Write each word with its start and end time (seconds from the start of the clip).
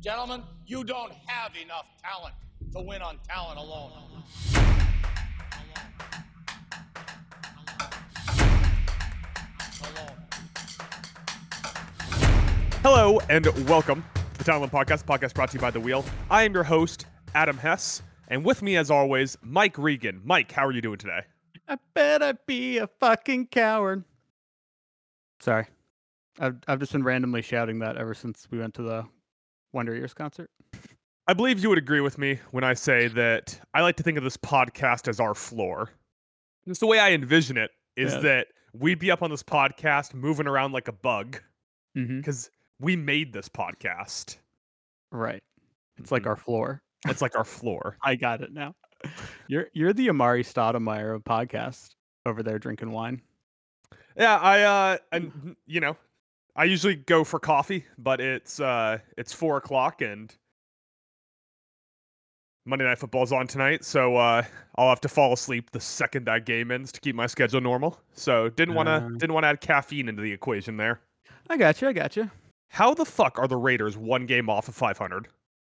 Gentlemen, 0.00 0.44
you 0.64 0.84
don't 0.84 1.12
have 1.26 1.50
enough 1.60 1.86
talent 2.00 2.32
to 2.72 2.80
win 2.80 3.02
on 3.02 3.18
talent 3.28 3.58
alone. 3.58 3.90
Alone. 9.82 10.16
Hello 12.84 13.18
and 13.28 13.46
welcome 13.68 14.04
to 14.14 14.38
the 14.38 14.44
Talent 14.44 14.70
Podcast, 14.70 15.04
podcast 15.04 15.34
brought 15.34 15.50
to 15.50 15.54
you 15.54 15.60
by 15.60 15.72
The 15.72 15.80
Wheel. 15.80 16.04
I 16.30 16.44
am 16.44 16.54
your 16.54 16.62
host, 16.62 17.06
Adam 17.34 17.58
Hess, 17.58 18.00
and 18.28 18.44
with 18.44 18.62
me, 18.62 18.76
as 18.76 18.92
always, 18.92 19.36
Mike 19.42 19.76
Regan. 19.76 20.20
Mike, 20.24 20.52
how 20.52 20.64
are 20.64 20.72
you 20.72 20.80
doing 20.80 20.98
today? 20.98 21.22
I 21.66 21.76
better 21.94 22.38
be 22.46 22.78
a 22.78 22.86
fucking 22.86 23.48
coward. 23.48 24.04
Sorry. 25.40 25.66
I've 26.38 26.58
I've 26.68 26.78
just 26.78 26.92
been 26.92 27.02
randomly 27.02 27.42
shouting 27.42 27.80
that 27.80 27.96
ever 27.96 28.14
since 28.14 28.46
we 28.48 28.60
went 28.60 28.74
to 28.74 28.82
the 28.82 29.04
Wonder 29.72 29.94
Years 29.94 30.14
concert. 30.14 30.50
I 31.26 31.34
believe 31.34 31.62
you 31.62 31.68
would 31.68 31.78
agree 31.78 32.00
with 32.00 32.16
me 32.18 32.38
when 32.52 32.64
I 32.64 32.72
say 32.74 33.08
that 33.08 33.60
I 33.74 33.82
like 33.82 33.96
to 33.96 34.02
think 34.02 34.16
of 34.18 34.24
this 34.24 34.36
podcast 34.36 35.08
as 35.08 35.20
our 35.20 35.34
floor. 35.34 35.90
Just 36.66 36.80
the 36.80 36.86
way 36.86 36.98
I 36.98 37.10
envision 37.12 37.56
it 37.58 37.70
is 37.96 38.14
Yeah. 38.14 38.20
that 38.20 38.46
we'd 38.72 38.98
be 38.98 39.10
up 39.10 39.22
on 39.22 39.30
this 39.30 39.42
podcast 39.42 40.14
moving 40.14 40.46
around 40.46 40.72
like 40.72 40.88
a 40.88 40.92
bug 40.92 41.40
Mm-hmm. 41.96 42.18
because 42.18 42.50
we 42.80 42.96
made 42.96 43.32
this 43.32 43.48
podcast. 43.48 44.36
Right. 45.10 45.42
It's 45.98 46.12
like 46.12 46.22
Mhm. 46.22 46.28
our 46.28 46.36
floor. 46.36 46.82
It's 47.06 47.20
like 47.22 47.36
our 47.36 47.44
floor. 47.44 47.96
I 48.02 48.14
got 48.14 48.40
it 48.40 48.52
now. 48.52 48.74
You're 49.48 49.66
you're 49.74 49.92
the 49.92 50.08
Amar'e 50.08 50.40
Stoudemire 50.44 51.14
of 51.14 51.24
podcast 51.24 51.94
over 52.26 52.42
there 52.42 52.58
drinking 52.58 52.90
wine. 52.90 53.22
Yeah, 54.16 54.36
I 54.36 54.62
uh 54.62 54.98
and 55.12 55.56
you 55.66 55.80
know, 55.80 55.96
I 56.58 56.64
usually 56.64 56.96
go 56.96 57.22
for 57.22 57.38
coffee, 57.38 57.84
but 57.98 58.20
it's 58.20 58.58
uh 58.58 58.98
it's 59.16 59.32
four 59.32 59.56
o'clock 59.58 60.02
and 60.02 60.34
Monday 62.66 62.84
night 62.84 62.98
football's 62.98 63.30
on 63.32 63.46
tonight, 63.46 63.84
so 63.84 64.16
uh 64.16 64.42
I'll 64.76 64.88
have 64.88 65.00
to 65.02 65.08
fall 65.08 65.32
asleep 65.32 65.70
the 65.70 65.78
second 65.80 66.26
that 66.26 66.46
game 66.46 66.72
ends 66.72 66.90
to 66.92 67.00
keep 67.00 67.14
my 67.14 67.28
schedule 67.28 67.60
normal. 67.60 68.00
So 68.12 68.48
didn't 68.48 68.74
wanna 68.74 69.06
Uh. 69.06 69.08
didn't 69.18 69.34
want 69.34 69.44
to 69.44 69.48
add 69.48 69.60
caffeine 69.60 70.08
into 70.08 70.20
the 70.20 70.32
equation 70.32 70.76
there. 70.76 71.00
I 71.48 71.56
got 71.56 71.80
you. 71.80 71.88
I 71.88 71.92
got 71.92 72.16
you. 72.16 72.28
How 72.70 72.92
the 72.92 73.06
fuck 73.06 73.38
are 73.38 73.46
the 73.46 73.56
Raiders 73.56 73.96
one 73.96 74.26
game 74.26 74.50
off 74.50 74.66
of 74.68 74.74
500? 74.74 75.28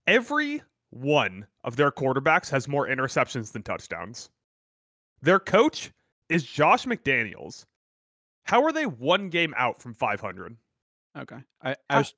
Every 0.08 0.62
one 0.90 1.46
of 1.62 1.76
their 1.76 1.92
quarterbacks 1.92 2.50
has 2.50 2.66
more 2.66 2.88
interceptions 2.88 3.52
than 3.52 3.62
touchdowns. 3.62 4.30
Their 5.22 5.38
coach 5.38 5.92
is 6.28 6.42
Josh 6.42 6.86
McDaniels. 6.86 7.64
How 8.44 8.64
are 8.64 8.72
they 8.72 8.84
one 8.86 9.30
game 9.30 9.54
out 9.56 9.80
from 9.80 9.94
500? 9.94 10.56
Okay. 11.18 11.38
I, 11.62 11.70
I 11.70 11.76
How- 11.90 11.98
was 11.98 12.14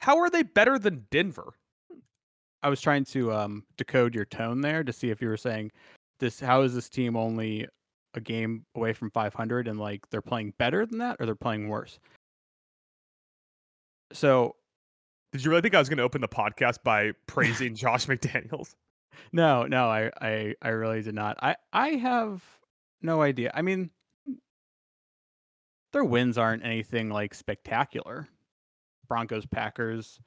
How 0.00 0.18
are 0.18 0.30
they 0.30 0.42
better 0.42 0.78
than 0.78 1.06
Denver? 1.10 1.54
I 2.62 2.68
was 2.68 2.80
trying 2.80 3.04
to 3.06 3.32
um 3.32 3.64
decode 3.76 4.14
your 4.14 4.24
tone 4.24 4.60
there 4.60 4.84
to 4.84 4.92
see 4.92 5.10
if 5.10 5.20
you 5.20 5.28
were 5.28 5.36
saying 5.36 5.72
this 6.20 6.38
how 6.38 6.62
is 6.62 6.74
this 6.74 6.88
team 6.88 7.16
only 7.16 7.66
a 8.14 8.20
game 8.20 8.64
away 8.76 8.92
from 8.92 9.10
500 9.10 9.66
and 9.68 9.80
like 9.80 10.08
they're 10.10 10.20
playing 10.22 10.52
better 10.58 10.84
than 10.86 10.98
that 10.98 11.16
or 11.18 11.26
they're 11.26 11.34
playing 11.34 11.68
worse. 11.68 11.98
So 14.12 14.56
Did 15.32 15.44
you 15.44 15.50
really 15.50 15.62
think 15.62 15.74
I 15.74 15.78
was 15.78 15.88
going 15.88 15.96
to 15.98 16.02
open 16.04 16.20
the 16.20 16.28
podcast 16.28 16.82
by 16.84 17.12
praising 17.26 17.74
Josh 17.74 18.06
McDaniels? 18.06 18.74
No, 19.30 19.64
no, 19.64 19.88
I, 19.88 20.10
I, 20.22 20.54
I 20.62 20.68
really 20.70 21.02
did 21.02 21.14
not. 21.14 21.36
I, 21.42 21.56
I 21.72 21.90
have 21.90 22.42
no 23.02 23.20
idea. 23.20 23.50
I 23.54 23.60
mean, 23.60 23.90
their 25.92 26.04
wins 26.04 26.38
aren't 26.38 26.64
anything 26.64 27.10
like 27.10 27.34
spectacular. 27.34 28.28
Broncos, 29.08 29.46
Packers, 29.46 30.18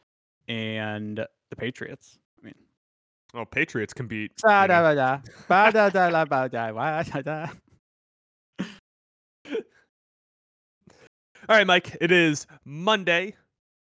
and 0.47 1.17
the 1.17 1.55
Patriots. 1.55 2.19
I 2.41 2.45
mean, 2.45 2.53
Oh, 3.33 3.45
Patriots 3.45 3.93
can 3.93 4.07
beat. 4.07 4.31
All 11.47 11.55
right, 11.57 11.67
Mike. 11.67 11.95
It 12.01 12.11
is 12.11 12.47
Monday, 12.63 13.35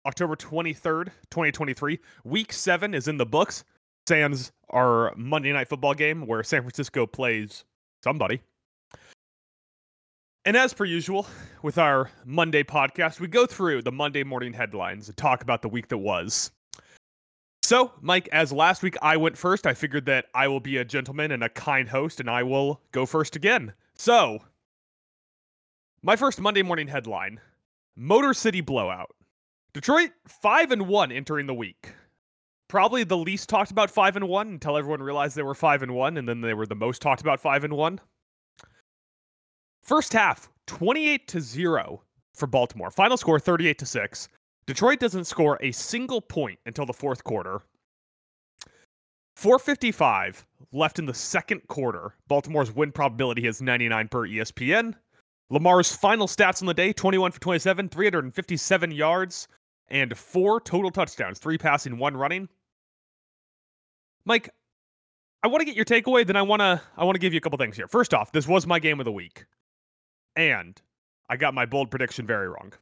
October 0.05 0.35
23rd, 0.35 1.05
2023. 1.29 1.99
Week 2.25 2.51
seven 2.51 2.93
is 2.93 3.07
in 3.07 3.17
the 3.17 3.25
books. 3.25 3.63
Sans 4.07 4.51
our 4.71 5.13
Monday 5.15 5.53
night 5.53 5.69
football 5.69 5.93
game 5.93 6.25
where 6.27 6.43
San 6.43 6.61
Francisco 6.61 7.05
plays 7.05 7.63
somebody. 8.03 8.41
And 10.45 10.57
as 10.57 10.73
per 10.73 10.83
usual, 10.83 11.25
with 11.61 11.77
our 11.77 12.11
Monday 12.25 12.63
podcast, 12.63 13.21
we 13.21 13.29
go 13.29 13.45
through 13.45 13.81
the 13.81 13.93
Monday 13.93 14.25
morning 14.25 14.51
headlines 14.51 15.07
and 15.07 15.15
talk 15.15 15.41
about 15.41 15.61
the 15.61 15.69
week 15.69 15.87
that 15.87 15.99
was. 15.99 16.51
So, 17.61 17.93
Mike, 18.01 18.27
as 18.33 18.51
last 18.51 18.83
week 18.83 18.97
I 19.01 19.15
went 19.15 19.37
first, 19.37 19.65
I 19.65 19.73
figured 19.73 20.05
that 20.07 20.25
I 20.35 20.49
will 20.49 20.59
be 20.59 20.75
a 20.75 20.83
gentleman 20.83 21.31
and 21.31 21.45
a 21.45 21.49
kind 21.49 21.87
host, 21.87 22.19
and 22.19 22.29
I 22.29 22.43
will 22.43 22.81
go 22.91 23.05
first 23.05 23.37
again. 23.37 23.71
So, 23.95 24.39
my 26.01 26.17
first 26.17 26.41
Monday 26.41 26.61
morning 26.61 26.89
headline 26.89 27.39
Motor 27.95 28.33
City 28.33 28.59
blowout. 28.59 29.15
Detroit 29.73 30.11
5 30.27 30.71
and 30.71 30.87
1 30.89 31.11
entering 31.13 31.47
the 31.47 31.53
week. 31.53 31.93
Probably 32.67 33.05
the 33.05 33.17
least 33.17 33.47
talked 33.47 33.71
about 33.71 33.89
5 33.89 34.17
and 34.17 34.27
1 34.27 34.47
until 34.49 34.75
everyone 34.75 35.01
realized 35.01 35.37
they 35.37 35.41
were 35.41 35.55
5 35.55 35.83
and 35.83 35.95
1 35.95 36.17
and 36.17 36.27
then 36.27 36.41
they 36.41 36.53
were 36.53 36.65
the 36.65 36.75
most 36.75 37.01
talked 37.01 37.21
about 37.21 37.39
5 37.39 37.63
and 37.63 37.73
1. 37.73 38.01
First 39.83 40.13
half 40.13 40.49
28 40.67 41.27
to 41.27 41.41
0 41.41 42.01
for 42.33 42.47
Baltimore. 42.47 42.89
Final 42.89 43.17
score 43.17 43.39
38 43.39 43.77
to 43.79 43.85
6. 43.85 44.29
Detroit 44.65 44.99
doesn't 44.99 45.25
score 45.25 45.59
a 45.61 45.73
single 45.73 46.21
point 46.21 46.57
until 46.65 46.85
the 46.85 46.93
fourth 46.93 47.23
quarter. 47.25 47.61
455 49.35 50.45
left 50.71 50.99
in 50.99 51.05
the 51.05 51.13
second 51.13 51.67
quarter. 51.67 52.15
Baltimore's 52.29 52.71
win 52.71 52.93
probability 52.93 53.45
is 53.45 53.61
99 53.61 54.07
per 54.07 54.27
ESPN. 54.27 54.93
Lamar's 55.49 55.93
final 55.93 56.27
stats 56.27 56.61
on 56.61 56.67
the 56.67 56.73
day 56.73 56.93
21 56.93 57.31
for 57.31 57.41
27, 57.41 57.89
357 57.89 58.91
yards, 58.91 59.47
and 59.89 60.17
four 60.17 60.61
total 60.61 60.91
touchdowns 60.91 61.39
three 61.39 61.57
passing, 61.57 61.97
one 61.97 62.15
running. 62.15 62.47
Mike, 64.25 64.49
I 65.43 65.47
want 65.47 65.59
to 65.59 65.65
get 65.65 65.75
your 65.75 65.83
takeaway, 65.83 66.25
then 66.25 66.37
I 66.37 66.41
want 66.41 66.61
to 66.61 66.81
I 66.95 67.03
want 67.03 67.15
to 67.15 67.19
give 67.19 67.33
you 67.33 67.37
a 67.37 67.41
couple 67.41 67.57
things 67.57 67.75
here. 67.75 67.87
First 67.87 68.13
off, 68.13 68.31
this 68.31 68.47
was 68.47 68.65
my 68.65 68.79
game 68.79 69.01
of 69.01 69.05
the 69.05 69.11
week. 69.11 69.45
And 70.35 70.81
I 71.29 71.37
got 71.37 71.53
my 71.53 71.65
bold 71.65 71.91
prediction 71.91 72.25
very 72.25 72.47
wrong. 72.47 72.73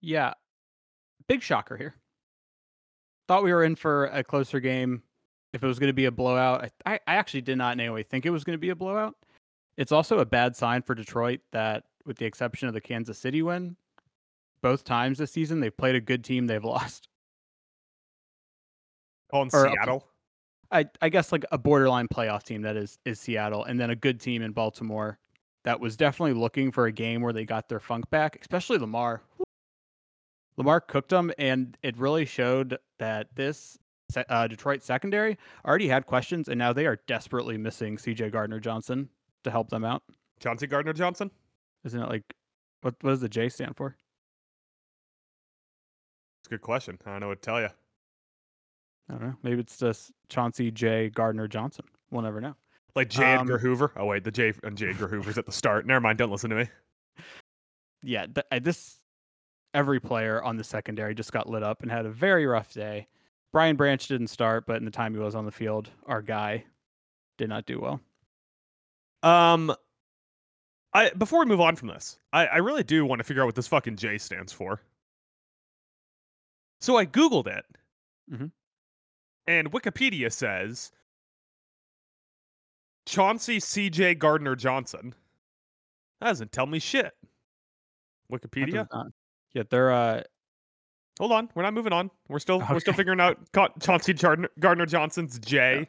Yeah, 0.00 0.34
big 1.28 1.42
shocker 1.42 1.76
here. 1.76 1.94
Thought 3.28 3.44
we 3.44 3.52
were 3.52 3.64
in 3.64 3.76
for 3.76 4.06
a 4.06 4.24
closer 4.24 4.60
game. 4.60 5.02
If 5.52 5.62
it 5.62 5.66
was 5.66 5.78
going 5.78 5.88
to 5.88 5.94
be 5.94 6.06
a 6.06 6.10
blowout, 6.10 6.64
I, 6.86 6.94
I 6.94 7.00
I 7.06 7.14
actually 7.16 7.42
did 7.42 7.58
not 7.58 7.74
in 7.74 7.80
any 7.80 7.90
way 7.90 8.02
think 8.02 8.26
it 8.26 8.30
was 8.30 8.42
going 8.42 8.54
to 8.56 8.60
be 8.60 8.70
a 8.70 8.74
blowout. 8.74 9.14
It's 9.76 9.92
also 9.92 10.18
a 10.18 10.24
bad 10.24 10.56
sign 10.56 10.82
for 10.82 10.94
Detroit 10.94 11.40
that, 11.52 11.84
with 12.04 12.16
the 12.18 12.24
exception 12.26 12.68
of 12.68 12.74
the 12.74 12.80
Kansas 12.80 13.18
City 13.18 13.42
win, 13.42 13.76
both 14.62 14.84
times 14.84 15.18
this 15.18 15.30
season 15.32 15.60
they've 15.60 15.76
played 15.76 15.94
a 15.94 16.00
good 16.00 16.24
team, 16.24 16.46
they've 16.46 16.64
lost. 16.64 17.08
Oh, 19.32 19.36
Calling 19.36 19.50
Or- 19.52 19.66
uh, 19.66 19.70
Seattle. 19.72 20.08
I, 20.72 20.86
I 21.00 21.08
guess 21.08 21.32
like 21.32 21.44
a 21.52 21.58
borderline 21.58 22.08
playoff 22.08 22.42
team 22.42 22.62
that 22.62 22.76
is 22.76 22.98
is 23.04 23.20
Seattle, 23.20 23.64
and 23.64 23.78
then 23.78 23.90
a 23.90 23.96
good 23.96 24.20
team 24.20 24.42
in 24.42 24.52
Baltimore 24.52 25.18
that 25.64 25.78
was 25.78 25.96
definitely 25.96 26.34
looking 26.34 26.72
for 26.72 26.86
a 26.86 26.92
game 26.92 27.20
where 27.22 27.32
they 27.32 27.44
got 27.44 27.68
their 27.68 27.80
funk 27.80 28.08
back, 28.10 28.38
especially 28.40 28.78
Lamar. 28.78 29.22
Lamar 30.56 30.80
cooked 30.80 31.10
them, 31.10 31.32
and 31.38 31.76
it 31.82 31.96
really 31.96 32.24
showed 32.24 32.78
that 32.98 33.28
this 33.34 33.78
uh, 34.28 34.46
Detroit 34.46 34.82
secondary 34.82 35.38
already 35.64 35.88
had 35.88 36.06
questions, 36.06 36.48
and 36.48 36.58
now 36.58 36.72
they 36.72 36.86
are 36.86 37.00
desperately 37.06 37.56
missing 37.56 37.96
C.J. 37.96 38.30
Gardner 38.30 38.60
Johnson 38.60 39.08
to 39.44 39.50
help 39.50 39.70
them 39.70 39.84
out. 39.84 40.02
Chauncey 40.40 40.66
Gardner 40.66 40.92
Johnson. 40.92 41.30
Isn't 41.84 42.02
it 42.02 42.08
like 42.08 42.24
what 42.82 42.94
what 43.00 43.10
does 43.10 43.20
the 43.20 43.28
J 43.28 43.48
stand 43.48 43.76
for? 43.76 43.96
It's 46.40 46.48
a 46.48 46.50
good 46.50 46.62
question. 46.62 46.98
I 47.06 47.12
don't 47.12 47.20
know 47.20 47.28
what 47.28 47.40
to 47.40 47.46
tell 47.46 47.60
you. 47.60 47.68
I 49.08 49.14
don't 49.14 49.22
know. 49.22 49.36
Maybe 49.42 49.60
it's 49.60 49.76
just 49.78 50.12
Chauncey 50.28 50.70
J. 50.70 51.10
Gardner 51.10 51.48
Johnson. 51.48 51.84
We'll 52.10 52.22
never 52.22 52.40
know. 52.40 52.54
Like 52.94 53.08
J. 53.10 53.24
Edgar 53.24 53.54
Um, 53.54 53.60
Hoover. 53.60 53.92
Oh 53.96 54.06
wait, 54.06 54.24
the 54.24 54.30
J 54.30 54.52
and 54.62 54.76
J. 54.76 54.90
Edgar 54.90 55.08
Hoover's 55.08 55.38
at 55.38 55.46
the 55.46 55.52
start. 55.52 55.86
Never 55.86 56.00
mind. 56.00 56.18
Don't 56.18 56.30
listen 56.30 56.50
to 56.50 56.56
me. 56.56 56.68
yeah, 58.02 58.26
th- 58.26 58.46
I- 58.52 58.58
this 58.58 58.96
every 59.74 59.98
player 60.00 60.42
on 60.42 60.56
the 60.58 60.64
secondary 60.64 61.14
just 61.14 61.32
got 61.32 61.48
lit 61.48 61.62
up 61.62 61.82
and 61.82 61.90
had 61.90 62.04
a 62.04 62.10
very 62.10 62.44
rough 62.46 62.72
day. 62.74 63.06
Brian 63.52 63.76
Branch 63.76 64.06
didn't 64.06 64.26
start, 64.28 64.66
but 64.66 64.76
in 64.76 64.84
the 64.84 64.90
time 64.90 65.14
he 65.14 65.20
was 65.20 65.34
on 65.34 65.44
the 65.46 65.50
field, 65.52 65.90
our 66.06 66.20
guy 66.22 66.64
did 67.38 67.48
not 67.48 67.64
do 67.66 67.80
well. 67.80 68.00
Um, 69.22 69.74
I 70.94 71.10
before 71.10 71.40
we 71.40 71.46
move 71.46 71.60
on 71.60 71.76
from 71.76 71.88
this, 71.88 72.18
I, 72.32 72.46
I 72.46 72.56
really 72.58 72.82
do 72.84 73.06
want 73.06 73.20
to 73.20 73.24
figure 73.24 73.42
out 73.42 73.46
what 73.46 73.54
this 73.54 73.68
fucking 73.68 73.96
J 73.96 74.18
stands 74.18 74.52
for. 74.52 74.80
So 76.80 76.96
I 76.96 77.06
googled 77.06 77.46
it, 77.46 77.64
Mhm. 78.30 78.50
And 79.46 79.70
Wikipedia 79.72 80.32
says 80.32 80.92
Chauncey 83.06 83.60
C.J. 83.60 84.16
Gardner 84.16 84.56
Johnson. 84.56 85.14
That 86.20 86.28
doesn't 86.28 86.52
tell 86.52 86.66
me 86.66 86.78
shit. 86.78 87.12
Wikipedia. 88.30 88.86
Yeah, 89.54 89.62
they're 89.68 89.92
uh 89.92 90.22
Hold 91.18 91.32
on, 91.32 91.50
we're 91.54 91.62
not 91.62 91.74
moving 91.74 91.92
on. 91.92 92.10
We're 92.28 92.38
still 92.38 92.62
we're 92.70 92.80
still 92.80 92.94
figuring 92.94 93.20
out 93.20 93.38
Chauncey 93.80 94.14
Gardner, 94.14 94.48
Gardner 94.58 94.86
Johnson's 94.86 95.38
J. 95.38 95.86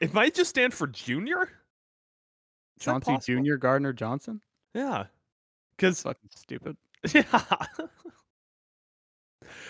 It 0.00 0.12
might 0.12 0.34
just 0.34 0.50
stand 0.50 0.74
for 0.74 0.86
junior. 0.86 1.42
Is 2.78 2.84
Chauncey? 2.84 3.16
Jr. 3.18 3.56
Gardner 3.56 3.92
Johnson. 3.92 4.40
Yeah, 4.74 5.06
because 5.76 6.02
Fucking 6.02 6.30
stupid. 6.34 6.76
yeah, 7.14 7.24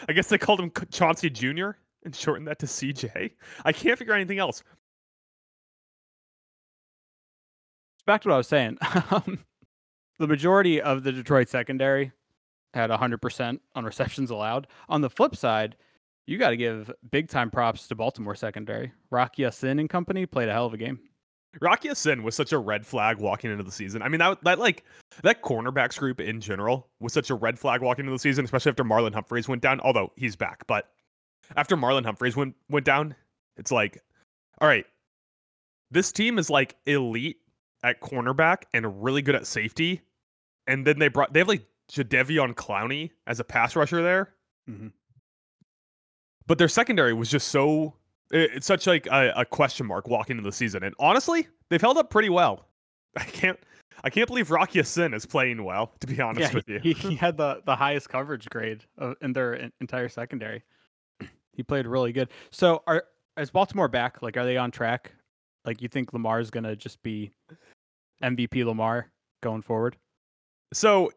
I 0.08 0.12
guess 0.12 0.28
they 0.28 0.38
called 0.38 0.60
him 0.60 0.72
Chauncey 0.90 1.30
Junior 1.30 1.78
and 2.04 2.14
shorten 2.14 2.44
that 2.46 2.58
to 2.60 2.66
CJ. 2.66 3.32
I 3.64 3.72
can't 3.72 3.98
figure 3.98 4.14
out 4.14 4.16
anything 4.16 4.38
else. 4.38 4.62
Back 8.06 8.22
to 8.22 8.28
what 8.28 8.34
I 8.34 8.38
was 8.38 8.48
saying. 8.48 8.78
Um, 9.10 9.38
the 10.18 10.28
majority 10.28 10.82
of 10.82 11.02
the 11.02 11.12
Detroit 11.12 11.48
secondary 11.48 12.12
had 12.74 12.90
100% 12.90 13.58
on 13.74 13.84
receptions 13.84 14.30
allowed. 14.30 14.66
On 14.88 15.00
the 15.00 15.08
flip 15.08 15.34
side, 15.34 15.76
you 16.26 16.38
got 16.38 16.50
to 16.50 16.56
give 16.56 16.92
big 17.10 17.28
time 17.28 17.50
props 17.50 17.88
to 17.88 17.94
Baltimore 17.94 18.34
secondary. 18.34 18.92
Rock 19.10 19.38
Ya-Sin 19.38 19.78
and 19.78 19.88
company 19.88 20.26
played 20.26 20.48
a 20.48 20.52
hell 20.52 20.66
of 20.66 20.74
a 20.74 20.76
game. 20.76 21.00
Rock 21.60 21.84
Ya-Sin 21.84 22.22
was 22.22 22.36
such 22.36 22.52
a 22.52 22.58
red 22.58 22.86
flag 22.86 23.18
walking 23.18 23.50
into 23.50 23.64
the 23.64 23.72
season. 23.72 24.02
I 24.02 24.08
mean, 24.08 24.20
that 24.20 24.38
that 24.44 24.58
like 24.60 24.84
that 25.24 25.42
cornerbacks 25.42 25.98
group 25.98 26.20
in 26.20 26.40
general 26.40 26.88
was 27.00 27.12
such 27.12 27.30
a 27.30 27.34
red 27.34 27.58
flag 27.58 27.80
walking 27.80 28.04
into 28.04 28.12
the 28.12 28.20
season, 28.20 28.44
especially 28.44 28.70
after 28.70 28.84
Marlon 28.84 29.12
Humphreys 29.12 29.48
went 29.48 29.62
down. 29.62 29.80
Although 29.80 30.12
he's 30.16 30.36
back, 30.36 30.64
but 30.68 30.90
after 31.56 31.76
Marlon 31.76 32.04
Humphreys 32.04 32.36
went 32.36 32.54
went 32.68 32.84
down, 32.86 33.14
it's 33.56 33.70
like, 33.72 34.02
all 34.60 34.68
right, 34.68 34.86
this 35.90 36.12
team 36.12 36.38
is 36.38 36.50
like 36.50 36.76
elite 36.86 37.38
at 37.82 38.00
cornerback 38.00 38.62
and 38.74 39.02
really 39.02 39.22
good 39.22 39.34
at 39.34 39.46
safety, 39.46 40.00
and 40.66 40.86
then 40.86 40.98
they 40.98 41.08
brought 41.08 41.32
they 41.32 41.40
have 41.40 41.48
like 41.48 41.66
Jadeveon 41.90 42.54
Clowney 42.54 43.10
as 43.26 43.40
a 43.40 43.44
pass 43.44 43.74
rusher 43.76 44.02
there, 44.02 44.32
Mhm. 44.68 44.92
but 46.46 46.58
their 46.58 46.68
secondary 46.68 47.12
was 47.14 47.30
just 47.30 47.48
so 47.48 47.94
it- 48.32 48.50
it's 48.54 48.66
such 48.66 48.86
like 48.86 49.06
a, 49.08 49.32
a 49.36 49.44
question 49.44 49.86
mark 49.86 50.06
walking 50.08 50.36
into 50.38 50.48
the 50.48 50.54
season. 50.54 50.84
And 50.84 50.94
honestly, 51.00 51.48
they've 51.68 51.80
held 51.80 51.98
up 51.98 52.10
pretty 52.10 52.28
well. 52.28 52.66
I 53.16 53.24
can't 53.24 53.58
I 54.04 54.08
can't 54.10 54.28
believe 54.28 54.50
Rock 54.50 54.74
Ya-Sin 54.74 55.12
is 55.14 55.26
playing 55.26 55.64
well. 55.64 55.92
To 56.00 56.06
be 56.06 56.20
honest 56.20 56.52
yeah, 56.52 56.54
with 56.54 56.68
you, 56.68 56.78
he, 56.78 56.92
he 56.92 57.14
had 57.16 57.36
the, 57.36 57.60
the 57.66 57.74
highest 57.76 58.08
coverage 58.08 58.48
grade 58.48 58.84
of, 58.96 59.16
in 59.20 59.32
their 59.34 59.60
en- 59.60 59.72
entire 59.80 60.08
secondary. 60.08 60.62
He 61.60 61.62
played 61.62 61.86
really 61.86 62.12
good. 62.12 62.30
So 62.50 62.82
are 62.86 63.04
is 63.36 63.50
Baltimore 63.50 63.88
back? 63.88 64.22
Like, 64.22 64.38
are 64.38 64.46
they 64.46 64.56
on 64.56 64.70
track? 64.70 65.12
Like, 65.66 65.82
you 65.82 65.88
think 65.88 66.14
Lamar 66.14 66.40
is 66.40 66.50
gonna 66.50 66.74
just 66.74 67.02
be 67.02 67.30
MVP 68.22 68.64
Lamar 68.64 69.10
going 69.42 69.60
forward? 69.60 69.96
so 70.72 71.10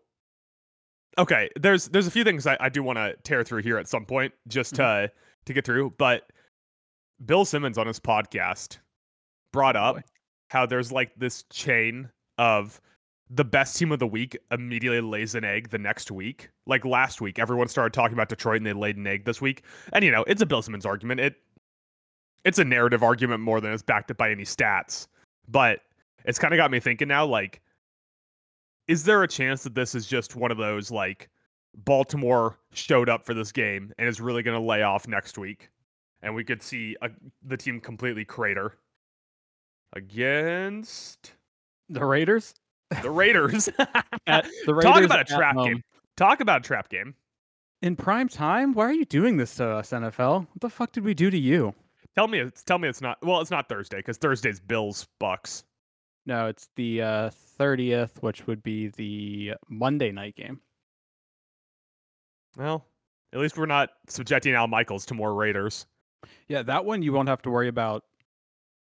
okay, 1.18 1.50
there's 1.60 1.88
there's 1.88 2.08
a 2.08 2.12
few 2.12 2.24
things 2.24 2.48
I, 2.48 2.58
I 2.60 2.70
do 2.70 2.84
want 2.84 2.98
to 2.98 3.16
tear 3.24 3.44
through 3.44 3.62
here 3.62 3.78
at 3.78 3.88
some 3.88 4.06
point 4.06 4.34
just 4.48 4.76
to 4.76 4.82
mm-hmm. 4.82 5.16
to 5.46 5.54
get 5.54 5.66
through. 5.66 5.94
But 5.98 6.30
Bill 7.26 7.46
Simmons 7.46 7.78
on 7.78 7.88
his 7.88 8.00
podcast 8.00 8.80
brought 9.52 9.76
oh, 9.76 9.80
up 9.80 9.96
boy. 9.96 10.02
how 10.50 10.66
there's 10.66 10.92
like 10.92 11.12
this 11.16 11.44
chain 11.52 12.10
of 12.38 12.82
the 13.30 13.46
best 13.46 13.78
team 13.78 13.92
of 13.92 14.00
the 14.00 14.08
week 14.08 14.38
immediately 14.52 15.02
lays 15.02 15.36
an 15.36 15.44
egg 15.44 15.70
the 15.70 15.78
next 15.78 16.12
week. 16.12 16.50
Like 16.66 16.86
last 16.86 17.22
week, 17.22 17.40
everyone 17.40 17.68
started 17.68 17.94
talking 17.94 18.14
about 18.14 18.30
Detroit 18.30 18.58
and 18.58 18.66
they 18.66 18.74
laid 18.74 18.98
an 18.98 19.08
egg 19.08 19.26
this 19.26 19.42
week. 19.42 19.64
And 19.92 20.04
you 20.04 20.12
know, 20.12 20.24
it's 20.28 20.42
a 20.42 20.46
Bill 20.46 20.62
Simmons 20.62 20.86
argument. 20.86 21.20
It 21.20 21.36
it's 22.44 22.60
a 22.60 22.66
narrative 22.66 23.04
argument 23.04 23.42
more 23.42 23.62
than 23.62 23.72
it's 23.72 23.84
backed 23.84 24.12
up 24.12 24.18
by 24.18 24.30
any 24.30 24.44
stats. 24.44 25.08
But 25.48 25.80
it's 26.26 26.40
kind 26.40 26.54
of 26.54 26.58
got 26.58 26.72
me 26.72 26.80
thinking 26.80 27.08
now, 27.08 27.26
like, 27.26 27.62
is 28.88 29.04
there 29.04 29.24
a 29.24 29.28
chance 29.28 29.64
that 29.64 29.76
this 29.76 29.96
is 29.96 30.06
just 30.06 30.36
one 30.36 30.52
of 30.52 30.58
those 30.58 30.92
like 30.92 31.30
Baltimore 31.76 32.60
showed 32.74 33.10
up 33.10 33.26
for 33.26 33.34
this 33.34 33.52
game 33.52 33.94
and 33.98 34.08
is 34.08 34.22
really 34.22 34.44
going 34.44 34.60
to 34.60 34.64
lay 34.64 34.84
off 34.84 35.08
next 35.08 35.38
week, 35.38 35.70
and 36.22 36.36
we 36.36 36.44
could 36.44 36.62
see 36.62 36.96
a, 37.02 37.10
the 37.44 37.58
team 37.58 37.80
completely 37.80 38.26
crater 38.26 38.78
against 39.94 41.34
The 41.90 42.04
Raiders? 42.06 42.54
The 43.02 43.10
Raiders. 43.12 43.70
At 44.28 44.46
the 44.66 44.74
Raiders 44.74 44.84
Talk 44.84 45.04
about 45.04 45.20
a 45.22 45.26
trap 45.26 45.56
home. 45.56 45.68
game. 45.68 45.84
Talk 46.18 46.40
about 46.42 46.62
a 46.62 46.64
trap 46.64 46.90
game. 46.90 47.16
in 47.82 47.96
prime 47.96 48.28
time. 48.30 48.74
Why 48.74 48.86
are 48.86 48.94
you 48.94 49.06
doing 49.06 49.38
this 49.38 49.56
to 49.56 49.68
us, 49.68 49.90
NFL? 49.92 50.42
What 50.42 50.62
the 50.62 50.70
fuck 50.70 50.92
did 50.92 51.04
we 51.04 51.14
do 51.14 51.30
to 51.30 51.38
you? 51.38 51.74
Tell 52.16 52.28
me, 52.28 52.40
it's 52.40 52.64
tell 52.64 52.78
me 52.78 52.88
it's 52.88 53.02
not. 53.02 53.18
Well, 53.24 53.42
it's 53.42 53.50
not 53.52 53.68
Thursday 53.68 53.98
because 53.98 54.18
Thursday's 54.18 54.60
Bills 54.60 55.08
Bucks. 55.20 55.64
No, 56.26 56.48
it's 56.48 56.70
the 56.76 57.02
uh, 57.02 57.30
thirtieth, 57.58 58.22
which 58.22 58.46
would 58.48 58.62
be 58.64 58.90
the 58.90 59.56
Monday 59.68 60.12
night 60.12 60.36
game. 60.36 60.62
Well, 62.58 62.86
at 63.34 63.40
least 63.40 63.58
we're 63.58 63.66
not 63.66 63.90
subjecting 64.08 64.54
Al 64.54 64.68
Michaels 64.68 65.06
to 65.08 65.14
more 65.16 65.34
Raiders. 65.34 65.88
Yeah, 66.48 66.62
that 66.64 66.86
one 66.86 67.02
you 67.02 67.12
won't 67.14 67.28
have 67.30 67.42
to 67.42 67.50
worry 67.50 67.68
about 67.68 68.04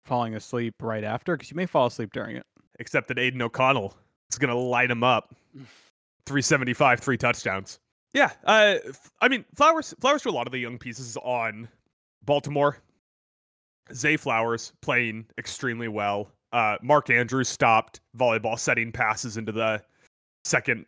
falling 0.05 0.35
asleep 0.35 0.75
right 0.81 1.03
after 1.05 1.35
because 1.37 1.49
you 1.49 1.55
may 1.55 1.65
fall 1.65 1.87
asleep 1.87 2.11
during 2.11 2.35
it. 2.35 2.45
Except 2.79 3.07
that 3.07 3.19
Aidan 3.19 3.41
O'Connell 3.41 3.95
is 4.31 4.37
going 4.37 4.49
to 4.49 4.55
light 4.55 4.89
him 4.89 5.03
up. 5.03 5.35
375, 6.25 6.99
three 6.99 7.17
touchdowns. 7.17 7.79
Yeah, 8.13 8.31
uh, 8.45 8.75
I 9.21 9.27
mean, 9.27 9.43
Flowers 9.55 9.93
Flowers 9.99 10.21
to 10.23 10.29
a 10.29 10.31
lot 10.31 10.47
of 10.47 10.51
the 10.51 10.59
young 10.59 10.77
pieces 10.77 11.17
on 11.17 11.67
Baltimore. 12.25 12.77
Zay 13.93 14.17
Flowers 14.17 14.73
playing 14.81 15.25
extremely 15.37 15.87
well. 15.87 16.29
Uh, 16.51 16.77
Mark 16.81 17.09
Andrews 17.09 17.49
stopped 17.49 17.99
volleyball 18.17 18.57
setting 18.57 18.91
passes 18.91 19.37
into 19.37 19.51
the 19.51 19.81
second 20.45 20.85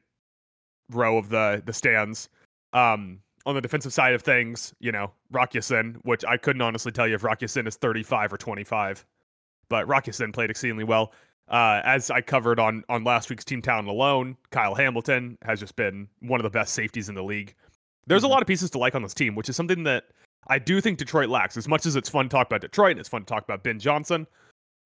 row 0.92 1.18
of 1.18 1.30
the 1.30 1.64
the 1.66 1.74
stands. 1.74 2.30
Um, 2.74 3.20
on 3.46 3.56
the 3.56 3.62
defensive 3.62 3.94
side 3.94 4.14
of 4.14 4.22
things, 4.22 4.74
you 4.80 4.92
know, 4.92 5.12
Rock 5.32 5.54
Ya-Sin, 5.54 6.00
which 6.04 6.26
I 6.26 6.38
couldn't 6.38 6.62
honestly 6.62 6.92
tell 6.92 7.08
you 7.08 7.16
if 7.16 7.24
Rock 7.24 7.42
Ya-Sin 7.42 7.68
is 7.68 7.76
35 7.76 8.34
or 8.34 8.38
25, 8.38 9.06
but 9.70 9.88
Rock 9.88 10.08
Ya-Sin 10.08 10.32
played 10.32 10.50
exceedingly 10.50 10.84
well. 10.84 11.14
Uh, 11.48 11.80
as 11.84 12.10
I 12.10 12.22
covered 12.22 12.60
on 12.60 12.84
on 12.90 13.04
last 13.04 13.30
week's 13.30 13.46
Team 13.46 13.62
Talent 13.62 13.88
Alone, 13.88 14.36
Kyle 14.50 14.74
Hamilton 14.74 15.38
has 15.44 15.60
just 15.60 15.76
been 15.76 16.08
one 16.22 16.40
of 16.40 16.44
the 16.44 16.50
best 16.50 16.74
safeties 16.74 17.08
in 17.08 17.16
the 17.16 17.24
league. 17.24 17.54
There's 18.08 18.24
a 18.24 18.28
Mhm. 18.28 18.32
lot 18.32 18.42
of 18.42 18.48
pieces 18.48 18.70
to 18.72 18.78
like 18.80 18.96
on 18.96 19.04
this 19.04 19.14
team, 19.14 19.36
which 19.36 19.48
is 19.50 19.56
something 19.56 19.84
that 19.84 20.06
I 20.48 20.60
do 20.60 20.82
think 20.82 20.98
Detroit 20.98 21.30
lacks. 21.30 21.56
As 21.58 21.68
much 21.68 21.86
as 21.86 21.96
it's 21.96 22.10
fun 22.10 22.26
to 22.26 22.30
talk 22.30 22.48
about 22.48 22.62
Detroit 22.62 22.92
and 22.92 23.00
it's 23.00 23.10
fun 23.10 23.22
to 23.22 23.26
talk 23.26 23.44
about 23.44 23.64
Ben 23.64 23.80
Johnson, 23.80 24.28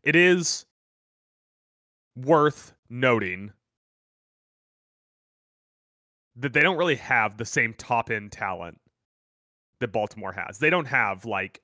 it 0.03 0.15
is 0.15 0.65
worth 2.15 2.73
noting 2.89 3.53
that 6.35 6.53
they 6.53 6.61
don't 6.61 6.77
really 6.77 6.95
have 6.95 7.37
the 7.37 7.45
same 7.45 7.73
top 7.73 8.09
end 8.09 8.31
talent 8.31 8.79
that 9.79 9.89
Baltimore 9.89 10.31
has. 10.33 10.59
They 10.59 10.69
don't 10.69 10.85
have 10.85 11.25
like 11.25 11.61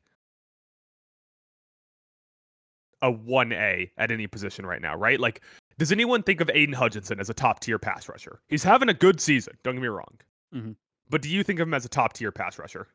a 3.01 3.11
1A 3.11 3.91
at 3.97 4.11
any 4.11 4.27
position 4.27 4.65
right 4.65 4.81
now, 4.81 4.95
right? 4.95 5.19
Like, 5.19 5.41
does 5.77 5.91
anyone 5.91 6.23
think 6.23 6.41
of 6.41 6.49
Aidan 6.53 6.73
Hutchinson 6.73 7.19
as 7.19 7.29
a 7.29 7.33
top 7.33 7.59
tier 7.59 7.77
pass 7.79 8.07
rusher? 8.07 8.39
He's 8.47 8.63
having 8.63 8.89
a 8.89 8.93
good 8.93 9.19
season, 9.19 9.57
don't 9.63 9.75
get 9.75 9.81
me 9.81 9.87
wrong. 9.87 10.17
Mhm. 10.53 10.75
But 11.09 11.21
do 11.21 11.29
you 11.29 11.43
think 11.43 11.59
of 11.59 11.67
him 11.67 11.73
as 11.73 11.85
a 11.85 11.89
top 11.89 12.13
tier 12.13 12.31
pass 12.31 12.57
rusher? 12.57 12.87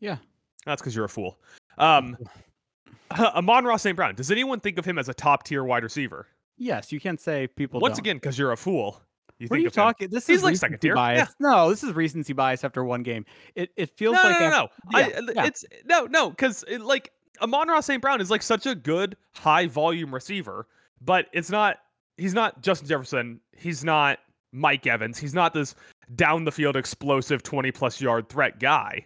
Yeah. 0.00 0.16
That's 0.64 0.80
because 0.82 0.96
you're 0.96 1.04
a 1.04 1.08
fool. 1.08 1.38
Um, 1.78 2.16
Amon-Ra 3.18 3.76
St. 3.76 3.94
Brown, 3.96 4.14
does 4.14 4.30
anyone 4.30 4.58
think 4.60 4.78
of 4.78 4.84
him 4.84 4.98
as 4.98 5.08
a 5.08 5.14
top 5.14 5.44
tier 5.44 5.62
wide 5.64 5.84
receiver? 5.84 6.26
Yes, 6.58 6.90
you 6.90 6.98
can't 6.98 7.20
say 7.20 7.46
people. 7.46 7.80
Once 7.80 7.96
don't. 7.96 8.00
again, 8.00 8.16
because 8.16 8.38
you're 8.38 8.52
a 8.52 8.56
fool. 8.56 9.00
You 9.38 9.46
what 9.48 9.56
are 9.56 9.58
think 9.58 9.62
you 9.64 9.66
of 9.68 9.74
him- 9.74 9.82
talking? 9.82 10.08
This 10.08 10.26
He's 10.26 10.38
is 10.38 10.44
like 10.44 10.56
second 10.56 10.78
tier, 10.80 10.94
bias. 10.94 11.28
No, 11.38 11.68
this 11.68 11.84
is 11.84 11.92
recency 11.92 12.32
bias 12.32 12.64
after 12.64 12.82
one 12.82 13.02
game. 13.02 13.26
It 13.54 13.70
it 13.76 13.90
feels 13.90 14.14
no, 14.16 14.22
like 14.22 14.40
no, 14.40 14.48
no, 14.48 14.50
no. 14.50 14.68
yeah, 14.98 15.06
I, 15.18 15.20
yeah. 15.34 15.44
It's 15.44 15.64
no, 15.84 16.06
no, 16.06 16.30
because 16.30 16.64
like 16.80 17.12
Amon-Ra 17.40 17.80
St. 17.80 18.00
Brown 18.00 18.20
is 18.20 18.30
like 18.30 18.42
such 18.42 18.66
a 18.66 18.74
good 18.74 19.16
high 19.34 19.66
volume 19.66 20.12
receiver, 20.14 20.66
but 21.00 21.26
it's 21.32 21.50
not. 21.50 21.78
He's 22.16 22.34
not 22.34 22.62
Justin 22.62 22.88
Jefferson. 22.88 23.40
He's 23.56 23.84
not 23.84 24.18
Mike 24.52 24.86
Evans. 24.86 25.18
He's 25.18 25.34
not 25.34 25.52
this 25.52 25.74
down 26.14 26.44
the 26.44 26.52
field 26.52 26.76
explosive 26.76 27.42
twenty 27.42 27.70
plus 27.70 28.00
yard 28.00 28.28
threat 28.28 28.58
guy. 28.58 29.04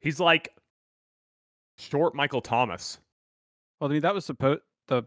He's 0.00 0.18
like 0.18 0.48
short 1.78 2.14
Michael 2.14 2.40
Thomas. 2.40 2.98
Well, 3.80 3.90
I 3.90 3.92
mean, 3.94 4.02
that 4.02 4.14
was 4.14 4.24
supposed 4.24 4.62
the 4.88 5.04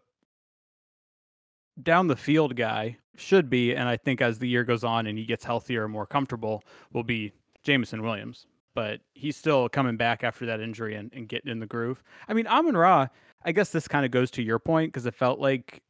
down 1.84 2.08
the 2.08 2.16
field 2.16 2.56
guy 2.56 2.98
should 3.18 3.50
be, 3.50 3.74
and 3.74 3.88
I 3.88 3.98
think 3.98 4.22
as 4.22 4.40
the 4.40 4.48
year 4.48 4.64
goes 4.64 4.84
on 4.84 5.08
and 5.08 5.18
he 5.18 5.26
gets 5.26 5.44
healthier 5.44 5.84
and 5.84 5.92
more 5.92 6.06
comfortable, 6.06 6.64
will 6.94 7.04
be 7.04 7.34
Jameson 7.64 8.02
Williams. 8.02 8.48
But 8.76 9.00
he's 9.14 9.36
still 9.36 9.70
coming 9.70 9.98
back 9.98 10.24
after 10.24 10.46
that 10.46 10.60
injury 10.60 10.96
and, 10.96 11.12
and 11.14 11.28
getting 11.28 11.52
in 11.52 11.60
the 11.60 11.66
groove. 11.66 12.04
I 12.28 12.34
mean, 12.34 12.46
Amon 12.46 12.78
Ra, 12.78 13.08
I 13.44 13.52
guess 13.52 13.72
this 13.72 13.88
kind 13.88 14.06
of 14.06 14.12
goes 14.12 14.30
to 14.32 14.44
your 14.44 14.60
point 14.60 14.92
because 14.92 15.06
it 15.06 15.16
felt 15.16 15.40
like 15.40 15.82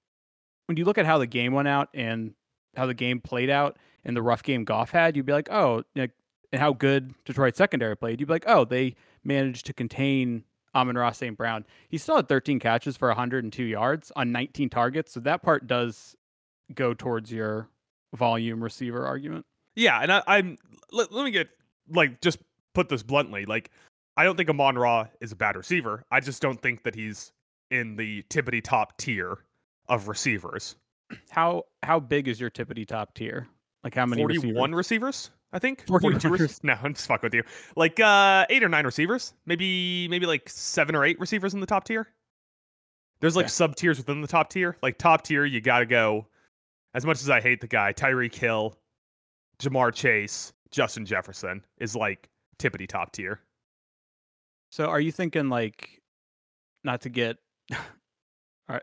when 0.67 0.77
you 0.77 0.85
look 0.85 0.97
at 0.97 1.05
how 1.05 1.17
the 1.17 1.27
game 1.27 1.51
went 1.51 1.67
out 1.67 1.89
and 1.93 2.33
how 2.77 2.85
the 2.85 2.93
game 2.93 3.19
played 3.19 3.49
out 3.49 3.77
and 4.03 4.15
the 4.15 4.21
rough 4.21 4.43
game 4.43 4.63
Goff 4.63 4.91
had, 4.91 5.17
you'd 5.17 5.25
be 5.25 5.33
like, 5.33 5.49
oh, 5.51 5.83
and 5.95 6.11
how 6.53 6.73
good 6.73 7.13
Detroit 7.25 7.55
secondary 7.55 7.97
played, 7.97 8.19
you'd 8.19 8.27
be 8.27 8.33
like, 8.33 8.45
oh, 8.47 8.65
they 8.65 8.95
managed 9.23 9.65
to 9.65 9.73
contain 9.73 10.43
Amon-Ra 10.75 11.11
St. 11.11 11.35
Brown. 11.35 11.65
He 11.89 11.97
still 11.97 12.17
had 12.17 12.29
13 12.29 12.59
catches 12.59 12.97
for 12.97 13.07
102 13.07 13.63
yards 13.63 14.11
on 14.15 14.31
19 14.31 14.69
targets. 14.69 15.13
So 15.13 15.19
that 15.21 15.41
part 15.41 15.67
does 15.67 16.15
go 16.73 16.93
towards 16.93 17.31
your 17.31 17.69
volume 18.15 18.63
receiver 18.63 19.05
argument. 19.05 19.45
Yeah, 19.75 19.99
and 20.01 20.11
I, 20.11 20.23
I'm 20.27 20.57
let, 20.91 21.11
let 21.11 21.25
me 21.25 21.31
get 21.31 21.49
like 21.89 22.21
just 22.21 22.39
put 22.75 22.89
this 22.89 23.01
bluntly. 23.03 23.45
Like, 23.45 23.71
I 24.17 24.23
don't 24.23 24.35
think 24.37 24.49
Amon 24.49 24.77
Ra 24.77 25.07
is 25.21 25.31
a 25.31 25.35
bad 25.35 25.55
receiver. 25.55 26.03
I 26.11 26.19
just 26.19 26.41
don't 26.41 26.61
think 26.61 26.83
that 26.83 26.93
he's 26.93 27.31
in 27.71 27.95
the 27.95 28.21
tippity 28.29 28.63
top 28.63 28.97
tier 28.97 29.39
of 29.89 30.07
receivers. 30.07 30.75
How 31.29 31.63
how 31.83 31.99
big 31.99 32.27
is 32.27 32.39
your 32.39 32.49
tippity 32.49 32.85
top 32.87 33.13
tier? 33.13 33.47
Like 33.83 33.93
how 33.95 34.05
many? 34.05 34.21
Forty-one 34.21 34.73
receivers? 34.73 35.29
receivers, 35.29 35.31
I 35.53 35.59
think. 35.59 35.85
41 35.87 36.19
42 36.19 36.29
rec- 36.29 36.39
rec- 36.51 36.63
No, 36.63 36.75
I'm 36.81 36.93
just 36.93 37.07
fucking 37.07 37.27
with 37.27 37.33
you. 37.35 37.43
Like 37.75 37.99
uh, 37.99 38.45
eight 38.49 38.63
or 38.63 38.69
nine 38.69 38.85
receivers, 38.85 39.33
maybe 39.45 40.07
maybe 40.07 40.25
like 40.25 40.49
seven 40.49 40.95
or 40.95 41.05
eight 41.05 41.19
receivers 41.19 41.53
in 41.53 41.59
the 41.59 41.65
top 41.67 41.83
tier. 41.83 42.07
There's 43.19 43.35
like 43.35 43.45
Okay. 43.45 43.51
sub 43.51 43.75
tiers 43.75 43.97
within 43.97 44.21
the 44.21 44.27
top 44.27 44.49
tier. 44.49 44.77
Like 44.81 44.97
top 44.97 45.23
tier, 45.23 45.45
you 45.45 45.61
got 45.61 45.79
to 45.79 45.85
go. 45.85 46.25
As 46.95 47.05
much 47.05 47.21
as 47.21 47.29
I 47.29 47.39
hate 47.41 47.61
the 47.61 47.67
guy, 47.67 47.93
Tyreek 47.93 48.33
Hill, 48.33 48.75
Ja'Marr 49.59 49.93
Chase, 49.93 50.53
Justin 50.71 51.05
Jefferson 51.05 51.63
is 51.77 51.95
like 51.95 52.29
tippity 52.59 52.87
top 52.87 53.11
tier. 53.11 53.39
So 54.71 54.85
are 54.85 54.99
you 54.99 55.11
thinking 55.11 55.49
like, 55.49 56.01
not 56.83 57.01
to 57.01 57.09
get, 57.09 57.37
uh, 58.69 58.79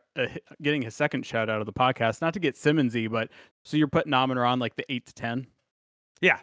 getting 0.62 0.83
his 0.83 0.95
second 0.95 1.26
shout 1.26 1.50
out 1.50 1.61
of 1.61 1.67
the 1.67 1.73
podcast, 1.73 2.21
not 2.21 2.35
to 2.35 2.41
get 2.41 2.55
Simmonsy, 2.55 3.11
but 3.11 3.31
so 3.64 3.76
you're 3.76 3.88
putting 3.88 4.12
Ra 4.12 4.23
on 4.25 4.59
like 4.59 4.76
the 4.76 4.91
eight 4.93 5.07
to 5.07 5.14
ten? 5.14 5.47
Yeah, 6.21 6.38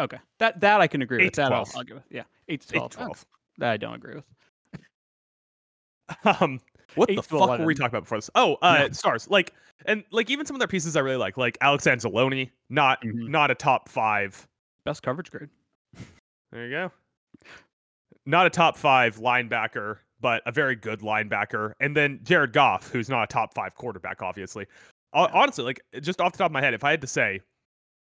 Okay, 0.00 0.18
that 0.38 0.60
that 0.60 0.80
I 0.80 0.86
can 0.86 1.02
agree 1.02 1.22
Eight 1.22 1.26
with. 1.26 1.34
That 1.34 1.52
I'll, 1.52 1.68
I'll 1.76 1.82
give 1.84 1.98
it. 1.98 2.02
Yeah, 2.10 2.22
eight 2.48 2.62
to 2.62 2.76
eight 2.76 2.78
twelve. 2.78 2.90
to 2.92 2.96
Okay, 2.98 3.04
twelve. 3.04 3.26
That 3.58 3.70
I 3.72 3.76
don't 3.76 3.94
agree 3.94 4.14
with. 4.16 4.24
Um, 6.24 6.60
what 6.94 7.10
Eight 7.10 7.16
the 7.16 7.22
fuck 7.22 7.58
were 7.58 7.64
we 7.64 7.74
talking 7.74 7.86
about 7.88 8.02
before 8.02 8.18
this? 8.18 8.28
Oh, 8.34 8.56
uh, 8.60 8.90
stars. 8.92 9.30
Like, 9.30 9.54
and 9.86 10.04
like 10.10 10.28
even 10.28 10.44
some 10.44 10.54
of 10.56 10.60
their 10.60 10.68
pieces 10.68 10.94
I 10.94 11.00
really 11.00 11.16
like, 11.16 11.38
like 11.38 11.56
Alex 11.62 11.86
Anzalone, 11.86 12.50
not 12.68 13.00
Mhm. 13.02 13.28
not 13.28 13.50
a 13.50 13.54
top 13.54 13.88
five. 13.88 14.46
Best 14.84 15.02
coverage 15.02 15.30
grade. 15.30 15.48
There 16.52 16.66
you 16.66 16.70
go. 16.70 16.92
Not 18.26 18.46
a 18.46 18.50
top 18.50 18.76
five 18.76 19.16
linebacker, 19.16 19.98
but 20.20 20.42
a 20.46 20.52
very 20.52 20.76
good 20.76 21.00
linebacker. 21.00 21.72
And 21.80 21.96
then 21.96 22.20
Jared 22.22 22.52
Goff, 22.52 22.90
who's 22.90 23.08
not 23.08 23.24
a 23.24 23.26
top 23.26 23.54
five 23.54 23.74
quarterback, 23.74 24.22
obviously. 24.22 24.66
Uh, 25.12 25.26
yeah. 25.28 25.40
Honestly, 25.40 25.64
like 25.64 25.80
just 26.00 26.20
off 26.20 26.32
the 26.32 26.38
top 26.38 26.46
of 26.46 26.52
my 26.52 26.60
head, 26.60 26.74
if 26.74 26.84
I 26.84 26.90
had 26.90 27.00
to 27.00 27.06
say, 27.06 27.40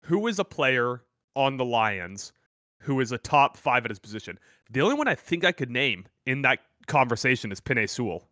who 0.02 0.28
is 0.28 0.40
a 0.40 0.44
player 0.44 1.04
on 1.36 1.58
the 1.58 1.66
Lions 1.66 2.34
who 2.82 3.00
is 3.00 3.12
a 3.14 3.18
top 3.18 3.56
five 3.56 3.86
at 3.86 3.92
his 3.92 4.00
position, 4.00 4.38
the 4.70 4.82
only 4.82 4.96
one 4.96 5.08
I 5.08 5.16
think 5.16 5.46
I 5.46 5.52
could 5.52 5.72
name 5.72 6.06
in 6.26 6.42
that 6.42 6.60
conversation 6.88 7.52
is 7.52 7.62
Penei 7.62 7.90
Sewell. 7.90 8.28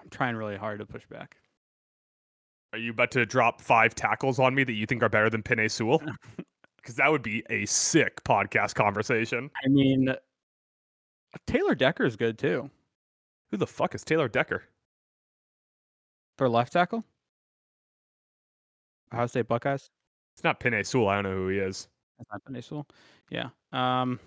I'm 0.00 0.08
trying 0.10 0.36
really 0.36 0.56
hard 0.56 0.78
to 0.78 0.86
push 0.86 1.06
back. 1.06 1.36
Are 2.72 2.78
you 2.78 2.92
about 2.92 3.10
to 3.12 3.26
drop 3.26 3.60
five 3.60 3.96
tackles 3.96 4.38
on 4.38 4.54
me 4.54 4.62
that 4.62 4.74
you 4.74 4.86
think 4.86 5.02
are 5.02 5.08
better 5.08 5.28
than 5.28 5.42
Penei 5.42 5.70
Sewell? 5.70 6.00
Because 6.82 6.96
that 6.96 7.10
would 7.10 7.22
be 7.22 7.42
a 7.50 7.66
sick 7.66 8.22
podcast 8.24 8.74
conversation. 8.74 9.50
I 9.64 9.68
mean, 9.68 10.14
Taylor 11.46 11.74
Decker 11.74 12.04
is 12.04 12.16
good 12.16 12.38
too. 12.38 12.70
Who 13.50 13.56
the 13.56 13.66
fuck 13.66 13.94
is 13.94 14.04
Taylor 14.04 14.28
Decker? 14.28 14.62
For 16.38 16.48
left 16.48 16.72
tackle. 16.72 17.04
Ohio 19.12 19.26
State 19.26 19.48
Buckeyes. 19.48 19.90
It's 20.34 20.44
not 20.44 20.60
Penei 20.60 20.86
Sewell. 20.86 21.08
I 21.08 21.16
don't 21.16 21.24
know 21.24 21.36
who 21.36 21.48
he 21.48 21.58
is. 21.58 21.88
That's 22.18 22.30
not 22.32 22.44
Peninsula. 22.44 22.84
Yeah. 23.30 23.48
Um. 23.72 24.18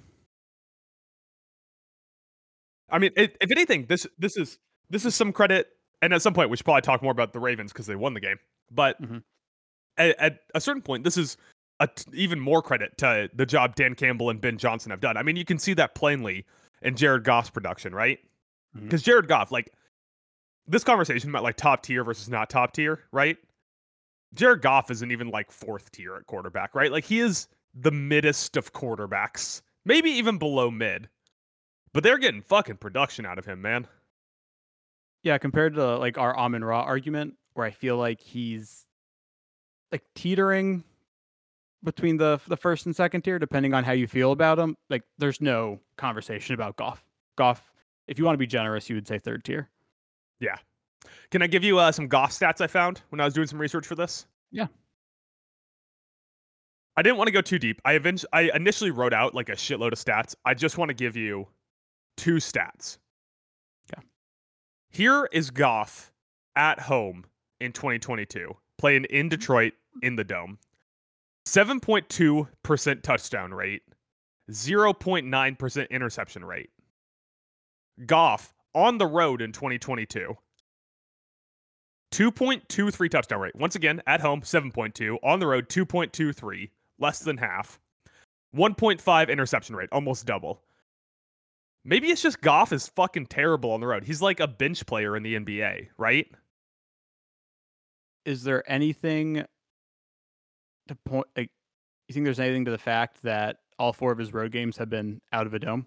I 2.89 2.99
mean, 2.99 3.11
it, 3.15 3.37
if 3.41 3.49
anything, 3.51 3.85
this 3.87 4.05
this 4.17 4.37
is 4.37 4.59
this 4.89 5.05
is 5.05 5.15
some 5.15 5.31
credit, 5.31 5.67
and 6.01 6.13
at 6.13 6.21
some 6.21 6.33
point 6.33 6.49
we 6.49 6.57
should 6.57 6.65
probably 6.65 6.81
talk 6.81 7.01
more 7.01 7.11
about 7.11 7.33
the 7.33 7.39
Ravens 7.39 7.71
because 7.71 7.87
they 7.87 7.95
won 7.95 8.13
the 8.13 8.19
game. 8.19 8.37
But 8.69 9.01
Mhm. 9.01 9.23
at, 9.97 10.19
at 10.19 10.39
a 10.53 10.61
certain 10.61 10.81
point, 10.81 11.03
this 11.03 11.17
is 11.17 11.37
t- 11.87 12.05
even 12.13 12.39
more 12.39 12.61
credit 12.61 12.97
to 12.99 13.29
the 13.33 13.45
job 13.45 13.75
Dan 13.75 13.95
Campbell 13.95 14.29
and 14.29 14.39
Ben 14.39 14.57
Johnson 14.57 14.91
have 14.91 15.01
done. 15.01 15.17
I 15.17 15.23
mean, 15.23 15.35
you 15.35 15.45
can 15.45 15.59
see 15.59 15.73
that 15.75 15.95
plainly 15.95 16.45
in 16.81 16.95
Jared 16.95 17.23
Goff's 17.23 17.49
production, 17.49 17.93
right? 17.93 18.19
Mm-hmm. 18.75 18.85
Because 18.85 19.01
Jared 19.01 19.27
Goff, 19.27 19.51
like 19.51 19.71
this 20.67 20.83
conversation 20.83 21.29
about 21.29 21.43
like 21.43 21.57
top 21.57 21.83
tier 21.83 22.03
versus 22.03 22.29
not 22.29 22.49
top 22.49 22.73
tier, 22.73 23.03
right? 23.11 23.37
Jared 24.33 24.61
Goff 24.61 24.89
isn't 24.91 25.11
even 25.11 25.29
like 25.29 25.51
fourth 25.51 25.91
tier 25.91 26.15
at 26.15 26.27
quarterback, 26.27 26.73
right? 26.75 26.91
Like 26.91 27.05
he 27.05 27.19
is 27.19 27.47
the 27.73 27.91
middest 27.91 28.57
of 28.57 28.73
quarterbacks, 28.73 29.61
maybe 29.85 30.09
even 30.11 30.37
below 30.37 30.71
mid. 30.71 31.09
But 31.93 32.03
they're 32.03 32.17
getting 32.17 32.41
fucking 32.41 32.77
production 32.77 33.25
out 33.25 33.37
of 33.37 33.45
him, 33.45 33.61
man. 33.61 33.87
Yeah, 35.21 35.37
compared 35.37 35.75
to 35.75 35.97
like 35.97 36.17
our 36.17 36.35
Amon 36.37 36.63
Ra 36.63 36.81
argument, 36.81 37.35
where 37.53 37.65
I 37.65 37.71
feel 37.71 37.97
like 37.97 38.19
he's 38.19 38.85
like 39.91 40.03
teetering 40.15 40.83
between 41.83 42.17
the 42.17 42.39
the 42.47 42.57
first 42.57 42.85
and 42.85 42.95
second 42.95 43.21
tier, 43.21 43.39
depending 43.39 43.73
on 43.73 43.83
how 43.83 43.91
you 43.91 44.07
feel 44.07 44.31
about 44.31 44.55
them. 44.57 44.77
Like, 44.89 45.03
there's 45.17 45.41
no 45.41 45.79
conversation 45.97 46.53
about 46.55 46.75
Goff. 46.77 47.05
Goff, 47.35 47.73
if 48.07 48.17
you 48.17 48.25
want 48.25 48.35
to 48.35 48.39
be 48.39 48.47
generous, 48.47 48.89
you 48.89 48.95
would 48.95 49.07
say 49.07 49.19
third 49.19 49.43
tier. 49.43 49.69
Yeah. 50.39 50.57
Can 51.31 51.41
I 51.41 51.47
give 51.47 51.63
you 51.63 51.79
uh, 51.79 51.91
some 51.91 52.07
Goff 52.07 52.31
stats 52.31 52.61
I 52.61 52.67
found 52.67 53.01
when 53.09 53.19
I 53.19 53.25
was 53.25 53.33
doing 53.33 53.47
some 53.47 53.59
research 53.59 53.85
for 53.85 53.95
this? 53.95 54.25
Yeah. 54.51 54.67
I 56.95 57.01
didn't 57.01 57.17
want 57.17 57.27
to 57.27 57.31
go 57.31 57.41
too 57.41 57.59
deep. 57.59 57.81
I 57.85 57.93
eventually, 57.93 58.29
I 58.33 58.55
initially 58.55 58.91
wrote 58.91 59.13
out 59.13 59.33
like 59.33 59.49
a 59.49 59.53
shitload 59.53 59.93
of 59.93 59.99
stats. 59.99 60.35
I 60.45 60.53
just 60.53 60.77
want 60.77 60.89
to 60.89 60.93
give 60.93 61.15
you 61.15 61.47
two 62.17 62.35
stats. 62.35 62.99
Okay. 63.91 64.05
Here 64.89 65.27
is 65.31 65.49
Goff 65.49 66.11
at 66.55 66.79
home 66.79 67.25
in 67.59 67.71
2022, 67.71 68.55
playing 68.77 69.05
in 69.05 69.27
Detroit 69.27 69.73
in 70.03 70.15
the 70.15 70.23
dome. 70.23 70.59
7.2% 71.45 73.01
touchdown 73.01 73.53
rate, 73.53 73.81
0.9% 74.51 75.89
interception 75.89 76.45
rate. 76.45 76.69
Goff 78.05 78.53
on 78.73 78.97
the 78.97 79.05
road 79.05 79.41
in 79.41 79.51
2022. 79.51 80.35
2.23 82.13 83.09
touchdown 83.09 83.39
rate. 83.39 83.55
Once 83.55 83.75
again, 83.75 84.01
at 84.05 84.21
home, 84.21 84.41
7.2. 84.41 85.17
On 85.23 85.39
the 85.39 85.47
road, 85.47 85.67
2.23, 85.67 86.69
less 86.99 87.19
than 87.19 87.37
half. 87.37 87.79
1.5 88.55 89.29
interception 89.29 89.75
rate, 89.75 89.89
almost 89.91 90.25
double. 90.25 90.61
Maybe 91.83 92.09
it's 92.09 92.21
just 92.21 92.39
Goff 92.41 92.71
is 92.71 92.87
fucking 92.87 93.25
terrible 93.25 93.71
on 93.71 93.81
the 93.81 93.87
road. 93.87 94.05
He's 94.05 94.21
like 94.21 94.39
a 94.39 94.47
bench 94.47 94.85
player 94.85 95.17
in 95.17 95.23
the 95.23 95.35
NBA, 95.35 95.89
right? 95.97 96.27
Is 98.25 98.43
there 98.43 98.63
anything 98.71 99.43
to 100.87 100.95
point? 101.05 101.27
Like, 101.37 101.49
you 102.07 102.13
think 102.13 102.25
there's 102.25 102.39
anything 102.39 102.65
to 102.65 102.71
the 102.71 102.77
fact 102.77 103.21
that 103.23 103.57
all 103.79 103.93
four 103.93 104.11
of 104.11 104.17
his 104.17 104.33
road 104.33 104.51
games 104.51 104.77
have 104.77 104.89
been 104.89 105.21
out 105.31 105.45
of 105.47 105.53
a 105.53 105.59
dome? 105.59 105.85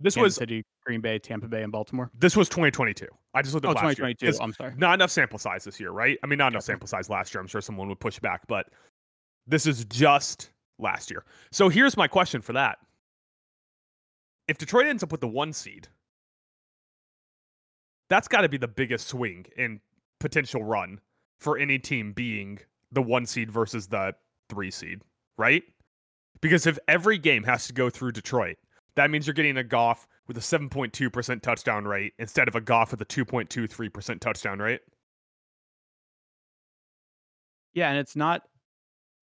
This 0.00 0.14
Kansas 0.14 0.22
was 0.26 0.34
City, 0.36 0.64
Green 0.84 1.00
Bay, 1.00 1.18
Tampa 1.18 1.46
Bay, 1.48 1.62
and 1.62 1.70
Baltimore. 1.72 2.10
this 2.18 2.36
was 2.36 2.48
2022. 2.48 3.06
I 3.32 3.42
just 3.42 3.54
looked 3.54 3.64
Oh, 3.66 3.70
at 3.70 3.76
last 3.76 3.98
year. 3.98 4.32
I'm 4.40 4.52
sorry. 4.52 4.74
Not 4.76 4.94
enough 4.94 5.10
sample 5.10 5.38
size 5.38 5.64
this 5.64 5.78
year, 5.80 5.90
right? 5.92 6.18
I 6.22 6.26
mean, 6.26 6.38
not 6.38 6.52
enough 6.52 6.60
Okay. 6.64 6.72
sample 6.72 6.88
size 6.88 7.08
last 7.08 7.32
year. 7.32 7.40
I'm 7.40 7.46
sure 7.46 7.60
someone 7.60 7.88
would 7.88 8.00
push 8.00 8.18
back, 8.18 8.46
but 8.48 8.66
this 9.46 9.66
is 9.66 9.84
just 9.86 10.50
last 10.78 11.10
year. 11.10 11.24
So 11.52 11.68
here's 11.68 11.96
my 11.96 12.08
question 12.08 12.40
for 12.42 12.52
that. 12.54 12.78
If 14.48 14.58
Detroit 14.58 14.86
ends 14.86 15.02
up 15.02 15.12
with 15.12 15.20
the 15.20 15.28
one 15.28 15.52
seed, 15.52 15.88
that's 18.10 18.28
got 18.28 18.42
to 18.42 18.48
be 18.48 18.58
the 18.58 18.68
biggest 18.68 19.06
swing 19.08 19.46
in 19.56 19.80
potential 20.20 20.62
run 20.62 21.00
for 21.40 21.56
any 21.56 21.78
team 21.78 22.12
being 22.12 22.58
the 22.92 23.02
one 23.02 23.26
seed 23.26 23.50
versus 23.50 23.86
the 23.86 24.14
three 24.54 24.70
seed, 24.70 25.02
right? 25.36 25.62
Because 26.40 26.66
if 26.66 26.78
every 26.88 27.18
game 27.18 27.42
has 27.44 27.66
to 27.66 27.72
go 27.72 27.90
through 27.90 28.12
Detroit, 28.12 28.56
that 28.96 29.10
means 29.10 29.26
you're 29.26 29.34
getting 29.34 29.56
a 29.56 29.64
Goff 29.64 30.06
with 30.28 30.36
a 30.36 30.40
7.2% 30.40 31.42
touchdown 31.42 31.84
rate 31.84 32.14
instead 32.18 32.48
of 32.48 32.54
a 32.54 32.60
Goff 32.60 32.92
with 32.92 33.00
a 33.00 33.06
2.23% 33.06 34.20
touchdown 34.20 34.58
rate. 34.60 34.80
Yeah, 37.74 37.90
and 37.90 37.98
it's 37.98 38.14
not 38.14 38.42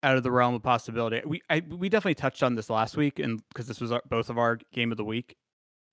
out 0.02 0.16
of 0.16 0.22
the 0.22 0.30
realm 0.30 0.54
of 0.54 0.62
possibility. 0.62 1.22
We 1.24 1.40
I, 1.48 1.62
we 1.70 1.88
definitely 1.88 2.16
touched 2.16 2.42
on 2.42 2.54
this 2.54 2.68
last 2.68 2.96
week, 2.96 3.18
and 3.18 3.40
because 3.48 3.66
this 3.66 3.80
was 3.80 3.92
our, 3.92 4.02
both 4.10 4.28
of 4.28 4.36
our 4.36 4.58
game 4.72 4.90
of 4.90 4.98
the 4.98 5.04
week, 5.04 5.36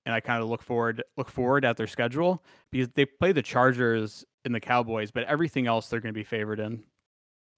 and 0.06 0.14
I 0.14 0.20
kind 0.20 0.44
of 0.44 0.50
look 0.50 0.62
forward 0.62 1.02
look 1.16 1.30
forward 1.30 1.64
at 1.64 1.78
their 1.78 1.88
schedule 1.88 2.44
because 2.70 2.90
they 2.90 3.06
play 3.06 3.32
the 3.32 3.42
Chargers 3.42 4.26
and 4.44 4.54
the 4.54 4.60
Cowboys, 4.60 5.10
but 5.12 5.24
everything 5.24 5.68
else 5.68 5.88
they're 5.88 6.02
going 6.02 6.14
to 6.14 6.20
be 6.20 6.26
favored 6.26 6.60
in. 6.60 6.84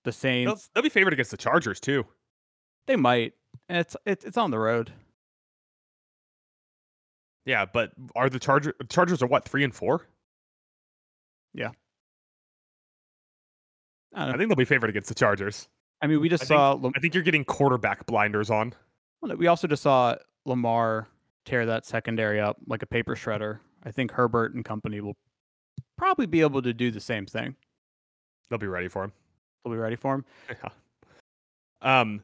The 0.04 0.12
They'll, 0.12 0.58
they'll 0.74 0.84
be 0.84 0.90
favored 0.90 1.14
against 1.14 1.32
the 1.32 1.38
Chargers 1.38 1.80
too. 1.80 2.06
they 2.88 2.96
might. 2.96 3.34
It's 3.70 3.96
it's 4.06 4.26
it's 4.26 4.38
on 4.38 4.52
the 4.52 4.60
road. 4.60 4.92
Yeah, 7.46 7.66
but 7.66 7.92
are 8.16 8.30
the 8.30 8.40
Charger 8.40 8.74
Chargers 8.90 9.22
are 9.22 9.28
what 9.28 9.44
three 9.46 9.64
and 9.64 9.74
four? 9.74 10.08
I, 14.14 14.26
don't 14.26 14.36
I 14.36 14.38
think 14.38 14.50
they'll 14.50 14.56
be 14.58 14.66
favored 14.66 14.90
against 14.90 15.08
the 15.08 15.16
Chargers. 15.16 15.70
I 16.02 16.08
mean, 16.08 16.20
we 16.20 16.28
just 16.30 16.44
I 16.44 16.48
think- 16.48 16.58
saw. 16.58 16.74
Lam- 16.74 16.92
I 16.96 17.00
think 17.00 17.14
you're 17.14 17.24
getting 17.24 17.46
quarterback 17.46 18.06
blinders 18.06 18.50
on. 18.50 18.74
well, 19.22 19.36
we 19.38 19.48
also 19.48 19.68
just 19.68 19.84
saw 19.84 20.16
Lamar 20.46 21.08
tear 21.46 21.66
that 21.68 21.86
secondary 21.86 22.40
up 22.40 22.58
like 22.68 22.82
a 22.84 22.86
paper 22.86 23.16
shredder. 23.16 23.60
I 23.84 23.92
think 23.92 24.12
Herbert 24.12 24.54
and 24.54 24.66
company 24.66 25.00
will 25.00 25.16
probably 25.98 26.26
be 26.26 26.42
able 26.42 26.62
to 26.62 26.74
do 26.74 26.92
the 26.92 27.00
same 27.00 27.26
thing. 27.26 27.56
They'll 28.50 28.60
be 28.60 28.68
ready 28.68 28.90
for 28.90 29.06
him. 29.06 29.14
Will 29.64 29.72
be 29.72 29.78
ready 29.78 29.96
for 29.96 30.16
him. 30.16 30.26
Yeah. 30.64 30.70
Um, 31.84 32.22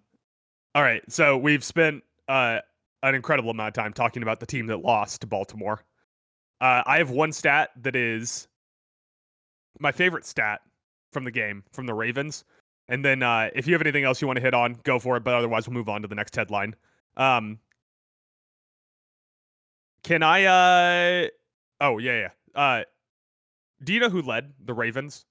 all 0.75 0.83
right. 0.83 1.01
So 1.11 1.37
we've 1.37 1.63
spent 1.63 2.03
uh, 2.27 2.59
an 3.01 3.15
incredible 3.15 3.49
amount 3.49 3.69
of 3.69 3.73
time 3.83 3.93
talking 3.93 4.21
about 4.21 4.39
the 4.39 4.45
team 4.45 4.67
that 4.67 4.77
lost 4.77 5.21
to 5.21 5.27
Baltimore. 5.27 5.83
Uh, 6.61 6.83
I 6.85 6.97
have 6.97 7.09
one 7.09 7.31
stat 7.31 7.71
that 7.81 7.95
is 7.95 8.47
my 9.79 9.91
favorite 9.91 10.25
stat 10.25 10.61
from 11.11 11.23
the 11.23 11.31
game 11.31 11.63
from 11.71 11.85
the 11.85 11.93
Ravens. 11.93 12.43
And 12.89 13.03
then 13.03 13.23
uh, 13.23 13.49
if 13.53 13.67
you 13.67 13.73
have 13.73 13.81
anything 13.81 14.03
else 14.03 14.21
you 14.21 14.27
want 14.27 14.37
to 14.37 14.43
hit 14.43 14.53
on, 14.53 14.77
go 14.83 14.99
for 14.99 15.17
it. 15.17 15.23
But 15.23 15.33
otherwise, 15.33 15.67
we'll 15.67 15.73
move 15.73 15.89
on 15.89 16.01
to 16.03 16.07
the 16.07 16.15
next 16.15 16.35
headline. 16.35 16.75
Um, 17.17 17.59
can 20.03 20.23
I? 20.23 20.45
Uh, 20.45 21.27
oh 21.81 21.97
yeah, 21.97 22.27
yeah. 22.27 22.29
Uh, 22.55 22.83
do 23.83 23.93
you 23.93 23.99
know 23.99 24.09
who 24.09 24.21
led 24.21 24.53
the 24.63 24.73
Ravens 24.73 25.25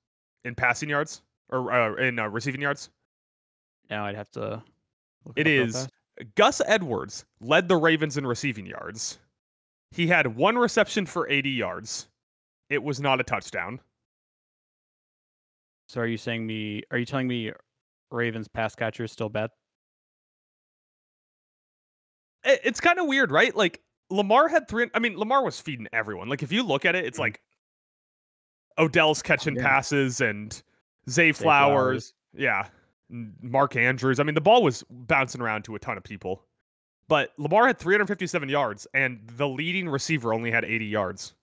in 0.44 0.54
passing 0.54 0.88
yards 0.88 1.22
or 1.50 1.72
uh, 1.72 1.94
in 1.96 2.18
uh, 2.18 2.28
receiving 2.28 2.60
yards? 2.60 2.90
Now 3.90 4.04
I'd 4.06 4.16
have 4.16 4.30
to. 4.32 4.62
Look 5.24 5.38
It 5.38 5.46
is. 5.46 5.88
Gus 6.34 6.62
Edwards 6.66 7.24
led 7.40 7.68
the 7.68 7.76
Ravens 7.76 8.16
in 8.16 8.26
receiving 8.26 8.64
yards. 8.66 9.18
He 9.90 10.06
had 10.06 10.26
one 10.36 10.56
reception 10.56 11.04
for 11.06 11.28
80 11.28 11.50
yards. 11.50 12.08
It 12.70 12.82
was 12.82 13.00
not 13.00 13.20
a 13.20 13.22
touchdown. 13.24 13.80
So 15.88 16.00
are 16.00 16.06
you 16.06 16.16
saying 16.16 16.46
me? 16.46 16.82
Are 16.90 16.98
you 16.98 17.04
telling 17.04 17.28
me 17.28 17.52
Ravens 18.10 18.48
pass 18.48 18.74
catcher 18.74 19.04
is 19.04 19.12
still 19.12 19.28
bad? 19.28 19.50
It- 22.44 22.60
It's 22.64 22.80
kind 22.80 22.98
of 22.98 23.06
weird, 23.06 23.30
right? 23.30 23.54
Like 23.54 23.82
Lamar 24.10 24.48
had 24.48 24.68
three. 24.68 24.88
I 24.94 24.98
mean, 24.98 25.16
Lamar 25.18 25.44
was 25.44 25.60
feeding 25.60 25.86
everyone. 25.92 26.28
Like 26.28 26.42
if 26.42 26.50
you 26.52 26.62
look 26.62 26.84
at 26.84 26.94
it, 26.94 27.04
it's 27.04 27.18
Mhm. 27.18 27.22
like 27.22 27.40
Odell's 28.78 29.22
catching 29.22 29.56
yeah. 29.56 29.62
passes 29.62 30.20
and 30.20 30.60
Zay 31.08 31.32
Flowers. 31.32 32.12
Flowers. 32.12 32.14
Yeah. 32.34 32.68
Mark 33.40 33.76
Andrews. 33.76 34.18
I 34.18 34.24
mean, 34.24 34.34
the 34.34 34.40
ball 34.40 34.62
was 34.62 34.84
bouncing 34.90 35.40
around 35.40 35.62
to 35.64 35.74
a 35.74 35.78
ton 35.78 35.96
of 35.96 36.04
people. 36.04 36.42
But 37.08 37.32
Lamar 37.38 37.68
had 37.68 37.78
357 37.78 38.48
yards 38.48 38.86
and 38.92 39.20
the 39.36 39.46
leading 39.46 39.88
receiver 39.88 40.34
only 40.34 40.50
had 40.50 40.64
80 40.64 40.86
yards. 40.86 41.34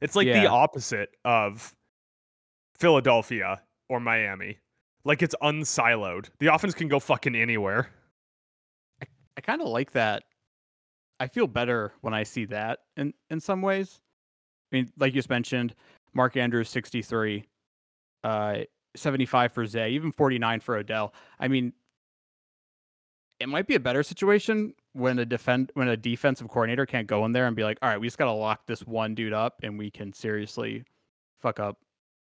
It's 0.00 0.16
like 0.16 0.26
the 0.26 0.46
opposite 0.46 1.10
of 1.24 1.74
Philadelphia 2.78 3.60
or 3.88 4.00
Miami. 4.00 4.58
Like 5.04 5.22
it's 5.22 5.34
unsiloed. 5.42 6.28
The 6.38 6.52
offense 6.52 6.74
can 6.74 6.88
go 6.88 6.98
fucking 6.98 7.36
anywhere. 7.36 7.90
I 9.36 9.40
kind 9.40 9.60
of 9.60 9.68
like 9.68 9.92
that. 9.92 10.24
I 11.20 11.26
feel 11.28 11.46
better 11.46 11.92
when 12.00 12.14
I 12.14 12.22
see 12.22 12.46
that 12.46 12.80
in 12.96 13.14
in 13.30 13.40
some 13.40 13.62
ways. 13.62 14.00
I 14.72 14.76
mean, 14.76 14.92
like 14.98 15.12
you 15.12 15.18
just 15.18 15.30
mentioned, 15.30 15.74
Mark 16.14 16.36
Andrews 16.36 16.68
63, 16.70 17.44
uh 18.24 18.58
75 18.94 19.52
for 19.52 19.66
Zay, 19.66 19.90
even 19.90 20.12
49 20.12 20.60
for 20.60 20.76
Odell. 20.76 21.14
I 21.40 21.48
mean, 21.48 21.72
it 23.40 23.48
might 23.48 23.66
be 23.66 23.74
a 23.74 23.80
better 23.80 24.02
situation 24.02 24.74
when 24.92 25.18
a 25.18 25.24
defend 25.24 25.70
when 25.74 25.88
a 25.88 25.96
defensive 25.96 26.48
coordinator 26.48 26.86
can't 26.86 27.06
go 27.06 27.24
in 27.24 27.32
there 27.32 27.46
and 27.46 27.56
be 27.56 27.64
like, 27.64 27.78
"All 27.82 27.88
right, 27.88 28.00
we 28.00 28.06
just 28.06 28.18
got 28.18 28.26
to 28.26 28.32
lock 28.32 28.66
this 28.66 28.86
one 28.86 29.14
dude 29.14 29.32
up 29.32 29.60
and 29.62 29.78
we 29.78 29.90
can 29.90 30.12
seriously 30.12 30.84
fuck 31.40 31.58
up 31.58 31.78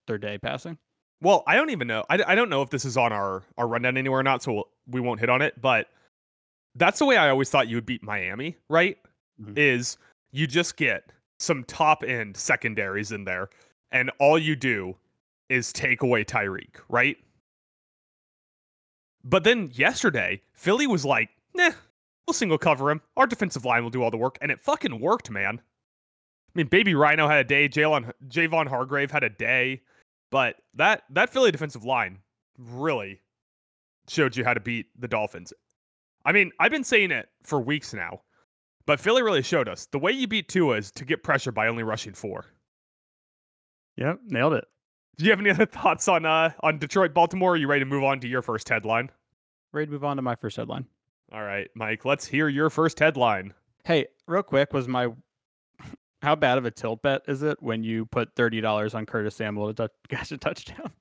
their 0.07 0.17
day 0.17 0.37
passing." 0.37 0.77
Well, 1.21 1.43
I 1.47 1.55
don't 1.55 1.69
even 1.69 1.87
know. 1.87 2.03
I, 2.09 2.21
I 2.27 2.35
don't 2.35 2.49
know 2.49 2.61
if 2.61 2.69
this 2.69 2.85
is 2.85 2.97
on 2.97 3.13
our, 3.13 3.43
our 3.57 3.67
rundown 3.67 3.97
anywhere 3.97 4.19
or 4.19 4.23
not, 4.23 4.43
so 4.43 4.53
we'll, 4.53 4.69
we 4.87 4.99
won't 4.99 5.19
hit 5.19 5.29
on 5.29 5.41
it. 5.41 5.59
But 5.61 5.87
that's 6.75 6.99
the 6.99 7.05
way 7.05 7.17
I 7.17 7.29
always 7.29 7.49
thought 7.49 7.67
you 7.67 7.77
would 7.77 7.85
beat 7.85 8.03
Miami, 8.03 8.57
right? 8.69 8.97
Mhm. 9.41 9.57
Is 9.57 9.97
you 10.31 10.45
just 10.47 10.75
get 10.77 11.11
some 11.39 11.63
top 11.65 12.03
end 12.03 12.35
secondaries 12.35 13.11
in 13.11 13.23
there, 13.23 13.49
and 13.91 14.11
all 14.19 14.37
you 14.37 14.55
do 14.55 14.95
is 15.49 15.73
take 15.73 16.01
away 16.01 16.23
Tyreek, 16.23 16.77
right? 16.89 17.17
But 19.23 19.43
then 19.43 19.71
yesterday, 19.73 20.41
Philly 20.53 20.87
was 20.87 21.03
like, 21.03 21.29
nah, 21.55 21.71
we'll 22.27 22.33
single 22.33 22.57
cover 22.57 22.91
him. 22.91 23.01
Our 23.17 23.27
defensive 23.27 23.65
line 23.65 23.83
will 23.83 23.89
do 23.89 24.03
all 24.03 24.11
the 24.11 24.17
work. 24.17 24.37
And 24.41 24.51
it 24.51 24.61
fucking 24.61 24.99
worked, 24.99 25.31
man. 25.31 25.59
I 25.59 26.51
mean, 26.53 26.67
Baby 26.67 26.95
Rhino 26.95 27.27
had 27.27 27.39
a 27.39 27.43
day. 27.43 27.67
Jalen, 27.67 28.11
Javon 28.27 28.67
Hargrave 28.67 29.11
had 29.11 29.23
a 29.23 29.29
day. 29.29 29.81
But 30.31 30.57
that 30.73 31.03
that 31.11 31.29
Philly 31.29 31.51
defensive 31.51 31.85
line 31.85 32.19
really 32.57 33.21
showed 34.07 34.35
you 34.35 34.43
how 34.43 34.53
to 34.53 34.59
beat 34.59 34.87
the 34.99 35.07
Dolphins. 35.07 35.53
I 36.25 36.31
mean, 36.31 36.51
I've 36.59 36.71
been 36.71 36.83
saying 36.83 37.11
it 37.11 37.29
for 37.43 37.59
weeks 37.59 37.93
now, 37.93 38.21
but 38.85 38.99
Philly 38.99 39.21
really 39.21 39.43
showed 39.43 39.69
us 39.69 39.85
the 39.87 39.99
way 39.99 40.11
you 40.11 40.27
beat 40.27 40.49
Tua 40.49 40.77
is 40.77 40.91
to 40.91 41.05
get 41.05 41.23
pressure 41.23 41.51
by 41.51 41.67
only 41.67 41.83
rushing 41.83 42.13
four. 42.13 42.45
Yep, 43.97 44.19
nailed 44.27 44.53
it. 44.53 44.65
Do 45.17 45.25
you 45.25 45.31
have 45.31 45.39
any 45.39 45.49
other 45.51 45.65
thoughts 45.65 46.07
on 46.07 46.25
uh 46.25 46.51
on 46.61 46.77
Detroit 46.77 47.13
Baltimore? 47.13 47.53
Are 47.53 47.57
you 47.57 47.67
ready 47.67 47.81
to 47.81 47.85
move 47.85 48.03
on 48.03 48.19
to 48.21 48.27
your 48.27 48.41
first 48.41 48.67
headline? 48.69 49.09
Ready 49.73 49.87
to 49.87 49.91
move 49.91 50.03
on 50.03 50.15
to 50.17 50.21
my 50.21 50.35
first 50.35 50.57
headline. 50.57 50.85
All 51.31 51.43
right, 51.43 51.69
Mike, 51.75 52.05
let's 52.05 52.25
hear 52.25 52.47
your 52.47 52.69
first 52.69 52.99
headline. 52.99 53.53
Hey, 53.83 54.07
real 54.27 54.43
quick, 54.43 54.73
was 54.73 54.87
my 54.87 55.09
how 56.21 56.35
bad 56.35 56.57
of 56.57 56.65
a 56.65 56.71
tilt 56.71 57.01
bet 57.01 57.21
is 57.27 57.43
it 57.43 57.61
when 57.61 57.83
you 57.83 58.05
put 58.05 58.35
thirty 58.35 58.61
dollars 58.61 58.93
on 58.93 59.05
Curtis 59.05 59.35
Samuel 59.35 59.73
to 59.73 59.89
catch 60.09 60.31
a 60.31 60.37
touchdown? 60.37 60.91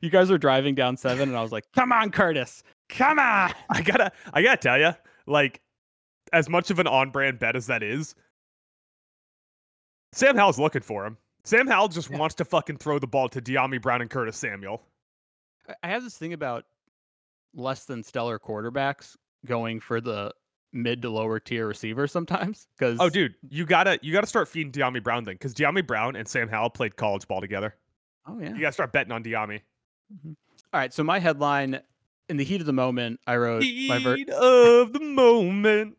you 0.00 0.10
guys 0.10 0.30
were 0.30 0.38
driving 0.38 0.74
down 0.74 0.96
seven, 0.96 1.28
and 1.28 1.38
I 1.38 1.42
was 1.42 1.52
like, 1.52 1.64
"Come 1.74 1.92
on, 1.92 2.10
Curtis, 2.10 2.62
come 2.88 3.18
on!" 3.18 3.52
I 3.70 3.82
gotta 3.82 4.12
I 4.32 4.42
gotta 4.42 4.56
tell 4.56 4.78
you, 4.78 4.92
like, 5.26 5.60
as 6.32 6.48
much 6.48 6.70
of 6.70 6.78
an 6.78 6.86
on-brand 6.86 7.38
bet 7.38 7.56
as 7.56 7.66
that 7.66 7.82
is, 7.82 8.14
Sam 10.12 10.36
Howell's 10.36 10.58
looking 10.58 10.82
for 10.82 11.06
him. 11.06 11.18
Sam 11.48 11.66
Howell 11.66 11.88
just 11.88 12.10
Yeah. 12.10 12.18
wants 12.18 12.34
to 12.36 12.44
fucking 12.44 12.76
throw 12.76 12.98
the 12.98 13.06
ball 13.06 13.28
to 13.30 13.40
Dyami 13.40 13.80
Brown 13.80 14.02
and 14.02 14.10
Curtis 14.10 14.36
Samuel. 14.36 14.82
I- 15.82 15.88
have 15.88 16.02
this 16.04 16.16
thing 16.16 16.32
about 16.34 16.64
less 17.54 17.86
than 17.86 18.02
stellar 18.02 18.38
quarterbacks 18.38 19.16
going 19.46 19.80
for 19.80 20.00
the 20.00 20.32
mid 20.72 21.00
to 21.02 21.10
lower 21.10 21.40
tier 21.40 21.66
receivers 21.66 22.12
sometimes. 22.12 22.68
Because 22.76 22.98
Oh, 23.00 23.08
dude, 23.08 23.34
you 23.48 23.64
gotta 23.64 23.98
you 24.02 24.12
gotta 24.12 24.26
start 24.26 24.48
feeding 24.48 24.72
Dyami 24.72 25.02
Brown 25.02 25.24
then, 25.24 25.34
because 25.34 25.54
Dyami 25.54 25.86
Brown 25.86 26.16
and 26.16 26.28
Sam 26.28 26.48
Howell 26.48 26.70
played 26.70 26.96
college 26.96 27.26
ball 27.26 27.40
together. 27.40 27.74
oh 28.26 28.38
yeah. 28.40 28.52
You 28.52 28.60
gotta 28.60 28.72
start 28.72 28.92
betting 28.92 29.12
on 29.12 29.24
Dyami. 29.24 29.62
Mm-hmm. 30.12 30.32
All 30.72 30.80
right, 30.80 30.92
so 30.92 31.02
my 31.02 31.18
headline 31.18 31.80
in 32.28 32.36
the 32.36 32.44
heat 32.44 32.60
of 32.60 32.66
the 32.66 32.72
moment, 32.74 33.20
I 33.26 33.36
wrote 33.38 33.62
my 33.88 33.98
ver- 33.98 34.16
Heat 34.16 34.28
of 34.30 34.92
the 34.92 35.00
moment. 35.00 35.96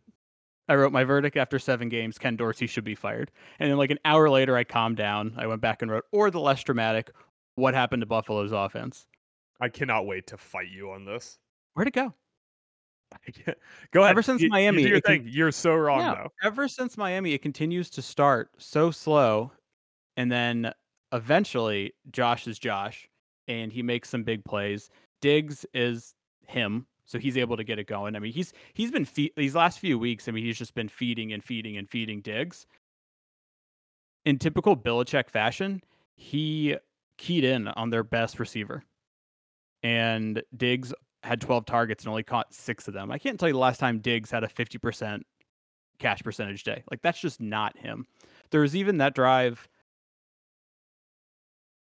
I 0.69 0.75
wrote 0.75 0.93
my 0.93 1.03
verdict 1.03 1.35
after 1.35 1.59
seven 1.59 1.89
games. 1.89 2.17
Ken 2.17 2.35
Dorsey 2.37 2.67
should 2.67 2.83
be 2.85 2.95
fired. 2.95 3.31
And 3.59 3.69
then 3.69 3.77
like 3.77 3.91
an 3.91 3.99
hour 4.05 4.29
later, 4.29 4.55
I 4.55 4.63
calmed 4.63 4.95
down. 4.97 5.33
I 5.37 5.47
went 5.47 5.59
back 5.61 5.81
and 5.81 5.91
wrote, 5.91 6.05
or 6.13 6.31
the 6.31 6.39
less 6.39 6.63
dramatic, 6.63 7.11
what 7.55 7.73
happened 7.73 8.01
to 8.01 8.05
Buffalo's 8.05 8.51
offense? 8.53 9.07
I 9.59 9.67
cannot 9.69 10.05
wait 10.05 10.27
to 10.27 10.37
fight 10.37 10.69
you 10.69 10.91
on 10.91 11.03
this. 11.05 11.37
Where'd 11.73 11.87
it 11.89 11.93
go? 11.93 12.13
Go 13.91 14.01
ahead. 14.01 14.11
Ever 14.11 14.21
since 14.21 14.41
You- 14.41 14.45
you 14.45 14.51
Miami, 14.51 14.83
do 14.83 14.89
your 14.89 14.97
it 14.99 15.03
can- 15.03 15.27
You're 15.27 15.51
so 15.51 15.73
wrong 15.75 15.99
Yeah, 16.01 16.13
though. 16.15 16.29
Ever 16.43 16.67
since 16.67 16.95
Miami, 16.97 17.33
it 17.33 17.41
continues 17.41 17.89
to 17.91 18.01
start 18.03 18.51
so 18.59 18.91
slow, 18.91 19.51
and 20.15 20.31
then 20.31 20.71
eventually 21.11 21.93
Josh 22.11 22.47
is 22.47 22.59
Josh, 22.59 23.09
and 23.47 23.73
he 23.73 23.81
makes 23.81 24.09
some 24.09 24.23
big 24.23 24.45
plays. 24.45 24.91
Diggs 25.21 25.65
is 25.73 26.13
him, 26.45 26.85
so 27.09 27.17
he's 27.17 27.37
able 27.37 27.57
to 27.57 27.63
get 27.63 27.79
it 27.79 27.87
going. 27.87 28.15
I 28.15 28.19
mean, 28.19 28.31
he's 28.31 28.53
he's 28.75 28.91
been 28.91 29.03
fe- 29.03 29.33
these 29.35 29.55
last 29.55 29.79
few 29.79 29.97
weeks. 29.97 30.27
I 30.27 30.31
mean, 30.31 30.45
he's 30.45 30.59
just 30.59 30.75
been 30.75 30.87
feeding 30.87 31.33
and 31.33 31.43
feeding 31.43 31.75
and 31.75 31.89
feeding 31.89 32.21
Diggs. 32.21 32.67
In 34.25 34.37
typical 34.37 34.77
Belichick 34.77 35.27
fashion, 35.27 35.81
he 36.15 36.77
keyed 37.17 37.43
in 37.43 37.67
on 37.67 37.89
their 37.89 38.03
best 38.03 38.39
receiver, 38.39 38.83
and 39.81 40.43
Diggs 40.55 40.93
had 41.23 41.41
12 41.41 41.65
targets 41.65 42.03
and 42.03 42.11
only 42.11 42.21
caught 42.21 42.53
six 42.53 42.87
of 42.87 42.93
them. 42.93 43.11
I 43.11 43.17
can't 43.17 43.39
tell 43.39 43.49
you 43.49 43.53
the 43.53 43.59
last 43.59 43.79
time 43.79 43.99
Diggs 43.99 44.29
had 44.29 44.43
a 44.43 44.47
50% 44.47 45.23
cash 45.97 46.21
percentage 46.21 46.63
day. 46.63 46.83
Like 46.91 47.01
that's 47.01 47.19
just 47.19 47.41
not 47.41 47.75
him. 47.75 48.05
There 48.51 48.61
was 48.61 48.75
even 48.75 48.99
that 48.99 49.15
drive. 49.15 49.67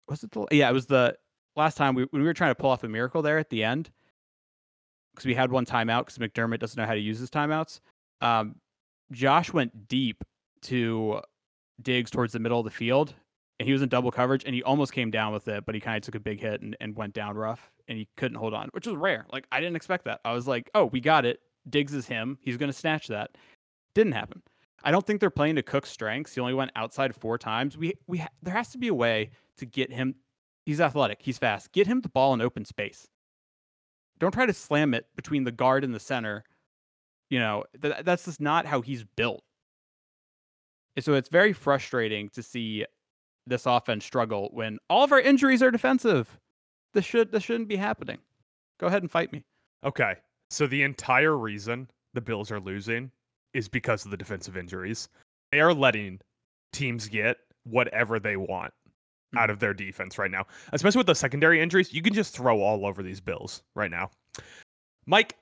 Was 0.08 0.24
it 0.24 0.32
the? 0.32 0.46
Yeah, 0.50 0.68
it 0.68 0.72
was 0.72 0.87
the 0.87 1.16
last 1.54 1.76
time 1.76 1.94
we 1.94 2.08
we 2.11 2.22
were 2.24 2.35
trying 2.35 2.50
to 2.50 2.56
pull 2.56 2.70
off 2.70 2.82
a 2.82 2.88
miracle 2.88 3.22
there 3.22 3.38
at 3.38 3.50
the 3.50 3.62
end 3.62 3.92
because 5.14 5.27
we 5.27 5.35
had 5.35 5.51
one 5.51 5.66
timeout 5.66 6.07
because 6.07 6.18
McDermott 6.18 6.59
doesn't 6.59 6.81
know 6.81 6.87
how 6.87 6.94
to 6.94 7.01
use 7.01 7.18
his 7.18 7.31
timeouts. 7.31 7.81
Um, 8.20 8.57
Josh 9.11 9.53
went 9.53 9.88
deep 9.88 10.25
to 10.62 11.20
Diggs 11.83 12.11
towards 12.11 12.33
the 12.33 12.38
middle 12.38 12.59
of 12.59 12.64
the 12.64 12.70
field, 12.70 13.14
and 13.59 13.66
he 13.66 13.72
was 13.72 13.83
in 13.83 13.88
double 13.88 14.11
coverage, 14.11 14.44
and 14.44 14.55
he 14.55 14.62
almost 14.62 14.92
came 14.92 15.11
down 15.11 15.33
with 15.33 15.48
it, 15.48 15.64
but 15.66 15.75
he 15.75 15.81
kind 15.81 15.96
of 15.96 16.03
took 16.03 16.14
a 16.14 16.20
big 16.20 16.40
hit 16.40 16.62
and, 16.62 16.77
and 16.81 16.96
went 16.96 17.14
down 17.14 17.37
rough, 17.37 17.70
and 17.88 17.98
he 17.98 18.09
couldn't 18.16 18.38
hold 18.38 18.55
on, 18.55 18.68
which 18.72 18.87
was 18.87 18.96
rare. 18.96 19.27
Like 19.33 19.46
I 19.53 19.61
didn't 19.61 19.77
expect 19.77 20.05
that. 20.05 20.20
I 20.25 20.33
was 20.33 20.46
like, 20.46 20.70
oh, 20.75 20.87
we 20.87 21.01
got 21.01 21.25
it. 21.25 21.40
Diggs 21.68 21.94
is 21.94 22.07
him. 22.07 22.38
He's 22.40 22.57
going 22.57 22.72
to 22.72 22.77
snatch 22.77 23.09
that. 23.09 23.37
Didn't 23.94 24.12
happen. 24.12 24.42
I 24.85 24.90
don't 24.90 25.07
think 25.07 25.20
they're 25.20 25.31
playing 25.31 25.57
to 25.57 25.62
Cook's 25.62 25.90
strengths. 25.90 26.35
He 26.35 26.40
only 26.40 26.55
went 26.55 26.72
outside 26.75 27.14
four 27.14 27.38
times. 27.38 27.77
We 27.77 27.94
we 28.07 28.18
ha- 28.18 28.29
there 28.42 28.55
has 28.55 28.70
to 28.70 28.79
be 28.79 28.88
a 28.88 28.94
way 28.94 29.31
to 29.59 29.66
get 29.66 29.92
him. 29.92 30.14
He's 30.66 30.81
athletic. 30.81 31.18
He's 31.20 31.38
fast. 31.38 31.72
Get 31.72 31.87
him 31.87 32.01
the 32.01 32.09
ball 32.09 32.35
in 32.35 32.40
open 32.40 32.64
space. 32.64 33.07
Don't 34.22 34.30
try 34.30 34.46
to 34.46 34.52
slam 34.52 34.94
it 34.94 35.06
between 35.16 35.42
the 35.42 35.50
guard 35.50 35.82
and 35.82 35.92
the 35.92 35.98
center. 35.98 36.44
You 37.28 37.40
know 37.40 37.64
th- 37.80 38.04
that's 38.04 38.24
just 38.24 38.40
not 38.40 38.66
how 38.66 38.80
he's 38.80 39.02
built. 39.02 39.42
And 40.94 41.04
so 41.04 41.14
it's 41.14 41.28
very 41.28 41.52
frustrating 41.52 42.28
to 42.30 42.42
see 42.42 42.87
this 43.48 43.66
offense 43.66 44.04
struggle 44.04 44.48
when 44.52 44.78
all 44.88 45.02
of 45.02 45.11
our 45.11 45.18
injuries 45.18 45.61
are 45.61 45.72
defensive. 45.72 46.38
this 46.94 47.04
should 47.04 47.32
this 47.32 47.42
shouldn't 47.42 47.68
be 47.68 47.74
happening. 47.74 48.18
Go 48.78 48.87
ahead 48.87 49.02
and 49.02 49.11
fight 49.11 49.32
me. 49.32 49.42
Okay. 49.82 50.14
So 50.50 50.68
the 50.68 50.85
entire 50.85 51.37
reason 51.37 51.90
the 52.14 52.20
Bills 52.20 52.52
are 52.52 52.61
losing 52.61 53.11
is 53.54 53.68
because 53.68 54.04
of 54.04 54.12
the 54.12 54.16
defensive 54.16 54.56
injuries. 54.56 55.08
They 55.50 55.58
are 55.58 55.74
letting 55.74 56.20
teams 56.72 57.08
get 57.08 57.38
whatever 57.64 58.20
they 58.20 58.37
want 58.37 58.72
out 59.37 59.49
hmm. 59.49 59.53
of 59.53 59.61
their 59.61 59.75
defense 59.75 60.18
right 60.18 60.31
now. 60.31 60.47
Especially 60.73 60.99
with 60.99 61.07
the 61.07 61.14
secondary 61.14 61.61
injuries, 61.61 61.92
you 61.92 62.03
can 62.03 62.14
just 62.14 62.35
throw 62.35 62.61
all 62.61 62.87
over 62.87 63.03
these 63.03 63.21
Bills 63.21 63.62
right 63.75 63.90
now. 63.90 64.11
Mike, 65.07 65.37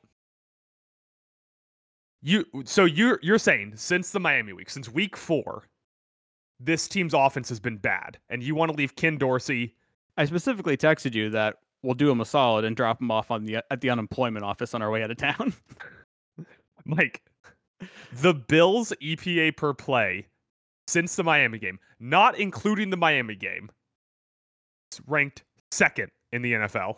you 2.22 2.44
so 2.64 2.85
you're 2.85 3.18
you're 3.22 3.38
saying 3.38 3.72
since 3.76 4.11
the 4.11 4.20
Miami 4.20 4.53
week, 4.53 4.70
since 4.70 4.88
week 4.88 5.16
4, 5.16 5.64
this 6.59 6.88
team's 6.88 7.14
offense 7.14 7.48
has 7.48 7.61
been 7.61 7.79
bad 7.79 8.18
and 8.29 8.42
you 8.42 8.55
want 8.55 8.70
to 8.70 8.76
leave 8.76 8.94
Ken 8.96 9.16
Dorsey 9.16 9.74
I 10.20 10.26
specifically 10.26 10.76
texted 10.76 11.14
you 11.14 11.31
that 11.31 11.57
we'll 11.83 11.94
do 11.94 12.11
him 12.11 12.20
a 12.20 12.26
solid 12.26 12.66
and 12.66 12.76
drop 12.76 13.00
him 13.00 13.11
off 13.11 13.31
on 13.31 13.44
the 13.44 13.57
at 13.70 13.81
the 13.81 13.88
unemployment 13.88 14.44
office 14.44 14.74
on 14.74 14.83
our 14.83 14.90
way 14.90 15.03
out 15.03 15.11
of 15.11 15.16
town. 15.16 15.55
Mike, 16.85 17.22
the 18.12 18.35
Bills 18.35 18.92
EPA 19.03 19.57
per 19.57 19.72
play 19.72 20.26
since 20.87 21.16
the 21.16 21.24
Miami 21.24 21.59
game, 21.59 21.79
not 22.00 22.38
including 22.38 22.90
the 22.90 22.98
Miami 22.98 23.35
game, 23.35 23.70
ranked 25.07 25.44
second 25.70 26.11
in 26.33 26.42
the 26.42 26.53
NFL. 26.55 26.96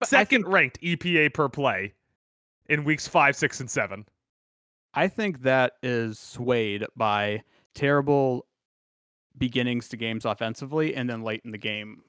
But 0.00 0.08
Second 0.08 0.42
think- 0.42 0.52
ranked 0.52 0.80
EPA 0.82 1.32
per 1.32 1.48
play 1.48 1.94
in 2.68 2.84
weeks 2.84 3.06
five, 3.06 3.36
six, 3.36 3.60
and 3.60 3.70
seven. 3.70 4.04
I 4.94 5.08
think 5.08 5.42
that 5.42 5.74
is 5.82 6.18
swayed 6.18 6.84
by 6.96 7.42
terrible 7.74 8.46
beginnings 9.38 9.88
to 9.88 9.96
games 9.96 10.24
offensively, 10.24 10.94
and 10.94 11.08
then 11.08 11.22
late 11.22 11.40
in 11.44 11.50
the 11.50 11.58
game, 11.58 12.02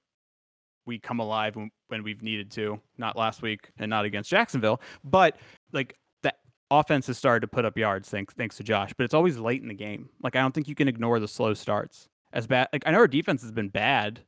we 0.85 0.99
come 0.99 1.19
alive 1.19 1.55
when, 1.55 1.71
when 1.87 2.03
we've 2.03 2.21
needed 2.21 2.51
to. 2.51 2.79
Not 2.97 3.15
last 3.15 3.41
week, 3.41 3.69
and 3.77 3.89
not 3.89 4.03
against 4.05 4.29
Jacksonville, 4.29 4.81
but 5.03 5.37
like 5.71 5.95
the 6.23 6.33
offense 6.71 7.07
has 7.07 7.17
started 7.17 7.41
to 7.41 7.47
put 7.47 7.63
up 7.63 7.77
yards 7.77 8.09
thanks 8.09 8.33
thanks 8.33 8.57
to 8.57 8.63
Josh. 8.63 8.91
But 8.97 9.05
it's 9.05 9.13
always 9.13 9.37
late 9.37 9.61
in 9.61 9.67
the 9.67 9.73
game. 9.73 10.09
Like 10.21 10.35
I 10.35 10.41
don't 10.41 10.53
think 10.53 10.67
you 10.67 10.75
can 10.75 10.87
ignore 10.87 11.19
the 11.19 11.27
slow 11.27 11.53
starts. 11.53 12.09
As 12.33 12.47
bad, 12.47 12.67
like 12.73 12.83
I 12.85 12.91
know 12.91 12.97
our 12.97 13.07
defense 13.07 13.41
has 13.43 13.51
been 13.51 13.69
bad, 13.69 14.19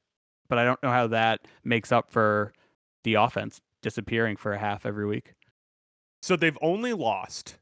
but 0.47 0.57
I 0.57 0.63
don't 0.63 0.81
know 0.83 0.91
how 0.91 1.07
that 1.07 1.41
makes 1.63 1.91
up 1.91 2.11
for 2.11 2.53
the 3.03 3.15
offense 3.15 3.61
disappearing 3.81 4.37
for 4.37 4.53
a 4.53 4.59
half 4.59 4.85
every 4.85 5.05
week. 5.05 5.33
So 6.21 6.35
they've 6.35 6.57
only 6.61 6.93
lost 6.93 7.57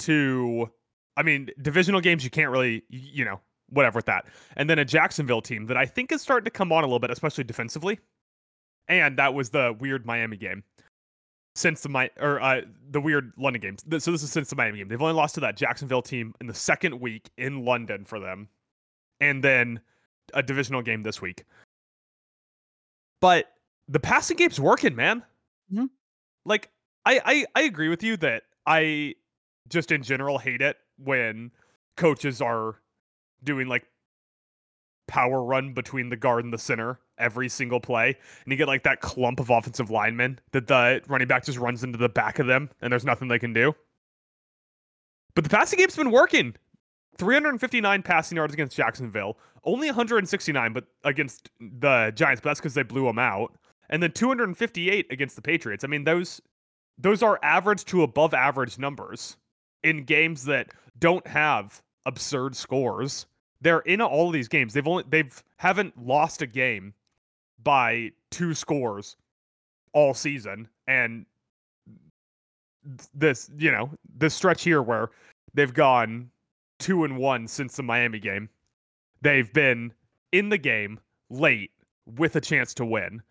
to, 0.00 0.70
I 1.16 1.22
mean, 1.22 1.50
divisional 1.60 2.00
games, 2.00 2.24
you 2.24 2.30
can't 2.30 2.50
really, 2.50 2.82
you 2.88 3.24
know, 3.24 3.40
whatever 3.70 3.96
with 3.98 4.06
that. 4.06 4.26
And 4.56 4.68
then 4.68 4.78
a 4.78 4.84
Jacksonville 4.84 5.42
team 5.42 5.66
that 5.66 5.76
I 5.76 5.86
think 5.86 6.12
is 6.12 6.22
starting 6.22 6.44
to 6.44 6.50
come 6.50 6.72
on 6.72 6.84
a 6.84 6.86
little 6.86 6.98
bit, 6.98 7.10
especially 7.10 7.44
defensively. 7.44 7.98
And 8.88 9.18
that 9.18 9.32
was 9.34 9.50
the 9.50 9.74
weird 9.78 10.04
Miami 10.04 10.36
game. 10.36 10.62
Since 11.56 11.82
the 11.82 11.88
my 11.88 12.10
or 12.18 12.40
uh, 12.42 12.62
the 12.90 13.00
weird 13.00 13.32
London 13.38 13.62
games. 13.62 13.84
So 14.02 14.10
this 14.10 14.24
is 14.24 14.32
since 14.32 14.50
the 14.50 14.56
Miami 14.56 14.78
game. 14.78 14.88
They've 14.88 15.00
only 15.00 15.14
lost 15.14 15.36
to 15.36 15.40
that 15.42 15.56
Jacksonville 15.56 16.02
team 16.02 16.34
in 16.40 16.48
the 16.48 16.54
second 16.54 16.98
week 17.00 17.30
in 17.38 17.64
London 17.64 18.04
for 18.04 18.18
them, 18.18 18.48
and 19.20 19.42
then 19.42 19.80
a 20.32 20.42
divisional 20.42 20.82
game 20.82 21.02
this 21.02 21.20
week. 21.20 21.44
But 23.20 23.46
the 23.88 24.00
passing 24.00 24.36
game's 24.36 24.60
working, 24.60 24.94
man. 24.94 25.22
Mhm. 25.72 25.88
Like 26.44 26.70
I, 27.04 27.20
I 27.24 27.60
I 27.60 27.62
agree 27.64 27.88
with 27.88 28.02
you 28.02 28.16
that 28.18 28.44
I 28.66 29.14
just 29.68 29.90
in 29.92 30.02
general 30.02 30.38
hate 30.38 30.60
it 30.62 30.76
when 30.98 31.50
coaches 31.96 32.40
are 32.40 32.76
doing 33.42 33.68
like 33.68 33.86
power 35.06 35.42
run 35.42 35.74
between 35.74 36.08
the 36.08 36.16
guard 36.16 36.44
and 36.44 36.52
the 36.52 36.58
center 36.58 36.98
every 37.18 37.48
single 37.48 37.78
play 37.78 38.16
and 38.44 38.50
you 38.52 38.56
get 38.56 38.66
like 38.66 38.82
that 38.82 39.00
clump 39.00 39.38
of 39.38 39.50
offensive 39.50 39.90
linemen 39.90 40.38
that 40.52 40.66
the 40.66 41.00
running 41.08 41.28
back 41.28 41.44
just 41.44 41.58
runs 41.58 41.84
into 41.84 41.98
the 41.98 42.08
back 42.08 42.38
of 42.38 42.46
them 42.46 42.70
and 42.80 42.90
there's 42.90 43.04
nothing 43.04 43.28
they 43.28 43.38
can 43.38 43.52
do 43.52 43.72
but 45.34 45.44
the 45.44 45.50
passing 45.50 45.78
game's 45.78 45.94
been 45.94 46.10
working 46.10 46.54
359 47.16 48.02
passing 48.02 48.36
yards 48.36 48.54
against 48.54 48.76
jacksonville 48.76 49.38
only 49.64 49.88
169 49.88 50.72
but 50.72 50.84
against 51.04 51.50
the 51.60 52.12
giants 52.14 52.40
but 52.40 52.50
that's 52.50 52.60
because 52.60 52.74
they 52.74 52.82
blew 52.82 53.04
them 53.04 53.18
out 53.18 53.54
and 53.90 54.02
then 54.02 54.12
258 54.12 55.06
against 55.10 55.36
the 55.36 55.42
patriots 55.42 55.84
i 55.84 55.86
mean 55.86 56.04
those 56.04 56.40
those 56.98 57.22
are 57.22 57.38
average 57.42 57.84
to 57.86 58.02
above 58.02 58.34
average 58.34 58.78
numbers 58.78 59.36
in 59.82 60.04
games 60.04 60.44
that 60.44 60.68
don't 60.98 61.26
have 61.26 61.82
absurd 62.06 62.54
scores. 62.54 63.26
They're 63.60 63.80
in 63.80 64.00
all 64.00 64.28
of 64.28 64.32
these 64.32 64.48
games. 64.48 64.72
They've 64.72 64.86
only 64.86 65.04
they've 65.08 65.42
haven't 65.56 65.96
lost 66.02 66.42
a 66.42 66.46
game 66.46 66.94
by 67.62 68.12
two 68.30 68.54
scores 68.54 69.16
all 69.92 70.12
season 70.12 70.68
and 70.86 71.24
this, 73.14 73.50
you 73.56 73.70
know, 73.70 73.90
this 74.16 74.34
stretch 74.34 74.62
here 74.62 74.82
where 74.82 75.10
they've 75.54 75.72
gone 75.72 76.30
2 76.78 77.04
and 77.04 77.18
1 77.18 77.48
since 77.48 77.76
the 77.76 77.82
Miami 77.82 78.18
game. 78.18 78.48
They've 79.22 79.52
been 79.52 79.92
in 80.32 80.48
the 80.48 80.58
game 80.58 81.00
late 81.30 81.70
with 82.06 82.36
a 82.36 82.40
chance 82.40 82.74
to 82.74 82.84
win. 82.84 83.22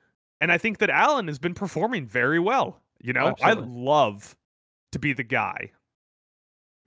And 0.42 0.52
I 0.52 0.58
think 0.58 0.80
that 0.80 0.90
Allen 0.90 1.28
has 1.28 1.40
been 1.40 1.54
performing 1.54 2.06
very 2.06 2.40
well. 2.40 2.82
You 3.02 3.14
know, 3.14 3.36
I 3.42 3.54
love 3.54 4.36
to 4.92 5.00
be 5.00 5.14
the 5.14 5.24
guy 5.24 5.72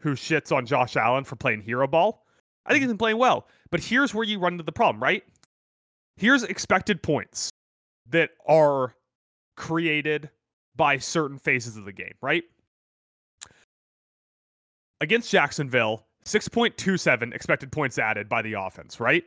who 0.01 0.15
shits 0.15 0.55
on 0.55 0.67
Josh 0.67 0.97
Allen 0.97 1.25
for 1.25 1.37
playing 1.37 1.63
hero 1.63 1.87
ball. 1.87 2.27
I 2.65 2.71
think 2.71 2.83
he's 2.83 2.89
been 2.89 2.99
playing 2.99 3.19
well. 3.19 3.49
But 3.71 3.81
here's 3.81 4.15
where 4.15 4.25
you 4.25 4.39
run 4.39 4.55
into 4.55 4.65
the 4.65 4.73
problem, 4.73 5.03
right? 5.03 5.23
Here's 6.17 6.43
expected 6.43 7.03
points 7.03 7.51
that 8.09 8.31
are 8.47 8.95
created 9.57 10.31
by 10.75 10.99
certain 10.99 11.39
phases 11.39 11.77
of 11.77 11.85
the 11.85 11.93
game, 11.93 12.15
right? 12.21 12.45
Against 15.01 15.31
Jacksonville, 15.31 16.06
6.27 16.27 17.33
expected 17.33 17.71
points 17.71 17.99
added 17.99 18.29
by 18.29 18.43
the 18.43 18.55
offense, 18.55 18.99
right? 18.99 19.25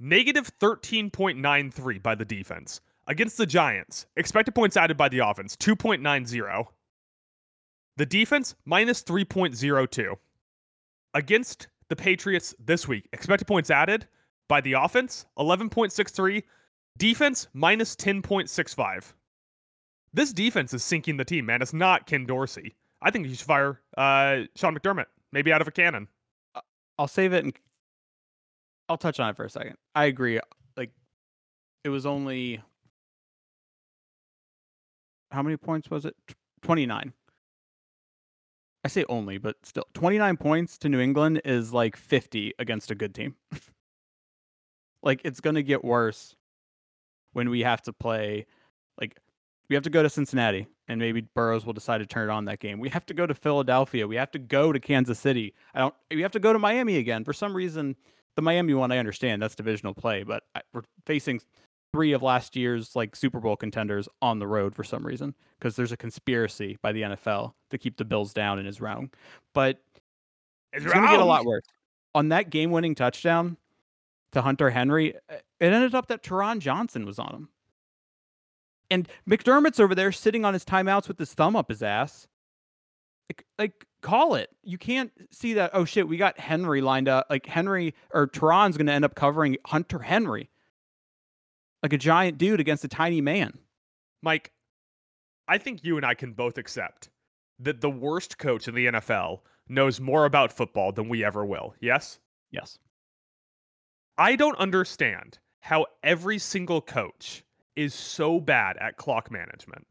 Negative 0.00 0.50
13.93 0.58 2.02
by 2.02 2.16
the 2.16 2.24
defense. 2.24 2.80
Against 3.06 3.36
the 3.36 3.46
Giants, 3.46 4.06
expected 4.16 4.54
points 4.54 4.76
added 4.76 4.96
by 4.96 5.08
the 5.08 5.20
offense, 5.20 5.56
2.90. 5.56 6.66
The 7.96 8.06
defense, 8.06 8.56
minus 8.64 9.04
3.02. 9.04 10.16
Against 11.14 11.68
the 11.88 11.96
Patriots 11.96 12.52
this 12.58 12.88
week, 12.88 13.08
expected 13.12 13.46
points 13.46 13.70
added 13.70 14.08
by 14.48 14.60
the 14.62 14.72
offense, 14.72 15.26
11.63. 15.38 16.42
Defense, 16.98 17.46
minus 17.52 17.94
10.65. 17.94 19.12
This 20.12 20.32
defense 20.32 20.74
is 20.74 20.82
sinking 20.82 21.18
the 21.18 21.24
team, 21.24 21.46
man. 21.46 21.62
It's 21.62 21.72
not 21.72 22.06
Ken 22.06 22.26
Dorsey. 22.26 22.74
I 23.04 23.10
think 23.10 23.26
you 23.26 23.34
should 23.34 23.46
fire 23.46 23.80
uh, 23.96 24.44
Sean 24.56 24.76
McDermott, 24.76 25.06
maybe 25.30 25.52
out 25.52 25.60
of 25.60 25.68
a 25.68 25.70
cannon. 25.70 26.08
I'll 26.98 27.06
save 27.06 27.34
it 27.34 27.44
and 27.44 27.52
I'll 28.88 28.96
touch 28.96 29.20
on 29.20 29.28
it 29.28 29.36
for 29.36 29.44
a 29.44 29.50
second. 29.50 29.76
I 29.94 30.06
agree. 30.06 30.40
Like 30.76 30.90
it 31.84 31.90
was 31.90 32.06
only 32.06 32.62
how 35.30 35.42
many 35.42 35.56
points 35.56 35.90
was 35.90 36.06
it? 36.06 36.16
29. 36.62 37.12
I 38.84 38.88
say 38.88 39.04
only, 39.08 39.38
but 39.38 39.56
still 39.64 39.86
29 39.94 40.36
points 40.36 40.78
to 40.78 40.88
New 40.88 41.00
England 41.00 41.42
is 41.44 41.72
like 41.72 41.96
50 41.96 42.54
against 42.58 42.90
a 42.90 42.94
good 42.94 43.14
team. 43.14 43.34
like 45.02 45.20
it's 45.24 45.40
going 45.40 45.56
to 45.56 45.62
get 45.62 45.84
worse 45.84 46.34
when 47.32 47.50
we 47.50 47.60
have 47.60 47.82
to 47.82 47.92
play 47.92 48.46
like 49.00 49.18
we 49.68 49.74
have 49.74 49.82
to 49.84 49.90
go 49.90 50.02
to 50.02 50.10
Cincinnati 50.10 50.66
and 50.88 51.00
maybe 51.00 51.22
Burrows 51.22 51.64
will 51.64 51.72
decide 51.72 51.98
to 51.98 52.06
turn 52.06 52.28
it 52.28 52.32
on 52.32 52.44
that 52.46 52.60
game. 52.60 52.78
We 52.78 52.88
have 52.90 53.06
to 53.06 53.14
go 53.14 53.26
to 53.26 53.34
Philadelphia. 53.34 54.06
We 54.06 54.16
have 54.16 54.30
to 54.32 54.38
go 54.38 54.72
to 54.72 54.80
Kansas 54.80 55.18
City. 55.18 55.54
I 55.74 55.80
don't 55.80 55.94
we 56.10 56.22
have 56.22 56.32
to 56.32 56.40
go 56.40 56.52
to 56.52 56.58
Miami 56.58 56.96
again. 56.96 57.24
For 57.24 57.32
some 57.32 57.54
reason, 57.54 57.96
the 58.36 58.42
Miami 58.42 58.74
one 58.74 58.92
I 58.92 58.98
understand 58.98 59.42
that's 59.42 59.54
divisional 59.54 59.94
play, 59.94 60.22
but 60.22 60.44
I, 60.54 60.62
we're 60.72 60.82
facing 61.06 61.40
three 61.94 62.12
of 62.12 62.22
last 62.22 62.56
year's 62.56 62.96
like 62.96 63.14
Super 63.14 63.38
Bowl 63.38 63.56
contenders 63.56 64.08
on 64.20 64.40
the 64.40 64.46
road 64.46 64.74
for 64.74 64.82
some 64.82 65.06
reason 65.06 65.34
because 65.58 65.76
there's 65.76 65.92
a 65.92 65.96
conspiracy 65.96 66.76
by 66.82 66.92
the 66.92 67.02
NFL 67.02 67.52
to 67.70 67.78
keep 67.78 67.96
the 67.96 68.04
Bills 68.04 68.32
down 68.32 68.58
in 68.58 68.66
his 68.66 68.80
realm. 68.80 69.10
But 69.54 69.80
It's 70.72 70.84
it's 70.84 70.92
going 70.92 71.06
to 71.06 71.10
get 71.12 71.20
a 71.20 71.24
lot 71.24 71.44
worse. 71.44 71.64
On 72.16 72.28
that 72.30 72.50
game-winning 72.50 72.96
touchdown 72.96 73.56
to 74.32 74.42
Hunter 74.42 74.70
Henry, 74.70 75.14
it 75.30 75.44
ended 75.60 75.94
up 75.94 76.08
that 76.08 76.24
Taron 76.24 76.58
Johnson 76.58 77.06
was 77.06 77.20
on 77.20 77.32
him. 77.32 77.48
And 78.90 79.08
McDermott's 79.28 79.80
over 79.80 79.94
there 79.94 80.12
sitting 80.12 80.44
on 80.44 80.52
his 80.52 80.64
timeouts 80.64 81.08
with 81.08 81.18
his 81.18 81.32
thumb 81.34 81.56
up 81.56 81.68
his 81.68 81.82
ass. 81.82 82.26
Like, 83.28 83.46
like 83.58 83.86
call 84.02 84.34
it. 84.34 84.50
You 84.62 84.78
can't 84.78 85.10
see 85.30 85.54
that. 85.54 85.70
Oh 85.72 85.84
shit, 85.84 86.06
we 86.06 86.16
got 86.16 86.38
Henry 86.38 86.80
lined 86.80 87.08
up. 87.08 87.26
Like 87.30 87.46
Henry 87.46 87.94
or 88.12 88.26
Taron's 88.26 88.76
going 88.76 88.86
to 88.86 88.92
end 88.92 89.04
up 89.04 89.14
covering 89.14 89.56
Hunter 89.66 89.98
Henry, 89.98 90.50
like 91.82 91.92
a 91.92 91.98
giant 91.98 92.38
dude 92.38 92.60
against 92.60 92.84
a 92.84 92.88
tiny 92.88 93.20
man. 93.20 93.58
Mike, 94.22 94.52
I 95.48 95.58
think 95.58 95.84
you 95.84 95.96
and 95.96 96.06
I 96.06 96.14
can 96.14 96.32
both 96.32 96.58
accept 96.58 97.10
that 97.60 97.80
the 97.80 97.90
worst 97.90 98.38
coach 98.38 98.68
in 98.68 98.74
the 98.74 98.86
NFL 98.86 99.40
knows 99.68 100.00
more 100.00 100.24
about 100.24 100.52
football 100.52 100.92
than 100.92 101.08
we 101.08 101.24
ever 101.24 101.44
will. 101.44 101.74
Yes? 101.80 102.18
Yes. 102.50 102.78
I 104.18 104.36
don't 104.36 104.58
understand 104.58 105.38
how 105.60 105.86
every 106.02 106.38
single 106.38 106.80
coach 106.80 107.43
is 107.76 107.94
so 107.94 108.40
bad 108.40 108.76
at 108.78 108.96
clock 108.96 109.30
management. 109.30 109.86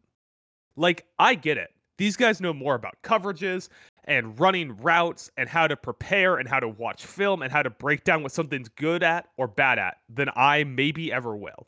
Like, 0.76 1.06
I 1.20 1.36
get 1.36 1.58
it. 1.58 1.70
These 1.98 2.18
guys 2.18 2.42
know 2.42 2.54
more 2.54 2.76
about 2.76 2.96
coverages 3.04 3.70
and 4.06 4.38
running 4.40 4.76
routes 4.78 5.30
and 5.38 5.48
how 5.48 5.68
to 5.68 5.78
prepare 5.78 6.38
and 6.38 6.50
how 6.50 6.60
to 6.60 6.68
watch 6.68 7.06
film 7.06 7.42
and 7.42 7.52
how 7.52 7.62
to 7.62 7.70
break 7.70 8.04
down 8.04 8.24
what 8.24 8.32
something's 8.32 8.68
good 8.70 9.04
at 9.04 9.28
or 9.38 9.48
bad 9.48 9.78
at 9.78 9.98
than 10.10 10.30
I 10.36 10.64
maybe 10.64 11.14
ever 11.14 11.36
will. 11.36 11.68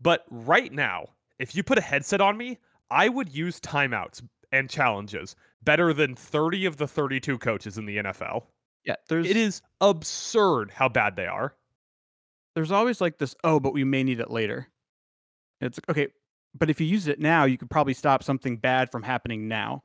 But 0.00 0.24
right 0.28 0.72
now, 0.72 1.06
if 1.38 1.54
you 1.54 1.62
put 1.62 1.78
a 1.78 1.82
headset 1.82 2.20
on 2.20 2.36
me, 2.36 2.58
I 2.90 3.08
would 3.08 3.34
use 3.34 3.60
timeouts 3.60 4.22
and 4.52 4.68
challenges 4.68 5.36
better 5.62 5.92
than 5.92 6.14
30 6.14 6.66
of 6.66 6.76
the 6.76 6.86
32 6.86 7.38
coaches 7.38 7.78
in 7.78 7.86
the 7.86 7.98
NFL. 7.98 8.42
Yeah, 8.84 8.96
there's 9.08 9.26
It 9.28 9.36
is 9.36 9.62
absurd 9.80 10.70
how 10.70 10.88
bad 10.88 11.16
they 11.16 11.26
are. 11.26 11.54
there's 12.54 12.72
always 12.72 13.00
like 13.00 13.18
this, 13.18 13.34
oh, 13.44 13.60
but 13.60 13.72
we 13.72 13.84
may 13.84 14.02
need 14.02 14.20
it 14.20 14.30
later. 14.30 14.68
It's 15.60 15.78
like, 15.78 15.88
okay, 15.90 16.12
but 16.58 16.70
if 16.70 16.80
you 16.80 16.86
use 16.86 17.08
it 17.08 17.20
now, 17.20 17.44
you 17.44 17.58
could 17.58 17.70
probably 17.70 17.94
stop 17.94 18.22
something 18.22 18.56
bad 18.56 18.90
from 18.90 19.02
happening 19.02 19.48
now. 19.48 19.82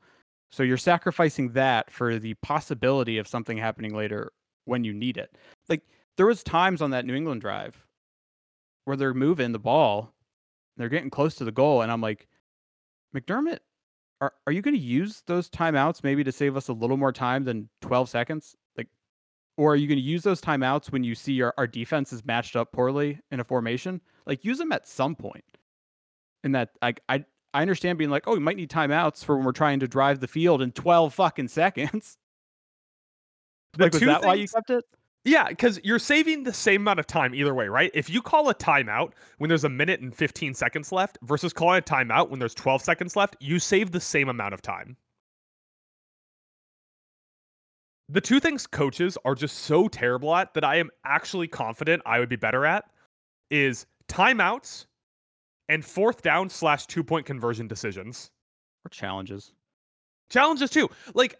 So 0.50 0.62
you're 0.62 0.76
sacrificing 0.76 1.52
that 1.52 1.90
for 1.90 2.18
the 2.18 2.34
possibility 2.34 3.18
of 3.18 3.26
something 3.26 3.56
happening 3.56 3.94
later 3.94 4.32
when 4.64 4.84
you 4.84 4.92
need 4.92 5.16
it. 5.16 5.34
Like 5.68 5.82
there 6.16 6.26
was 6.26 6.42
times 6.42 6.82
on 6.82 6.90
that 6.90 7.06
New 7.06 7.14
England 7.14 7.40
drive 7.40 7.86
where 8.84 8.96
they're 8.96 9.14
moving 9.14 9.52
the 9.52 9.58
ball, 9.58 10.12
they're 10.76 10.88
getting 10.88 11.10
close 11.10 11.34
to 11.36 11.44
the 11.44 11.52
goal, 11.52 11.82
and 11.82 11.92
I'm 11.92 12.00
like, 12.00 12.26
McDermott, 13.14 13.58
are 14.20 14.32
are 14.46 14.52
you 14.52 14.62
going 14.62 14.74
to 14.74 14.80
use 14.80 15.22
those 15.26 15.50
timeouts 15.50 16.02
maybe 16.02 16.24
to 16.24 16.32
save 16.32 16.56
us 16.56 16.68
a 16.68 16.72
little 16.72 16.96
more 16.96 17.12
time 17.12 17.44
than 17.44 17.68
12 17.80 18.08
seconds? 18.08 18.56
Like, 18.76 18.88
or 19.56 19.72
are 19.72 19.76
you 19.76 19.88
going 19.88 19.98
to 19.98 20.02
use 20.02 20.22
those 20.22 20.40
timeouts 20.40 20.90
when 20.92 21.04
you 21.04 21.14
see 21.14 21.42
our, 21.42 21.54
our 21.58 21.66
defense 21.66 22.12
is 22.12 22.24
matched 22.24 22.56
up 22.56 22.72
poorly 22.72 23.20
in 23.30 23.40
a 23.40 23.44
formation? 23.44 24.00
Like, 24.26 24.44
use 24.44 24.58
them 24.58 24.72
at 24.72 24.86
some 24.86 25.14
point. 25.14 25.44
And 26.44 26.54
that, 26.54 26.70
like, 26.82 27.00
I 27.08 27.24
I 27.54 27.60
understand 27.60 27.98
being 27.98 28.10
like, 28.10 28.26
oh, 28.26 28.32
we 28.32 28.40
might 28.40 28.56
need 28.56 28.70
timeouts 28.70 29.24
for 29.24 29.36
when 29.36 29.44
we're 29.44 29.52
trying 29.52 29.80
to 29.80 29.88
drive 29.88 30.20
the 30.20 30.28
field 30.28 30.62
in 30.62 30.72
12 30.72 31.14
fucking 31.14 31.48
seconds. 31.48 32.16
Like, 33.78 33.94
was 33.94 34.02
that 34.02 34.22
why 34.22 34.34
you 34.34 34.46
kept 34.46 34.68
it? 34.68 34.84
Yeah, 35.24 35.48
because 35.48 35.80
you're 35.82 35.98
saving 35.98 36.42
the 36.42 36.52
same 36.52 36.82
amount 36.82 36.98
of 36.98 37.06
time 37.06 37.34
either 37.34 37.54
way, 37.54 37.68
right? 37.68 37.90
If 37.94 38.10
you 38.10 38.20
call 38.20 38.50
a 38.50 38.54
timeout 38.54 39.12
when 39.38 39.48
there's 39.48 39.64
a 39.64 39.68
minute 39.70 40.00
and 40.00 40.14
15 40.14 40.52
seconds 40.52 40.92
left 40.92 41.16
versus 41.22 41.54
calling 41.54 41.78
a 41.78 41.82
timeout 41.82 42.28
when 42.28 42.38
there's 42.38 42.54
12 42.54 42.82
seconds 42.82 43.16
left, 43.16 43.36
you 43.40 43.58
save 43.58 43.92
the 43.92 44.00
same 44.00 44.28
amount 44.28 44.52
of 44.52 44.60
time. 44.60 44.96
The 48.08 48.20
two 48.20 48.40
things 48.40 48.66
coaches 48.66 49.16
are 49.24 49.34
just 49.34 49.60
so 49.60 49.88
terrible 49.88 50.34
at 50.34 50.52
that 50.54 50.64
I 50.64 50.76
am 50.76 50.90
actually 51.06 51.48
confident 51.48 52.02
I 52.04 52.18
would 52.18 52.28
be 52.28 52.36
better 52.36 52.66
at 52.66 52.84
is 53.48 53.86
timeouts 54.08 54.84
and 55.72 55.82
fourth 55.82 56.20
down 56.20 56.50
slash 56.50 56.86
two 56.86 57.02
point 57.02 57.24
conversion 57.24 57.66
decisions. 57.66 58.30
Or 58.84 58.90
challenges. 58.90 59.52
Challenges 60.28 60.70
too. 60.70 60.90
Like, 61.14 61.36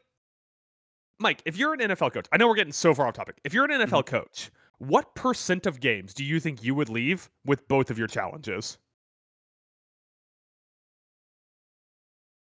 Mike, 1.18 1.42
if 1.44 1.56
you're 1.56 1.74
an 1.74 1.80
NFL 1.80 2.14
coach, 2.14 2.26
I 2.32 2.38
know 2.38 2.48
we're 2.48 2.54
getting 2.54 2.72
so 2.72 2.94
far 2.94 3.06
off 3.06 3.14
topic. 3.14 3.38
If 3.44 3.52
you're 3.52 3.64
an 3.64 3.70
NFL 3.70 4.04
mm-hmm. 4.04 4.16
coach, 4.16 4.50
what 4.78 5.14
percent 5.14 5.66
of 5.66 5.80
games 5.80 6.14
do 6.14 6.24
you 6.24 6.40
think 6.40 6.64
you 6.64 6.74
would 6.74 6.88
leave 6.88 7.28
with 7.44 7.68
both 7.68 7.90
of 7.90 7.98
your 7.98 8.08
challenges? 8.08 8.78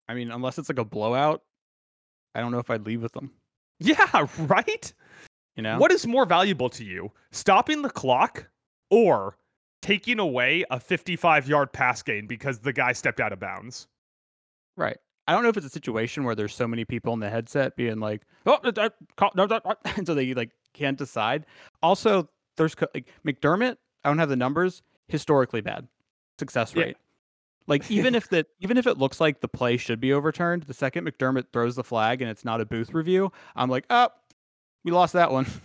I 0.08 0.14
mean, 0.14 0.32
unless 0.32 0.58
it's 0.58 0.70
like 0.70 0.80
a 0.80 0.86
blowout, 0.86 1.42
I 2.36 2.42
don't 2.42 2.52
know 2.52 2.60
if 2.60 2.70
I'd 2.70 2.86
leave 2.86 3.02
with 3.02 3.14
them. 3.14 3.32
Yeah, 3.80 4.28
right? 4.38 4.94
You 5.56 5.64
know? 5.64 5.80
What 5.80 5.92
is 5.92 6.06
more 6.06 6.26
valuable 6.26 6.70
to 6.70 6.84
you? 6.84 7.12
Stopping 7.32 7.82
the 7.82 7.90
clock 7.90 8.48
or 8.92 9.38
taking 9.82 10.20
away 10.20 10.64
a 10.70 10.80
55 10.80 11.48
yard 11.48 11.72
pass 11.72 12.02
gain 12.02 12.28
because 12.28 12.60
the 12.60 12.74
guy 12.74 12.92
stepped 12.94 13.20
out 13.20 13.34
of 13.34 13.40
bounds? 13.40 13.88
Right. 14.78 14.98
I 15.28 15.34
don't 15.34 15.44
know 15.44 15.50
if 15.50 15.58
it's 15.58 15.66
a 15.66 15.70
situation 15.70 16.24
where 16.24 16.34
there's 16.36 16.56
so 16.56 16.68
many 16.68 16.86
people 16.86 17.14
in 17.14 17.20
the 17.20 17.30
headset 17.30 17.76
being 17.76 18.00
like, 18.00 18.24
"Oh, 18.48 18.58
that, 18.64 18.76
that, 18.76 18.94
call, 19.16 19.32
no, 19.36 19.46
that, 19.46 19.64
that," 19.64 19.98
and 19.98 20.08
so 20.08 20.16
they 20.16 20.34
like 20.34 20.52
can't 20.74 20.98
decide. 20.98 21.46
Also, 21.84 22.28
there's 22.58 22.76
like 22.96 23.08
McDermott. 23.26 23.78
I 24.04 24.10
don't 24.10 24.18
have 24.18 24.30
the 24.30 24.36
numbers. 24.36 24.82
Historically 25.08 25.62
bad 25.62 25.88
success 26.40 26.74
Yeah. 26.76 26.84
rate. 26.86 26.98
Like 27.68 27.92
even 27.92 28.16
if 28.16 28.30
that, 28.30 28.48
even 28.60 28.78
if 28.78 28.88
it 28.88 28.98
looks 28.98 29.20
like 29.22 29.42
the 29.42 29.48
play 29.48 29.78
should 29.78 30.00
be 30.00 30.12
overturned, 30.14 30.64
the 30.64 30.74
second 30.74 31.06
McDermott 31.08 31.46
throws 31.54 31.76
the 31.76 31.84
flag 31.84 32.22
and 32.22 32.32
it's 32.32 32.44
not 32.44 32.62
a 32.62 32.66
booth 32.66 32.94
review, 32.94 33.32
I'm 33.56 33.70
like, 33.70 33.86
oh, 33.92 34.10
we 34.84 34.92
lost 34.92 35.14
that 35.14 35.32
one. 35.32 35.46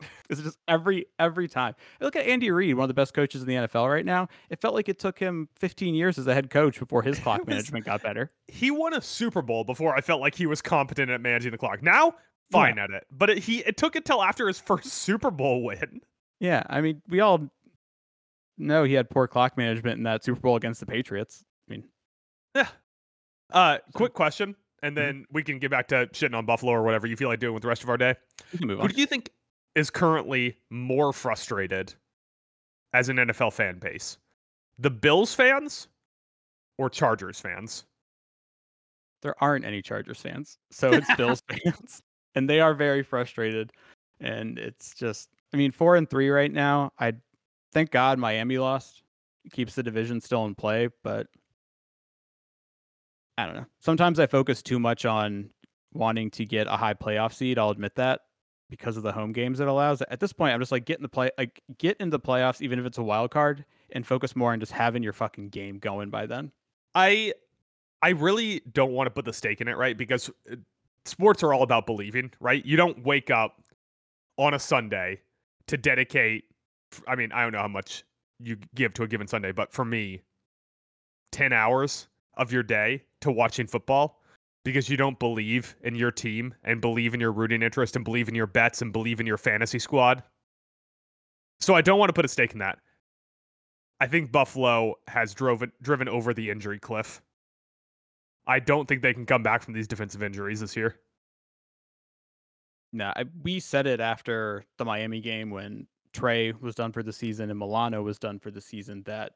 It's 0.30 0.40
just 0.40 0.58
every 0.68 1.06
every 1.18 1.48
time. 1.48 1.74
Look 2.00 2.14
at 2.16 2.24
Andy 2.26 2.50
Reid, 2.50 2.74
one 2.76 2.84
of 2.84 2.88
the 2.88 2.94
best 2.94 3.14
coaches 3.14 3.42
in 3.42 3.48
the 3.48 3.54
NFL 3.54 3.90
right 3.92 4.04
now. 4.04 4.28
It 4.48 4.60
felt 4.60 4.74
like 4.74 4.88
it 4.88 4.98
took 4.98 5.18
him 5.18 5.48
15 5.56 5.94
years 5.94 6.18
as 6.18 6.26
a 6.26 6.34
head 6.34 6.50
coach 6.50 6.78
before 6.78 7.02
his 7.02 7.18
clock 7.20 7.40
was- 7.40 7.48
management 7.48 7.84
got 7.86 8.02
better. 8.02 8.30
He 8.46 8.70
won 8.70 8.94
a 8.94 9.00
Super 9.00 9.42
Bowl 9.42 9.64
before 9.64 9.96
I 9.96 10.00
felt 10.00 10.20
like 10.20 10.34
he 10.34 10.46
was 10.46 10.62
competent 10.62 11.10
at 11.10 11.20
managing 11.20 11.50
the 11.52 11.58
clock. 11.58 11.82
Now, 11.82 12.14
fine 12.52 12.78
at 12.78 12.90
it. 12.90 13.06
But 13.10 13.30
it, 13.30 13.38
he 13.38 13.58
it 13.60 13.76
took 13.76 13.96
until 13.96 14.22
after 14.22 14.46
his 14.46 14.60
first 14.60 14.86
Super 14.92 15.30
Bowl 15.30 15.64
win. 15.64 16.00
Yeah, 16.38 16.62
I 16.70 16.80
mean, 16.80 17.02
we 17.08 17.20
all 17.20 17.50
know 18.56 18.84
he 18.84 18.94
had 18.94 19.10
poor 19.10 19.26
clock 19.26 19.56
management 19.56 19.98
in 19.98 20.04
that 20.04 20.22
Super 20.24 20.40
Bowl 20.40 20.56
against 20.56 20.80
the 20.80 20.86
Patriots. 20.86 21.44
I 21.68 21.72
mean, 21.72 21.84
yeah. 22.54 22.68
Uh, 23.52 23.78
quick 23.94 24.12
question, 24.14 24.54
and 24.82 24.96
Mm-hmm. 24.96 25.06
then 25.06 25.24
we 25.32 25.42
can 25.42 25.58
get 25.58 25.70
back 25.70 25.88
to 25.88 26.06
shitting 26.12 26.34
on 26.36 26.46
Buffalo 26.46 26.72
or 26.72 26.82
whatever 26.82 27.06
you 27.06 27.16
feel 27.16 27.28
like 27.28 27.40
doing 27.40 27.52
with 27.54 27.62
the 27.62 27.68
rest 27.68 27.82
of 27.82 27.88
our 27.90 27.96
day. 27.96 28.14
we 28.52 28.58
can 28.58 28.68
move 28.68 28.80
Who 28.80 28.88
do 28.88 29.00
you 29.00 29.06
think 29.06 29.30
is 29.74 29.90
currently 29.90 30.56
more 30.70 31.12
frustrated 31.12 31.94
as 32.92 33.08
an 33.08 33.16
NFL 33.16 33.52
fan 33.52 33.78
base? 33.78 34.18
The 34.78 34.90
Bills 34.90 35.34
fans 35.34 35.88
or 36.78 36.90
Chargers 36.90 37.40
fans? 37.40 37.84
There 39.22 39.34
aren't 39.42 39.64
any 39.64 39.82
Chargers 39.82 40.20
fans, 40.20 40.58
so 40.70 40.90
it's 40.92 41.14
Bills 41.16 41.42
fans, 41.48 42.02
and 42.34 42.48
they 42.48 42.60
are 42.60 42.74
very 42.74 43.02
frustrated. 43.02 43.72
And 44.20 44.58
it's 44.58 44.94
just, 44.94 45.30
I 45.52 45.56
mean, 45.56 45.70
four 45.70 45.96
and 45.96 46.08
three 46.08 46.30
right 46.30 46.52
now. 46.52 46.92
I 46.98 47.14
thank 47.72 47.90
God 47.90 48.18
Miami 48.18 48.58
lost. 48.58 49.02
It 49.44 49.52
keeps 49.52 49.74
the 49.74 49.82
division 49.82 50.20
still 50.20 50.44
in 50.44 50.54
play, 50.54 50.88
but 51.02 51.26
I 53.38 53.46
don't 53.46 53.54
know. 53.54 53.66
Sometimes 53.80 54.20
I 54.20 54.26
focus 54.26 54.62
too 54.62 54.78
much 54.78 55.06
on 55.06 55.50
wanting 55.94 56.30
to 56.32 56.44
get 56.44 56.66
a 56.66 56.76
high 56.76 56.94
playoff 56.94 57.32
seed. 57.32 57.58
I'll 57.58 57.70
admit 57.70 57.94
that 57.96 58.20
because 58.70 58.96
of 58.96 59.02
the 59.02 59.12
home 59.12 59.32
games 59.32 59.60
it 59.60 59.68
allows. 59.68 60.02
At 60.02 60.20
this 60.20 60.32
point, 60.32 60.54
I'm 60.54 60.60
just 60.60 60.72
like 60.72 60.86
get 60.86 60.98
in 60.98 61.02
the 61.02 61.08
play, 61.08 61.30
like 61.36 61.60
get 61.78 61.96
in 61.98 62.10
the 62.10 62.20
playoffs, 62.20 62.62
even 62.62 62.78
if 62.78 62.86
it's 62.86 62.98
a 62.98 63.02
wild 63.02 63.30
card, 63.30 63.64
and 63.92 64.06
focus 64.06 64.34
more 64.34 64.52
on 64.52 64.60
just 64.60 64.72
having 64.72 65.02
your 65.02 65.12
fucking 65.12 65.50
game 65.50 65.78
going 65.78 66.10
by 66.10 66.26
then. 66.26 66.52
I 66.94 67.34
I 68.00 68.10
really 68.10 68.62
don't 68.72 68.92
want 68.92 69.06
to 69.06 69.10
put 69.10 69.24
the 69.24 69.32
stake 69.32 69.60
in 69.60 69.68
it, 69.68 69.76
right? 69.76 69.96
Because 69.96 70.30
uh, 70.50 70.56
sports 71.04 71.42
are 71.42 71.52
all 71.52 71.62
about 71.62 71.84
believing, 71.84 72.30
right? 72.40 72.64
You 72.64 72.76
don't 72.76 73.04
wake 73.04 73.30
up 73.30 73.62
on 74.38 74.54
a 74.54 74.58
Sunday 74.58 75.20
to 75.66 75.76
dedicate 75.76 76.44
I 77.06 77.14
mean, 77.14 77.32
I 77.32 77.42
don't 77.42 77.52
know 77.52 77.60
how 77.60 77.68
much 77.68 78.04
you 78.38 78.56
give 78.74 78.94
to 78.94 79.02
a 79.02 79.08
given 79.08 79.26
Sunday, 79.26 79.52
but 79.52 79.72
for 79.72 79.84
me 79.84 80.22
10 81.32 81.52
hours 81.52 82.08
of 82.34 82.52
your 82.52 82.62
day 82.62 83.02
to 83.20 83.30
watching 83.30 83.66
football 83.66 84.19
because 84.64 84.88
you 84.88 84.96
don't 84.96 85.18
believe 85.18 85.76
in 85.82 85.94
your 85.94 86.10
team 86.10 86.54
and 86.64 86.80
believe 86.80 87.14
in 87.14 87.20
your 87.20 87.32
rooting 87.32 87.62
interest 87.62 87.96
and 87.96 88.04
believe 88.04 88.28
in 88.28 88.34
your 88.34 88.46
bets 88.46 88.82
and 88.82 88.92
believe 88.92 89.20
in 89.20 89.26
your 89.26 89.38
fantasy 89.38 89.78
squad. 89.78 90.22
So 91.60 91.74
I 91.74 91.82
don't 91.82 91.98
want 91.98 92.08
to 92.08 92.14
put 92.14 92.24
a 92.24 92.28
stake 92.28 92.52
in 92.52 92.58
that. 92.58 92.78
I 94.00 94.06
think 94.06 94.32
Buffalo 94.32 94.94
has 95.08 95.34
driven 95.34 95.72
driven 95.82 96.08
over 96.08 96.32
the 96.32 96.50
injury 96.50 96.78
cliff. 96.78 97.20
I 98.46 98.58
don't 98.58 98.88
think 98.88 99.02
they 99.02 99.12
can 99.12 99.26
come 99.26 99.42
back 99.42 99.62
from 99.62 99.74
these 99.74 99.86
defensive 99.86 100.22
injuries 100.22 100.60
this 100.60 100.74
year. 100.74 100.96
No, 102.92 103.12
we 103.42 103.60
said 103.60 103.86
it 103.86 104.00
after 104.00 104.64
the 104.78 104.84
Miami 104.84 105.20
game 105.20 105.50
when 105.50 105.86
Trey 106.12 106.52
was 106.52 106.74
done 106.74 106.92
for 106.92 107.02
the 107.02 107.12
season 107.12 107.50
and 107.50 107.58
Milano 107.58 108.02
was 108.02 108.18
done 108.18 108.38
for 108.40 108.50
the 108.50 108.60
season 108.60 109.02
that 109.04 109.34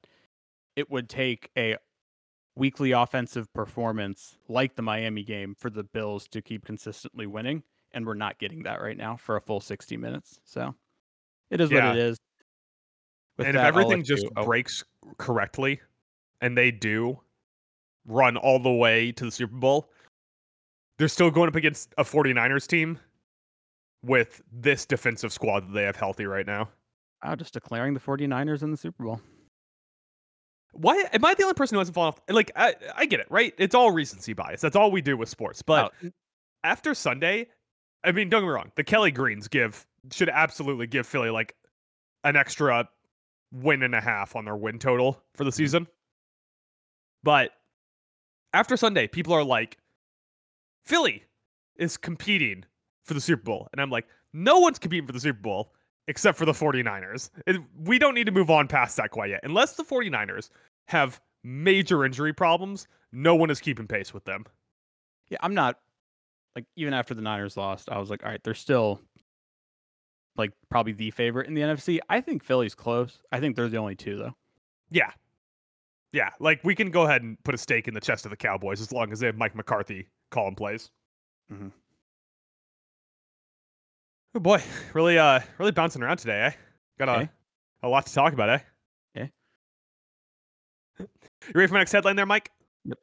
it 0.75 0.91
would 0.91 1.09
take 1.09 1.51
a 1.57 1.77
weekly 2.57 2.93
offensive 2.93 3.53
performance 3.53 4.39
like 4.49 4.77
the 4.77 4.83
Miami 4.83 5.23
game 5.25 5.55
for 5.59 5.71
the 5.71 5.83
Bills 5.85 6.29
to 6.29 6.41
keep 6.41 6.65
consistently 6.65 7.27
winning, 7.27 7.63
and 7.93 8.07
we're 8.07 8.15
not 8.15 8.39
getting 8.39 8.63
that 8.65 8.81
right 8.81 8.97
now 8.97 9.17
for 9.17 9.37
a 9.37 9.41
full 9.41 9.61
60 9.61 9.97
minutes. 9.97 10.41
So 10.45 10.75
it 11.51 11.61
is 11.61 11.71
Yeah. 11.71 11.89
what 11.89 11.97
it 11.97 12.03
is. 12.03 12.19
With 13.37 13.49
and 13.49 13.57
that, 13.57 13.63
if 13.63 13.67
everything 13.69 14.05
just 14.05 14.23
you- 14.25 14.31
oh, 14.37 14.45
breaks 14.45 14.85
correctly 15.19 15.81
and 16.41 16.57
they 16.57 16.71
do 16.71 17.21
run 18.07 18.37
all 18.37 18.59
the 18.61 18.71
way 18.73 19.11
to 19.13 19.25
the 19.25 19.31
Super 19.31 19.57
Bowl, 19.57 19.91
they're 20.99 21.09
still 21.09 21.31
going 21.31 21.49
up 21.49 21.57
against 21.57 21.93
a 21.99 22.05
49ers 22.05 22.69
team 22.69 23.01
with 24.03 24.43
this 24.53 24.87
defensive 24.87 25.33
squad 25.33 25.67
that 25.67 25.73
they 25.73 25.83
have 25.83 25.97
healthy 25.97 26.27
right 26.27 26.47
now. 26.47 26.69
wow, 27.25 27.35
just 27.35 27.55
declaring 27.55 27.95
the 27.95 28.01
49ers 28.01 28.63
in 28.63 28.71
the 28.71 28.77
Super 28.77 29.03
Bowl. 29.03 29.21
Why 30.75 31.05
am 31.13 31.25
I 31.25 31.35
the 31.35 31.43
only 31.45 31.55
person 31.55 31.75
who 31.77 31.79
hasn't 31.81 31.95
fallen 31.95 32.09
off? 32.09 32.21
Like, 32.29 32.51
I, 32.57 32.75
I 32.97 33.07
get 33.07 33.21
it, 33.21 33.27
right? 33.31 33.55
It's 33.59 33.75
all 33.75 33.91
recency 33.93 34.33
bias. 34.33 34.61
That's 34.61 34.77
all 34.77 34.91
we 34.91 35.01
do 35.01 35.17
with 35.17 35.29
sports. 35.29 35.63
But 35.63 35.93
Oh, 36.03 36.11
after 36.65 36.95
Sunday, 36.95 37.47
I 38.05 38.13
mean, 38.13 38.29
don't 38.29 38.43
get 38.43 38.47
me 38.47 38.53
wrong, 38.53 38.73
the 38.75 38.85
Kelly 38.85 39.11
Greens 39.11 39.49
give 39.49 39.87
should 40.13 40.29
absolutely 40.29 40.87
give 40.87 41.07
Philly 41.07 41.31
like 41.31 41.55
an 42.25 42.37
extra 42.37 42.89
win 43.53 43.83
and 43.83 43.95
a 43.95 44.01
half 44.01 44.35
on 44.37 44.45
their 44.45 44.57
win 44.57 44.79
total 44.79 45.23
for 45.35 45.45
the 45.45 45.51
Mhm. 45.51 45.55
season. 45.55 45.87
But 47.23 47.53
after 48.53 48.77
Sunday, 48.77 49.07
people 49.09 49.33
are 49.33 49.45
like, 49.45 49.79
Philly 50.85 51.25
is 51.77 51.97
competing 51.97 52.65
for 53.05 53.15
the 53.15 53.21
Super 53.21 53.43
Bowl. 53.43 53.69
And 53.73 53.81
I'm 53.81 53.91
like, 53.91 54.07
no 54.33 54.59
one's 54.59 54.79
competing 54.79 55.07
for 55.07 55.13
the 55.13 55.21
Super 55.21 55.41
Bowl 55.41 55.73
except 56.09 56.37
for 56.39 56.45
the 56.45 56.53
49ers. 56.53 57.31
It- 57.47 57.61
we 57.79 57.99
don't 57.99 58.15
need 58.15 58.25
to 58.27 58.33
move 58.33 58.51
on 58.51 58.69
past 58.69 58.97
that 58.99 59.11
quite 59.11 59.31
yet. 59.31 59.41
Unless 59.43 59.77
the 59.77 59.85
49ers 59.85 60.51
have 60.89 61.21
major 61.43 62.05
injury 62.05 62.33
problems, 62.33 62.87
no 63.13 63.35
one 63.35 63.51
is 63.51 63.61
keeping 63.61 63.87
pace 63.87 64.13
with 64.15 64.25
them. 64.25 64.45
Yeah, 65.29 65.39
I'm 65.41 65.55
not 65.55 65.79
like 66.55 66.67
even 66.77 66.95
after 66.95 67.15
the 67.15 67.23
Niners 67.23 67.57
lost, 67.57 67.89
I 67.91 67.99
was 67.99 68.11
like, 68.11 68.23
all 68.25 68.31
right, 68.31 68.43
they're 68.45 68.55
still 68.55 69.01
like 70.37 70.53
probably 70.69 70.93
the 70.93 71.11
favorite 71.11 71.47
in 71.49 71.55
the 71.55 71.63
NFC. 71.63 72.01
I 72.09 72.21
think 72.21 72.43
Philly's 72.43 72.75
close. 72.75 73.21
I 73.33 73.41
think 73.41 73.57
they're 73.57 73.69
the 73.69 73.77
only 73.79 73.95
two 73.95 74.17
though. 74.17 74.35
Yeah. 74.91 75.11
Yeah. 76.13 76.31
Like 76.41 76.61
we 76.65 76.75
can 76.75 76.91
go 76.91 77.03
ahead 77.03 77.23
and 77.23 77.43
put 77.45 77.55
a 77.55 77.59
stake 77.59 77.89
in 77.89 77.95
the 77.95 78.01
chest 78.01 78.25
of 78.27 78.31
the 78.31 78.37
Cowboys 78.37 78.81
as 78.81 78.93
long 78.93 79.13
as 79.13 79.21
they 79.21 79.27
have 79.27 79.37
Mike 79.37 79.55
McCarthy 79.55 80.09
calling 80.31 80.55
plays. 80.55 80.91
Mhm. 81.53 81.73
Oh 84.35 84.41
boy, 84.41 84.61
really 84.95 85.19
uh 85.19 85.41
really 85.59 85.73
bouncing 85.73 86.03
around 86.03 86.17
today, 86.17 86.43
eh? 86.43 86.51
Got 86.99 87.09
a, 87.09 87.31
a 87.83 87.89
lot 87.89 88.07
to 88.07 88.13
talk 88.13 88.33
about, 88.33 88.49
eh? 88.51 88.59
Yeah. 89.15 89.27
You 90.99 91.07
ready 91.55 91.67
for 91.69 91.75
my 91.75 91.81
next 91.81 91.93
headline 91.93 92.17
there, 92.17 92.27
Mike? 92.27 92.51
Yep. 92.85 92.99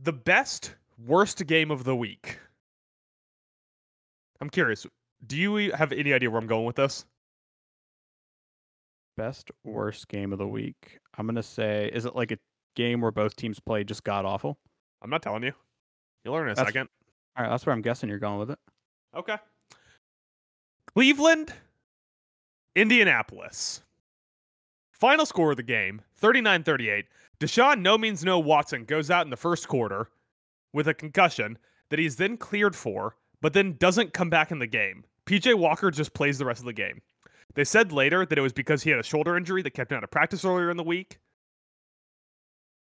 The 0.00 0.12
best 0.12 0.74
worst 1.06 1.44
game 1.46 1.70
of 1.70 1.84
the 1.84 1.96
week. 1.96 2.38
I'm 4.40 4.50
curious. 4.50 4.86
Do 5.26 5.36
you 5.36 5.72
have 5.72 5.92
any 5.92 6.12
idea 6.12 6.30
where 6.30 6.40
I'm 6.40 6.46
going 6.46 6.64
with 6.64 6.76
this? 6.76 7.04
Best 9.16 9.50
worst 9.64 10.06
game 10.08 10.32
of 10.32 10.38
the 10.38 10.46
week. 10.46 11.00
I'm 11.16 11.26
gonna 11.26 11.42
say, 11.42 11.90
is 11.92 12.04
it 12.04 12.14
like 12.14 12.30
a 12.30 12.38
game 12.76 13.00
where 13.00 13.10
both 13.10 13.34
teams 13.34 13.58
play 13.58 13.82
just 13.82 14.04
god 14.04 14.24
awful? 14.24 14.56
I'm 15.02 15.10
not 15.10 15.22
telling 15.22 15.42
you. 15.42 15.52
You'll 16.24 16.34
learn 16.34 16.46
in 16.46 16.52
a 16.52 16.54
That's- 16.54 16.68
second. 16.72 16.88
All 17.36 17.44
right, 17.44 17.50
that's 17.50 17.66
where 17.66 17.74
I'm 17.74 17.82
guessing 17.82 18.08
you're 18.08 18.18
going 18.18 18.38
with 18.38 18.50
it. 18.52 18.58
Okay. 19.16 19.36
Cleveland, 20.94 21.52
Indianapolis. 22.74 23.82
Final 24.92 25.26
score 25.26 25.52
of 25.52 25.56
the 25.56 25.62
game 25.62 26.00
39 26.16 26.64
38. 26.64 27.06
Deshaun 27.40 27.80
No 27.80 27.96
Means 27.96 28.24
No 28.24 28.38
Watson 28.38 28.84
goes 28.84 29.10
out 29.10 29.24
in 29.24 29.30
the 29.30 29.36
first 29.36 29.68
quarter 29.68 30.08
with 30.72 30.88
a 30.88 30.94
concussion 30.94 31.56
that 31.90 31.98
he's 31.98 32.16
then 32.16 32.36
cleared 32.36 32.74
for, 32.74 33.16
but 33.40 33.52
then 33.52 33.76
doesn't 33.78 34.12
come 34.12 34.28
back 34.28 34.50
in 34.50 34.58
the 34.58 34.66
game. 34.66 35.04
PJ 35.26 35.54
Walker 35.54 35.90
just 35.90 36.14
plays 36.14 36.38
the 36.38 36.44
rest 36.44 36.60
of 36.60 36.66
the 36.66 36.72
game. 36.72 37.00
They 37.54 37.64
said 37.64 37.92
later 37.92 38.26
that 38.26 38.38
it 38.38 38.42
was 38.42 38.52
because 38.52 38.82
he 38.82 38.90
had 38.90 38.98
a 38.98 39.04
shoulder 39.04 39.36
injury 39.36 39.62
that 39.62 39.70
kept 39.70 39.92
him 39.92 39.98
out 39.98 40.04
of 40.04 40.10
practice 40.10 40.44
earlier 40.44 40.70
in 40.70 40.76
the 40.76 40.82
week. 40.82 41.18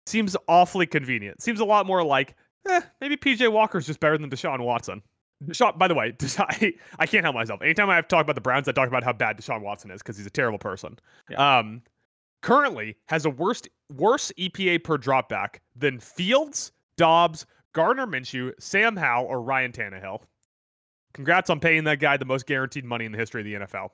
Seems 0.06 0.36
awfully 0.48 0.86
convenient. 0.86 1.42
Seems 1.42 1.60
a 1.60 1.66
lot 1.66 1.86
more 1.86 2.04
like, 2.04 2.36
eh, 2.68 2.82
maybe 3.00 3.16
PJ 3.16 3.52
Walker's 3.52 3.88
just 3.88 4.00
better 4.00 4.18
than 4.18 4.30
Deshaun 4.30 4.60
Watson. 4.60 5.02
Deshaun, 5.46 5.78
by 5.78 5.88
the 5.88 5.96
way, 5.96 6.12
Deshaun, 6.14 6.74
I, 7.00 7.06
can't 7.06 7.24
help 7.24 7.36
myself. 7.36 7.62
Anytime 7.62 7.90
I 7.90 7.96
have 7.96 8.08
to 8.08 8.16
talk 8.16 8.24
about 8.24 8.36
the 8.36 8.42
Browns, 8.42 8.68
I 8.68 8.72
talk 8.72 8.88
about 8.88 9.04
how 9.04 9.14
bad 9.14 9.38
Deshaun 9.38 9.62
Watson 9.62 9.92
is 9.92 10.02
because 10.02 10.18
he's 10.18 10.26
a 10.26 10.32
terrible 10.32 10.60
person. 10.60 10.98
Um, 11.36 11.82
currently 12.42 12.98
has 13.08 13.26
a 13.26 13.30
worst 13.30 13.70
worse 13.96 14.32
EPA 14.38 14.84
per 14.84 14.98
dropback 14.98 15.58
than 15.76 16.00
Fields, 16.00 16.72
Dobbs, 16.98 17.46
Gardner 17.74 18.06
Minshew, 18.06 18.52
Sam 18.60 18.96
Howell, 18.96 19.26
or 19.26 19.42
Ryan 19.42 19.72
Tannehill. 19.72 20.22
Congrats 21.14 21.50
on 21.50 21.60
paying 21.60 21.84
that 21.84 22.00
guy 22.00 22.18
the 22.18 22.26
most 22.26 22.46
guaranteed 22.46 22.86
money 22.86 23.06
in 23.06 23.12
the 23.12 23.18
history 23.18 23.42
of 23.42 23.46
the 23.46 23.66
NFL. 23.66 23.90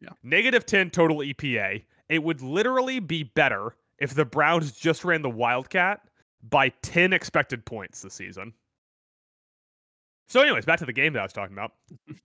Yeah. 0.00 0.10
Negative 0.22 0.64
10 0.64 0.90
total 0.90 1.18
EPA. 1.18 1.84
It 2.08 2.22
would 2.22 2.40
literally 2.42 3.00
be 3.00 3.24
better 3.24 3.76
if 3.98 4.14
the 4.14 4.24
Browns 4.24 4.72
just 4.72 5.04
ran 5.04 5.22
the 5.22 5.30
Wildcat 5.30 6.00
by 6.48 6.70
10 6.82 7.12
expected 7.12 7.64
points 7.64 8.02
this 8.02 8.14
season. 8.14 8.52
So, 10.30 10.40
anyways, 10.40 10.64
back 10.64 10.78
to 10.78 10.86
the 10.86 10.92
game 10.92 11.12
that 11.14 11.18
I 11.18 11.24
was 11.24 11.32
talking 11.32 11.56
about. 11.56 11.72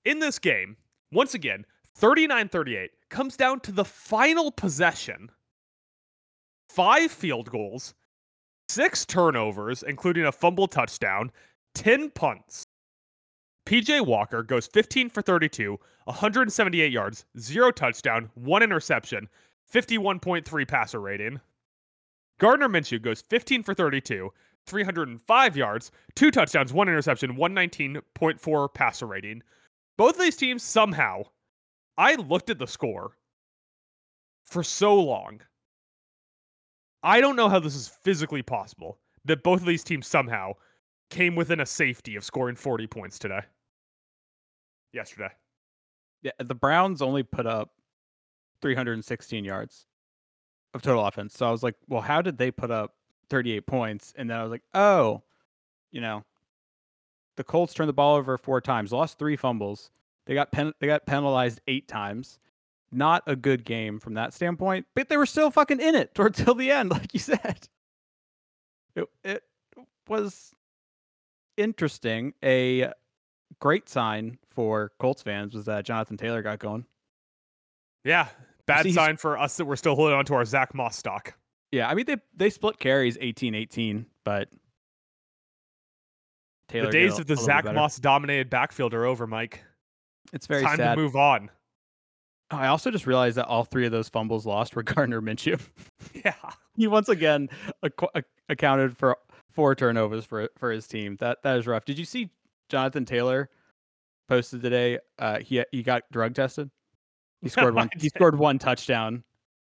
In 0.06 0.20
this 0.20 0.38
game, 0.38 0.78
once 1.12 1.34
again, 1.34 1.66
39 1.96 2.50
38 2.50 2.92
comes 3.10 3.36
down 3.36 3.60
to 3.62 3.72
the 3.72 3.84
final 3.84 4.52
possession. 4.52 5.32
Five 6.70 7.10
field 7.10 7.50
goals, 7.50 7.96
six 8.70 9.08
turnovers, 9.08 9.82
including 9.82 10.26
a 10.26 10.32
fumble 10.32 10.68
touchdown, 10.68 11.32
10 11.74 12.12
punts. 12.12 12.68
PJ 13.66 14.06
Walker 14.06 14.44
goes 14.44 14.68
15 14.68 15.10
for 15.10 15.24
32, 15.24 15.80
178 16.04 16.92
yards, 16.92 17.26
zero 17.40 17.72
touchdown, 17.72 18.30
one 18.36 18.62
interception, 18.62 19.28
51.3 19.74 20.68
passer 20.68 21.02
rating. 21.02 21.42
Gardner 22.38 22.70
Minshew 22.70 23.02
goes 23.02 23.22
15 23.22 23.64
for 23.64 23.74
32, 23.74 24.32
305 24.66 25.58
yards, 25.58 25.92
two 26.16 26.32
touchdowns, 26.32 26.74
one 26.74 26.88
interception, 26.88 27.36
119.4 27.36 28.74
passer 28.74 29.06
rating. 29.06 29.42
Both 29.98 30.16
of 30.16 30.22
these 30.22 30.38
teams 30.38 30.64
somehow, 30.64 31.24
I 31.98 32.16
looked 32.16 32.50
at 32.50 32.60
the 32.60 32.68
score 32.68 33.18
for 34.44 34.64
so 34.64 35.00
long. 35.00 35.42
I 37.04 37.22
don't 37.22 37.36
know 37.36 37.50
how 37.50 37.60
this 37.60 37.76
is 37.76 37.88
physically 37.88 38.42
possible 38.42 39.00
that 39.26 39.44
both 39.44 39.62
of 39.62 39.68
these 39.68 39.84
teams 39.84 40.08
somehow 40.08 40.54
came 41.10 41.36
within 41.36 41.60
a 41.60 41.66
safety 41.66 42.16
of 42.16 42.24
scoring 42.24 42.56
40 42.56 42.88
points 42.88 43.20
today. 43.20 43.42
Yesterday. 44.92 45.30
Yeah, 46.24 46.32
the 46.40 46.56
Browns 46.56 47.02
only 47.02 47.22
put 47.22 47.46
up 47.46 47.72
316 48.62 49.46
yards 49.46 49.86
of 50.74 50.82
total 50.82 51.06
offense. 51.06 51.36
So 51.38 51.48
I 51.48 51.52
was 51.52 51.62
like, 51.62 51.76
well, 51.88 52.02
how 52.02 52.22
did 52.22 52.38
they 52.38 52.50
put 52.50 52.72
up 52.72 52.96
38 53.30 53.66
points? 53.66 54.14
And 54.18 54.30
then 54.30 54.38
I 54.38 54.44
was 54.44 54.52
like, 54.52 54.64
oh, 54.74 55.22
you 55.92 56.02
know, 56.02 56.24
the 57.38 57.44
Colts 57.44 57.74
turned 57.74 57.90
the 57.90 57.94
ball 57.94 58.16
over 58.16 58.38
four 58.38 58.62
times, 58.62 58.92
lost 58.92 59.20
three 59.20 59.36
fumbles. 59.36 59.92
They 60.26 60.34
got 60.34 60.52
pen- 60.52 60.74
they 60.80 60.88
got 60.88 61.06
penalized 61.06 61.62
eight 61.68 61.88
times. 61.88 62.40
Not 62.92 63.24
a 63.28 63.36
good 63.36 63.66
game 63.66 64.00
from 64.00 64.14
that 64.14 64.34
standpoint, 64.34 64.86
but 64.96 65.10
they 65.10 65.18
were 65.18 65.26
still 65.26 65.52
fucking 65.52 65.82
in 65.82 65.96
it 65.96 66.16
toward 66.16 66.36
till 66.36 66.56
the 66.56 66.72
end, 66.72 66.92
like 66.92 67.14
you 67.14 67.20
said. 67.20 67.68
It 68.96 69.10
it 69.24 69.44
was 70.08 70.54
interesting. 71.58 72.34
A 72.44 72.92
great 73.60 73.90
sign 73.90 74.38
for 74.50 74.92
Colts 75.00 75.22
fans 75.22 75.54
was 75.54 75.66
that 75.66 75.86
Jonathan 75.86 76.18
Taylor 76.18 76.42
got 76.42 76.60
going. 76.60 76.86
Yeah. 78.04 78.28
Bad 78.66 78.84
See, 78.84 78.94
sign 78.94 79.18
for 79.18 79.38
us 79.38 79.58
that 79.58 79.66
we're 79.66 79.76
still 79.76 79.96
holding 79.96 80.16
on 80.16 80.26
to 80.26 80.34
our 80.34 80.46
Zach 80.46 80.74
Moss 80.74 80.96
stock. 80.96 81.34
Yeah, 81.72 81.90
I 81.90 81.94
mean 81.96 82.06
they 82.06 82.18
they 82.36 82.50
split 82.50 82.80
carries 82.80 83.18
18-18, 83.18 84.06
but 84.24 84.50
Taylor 86.68 86.86
the 86.88 86.92
days 86.92 87.20
of 87.20 87.28
the 87.28 87.36
Zach. 87.36 87.66
Moss 87.66 87.98
dominated 88.00 88.50
backfield 88.50 88.94
are 88.94 89.06
over, 89.06 89.28
Mike. 89.28 89.64
It's 90.34 90.48
very 90.48 90.64
Time 90.64 90.78
sad. 90.78 90.96
to 90.96 91.02
move 91.02 91.16
on. 91.16 91.50
Oh, 92.52 92.58
I 92.58 92.68
also 92.68 92.92
just 92.92 93.08
realized 93.08 93.38
that 93.38 93.46
all 93.48 93.64
three 93.64 93.86
of 93.86 93.92
those 93.92 94.10
fumbles 94.10 94.46
lost 94.46 94.76
were 94.76 94.84
Gardner 94.84 95.22
Minshew. 95.22 95.60
Yeah. 96.24 96.34
he 96.76 96.88
once 96.88 97.10
again 97.10 97.50
ac- 97.84 97.94
ac- 98.16 98.26
accounted 98.50 98.98
for 98.98 99.18
four 99.52 99.76
turnovers 99.76 100.26
for 100.26 100.50
for 100.58 100.72
his 100.72 100.88
team. 100.88 101.18
That 101.20 101.44
that 101.44 101.58
is 101.58 101.68
rough. 101.68 101.86
Did 101.86 102.00
you 102.00 102.06
see 102.06 102.32
Jonathan 102.70 103.06
Taylor 103.06 103.50
posted 104.28 104.62
today? 104.62 105.00
Uh, 105.20 105.40
he 105.40 105.64
he 105.72 105.84
got 105.84 106.04
drug 106.12 106.34
tested. 106.34 106.70
He 107.42 107.50
scored 107.50 107.76
one. 107.76 107.90
He 108.00 108.10
scored 108.10 108.40
one 108.40 108.58
touchdown, 108.58 109.24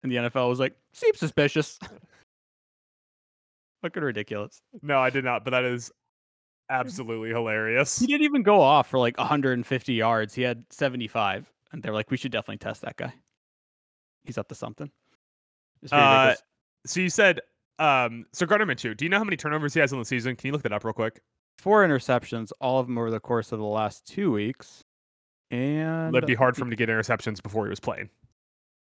and 0.04 0.12
the 0.12 0.18
NFL 0.18 0.50
was 0.50 0.60
like, 0.60 0.76
seems 0.94 1.18
suspicious. 1.18 1.80
Fucking 3.82 4.04
ridiculous. 4.04 4.62
No, 4.82 5.00
I 5.00 5.10
did 5.10 5.26
not, 5.26 5.44
but 5.44 5.52
that 5.52 5.66
is 5.66 5.92
absolutely 6.70 7.30
hilarious. 7.30 8.00
He 8.00 8.08
didn't 8.08 8.24
even 8.24 8.44
go 8.44 8.62
off 8.62 8.90
for 8.90 9.00
like 9.00 9.18
150 9.18 9.94
yards. 9.94 10.34
He 10.34 10.42
had 10.42 10.64
75, 10.70 11.52
and 11.72 11.82
they're 11.84 11.94
like, 11.94 12.12
we 12.12 12.18
should 12.18 12.32
definitely 12.32 12.58
test 12.58 12.82
that 12.82 12.96
guy. 12.98 13.14
He's 14.24 14.38
up 14.38 14.48
to 14.50 14.56
something. 14.56 14.90
Uh. 15.92 16.36
So 16.86 17.00
you 17.00 17.10
said, 17.10 17.40
um, 17.80 18.26
so 18.34 18.46
Gardner 18.46 18.66
Minshew, 18.66 18.96
do 18.96 19.06
you 19.06 19.10
know 19.10 19.18
how 19.18 19.24
many 19.24 19.38
turnovers 19.38 19.74
he 19.74 19.80
has 19.80 19.92
in 19.92 20.00
the 20.00 20.06
season? 20.06 20.36
Can 20.36 20.48
you 20.48 20.54
look 20.54 20.64
that 20.64 20.74
up 20.74 20.84
real 20.84 20.94
quick? 20.94 21.22
Four 21.58 21.86
interceptions, 21.86 22.52
all 22.60 22.80
of 22.80 22.88
them 22.88 22.98
over 22.98 23.12
the 23.12 23.20
course 23.20 23.52
of 23.52 23.60
the 23.60 23.66
last 23.66 24.06
two 24.06 24.32
weeks. 24.32 24.84
And 25.52 26.16
It'd 26.16 26.28
be 26.28 26.36
hard 26.36 26.56
for 26.56 26.64
him 26.64 26.70
to 26.72 26.76
get 26.76 26.90
interceptions 26.90 27.42
before 27.42 27.66
he 27.66 27.70
was 27.70 27.80
playing. 27.80 28.10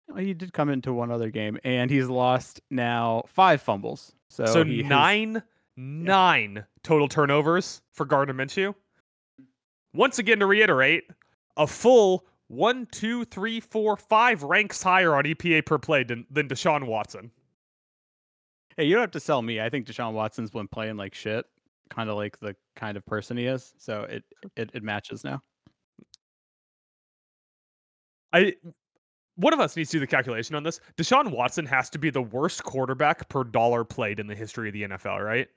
Well, 0.08 0.18
He 0.18 0.34
did 0.34 0.54
come 0.54 0.70
into 0.70 0.94
one 0.94 1.12
other 1.12 1.30
game, 1.30 1.58
and 1.64 1.90
he's 1.90 2.08
lost 2.08 2.62
now 2.70 3.24
five 3.28 3.62
fumbles. 3.62 4.14
So, 4.30 4.46
So, 4.46 4.64
has- 4.66 4.86
nine, 4.86 5.44
nine 5.78 6.66
total 6.84 7.08
turnovers 7.08 7.82
for 7.92 8.06
Gardner 8.06 8.34
Minshew. 8.34 8.76
Once 9.94 10.20
again, 10.20 10.40
to 10.40 10.46
reiterate, 10.46 11.04
a 11.58 11.68
full 11.68 12.26
one, 12.48 12.88
two, 12.92 13.26
three, 13.26 13.60
four, 13.60 13.96
five 13.96 14.44
ranks 14.44 14.82
higher 14.84 15.16
on 15.16 15.24
EPA 15.26 15.66
per 15.66 15.78
play 15.78 16.04
than, 16.04 16.26
than 16.32 16.48
Deshaun 16.48 16.86
Watson. 16.88 17.32
hey, 18.76 18.86
you 18.86 18.94
don't 18.96 19.02
have 19.02 19.12
to 19.12 19.20
sell 19.20 19.42
me. 19.44 19.62
I 19.62 19.70
think 19.70 19.86
Deshaun 19.88 20.14
Watson's 20.14 20.50
been 20.50 20.68
playing 20.68 20.98
like 20.98 21.14
shit, 21.14 21.46
kind 21.92 22.10
of 22.10 22.16
like 22.16 22.40
the 22.40 22.56
kind 22.76 22.98
of 22.98 23.06
person 23.06 23.38
he 23.38 23.46
is. 23.46 23.74
So 23.78 24.02
it 24.04 24.24
it, 24.56 24.72
it 24.74 24.84
matches 24.84 25.24
now. 25.24 25.42
I 28.34 28.56
one 29.36 29.54
of 29.54 29.60
us 29.60 29.76
needs 29.76 29.90
to 29.92 29.98
do 29.98 30.00
the 30.00 30.08
calculation 30.08 30.56
on 30.56 30.64
this. 30.64 30.80
Deshaun 30.98 31.32
Watson 31.32 31.66
has 31.66 31.90
to 31.92 31.98
be 31.98 32.10
the 32.10 32.22
worst 32.22 32.64
quarterback 32.64 33.28
per 33.30 33.44
dollar 33.44 33.84
played 33.84 34.20
in 34.20 34.28
the 34.28 34.36
history 34.36 34.70
of 34.70 34.74
the 34.74 34.84
NFL, 34.84 35.24
right? 35.24 35.48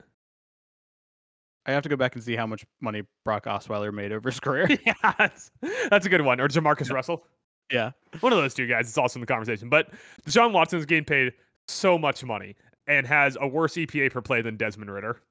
I 1.65 1.71
have 1.71 1.83
to 1.83 1.89
go 1.89 1.97
back 1.97 2.15
and 2.15 2.23
see 2.23 2.35
how 2.35 2.47
much 2.47 2.65
money 2.81 3.03
Brock 3.25 3.45
Osweiler 3.45 3.93
made 3.93 4.11
over 4.11 4.29
his 4.29 4.39
career. 4.39 4.67
yeah, 4.85 4.93
that's, 5.17 5.51
that's 5.89 6.05
a 6.05 6.09
good 6.09 6.21
one. 6.21 6.39
Or 6.39 6.47
JaMarcus 6.47 6.91
Russell. 6.91 7.25
yeah. 7.71 7.91
One 8.21 8.31
of 8.31 8.39
those 8.39 8.53
two 8.53 8.67
guys 8.67 8.87
It's 8.87 8.97
also 8.97 9.17
in 9.17 9.21
the 9.21 9.27
conversation. 9.27 9.69
But 9.69 9.89
Deshaun 10.25 10.53
Watson's 10.53 10.85
getting 10.85 11.03
paid 11.03 11.33
so 11.67 11.97
much 11.97 12.23
money 12.23 12.55
and 12.87 13.05
has 13.05 13.37
a 13.39 13.47
worse 13.47 13.75
EPA 13.75 14.11
per 14.11 14.21
play 14.21 14.41
than 14.41 14.55
Desmond 14.55 14.91
Ridder. 14.91 15.21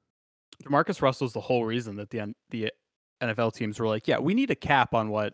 Marcus 0.69 1.01
Russell's 1.01 1.33
the 1.33 1.41
whole 1.41 1.65
reason 1.65 1.95
that 1.97 2.11
the 2.11 2.33
the 2.51 2.71
NFL 3.21 3.53
teams 3.53 3.79
were 3.79 3.87
like, 3.87 4.07
yeah, 4.07 4.19
we 4.19 4.33
need 4.33 4.51
a 4.51 4.55
cap 4.55 4.93
on 4.93 5.09
what 5.09 5.33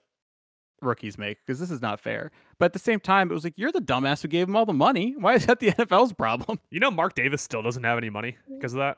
rookies 0.86 1.18
make 1.18 1.40
because 1.46 1.60
this 1.60 1.72
is 1.72 1.82
not 1.82 2.00
fair. 2.00 2.32
But 2.58 2.66
at 2.66 2.74
the 2.74 2.80
same 2.80 3.00
time, 3.00 3.32
it 3.32 3.34
was 3.34 3.44
like, 3.44 3.54
you're 3.56 3.72
the 3.72 3.80
dumbass 3.80 4.22
who 4.22 4.28
gave 4.28 4.48
him 4.48 4.56
all 4.56 4.66
the 4.66 4.74
money. 4.74 5.16
Why 5.20 5.36
is 5.36 5.46
that 5.46 5.60
the 5.60 5.72
NFL's 5.72 6.14
problem? 6.14 6.60
You 6.70 6.80
know, 6.80 6.92
Mark 6.92 7.16
Davis 7.16 7.42
still 7.42 7.62
doesn't 7.62 7.84
have 7.84 7.98
any 7.98 8.10
money 8.10 8.38
because 8.50 8.74
of 8.74 8.80
that. 8.80 8.98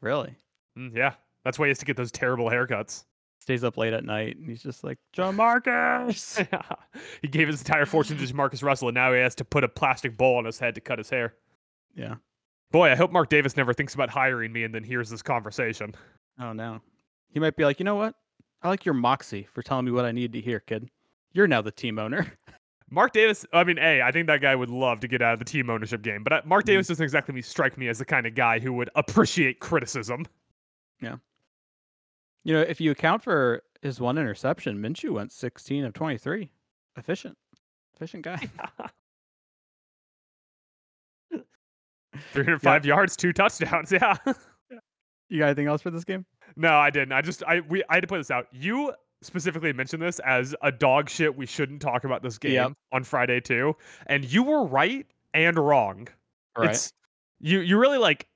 Really? 0.00 0.34
Mm, 0.78 0.96
yeah, 0.96 1.14
that's 1.44 1.58
why 1.58 1.66
he 1.66 1.70
has 1.70 1.78
to 1.78 1.84
get 1.84 1.96
those 1.96 2.10
terrible 2.10 2.46
haircuts. 2.46 3.04
Stays 3.40 3.64
up 3.64 3.76
late 3.76 3.92
at 3.92 4.04
night 4.04 4.36
and 4.36 4.48
he's 4.48 4.62
just 4.62 4.84
like, 4.84 4.98
John 5.12 5.36
Marcus. 5.36 6.40
he 7.22 7.28
gave 7.28 7.48
his 7.48 7.60
entire 7.60 7.86
fortune 7.86 8.16
to 8.16 8.34
Marcus 8.34 8.62
Russell, 8.62 8.88
and 8.88 8.94
now 8.94 9.12
he 9.12 9.18
has 9.18 9.34
to 9.36 9.44
put 9.44 9.64
a 9.64 9.68
plastic 9.68 10.16
bowl 10.16 10.36
on 10.36 10.44
his 10.44 10.58
head 10.58 10.74
to 10.76 10.80
cut 10.80 10.98
his 10.98 11.10
hair. 11.10 11.34
yeah. 11.94 12.16
Boy, 12.70 12.90
I 12.90 12.94
hope 12.96 13.12
Mark 13.12 13.28
Davis 13.28 13.54
never 13.54 13.74
thinks 13.74 13.94
about 13.94 14.08
hiring 14.08 14.50
me 14.50 14.64
and 14.64 14.74
then 14.74 14.82
hears 14.82 15.10
this 15.10 15.20
conversation. 15.20 15.94
Oh 16.40 16.54
no. 16.54 16.80
He 17.28 17.38
might 17.38 17.54
be 17.54 17.64
like, 17.64 17.78
you 17.78 17.84
know 17.84 17.96
what? 17.96 18.14
I 18.62 18.68
like 18.68 18.86
your 18.86 18.94
moxie 18.94 19.46
for 19.52 19.62
telling 19.62 19.84
me 19.84 19.90
what 19.92 20.06
I 20.06 20.12
need 20.12 20.32
to 20.32 20.40
hear, 20.40 20.58
kid. 20.60 20.88
You're 21.32 21.46
now 21.46 21.62
the 21.62 21.70
team 21.70 21.98
owner. 21.98 22.32
Mark 22.90 23.12
Davis, 23.12 23.46
I 23.54 23.64
mean, 23.64 23.78
A, 23.78 24.02
I 24.02 24.12
think 24.12 24.26
that 24.26 24.42
guy 24.42 24.54
would 24.54 24.68
love 24.68 25.00
to 25.00 25.08
get 25.08 25.22
out 25.22 25.32
of 25.32 25.38
the 25.38 25.46
team 25.46 25.70
ownership 25.70 26.02
game, 26.02 26.22
but 26.22 26.32
uh, 26.32 26.42
Mark 26.44 26.64
Mhm. 26.64 26.66
Davis 26.66 26.88
doesn't 26.88 27.02
exactly 27.02 27.40
strike 27.40 27.78
me 27.78 27.88
as 27.88 27.98
the 27.98 28.04
kind 28.04 28.26
of 28.26 28.34
guy 28.34 28.58
who 28.58 28.72
would 28.74 28.90
appreciate 28.96 29.60
criticism. 29.60 30.26
Yeah. 31.00 31.16
You 32.44 32.52
know, 32.54 32.60
if 32.60 32.80
you 32.82 32.90
account 32.90 33.22
for 33.22 33.62
his 33.80 33.98
one 34.00 34.18
interception, 34.18 34.78
Minshew 34.78 35.12
went 35.12 35.32
16 35.32 35.84
of 35.86 35.94
23. 35.94 36.50
Efficient. 36.96 37.38
Efficient 37.94 38.24
guy. 38.24 38.46
305 42.32 42.84
yards, 42.84 43.16
two 43.16 43.32
touchdowns. 43.32 43.90
Yeah. 43.92 44.16
You 45.28 45.38
got 45.38 45.46
anything 45.46 45.66
else 45.66 45.80
for 45.80 45.90
this 45.90 46.04
game? 46.04 46.26
no, 46.56 46.74
I 46.76 46.90
didn't. 46.90 47.12
I 47.12 47.22
just, 47.22 47.42
I, 47.44 47.60
we, 47.60 47.82
I 47.88 47.94
had 47.94 48.00
to 48.02 48.06
put 48.06 48.18
this 48.18 48.30
out. 48.30 48.48
You 48.52 48.92
specifically 49.22 49.72
mentioned 49.72 50.02
this 50.02 50.18
as 50.20 50.54
a 50.62 50.70
dog 50.72 51.08
shit. 51.08 51.36
We 51.36 51.46
shouldn't 51.46 51.80
talk 51.82 52.04
about 52.04 52.22
this 52.22 52.38
game 52.38 52.52
Yep. 52.52 52.72
on 52.92 53.04
Friday 53.04 53.40
too. 53.40 53.76
And 54.06 54.24
you 54.24 54.42
were 54.42 54.64
right 54.64 55.06
and 55.34 55.56
wrong. 55.58 56.08
Right. 56.56 56.70
It's 56.70 56.92
you 57.40 57.60
you 57.60 57.78
really 57.78 57.98
like 57.98 58.26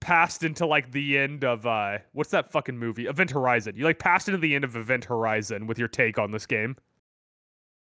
passed 0.00 0.42
into 0.42 0.66
like 0.66 0.90
the 0.90 1.16
end 1.16 1.44
of 1.44 1.64
uh 1.64 1.98
what's 2.12 2.30
that 2.30 2.50
fucking 2.50 2.76
movie? 2.76 3.06
Event 3.06 3.30
Horizon. 3.30 3.74
You 3.76 3.84
like 3.84 3.98
passed 3.98 4.28
into 4.28 4.38
the 4.38 4.54
end 4.54 4.64
of 4.64 4.74
Event 4.76 5.04
Horizon 5.04 5.66
with 5.66 5.78
your 5.78 5.88
take 5.88 6.18
on 6.18 6.32
this 6.32 6.46
game. 6.46 6.76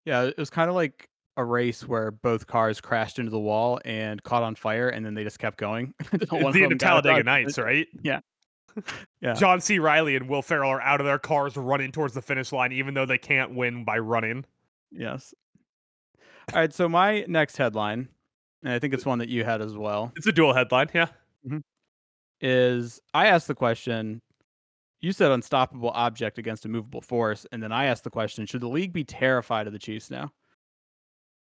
Yeah, 0.05 0.23
it 0.23 0.37
was 0.37 0.49
kind 0.49 0.69
of 0.69 0.75
like 0.75 1.07
a 1.37 1.43
race 1.45 1.87
where 1.87 2.09
both 2.11 2.47
cars 2.47 2.81
crashed 2.81 3.19
into 3.19 3.31
the 3.31 3.39
wall 3.39 3.79
and 3.85 4.21
caught 4.23 4.43
on 4.43 4.55
fire, 4.55 4.89
and 4.89 5.05
then 5.05 5.13
they 5.13 5.23
just 5.23 5.39
kept 5.39 5.57
going. 5.57 5.93
The 6.11 6.27
end 6.63 6.71
of 6.73 6.79
Talladega 6.79 7.23
Nights, 7.23 7.57
right? 7.57 7.87
Yeah. 8.01 8.19
Yeah. 9.21 9.33
John 9.33 9.59
C. 9.59 9.79
Reilly 9.79 10.15
and 10.15 10.29
Will 10.29 10.41
Ferrell 10.41 10.69
are 10.71 10.81
out 10.81 11.01
of 11.01 11.05
their 11.05 11.19
cars 11.19 11.57
running 11.57 11.91
towards 11.91 12.13
the 12.13 12.21
finish 12.21 12.53
line, 12.53 12.71
even 12.71 12.93
though 12.93 13.05
they 13.05 13.17
can't 13.17 13.53
win 13.53 13.83
by 13.83 13.97
running. 13.99 14.45
Yes. 14.91 15.33
All 16.53 16.59
right. 16.59 16.73
So 16.73 16.87
my 16.87 17.25
next 17.27 17.57
headline, 17.57 18.07
and 18.63 18.71
I 18.71 18.79
think 18.79 18.93
it's 18.93 19.05
one 19.05 19.19
that 19.19 19.27
you 19.27 19.43
had 19.43 19.61
as 19.61 19.75
well, 19.75 20.13
It's 20.15 20.25
a 20.27 20.31
dual 20.31 20.53
headline, 20.53 20.87
yeah. 20.93 21.07
is 22.41 23.01
I 23.13 23.27
asked 23.27 23.47
the 23.47 23.55
question. 23.55 24.21
You 25.01 25.11
said 25.13 25.31
unstoppable 25.31 25.91
object 25.91 26.37
against 26.37 26.65
a 26.65 26.69
movable 26.69 27.01
force, 27.01 27.45
and 27.51 27.61
then 27.63 27.71
I 27.71 27.85
asked 27.85 28.03
the 28.03 28.09
question: 28.09 28.45
Should 28.45 28.61
the 28.61 28.67
league 28.69 28.93
be 28.93 29.03
terrified 29.03 29.67
of 29.67 29.73
the 29.73 29.79
Chiefs 29.79 30.09
now? 30.09 30.31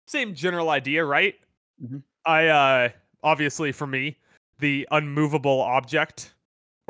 Same 0.06 0.34
general 0.34 0.70
idea, 0.70 1.04
right? 1.04 1.34
Mhm. 1.82 2.02
I 2.24 2.46
uh 2.48 2.88
obviously 3.22 3.72
for 3.72 3.86
me, 3.86 4.18
the 4.58 4.86
unmovable 4.90 5.60
object 5.60 6.34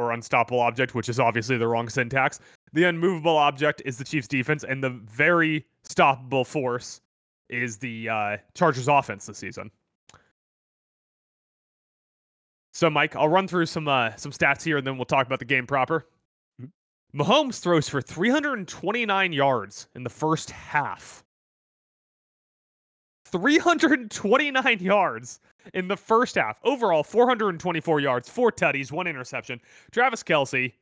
or 0.01 0.13
unstoppable 0.13 0.61
object, 0.61 0.95
which 0.95 1.09
is 1.09 1.21
obviously 1.21 1.59
the 1.59 1.69
wrong 1.69 1.89
syntax. 1.89 2.41
The 2.73 2.85
unmovable 2.85 3.37
object 3.37 3.83
is 3.85 3.99
the 3.99 4.05
Chiefs 4.05 4.27
defense, 4.27 4.65
and 4.65 4.83
the 4.83 4.91
very 4.91 5.67
stoppable 5.87 6.47
force 6.47 7.01
is 7.49 7.77
the 7.79 8.09
uh, 8.09 8.37
Chargers 8.55 8.89
offense 8.89 9.27
this 9.27 9.39
season. 9.39 9.71
So, 12.73 12.89
Mike, 12.89 13.17
I'll 13.17 13.29
run 13.29 13.47
through 13.47 13.67
some 13.67 13.89
uh, 13.89 14.15
some 14.17 14.33
stats 14.33 14.63
here, 14.63 14.79
and 14.79 14.87
then 14.87 14.97
we'll 14.97 15.05
talk 15.05 15.27
about 15.27 15.41
the 15.41 15.45
game 15.45 15.67
proper. 15.67 16.07
Mahomes 17.15 17.59
throws 17.59 17.89
for 17.89 18.01
329 18.01 19.33
yards 19.33 19.89
in 19.97 20.05
the 20.05 20.11
first 20.11 20.51
half. 20.51 21.25
329 23.27 24.79
yards 24.81 25.41
in 25.75 25.89
the 25.89 25.97
first 25.97 26.35
half. 26.35 26.61
Overall, 26.65 27.03
424 27.03 28.01
yards, 28.01 28.29
four 28.29 28.51
tutties, 28.53 28.93
one 28.93 29.07
interception. 29.07 29.61
Travis 29.91 30.23
Kelce, 30.23 30.73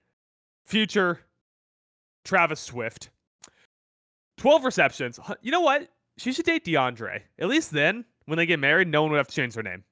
future 0.64 1.20
Travis 2.24 2.60
Swift, 2.60 3.10
12 4.38 4.64
receptions. 4.64 5.20
You 5.42 5.52
know 5.52 5.60
what? 5.60 5.88
She 6.16 6.32
should 6.32 6.46
date 6.46 6.64
D'Andre. 6.64 7.22
At 7.38 7.48
least 7.48 7.70
then, 7.70 8.04
when 8.26 8.38
they 8.38 8.46
get 8.46 8.58
married, 8.58 8.88
no 8.88 9.02
one 9.02 9.10
would 9.12 9.18
have 9.18 9.28
to 9.28 9.34
change 9.34 9.54
their 9.54 9.62
name. 9.62 9.84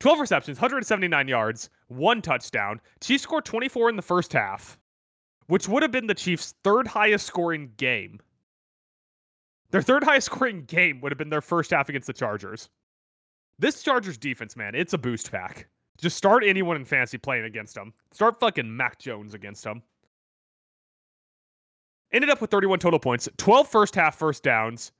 12 0.00 0.18
receptions, 0.20 0.58
179 0.58 1.28
yards, 1.28 1.70
one 1.86 2.20
touchdown. 2.22 2.80
Chiefs 3.00 3.22
scored 3.22 3.44
24 3.44 3.88
in 3.88 3.96
the 3.96 4.02
first 4.02 4.32
half, 4.32 4.76
which 5.46 5.68
would 5.68 5.82
have 5.82 5.92
been 5.92 6.08
the 6.08 6.14
Chiefs' 6.14 6.54
third 6.64 6.88
highest 6.88 7.26
scoring 7.26 7.70
game. 7.76 8.18
Their 9.70 9.82
third 9.82 10.02
highest 10.02 10.26
scoring 10.26 10.64
game 10.64 11.00
would 11.00 11.12
have 11.12 11.18
been 11.18 11.30
their 11.30 11.40
first 11.40 11.70
half 11.70 11.88
against 11.88 12.08
the 12.08 12.12
Chargers. 12.12 12.68
This 13.62 13.80
Chargers 13.80 14.18
defense, 14.18 14.56
man, 14.56 14.74
it's 14.74 14.92
a 14.92 14.98
boost 14.98 15.30
pack. 15.30 15.68
Just 15.96 16.16
start 16.16 16.42
anyone 16.44 16.74
in 16.74 16.84
fantasy 16.84 17.16
playing 17.16 17.44
against 17.44 17.76
them. 17.76 17.94
Start 18.10 18.40
fucking 18.40 18.76
Mac 18.76 18.98
Jones 18.98 19.34
against 19.34 19.62
them. 19.62 19.82
Ended 22.12 22.28
up 22.28 22.40
with 22.40 22.50
31 22.50 22.80
total 22.80 22.98
points, 22.98 23.28
12 23.36 23.68
first 23.68 23.94
half 23.94 24.18
first 24.18 24.42
downs. 24.42 24.90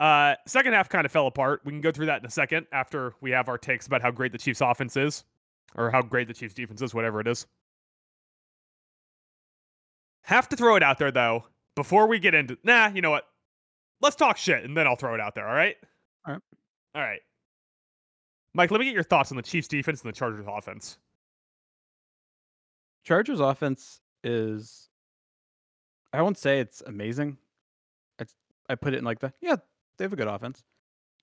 Uh, 0.00 0.36
second 0.46 0.72
half 0.72 0.88
kind 0.88 1.04
of 1.04 1.12
fell 1.12 1.26
apart. 1.26 1.60
We 1.66 1.72
can 1.72 1.82
go 1.82 1.90
through 1.92 2.06
that 2.06 2.22
in 2.22 2.26
a 2.26 2.30
second 2.30 2.66
after 2.72 3.12
we 3.20 3.30
have 3.32 3.46
our 3.50 3.58
takes 3.58 3.86
about 3.86 4.00
how 4.00 4.10
great 4.10 4.32
the 4.32 4.38
Chiefs 4.38 4.62
offense 4.62 4.96
is, 4.96 5.24
or 5.74 5.90
how 5.90 6.00
great 6.00 6.28
the 6.28 6.34
Chiefs 6.34 6.54
defense 6.54 6.80
is, 6.80 6.94
whatever 6.94 7.20
it 7.20 7.28
is. 7.28 7.46
Have 10.22 10.48
to 10.48 10.56
throw 10.56 10.76
it 10.76 10.82
out 10.82 10.96
there 10.96 11.10
though 11.10 11.44
before 11.76 12.06
we 12.06 12.18
get 12.18 12.34
into. 12.34 12.56
Nah, 12.64 12.88
you 12.88 13.02
know 13.02 13.10
what? 13.10 13.24
Let's 14.00 14.16
talk 14.16 14.38
shit 14.38 14.64
and 14.64 14.74
then 14.74 14.86
I'll 14.86 14.96
throw 14.96 15.12
it 15.12 15.20
out 15.20 15.34
there. 15.34 15.46
All 15.46 15.54
right. 15.54 15.76
All 16.26 16.32
right. 16.32 16.42
All 16.94 17.02
right. 17.02 17.20
Mike, 18.58 18.72
let 18.72 18.80
me 18.80 18.86
get 18.86 18.94
your 18.94 19.04
thoughts 19.04 19.30
on 19.30 19.36
the 19.36 19.42
Chiefs 19.42 19.68
defense 19.68 20.02
and 20.02 20.12
the 20.12 20.16
Chargers 20.16 20.44
offense. 20.48 20.98
Chargers 23.04 23.38
offense 23.38 24.00
is 24.24 24.88
I 26.12 26.22
won't 26.22 26.36
say 26.36 26.58
it's 26.58 26.82
amazing. 26.84 27.38
It's 28.18 28.34
I 28.68 28.74
put 28.74 28.94
it 28.94 28.98
in 28.98 29.04
like 29.04 29.20
the 29.20 29.32
yeah, 29.40 29.54
they 29.96 30.04
have 30.04 30.12
a 30.12 30.16
good 30.16 30.26
offense. 30.26 30.64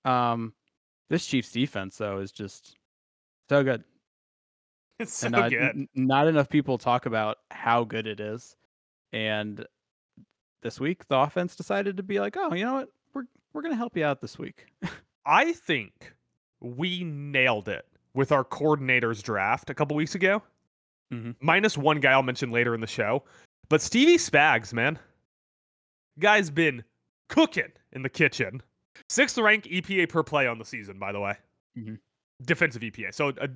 Um 0.06 0.54
this 1.10 1.26
Chiefs 1.26 1.52
defense 1.52 1.98
though 1.98 2.20
is 2.20 2.32
just 2.32 2.74
so 3.50 3.62
good. 3.62 3.84
It's 4.98 5.12
so 5.12 5.26
and 5.26 5.36
not, 5.36 5.50
good. 5.50 5.60
n- 5.60 5.88
not 5.94 6.26
enough 6.26 6.48
people 6.48 6.78
talk 6.78 7.04
about 7.04 7.36
how 7.50 7.84
good 7.84 8.06
it 8.06 8.18
is. 8.18 8.56
And 9.12 9.66
this 10.62 10.80
week 10.80 11.06
the 11.06 11.18
offense 11.18 11.54
decided 11.54 11.98
to 11.98 12.02
be 12.02 12.18
like, 12.18 12.38
"Oh, 12.38 12.54
you 12.54 12.64
know 12.64 12.72
what? 12.72 12.88
We're 13.12 13.24
we're 13.52 13.60
going 13.60 13.74
to 13.74 13.76
help 13.76 13.94
you 13.94 14.06
out 14.06 14.22
this 14.22 14.38
week." 14.38 14.64
I 15.26 15.52
think 15.52 16.15
we 16.60 17.04
nailed 17.04 17.68
it 17.68 17.86
with 18.14 18.32
our 18.32 18.44
coordinators 18.44 19.22
draft 19.22 19.70
a 19.70 19.74
couple 19.74 19.96
weeks 19.96 20.14
ago. 20.14 20.42
Mhm. 21.12 21.36
Minus 21.40 21.76
one 21.78 22.00
guy 22.00 22.12
I'll 22.12 22.22
mention 22.22 22.50
later 22.50 22.74
in 22.74 22.80
the 22.80 22.86
show. 22.86 23.22
But 23.68 23.82
Stevie 23.82 24.16
Spags, 24.16 24.72
man, 24.72 24.98
guy's 26.18 26.50
been 26.50 26.84
cooking 27.28 27.72
in 27.92 28.02
the 28.02 28.08
kitchen. 28.08 28.62
Sixth 29.08 29.36
rank 29.38 29.66
EPA 29.66 30.08
per 30.08 30.22
play 30.22 30.46
on 30.46 30.58
the 30.58 30.64
season, 30.64 30.98
by 30.98 31.12
the 31.12 31.20
way. 31.20 31.36
Mhm. 31.76 31.98
Defensive 32.42 32.82
EPA. 32.82 33.12
So 33.12 33.28
uh, 33.28 33.48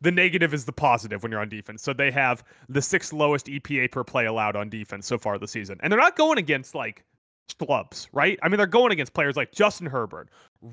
the 0.00 0.10
negative 0.10 0.52
is 0.52 0.64
the 0.64 0.72
positive 0.72 1.22
when 1.22 1.32
you're 1.32 1.40
on 1.40 1.48
defense. 1.48 1.82
So 1.82 1.92
they 1.92 2.10
have 2.10 2.44
the 2.68 2.82
sixth 2.82 3.12
lowest 3.12 3.46
EPA 3.48 3.88
per 3.90 4.04
play 4.04 4.26
allowed 4.26 4.56
on 4.56 4.68
defense 4.68 5.06
so 5.06 5.16
far 5.18 5.38
this 5.38 5.52
season. 5.52 5.78
And 5.82 5.90
they're 5.90 5.98
not 6.00 6.16
going 6.16 6.38
against 6.38 6.74
like 6.74 7.04
schlubs, 7.50 8.08
right? 8.12 8.38
I 8.42 8.48
mean, 8.48 8.58
they're 8.58 8.66
going 8.66 8.92
against 8.92 9.12
players 9.14 9.36
like 9.36 9.52
Justin 9.52 9.86
Herbert, 9.86 10.28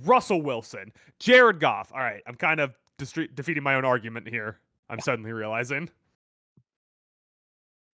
Russell 0.06 0.42
Wilson, 0.42 0.92
Jared 1.20 1.60
Goff. 1.60 1.92
All 1.94 2.00
right, 2.00 2.24
I'm 2.26 2.36
kind 2.36 2.60
of 2.60 2.78
distre- 2.98 3.34
defeating 3.36 3.64
my 3.64 3.76
own 3.76 3.86
argument 3.86 4.28
here. 4.28 4.58
I'm 4.90 5.00
suddenly 5.00 5.34
realizing. 5.34 5.90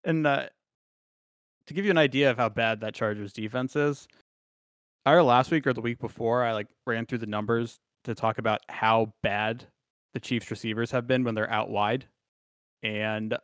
And 0.03 0.25
uh, 0.25 0.47
to 1.65 1.73
give 1.73 1.85
you 1.85 1.91
an 1.91 1.97
idea 1.97 2.29
of 2.31 2.37
how 2.37 2.49
bad 2.49 2.81
that 2.81 2.93
Chargers 2.93 3.33
defense 3.33 3.75
is, 3.75 4.07
either 5.05 5.23
last 5.23 5.51
week 5.51 5.67
or 5.67 5.73
the 5.73 5.81
week 5.81 5.99
before, 5.99 6.43
I 6.43 6.53
like 6.53 6.67
ran 6.85 7.05
through 7.05 7.19
the 7.19 7.25
numbers 7.25 7.77
to 8.03 8.15
talk 8.15 8.37
about 8.37 8.61
how 8.69 9.13
bad 9.21 9.65
the 10.13 10.19
Chiefs 10.19 10.49
receivers 10.49 10.91
have 10.91 11.07
been 11.07 11.23
when 11.23 11.35
they're 11.35 11.51
out 11.51 11.69
wide. 11.69 12.05
And 12.83 13.37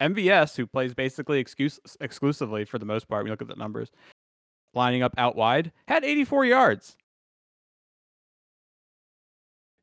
MVS, 0.00 0.56
who 0.56 0.66
plays 0.66 0.94
basically 0.94 1.38
excuse, 1.38 1.78
exclusively 2.00 2.64
for 2.64 2.78
the 2.78 2.86
most 2.86 3.08
part, 3.08 3.24
we 3.24 3.30
look 3.30 3.42
at 3.42 3.48
the 3.48 3.56
numbers, 3.56 3.90
lining 4.74 5.02
up 5.02 5.14
out 5.16 5.36
wide, 5.36 5.72
had 5.88 6.04
84 6.04 6.46
yards. 6.46 6.96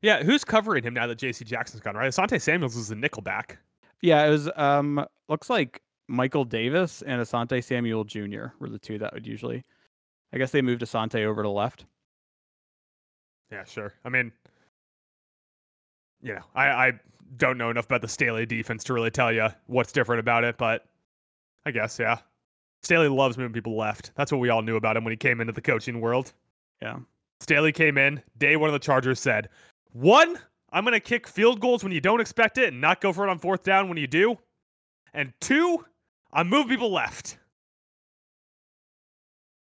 Yeah, 0.02 0.22
who's 0.22 0.44
covering 0.44 0.84
him 0.84 0.94
now 0.94 1.06
that 1.06 1.18
JC 1.18 1.44
Jackson's 1.44 1.80
gone, 1.80 1.96
right? 1.96 2.10
Asante 2.10 2.40
Samuels 2.40 2.76
is 2.76 2.88
the 2.88 2.94
nickelback. 2.94 3.56
Yeah, 4.00 4.24
it 4.26 4.30
was 4.30 4.48
um 4.56 5.04
looks 5.28 5.50
like 5.50 5.82
Michael 6.06 6.44
Davis 6.44 7.02
and 7.02 7.20
Asante 7.20 7.62
Samuel 7.62 8.04
Jr. 8.04 8.46
were 8.60 8.68
the 8.68 8.78
two 8.78 8.98
that 8.98 9.12
would 9.12 9.26
usually 9.26 9.64
I 10.32 10.38
guess 10.38 10.50
they 10.50 10.62
moved 10.62 10.82
Asante 10.82 11.24
over 11.24 11.42
to 11.42 11.48
left. 11.48 11.86
Yeah, 13.50 13.64
sure. 13.64 13.94
I 14.04 14.10
mean, 14.10 14.30
you 16.20 16.34
know, 16.34 16.42
I, 16.54 16.66
I 16.66 16.92
don't 17.36 17.58
know 17.58 17.70
enough 17.70 17.86
about 17.86 18.02
the 18.02 18.08
Staley 18.08 18.46
defense 18.46 18.84
to 18.84 18.92
really 18.92 19.10
tell 19.10 19.32
you 19.32 19.48
what's 19.66 19.92
different 19.92 20.20
about 20.20 20.44
it, 20.44 20.58
but 20.58 20.84
I 21.64 21.70
guess, 21.70 21.98
yeah. 21.98 22.18
Staley 22.82 23.08
loves 23.08 23.36
moving 23.36 23.52
people 23.52 23.76
left. 23.76 24.12
That's 24.14 24.30
what 24.30 24.40
we 24.40 24.50
all 24.50 24.62
knew 24.62 24.76
about 24.76 24.96
him 24.96 25.04
when 25.04 25.12
he 25.12 25.16
came 25.16 25.40
into 25.40 25.52
the 25.52 25.60
coaching 25.60 26.00
world. 26.00 26.32
Yeah. 26.80 26.98
Staley 27.40 27.72
came 27.72 27.98
in, 27.98 28.22
day 28.36 28.56
one 28.56 28.68
of 28.68 28.72
the 28.72 28.78
Chargers 28.78 29.20
said, 29.20 29.48
one, 29.92 30.38
I'm 30.70 30.84
going 30.84 30.94
to 30.94 31.00
kick 31.00 31.26
field 31.26 31.60
goals 31.60 31.82
when 31.82 31.92
you 31.92 32.00
don't 32.00 32.20
expect 32.20 32.58
it 32.58 32.68
and 32.68 32.80
not 32.80 33.00
go 33.00 33.12
for 33.12 33.26
it 33.26 33.30
on 33.30 33.38
fourth 33.38 33.62
down 33.62 33.88
when 33.88 33.98
you 33.98 34.06
do. 34.06 34.36
And 35.14 35.32
two, 35.40 35.84
I 36.32 36.42
move 36.42 36.68
people 36.68 36.92
left. 36.92 37.38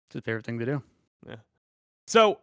It's 0.07 0.15
his 0.15 0.23
favorite 0.23 0.45
thing 0.45 0.59
to 0.59 0.65
do. 0.65 0.83
Yeah. 1.27 1.35
So 2.07 2.39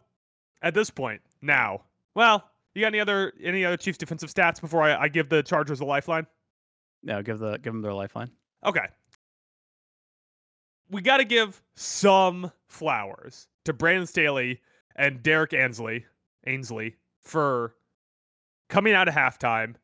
at 0.62 0.74
this 0.74 0.88
point, 0.90 1.20
now, 1.42 1.82
well, 2.14 2.48
you 2.74 2.82
got 2.82 2.88
any 2.88 3.00
other 3.00 3.32
any 3.42 3.64
other 3.64 3.76
Chiefs 3.76 3.98
defensive 3.98 4.32
stats 4.32 4.60
before 4.60 4.82
I, 4.82 5.02
I 5.02 5.08
give 5.08 5.28
the 5.28 5.42
Chargers 5.42 5.80
a 5.80 5.84
lifeline? 5.84 6.26
No, 7.02 7.22
give 7.22 7.38
the 7.38 7.58
give 7.58 7.72
them 7.72 7.82
their 7.82 7.92
lifeline. 7.92 8.30
Okay. 8.64 8.86
We 10.90 11.02
got 11.02 11.16
to 11.16 11.24
give 11.24 11.60
some 11.74 12.52
flowers 12.68 13.48
to 13.64 13.72
Brandon 13.72 14.06
Staley 14.06 14.60
and 14.94 15.22
Derrick 15.22 15.52
Ansley, 15.52 16.06
Ainsley 16.46 16.96
for 17.26 17.74
coming 18.68 18.94
out 18.94 19.08
of 19.08 19.14
halftime 19.14 19.74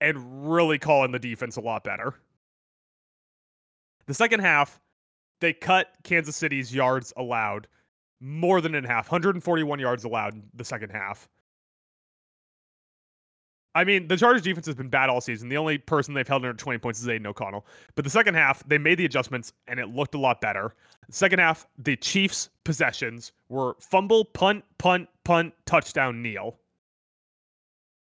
and 0.00 0.48
really 0.50 0.78
calling 0.78 1.10
the 1.10 1.18
defense 1.18 1.56
a 1.56 1.60
lot 1.60 1.82
better. 1.82 2.14
The 4.06 4.14
second 4.14 4.40
half, 4.40 4.80
they 5.40 5.52
cut 5.52 5.88
Kansas 6.04 6.36
City's 6.36 6.74
yards 6.74 7.12
allowed 7.16 7.68
more 8.20 8.60
than 8.60 8.74
in 8.74 8.84
half 8.84 9.10
141 9.10 9.78
yards 9.78 10.04
allowed 10.04 10.34
in 10.34 10.42
the 10.54 10.64
second 10.64 10.90
half. 10.90 11.28
I 13.74 13.84
mean, 13.84 14.08
the 14.08 14.16
Chargers 14.16 14.42
defense 14.42 14.66
has 14.66 14.74
been 14.74 14.88
bad 14.88 15.08
all 15.08 15.20
season. 15.20 15.48
The 15.48 15.56
only 15.56 15.78
person 15.78 16.14
they've 16.14 16.26
held 16.26 16.44
under 16.44 16.56
20 16.56 16.78
points 16.78 17.00
is 17.00 17.08
Aidan 17.08 17.26
O'Connell. 17.26 17.66
But 17.94 18.04
the 18.04 18.10
second 18.10 18.34
half, 18.34 18.66
they 18.66 18.78
made 18.78 18.98
the 18.98 19.04
adjustments 19.04 19.52
and 19.68 19.78
it 19.78 19.88
looked 19.88 20.14
a 20.14 20.18
lot 20.18 20.40
better. 20.40 20.74
second 21.10 21.38
half, 21.38 21.66
the 21.76 21.96
Chiefs' 21.96 22.48
possessions 22.64 23.32
were 23.48 23.76
fumble, 23.80 24.24
punt, 24.24 24.64
punt, 24.78 25.08
punt, 25.24 25.54
touchdown, 25.66 26.22
kneel. 26.22 26.58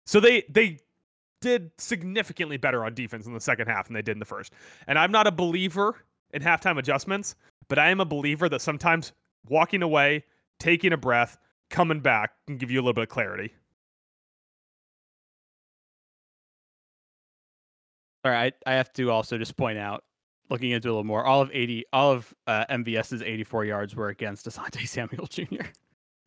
So 0.05 0.19
they 0.19 0.43
they 0.49 0.79
did 1.41 1.71
significantly 1.77 2.57
better 2.57 2.83
on 2.85 2.93
defense 2.93 3.25
in 3.25 3.33
the 3.33 3.39
second 3.39 3.67
half 3.67 3.87
than 3.87 3.93
they 3.93 4.01
did 4.01 4.13
in 4.13 4.19
the 4.19 4.25
first. 4.25 4.53
And 4.87 4.97
I'm 4.97 5.11
not 5.11 5.27
a 5.27 5.31
believer 5.31 5.95
in 6.33 6.41
halftime 6.41 6.77
adjustments, 6.77 7.35
but 7.67 7.79
I 7.79 7.89
am 7.89 7.99
a 7.99 8.05
believer 8.05 8.49
that 8.49 8.61
sometimes 8.61 9.13
walking 9.47 9.81
away, 9.81 10.25
taking 10.59 10.93
a 10.93 10.97
breath, 10.97 11.37
coming 11.69 11.99
back 11.99 12.33
can 12.47 12.57
give 12.57 12.71
you 12.71 12.79
a 12.79 12.81
little 12.81 12.93
bit 12.93 13.03
of 13.03 13.09
clarity. 13.09 13.53
All 18.25 18.31
right, 18.31 18.53
I 18.65 18.73
have 18.73 18.91
to 18.93 19.11
also 19.11 19.37
just 19.37 19.55
point 19.55 19.77
out, 19.77 20.03
looking 20.49 20.71
into 20.71 20.87
it 20.87 20.91
a 20.91 20.93
little 20.93 21.03
more, 21.03 21.23
all 21.25 21.41
of 21.41 21.51
80, 21.53 21.85
all 21.93 22.11
of 22.11 22.33
uh, 22.47 22.65
MVS's 22.71 23.21
84 23.21 23.65
yards 23.65 23.95
were 23.95 24.09
against 24.09 24.47
Asante 24.47 24.87
Samuel 24.87 25.27
Jr. 25.27 25.67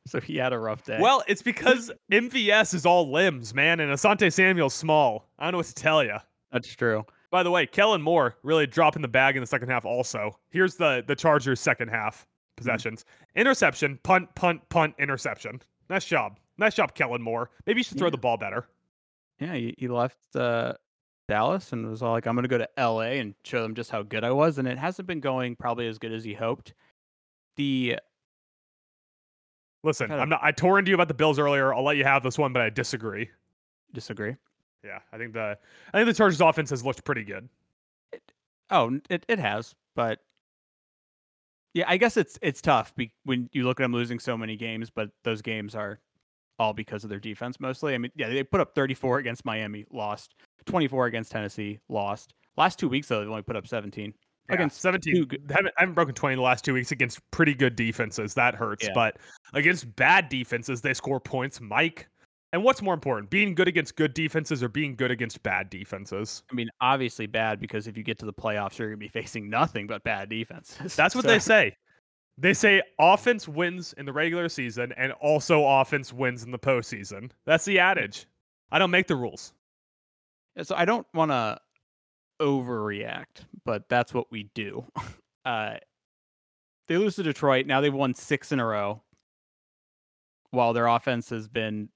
So 0.06 0.20
he 0.20 0.36
had 0.36 0.52
a 0.52 0.58
rough 0.58 0.84
day. 0.84 0.98
Well, 1.00 1.22
it's 1.26 1.42
because 1.42 1.90
MVS 2.10 2.72
is 2.72 2.86
all 2.86 3.10
limbs, 3.12 3.52
man, 3.52 3.80
and 3.80 3.92
Asante 3.92 4.32
Samuel's 4.32 4.74
small. 4.74 5.28
I 5.38 5.44
don't 5.44 5.52
know 5.52 5.58
what 5.58 5.66
to 5.66 5.74
tell 5.74 6.02
you. 6.04 6.16
that's 6.52 6.74
true. 6.74 7.04
By 7.30 7.42
the 7.42 7.50
way, 7.50 7.66
Kellen 7.66 8.00
Moore 8.00 8.36
really 8.42 8.66
dropping 8.66 9.02
the 9.02 9.08
bag 9.08 9.36
in 9.36 9.42
the 9.42 9.46
second 9.46 9.68
half. 9.68 9.84
Also, 9.84 10.38
here's 10.50 10.76
the 10.76 11.04
the 11.06 11.14
Chargers' 11.14 11.60
second 11.60 11.88
half 11.88 12.26
possessions: 12.56 13.04
interception, 13.36 13.98
punt, 14.02 14.34
punt, 14.34 14.66
punt, 14.70 14.94
interception. 14.98 15.60
Nice 15.90 16.06
job, 16.06 16.38
nice 16.56 16.74
job, 16.74 16.94
Kellen 16.94 17.20
Moore. 17.20 17.50
Maybe 17.66 17.80
you 17.80 17.84
should 17.84 17.98
throw 17.98 18.06
Yeah. 18.06 18.12
the 18.12 18.18
ball 18.18 18.38
better. 18.38 18.66
Yeah, 19.40 19.52
he, 19.54 19.74
he 19.76 19.88
left 19.88 20.16
uh, 20.36 20.72
Dallas 21.28 21.72
and 21.72 21.88
was 21.88 22.02
all 22.02 22.12
like, 22.12 22.26
"I'm 22.26 22.34
going 22.34 22.42
to 22.44 22.48
go 22.48 22.58
to 22.58 22.68
LA 22.78 23.18
and 23.20 23.34
show 23.44 23.62
them 23.62 23.74
just 23.74 23.90
how 23.90 24.02
good 24.02 24.24
I 24.24 24.30
was," 24.30 24.58
and 24.58 24.66
it 24.66 24.78
hasn't 24.78 25.06
been 25.06 25.20
going 25.20 25.56
probably 25.56 25.86
as 25.86 25.98
good 25.98 26.12
as 26.12 26.24
he 26.24 26.34
hoped. 26.34 26.74
The 27.56 27.98
Listen, 29.84 30.08
Kinda- 30.08 30.22
I'm 30.22 30.28
not. 30.28 30.40
I 30.42 30.50
tore 30.50 30.78
into 30.78 30.90
you 30.90 30.94
about 30.96 31.08
the 31.08 31.14
Bills 31.14 31.38
earlier. 31.38 31.72
I'll 31.72 31.84
let 31.84 31.96
you 31.96 32.04
have 32.04 32.22
this 32.22 32.36
one, 32.38 32.52
but 32.52 32.62
I 32.62 32.70
disagree. 32.70 33.30
disagree. 33.92 34.34
Yeah, 34.84 34.98
I 35.12 35.18
think 35.18 35.32
the 35.34 35.58
I 35.92 35.98
think 35.98 36.06
the 36.06 36.14
Chargers' 36.14 36.40
offense 36.40 36.70
has 36.70 36.84
looked 36.84 37.04
pretty 37.04 37.24
good. 37.24 37.48
Oh, 38.70 39.00
it 39.08 39.24
it 39.28 39.38
has, 39.38 39.74
but 39.94 40.20
yeah, 41.74 41.84
I 41.88 41.96
guess 41.96 42.16
it's 42.16 42.38
it's 42.42 42.60
tough 42.60 42.94
be- 42.96 43.12
when 43.24 43.48
you 43.52 43.64
look 43.64 43.80
at 43.80 43.84
them 43.84 43.92
losing 43.92 44.18
so 44.18 44.36
many 44.36 44.56
games, 44.56 44.90
but 44.90 45.10
those 45.24 45.42
games 45.42 45.74
are 45.74 46.00
all 46.58 46.72
because 46.72 47.04
of 47.04 47.10
their 47.10 47.20
defense 47.20 47.60
mostly. 47.60 47.94
I 47.94 47.98
mean, 47.98 48.10
yeah, 48.16 48.28
they 48.28 48.42
put 48.42 48.60
up 48.60 48.74
34 48.74 49.18
against 49.18 49.44
Miami, 49.44 49.84
lost. 49.92 50.34
24 50.66 51.06
against 51.06 51.30
Tennessee, 51.32 51.78
lost. 51.88 52.34
Last 52.56 52.78
two 52.78 52.88
weeks 52.88 53.08
though, 53.08 53.20
they 53.20 53.26
only 53.30 53.42
put 53.42 53.56
up 53.56 53.66
17 53.66 54.12
Yeah, 54.48 54.54
against 54.54 54.80
17. 54.80 55.14
two 55.14 55.26
good- 55.26 55.50
Haven't, 55.50 55.74
haven't 55.76 55.94
broken 55.94 56.14
20 56.14 56.34
in 56.34 56.36
the 56.38 56.42
last 56.42 56.64
two 56.64 56.74
weeks 56.74 56.92
against 56.92 57.20
pretty 57.30 57.54
good 57.54 57.76
defenses. 57.76 58.34
That 58.34 58.54
hurts. 58.54 58.86
Yeah. 58.86 58.92
But 58.94 59.18
against 59.54 59.94
bad 59.96 60.28
defenses, 60.28 60.80
they 60.80 60.94
score 60.94 61.20
points. 61.20 61.60
Mike. 61.60 62.08
And 62.54 62.64
what's 62.64 62.80
more 62.80 62.94
important, 62.94 63.28
being 63.28 63.54
good 63.54 63.68
against 63.68 63.94
good 63.96 64.14
defenses 64.14 64.62
or 64.62 64.70
being 64.70 64.96
good 64.96 65.10
against 65.10 65.42
bad 65.42 65.68
defenses? 65.68 66.42
I 66.50 66.54
mean, 66.54 66.70
obviously 66.80 67.26
bad 67.26 67.60
because 67.60 67.86
if 67.86 67.94
you 67.94 68.02
get 68.02 68.18
to 68.20 68.24
the 68.26 68.32
playoffs, 68.32 68.78
you're 68.78 68.88
going 68.88 68.98
to 68.98 69.04
be 69.04 69.08
facing 69.22 69.50
nothing 69.50 69.86
but 69.86 70.02
bad 70.02 70.30
defenses. 70.30 70.96
That's 70.96 71.14
what 71.14 71.24
So- 71.24 71.28
they 71.30 71.38
say. 71.40 71.76
They 72.40 72.54
say 72.54 72.80
offense 73.00 73.48
wins 73.48 73.94
in 73.94 74.06
the 74.06 74.12
regular 74.12 74.48
season 74.48 74.92
and 74.96 75.12
also 75.12 75.66
offense 75.66 76.12
wins 76.12 76.44
in 76.44 76.52
the 76.52 76.58
postseason. 76.58 77.32
That's 77.44 77.64
the 77.64 77.80
adage. 77.80 78.26
I 78.70 78.78
don't 78.78 78.92
make 78.92 79.08
the 79.08 79.16
rules. 79.16 79.52
Yeah, 80.56 80.62
So 80.62 80.76
I 80.76 80.84
don't 80.84 81.06
want 81.14 81.32
to 81.32 81.58
overreact, 82.40 83.44
but 83.64 83.88
that's 83.88 84.14
what 84.14 84.30
we 84.30 84.50
do. 84.54 84.84
Uh, 85.44 85.78
they 86.88 86.98
lose 86.98 87.16
to 87.16 87.22
Detroit. 87.22 87.64
Now 87.64 87.80
they've 87.80 87.94
won 87.94 88.12
six 88.12 88.52
in 88.52 88.60
a 88.60 88.66
row, 88.66 89.00
while 90.50 90.74
their 90.74 90.88
offense 90.88 91.30
has 91.30 91.48
been 91.48 91.88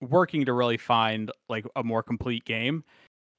working 0.00 0.44
to 0.44 0.52
really 0.52 0.76
find 0.76 1.32
like 1.48 1.66
a 1.74 1.82
more 1.82 2.04
complete 2.04 2.44
game. 2.44 2.84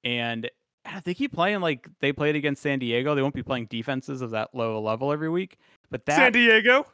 And 0.03 0.49
if 0.95 1.03
they 1.03 1.13
keep 1.13 1.33
playing 1.33 1.59
like 1.61 1.87
they 1.99 2.13
played 2.13 2.35
against 2.35 2.61
San 2.61 2.79
Diego, 2.79 3.13
they 3.15 3.21
won't 3.21 3.33
be 3.35 3.43
playing 3.43 3.65
defenses 3.67 4.21
of 4.21 4.31
that 4.31 4.53
low 4.55 4.81
level 4.81 5.11
every 5.11 5.29
week. 5.29 5.57
But 5.91 6.05
that, 6.05 6.15
San 6.15 6.31
Diego. 6.31 6.85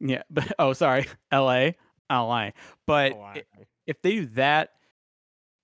yeah, 0.00 0.22
but 0.30 0.52
oh, 0.58 0.72
sorry, 0.72 1.06
L.A. 1.32 1.76
I'll 2.08 2.26
lie. 2.26 2.52
But 2.86 3.12
Oh, 3.12 3.20
i- 3.22 3.44
if 3.86 4.00
they 4.02 4.12
do 4.16 4.26
that 4.26 4.70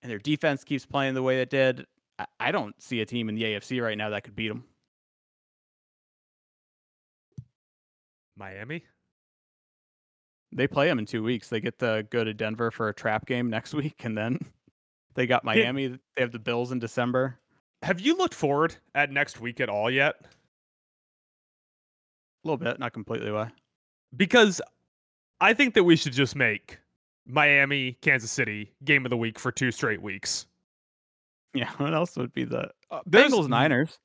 and 0.01 0.11
their 0.11 0.19
defense 0.19 0.63
keeps 0.63 0.85
playing 0.85 1.13
the 1.13 1.21
way 1.23 1.41
it 1.41 1.49
did, 1.49 1.85
I, 2.19 2.25
I 2.39 2.51
don't 2.51 2.79
see 2.81 3.01
a 3.01 3.05
team 3.05 3.29
in 3.29 3.35
the 3.35 3.43
AFC 3.43 3.81
right 3.81 3.97
now 3.97 4.09
that 4.11 4.23
could 4.23 4.35
beat 4.35 4.47
them. 4.49 4.63
Miami. 8.35 8.83
They 10.51 10.67
play 10.67 10.87
them 10.87 10.99
in 10.99 11.05
two 11.05 11.23
weeks. 11.23 11.49
They 11.49 11.59
get 11.59 11.79
to 11.79 12.05
go 12.09 12.23
to 12.23 12.33
Denver 12.33 12.71
for 12.71 12.87
a 12.89 12.93
trap 12.93 13.25
game 13.25 13.49
next 13.49 13.73
week, 13.75 14.05
and 14.05 14.17
then 14.17 14.39
they 15.17 15.27
got 15.27 15.43
Miami. 15.43 15.87
They 15.87 16.21
have 16.21 16.31
the 16.31 16.39
Bills 16.39 16.71
in 16.71 16.79
December. 16.79 17.37
Have 17.83 17.99
you 17.99 18.17
looked 18.17 18.33
forward 18.33 18.75
at 18.95 19.11
next 19.11 19.41
week 19.41 19.59
at 19.59 19.67
all 19.67 19.91
yet? 19.91 20.15
A 20.23 20.27
little 22.47 22.57
bit, 22.57 22.79
not 22.79 22.93
completely. 22.93 23.31
Why? 23.31 23.51
because 24.15 24.61
I 25.41 25.53
think 25.53 25.73
that 25.73 25.83
we 25.83 25.95
should 25.95 26.13
just 26.13 26.35
make 26.35 26.79
Miami, 27.25 27.97
Kansas 28.01 28.31
City 28.31 28.73
game 28.83 29.05
of 29.05 29.09
the 29.09 29.17
week 29.17 29.37
for 29.37 29.51
two 29.51 29.71
straight 29.71 30.01
weeks. 30.01 30.45
Yeah. 31.53 31.69
What 31.77 31.93
else 31.93 32.15
would 32.17 32.33
be 32.33 32.43
the 32.43 32.69
uh, 32.91 33.01
Bengals 33.09 33.49
Niners? 33.49 33.97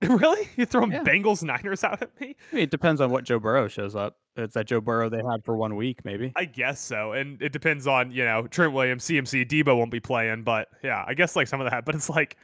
really? 0.08 0.48
You 0.56 0.64
throwing 0.66 0.92
Yeah. 0.92 1.02
Bengals 1.02 1.42
Niners 1.42 1.82
out 1.84 2.02
at 2.02 2.20
me? 2.20 2.36
I 2.52 2.54
mean, 2.54 2.64
it 2.64 2.70
depends 2.70 3.00
on 3.00 3.10
what 3.10 3.24
Joe 3.24 3.38
Burrow 3.38 3.68
shows 3.68 3.96
up. 3.96 4.18
It's 4.36 4.54
that 4.54 4.66
Joe 4.66 4.80
Burrow 4.80 5.08
they 5.08 5.22
had 5.30 5.44
for 5.44 5.56
one 5.56 5.74
week, 5.74 6.04
maybe. 6.04 6.32
I 6.36 6.44
guess 6.44 6.80
so. 6.80 7.12
And 7.12 7.42
it 7.42 7.52
depends 7.52 7.86
on, 7.86 8.12
you 8.12 8.24
know, 8.24 8.46
Trent 8.46 8.72
Williams, 8.72 9.04
CMC, 9.04 9.48
Debo 9.48 9.76
won't 9.76 9.90
be 9.90 9.98
playing, 10.00 10.44
but 10.44 10.68
yeah, 10.84 11.04
I 11.06 11.14
guess 11.14 11.34
like 11.34 11.48
some 11.48 11.60
of 11.60 11.68
that. 11.70 11.84
But 11.84 11.96
it's 11.96 12.08
like, 12.08 12.36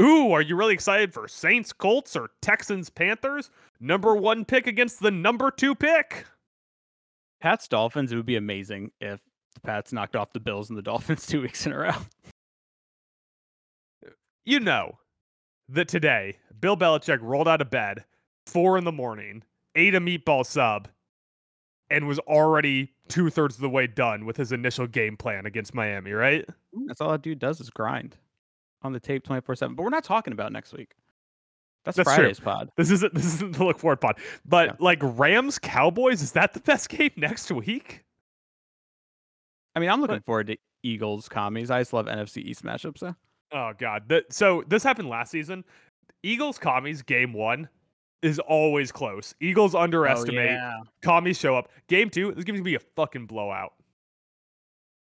ooh, 0.00 0.32
are 0.32 0.40
you 0.40 0.56
really 0.56 0.72
excited 0.72 1.12
for 1.12 1.28
Saints, 1.28 1.72
Colts, 1.72 2.16
or 2.16 2.30
Texans, 2.40 2.88
Panthers? 2.88 3.50
number 3.80 4.16
one 4.16 4.44
pick 4.44 4.66
against 4.66 5.00
the 5.00 5.10
number 5.10 5.50
two 5.50 5.74
pick. 5.74 6.24
Pats 7.40 7.68
Dolphins, 7.68 8.12
it 8.12 8.16
would 8.16 8.26
be 8.26 8.36
amazing 8.36 8.90
if 9.00 9.20
the 9.54 9.60
Pats 9.60 9.92
knocked 9.92 10.16
off 10.16 10.32
the 10.32 10.40
Bills 10.40 10.70
and 10.70 10.78
the 10.78 10.82
Dolphins 10.82 11.26
two 11.28 11.42
weeks 11.42 11.66
in 11.66 11.72
a 11.72 11.78
row. 11.78 11.92
You 14.44 14.60
know 14.60 14.98
that 15.68 15.88
today 15.88 16.38
Bill 16.60 16.76
Belichick 16.76 17.18
rolled 17.20 17.48
out 17.48 17.60
of 17.60 17.70
bed 17.70 18.04
four 18.46 18.78
in 18.78 18.84
the 18.84 18.92
morning, 18.92 19.42
ate 19.74 19.94
a 19.94 20.00
meatball 20.00 20.44
sub, 20.46 20.88
and 21.90 22.06
was 22.06 22.18
already 22.20 22.92
two 23.08 23.30
thirds 23.30 23.56
of 23.56 23.60
the 23.60 23.70
way 23.70 23.86
done 23.86 24.24
with 24.26 24.36
his 24.36 24.52
initial 24.52 24.86
game 24.86 25.16
plan 25.16 25.46
against 25.46 25.74
Miami, 25.74 26.12
right? 26.12 26.44
Mm, 26.74 26.86
that's 26.86 27.00
all 27.00 27.10
that 27.12 27.22
dude 27.22 27.38
does 27.38 27.60
is 27.60 27.70
grind 27.70 28.16
on 28.82 28.92
the 28.92 29.00
tape 29.00 29.24
24 29.24 29.54
7. 29.56 29.74
But 29.76 29.82
we're 29.82 29.90
not 29.90 30.04
talking 30.04 30.32
about 30.32 30.52
next 30.52 30.72
week. 30.72 30.94
That's, 31.84 31.96
That's 31.96 32.08
true. 32.08 32.16
Friday's 32.16 32.40
pod. 32.40 32.68
This 32.76 32.90
isn't 32.90 33.14
this 33.14 33.26
isn't 33.34 33.56
the 33.56 33.64
look 33.64 33.78
forward 33.78 34.00
pod. 34.00 34.18
But 34.44 34.66
Yeah. 34.70 34.74
like 34.80 34.98
Rams 35.02 35.58
Cowboys, 35.58 36.20
is 36.20 36.32
that 36.32 36.52
the 36.52 36.60
best 36.60 36.88
game 36.88 37.12
next 37.16 37.50
week? 37.52 38.02
I 39.74 39.78
mean, 39.80 39.90
I'm 39.90 40.00
looking 40.00 40.20
forward 40.20 40.48
to 40.48 40.56
Eagles 40.82 41.28
commies. 41.28 41.70
I 41.70 41.80
just 41.80 41.92
love 41.92 42.06
NFC 42.06 42.38
East 42.38 42.64
matchups. 42.64 42.98
So. 42.98 43.14
Oh 43.52 43.72
god. 43.78 44.08
That 44.08 44.32
so 44.32 44.64
this 44.66 44.82
happened 44.82 45.08
last 45.08 45.30
season. 45.30 45.64
Eagles 46.26 46.58
commies 46.58 47.02
game 47.02 47.32
one 47.32 47.68
is 48.20 48.40
always 48.40 48.90
close. 48.90 49.32
Eagles 49.40 49.76
underestimate. 49.76 50.50
Oh, 50.50 50.54
yeah. 50.54 50.80
commies 51.00 51.38
show 51.38 51.54
up. 51.56 51.70
Game 51.86 52.10
two, 52.10 52.30
this 52.30 52.38
is 52.38 52.44
gonna 52.44 52.62
be 52.62 52.74
a 52.74 52.80
fucking 52.80 53.26
blowout. 53.26 53.74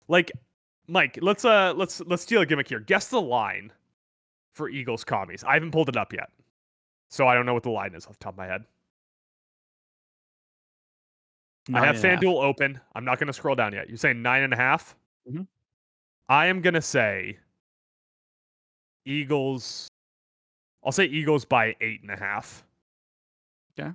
Like, 0.08 0.32
Mike, 0.88 1.20
let's 1.22 1.44
uh 1.44 1.74
let's 1.76 2.00
let's 2.02 2.24
steal 2.24 2.42
a 2.42 2.46
gimmick 2.46 2.70
here. 2.70 2.80
Guess 2.80 3.10
the 3.10 3.22
line 3.22 3.74
for 4.54 4.70
Eagles 4.70 5.04
commies. 5.04 5.44
I 5.44 5.54
haven't 5.54 5.72
pulled 5.72 5.90
it 5.90 5.98
up 5.98 6.14
yet. 6.14 6.30
So 7.10 7.28
I 7.28 7.36
don't 7.36 7.46
know 7.46 7.54
what 7.54 7.64
the 7.64 7.72
line 7.72 7.94
is 7.94 8.06
off 8.08 8.14
the 8.14 8.24
top 8.24 8.34
of 8.34 8.38
my 8.38 8.48
head. 8.48 8.64
I 11.74 11.86
have 11.86 12.04
and. 12.04 12.22
FanDuel 12.22 12.42
open. 12.42 12.80
I'm 12.96 13.04
not 13.04 13.20
gonna 13.20 13.34
scroll 13.34 13.56
down 13.56 13.74
yet. 13.74 13.90
You're 13.90 13.98
saying 13.98 14.22
nine 14.22 14.44
and 14.44 14.54
a 14.54 14.58
half? 14.58 14.96
Mhm. 15.30 15.46
I 16.30 16.46
am 16.46 16.62
gonna 16.62 16.82
say 16.82 17.38
Eagles. 19.06 19.90
I'll 20.84 20.92
say 20.92 21.06
Eagles 21.06 21.46
by 21.46 21.76
eight 21.82 22.02
and 22.02 22.12
a 22.12 22.18
half. 22.18 22.64
Okay. 23.80 23.92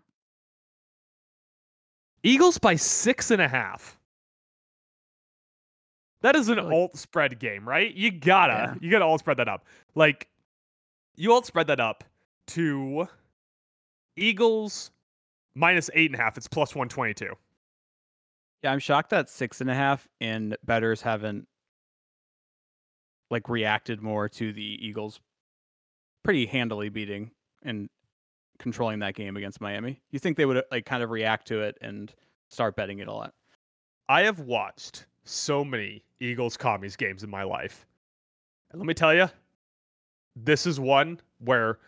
Eagles 2.23 2.59
by 2.59 2.77
six 2.77 3.31
and 3.31 3.43
a 3.43 3.49
half. 3.49 3.99
That 6.23 6.35
is 6.35 6.49
an 6.49 6.59
alt 6.59 6.97
spread 6.97 7.39
game, 7.39 7.69
right? 7.69 7.93
You 7.95 8.11
gotta, 8.11 8.53
Yeah. 8.53 8.75
you 8.81 8.91
gotta 8.91 9.05
alt 9.05 9.21
spread 9.21 9.37
that 9.37 9.49
up. 9.49 9.67
Like, 9.95 10.29
you 11.15 11.33
alt 11.33 11.47
spread 11.47 11.67
that 11.69 11.79
up 11.81 12.05
to 12.49 13.07
Eagles 14.17 14.91
minus 15.55 15.91
eight 15.95 16.11
and 16.11 16.19
a 16.19 16.23
half. 16.23 16.37
It's 16.37 16.49
plus 16.49 16.75
one 16.75 16.89
twenty 16.89 17.15
two. 17.15 17.35
Yeah, 18.63 18.73
I'm 18.73 18.79
shocked 18.79 19.11
that 19.11 19.29
six 19.29 19.61
and 19.61 19.71
a 19.71 19.75
half 19.75 20.09
and 20.21 20.57
bettors 20.65 21.03
haven't 21.03 21.47
like 23.31 23.49
reacted 23.49 24.01
more 24.03 24.29
to 24.31 24.53
the 24.53 24.63
Eagles 24.87 25.21
pretty 26.27 26.45
handily 26.45 26.89
beating 26.89 27.31
and 27.63 27.89
controlling 28.59 28.99
that 28.99 29.15
game 29.15 29.37
against 29.37 29.61
Miami. 29.61 30.01
You 30.11 30.19
think 30.19 30.37
they 30.37 30.45
would 30.45 30.61
like 30.73 30.85
kind 30.85 31.05
of 31.05 31.11
react 31.11 31.47
to 31.49 31.61
it 31.61 31.79
and 31.81 32.13
start 32.49 32.75
betting 32.75 32.99
it 32.99 33.07
a 33.07 33.13
lot? 33.13 33.33
I 34.09 34.23
have 34.23 34.41
watched 34.41 35.07
so 35.23 35.65
many 35.65 36.03
Eagles 36.19 36.57
commies 36.57 36.97
games 36.97 37.23
in 37.23 37.31
my 37.31 37.45
life. 37.45 37.87
And 38.73 38.81
let 38.81 38.89
me 38.89 38.95
tell 38.95 39.15
you, 39.15 39.31
this 40.35 40.67
is 40.67 40.81
one 40.81 41.21
where 41.39 41.79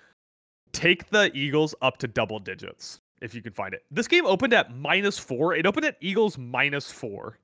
take 0.73 1.11
the 1.11 1.37
Eagles 1.37 1.75
up 1.83 1.97
to 1.99 2.07
double 2.07 2.39
digits 2.39 3.01
if 3.21 3.35
you 3.35 3.43
can 3.43 3.53
find 3.53 3.75
it. 3.75 3.83
This 3.91 4.07
game 4.07 4.25
opened 4.25 4.55
at 4.55 4.73
minus 4.77 5.19
four. 5.19 5.57
It 5.57 5.67
opened 5.67 5.87
at 5.87 5.97
Eagles 6.01 6.39
minus 6.39 6.93
four. 6.93 7.39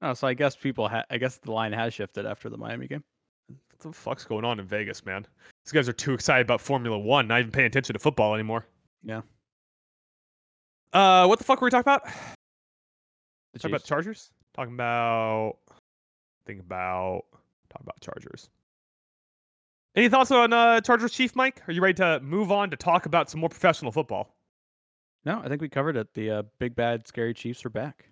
Oh, 0.00 0.14
so 0.14 0.26
I 0.26 0.34
guess 0.34 0.56
people 0.56 0.88
ha- 0.88 1.04
I 1.10 1.18
guess 1.18 1.36
the 1.36 1.52
line 1.52 1.72
has 1.72 1.94
shifted 1.94 2.26
after 2.26 2.50
the 2.50 2.58
Miami 2.58 2.88
game. 2.88 3.04
What 3.70 3.80
the 3.80 3.92
fuck's 3.92 4.24
going 4.24 4.44
on 4.44 4.60
in 4.60 4.66
Vegas, 4.66 5.04
man? 5.04 5.26
These 5.64 5.72
guys 5.72 5.88
are 5.88 5.92
too 5.92 6.14
excited 6.14 6.46
about 6.46 6.60
Formula 6.60 6.98
One, 6.98 7.28
not 7.28 7.40
even 7.40 7.52
paying 7.52 7.66
attention 7.66 7.94
to 7.94 7.98
football 7.98 8.34
anymore. 8.34 8.66
Yeah. 9.02 9.22
Uh, 10.92 11.26
what 11.26 11.38
the 11.38 11.44
fuck 11.44 11.60
were 11.60 11.66
we 11.66 11.70
talking 11.70 11.90
about? 11.90 12.04
Talking 13.56 13.70
about 13.70 13.84
Chargers? 13.84 14.30
Talking 14.54 14.74
about 14.74 15.56
think 16.46 16.60
about 16.60 17.24
talking 17.70 17.84
about 17.84 18.00
Chargers. 18.00 18.48
Any 19.94 20.08
thoughts 20.08 20.30
on 20.30 20.52
uh 20.52 20.80
Chargers 20.80 21.12
Chief 21.12 21.34
Mike? 21.36 21.62
Are 21.68 21.72
you 21.72 21.82
ready 21.82 21.94
to 21.94 22.20
move 22.20 22.50
on 22.50 22.70
to 22.70 22.76
talk 22.76 23.06
about 23.06 23.30
some 23.30 23.40
more 23.40 23.48
professional 23.48 23.92
football? 23.92 24.34
No, 25.24 25.40
I 25.42 25.48
think 25.48 25.60
we 25.60 25.68
covered 25.68 25.96
it. 25.96 26.12
The 26.14 26.30
uh, 26.30 26.42
big 26.58 26.74
bad 26.74 27.06
scary 27.06 27.34
Chiefs 27.34 27.64
are 27.64 27.70
back. 27.70 28.08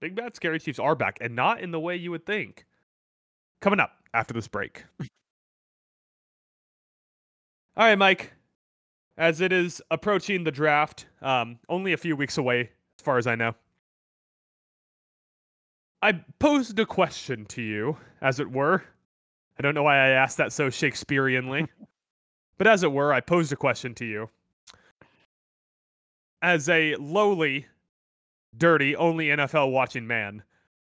Big 0.00 0.14
bad 0.14 0.36
scary 0.36 0.60
Chiefs 0.60 0.78
are 0.78 0.94
back 0.94 1.18
and 1.20 1.34
not 1.34 1.60
in 1.60 1.70
the 1.70 1.80
way 1.80 1.96
you 1.96 2.10
would 2.10 2.24
think. 2.24 2.66
Coming 3.60 3.80
up 3.80 3.92
after 4.14 4.34
this 4.34 4.48
break. 4.48 4.84
All 5.00 5.06
right, 7.86 7.98
Mike. 7.98 8.32
As 9.18 9.40
it 9.40 9.52
is 9.52 9.82
approaching 9.90 10.44
the 10.44 10.50
draft, 10.50 11.06
um, 11.20 11.58
only 11.68 11.92
a 11.92 11.96
few 11.96 12.16
weeks 12.16 12.38
away, 12.38 12.70
as 12.98 13.04
far 13.04 13.18
as 13.18 13.26
I 13.26 13.34
know. 13.34 13.54
I 16.02 16.12
posed 16.38 16.78
a 16.78 16.86
question 16.86 17.44
to 17.46 17.60
you, 17.60 17.96
as 18.22 18.40
it 18.40 18.50
were. 18.50 18.82
I 19.58 19.62
don't 19.62 19.74
know 19.74 19.82
why 19.82 19.96
I 19.96 20.10
asked 20.10 20.38
that 20.38 20.52
so 20.52 20.68
Shakespeareanly, 20.68 21.68
but 22.58 22.66
as 22.66 22.82
it 22.82 22.90
were, 22.90 23.12
I 23.12 23.20
posed 23.20 23.52
a 23.52 23.56
question 23.56 23.94
to 23.96 24.06
you. 24.06 24.30
As 26.40 26.70
a 26.70 26.96
lowly, 26.96 27.66
dirty, 28.56 28.96
only 28.96 29.26
NFL 29.26 29.70
watching 29.70 30.06
man, 30.06 30.42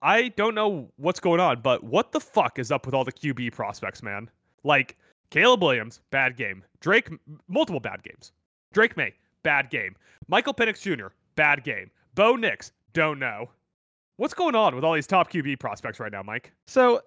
I 0.02 0.30
don't 0.30 0.56
know 0.56 0.92
what's 0.98 1.20
going 1.20 1.40
on, 1.40 1.62
but 1.62 1.84
what 1.84 2.12
the 2.12 2.20
fuck 2.20 2.60
is 2.60 2.72
up 2.72 2.86
with 2.86 2.94
all 2.94 3.04
the 3.04 3.12
QB 3.12 3.54
prospects, 3.54 4.04
man? 4.04 4.30
Like 4.64 4.98
Caleb 5.30 5.64
Williams, 5.64 6.02
bad 6.12 6.38
game. 6.38 6.64
Drake, 6.80 7.10
multiple 7.48 7.80
bad 7.80 8.04
games. 8.04 8.32
Drake 8.74 8.96
Maye, 8.96 9.14
bad 9.44 9.70
game. 9.70 9.96
Michael 10.28 10.54
Penix 10.54 10.82
Jr., 10.82 11.08
bad 11.36 11.64
game. 11.64 11.90
Bo 12.16 12.36
Nix, 12.36 12.72
don't 12.94 13.20
know. 13.20 13.50
What's 14.18 14.34
going 14.34 14.56
on 14.56 14.76
with 14.76 14.84
all 14.84 14.94
these 14.94 15.08
top 15.08 15.32
QB 15.32 15.60
prospects 15.60 16.00
right 16.00 16.12
now, 16.12 16.24
Mike? 16.24 16.52
So, 16.66 17.02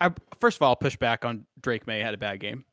I 0.00 0.10
first 0.40 0.58
of 0.58 0.62
all 0.62 0.70
I'll 0.70 0.76
push 0.76 0.96
back 0.96 1.24
on 1.24 1.46
Drake 1.60 1.86
Maye 1.86 2.00
had 2.00 2.14
a 2.14 2.18
bad 2.18 2.40
game. 2.40 2.64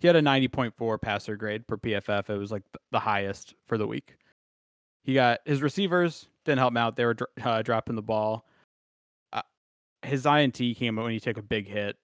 He 0.00 0.06
had 0.06 0.16
a 0.16 0.22
90.4 0.22 1.00
passer 1.00 1.36
grade 1.36 1.66
per 1.66 1.76
PFF. 1.76 2.30
It 2.30 2.36
was 2.36 2.50
like 2.50 2.62
the 2.90 2.98
highest 2.98 3.54
for 3.66 3.78
the 3.78 3.86
week. 3.86 4.16
He 5.10 5.14
got 5.14 5.40
his 5.44 5.60
receivers 5.60 6.28
didn't 6.44 6.60
help 6.60 6.70
him 6.70 6.76
out. 6.76 6.94
They 6.94 7.04
were 7.04 7.16
uh, 7.42 7.62
dropping 7.62 7.96
the 7.96 8.02
ball. 8.02 8.46
Uh, 9.32 9.42
his 10.02 10.24
INT 10.24 10.54
came 10.54 10.94
when 10.94 11.10
he 11.10 11.18
took 11.18 11.36
a 11.36 11.42
big 11.42 11.66
hit. 11.66 11.96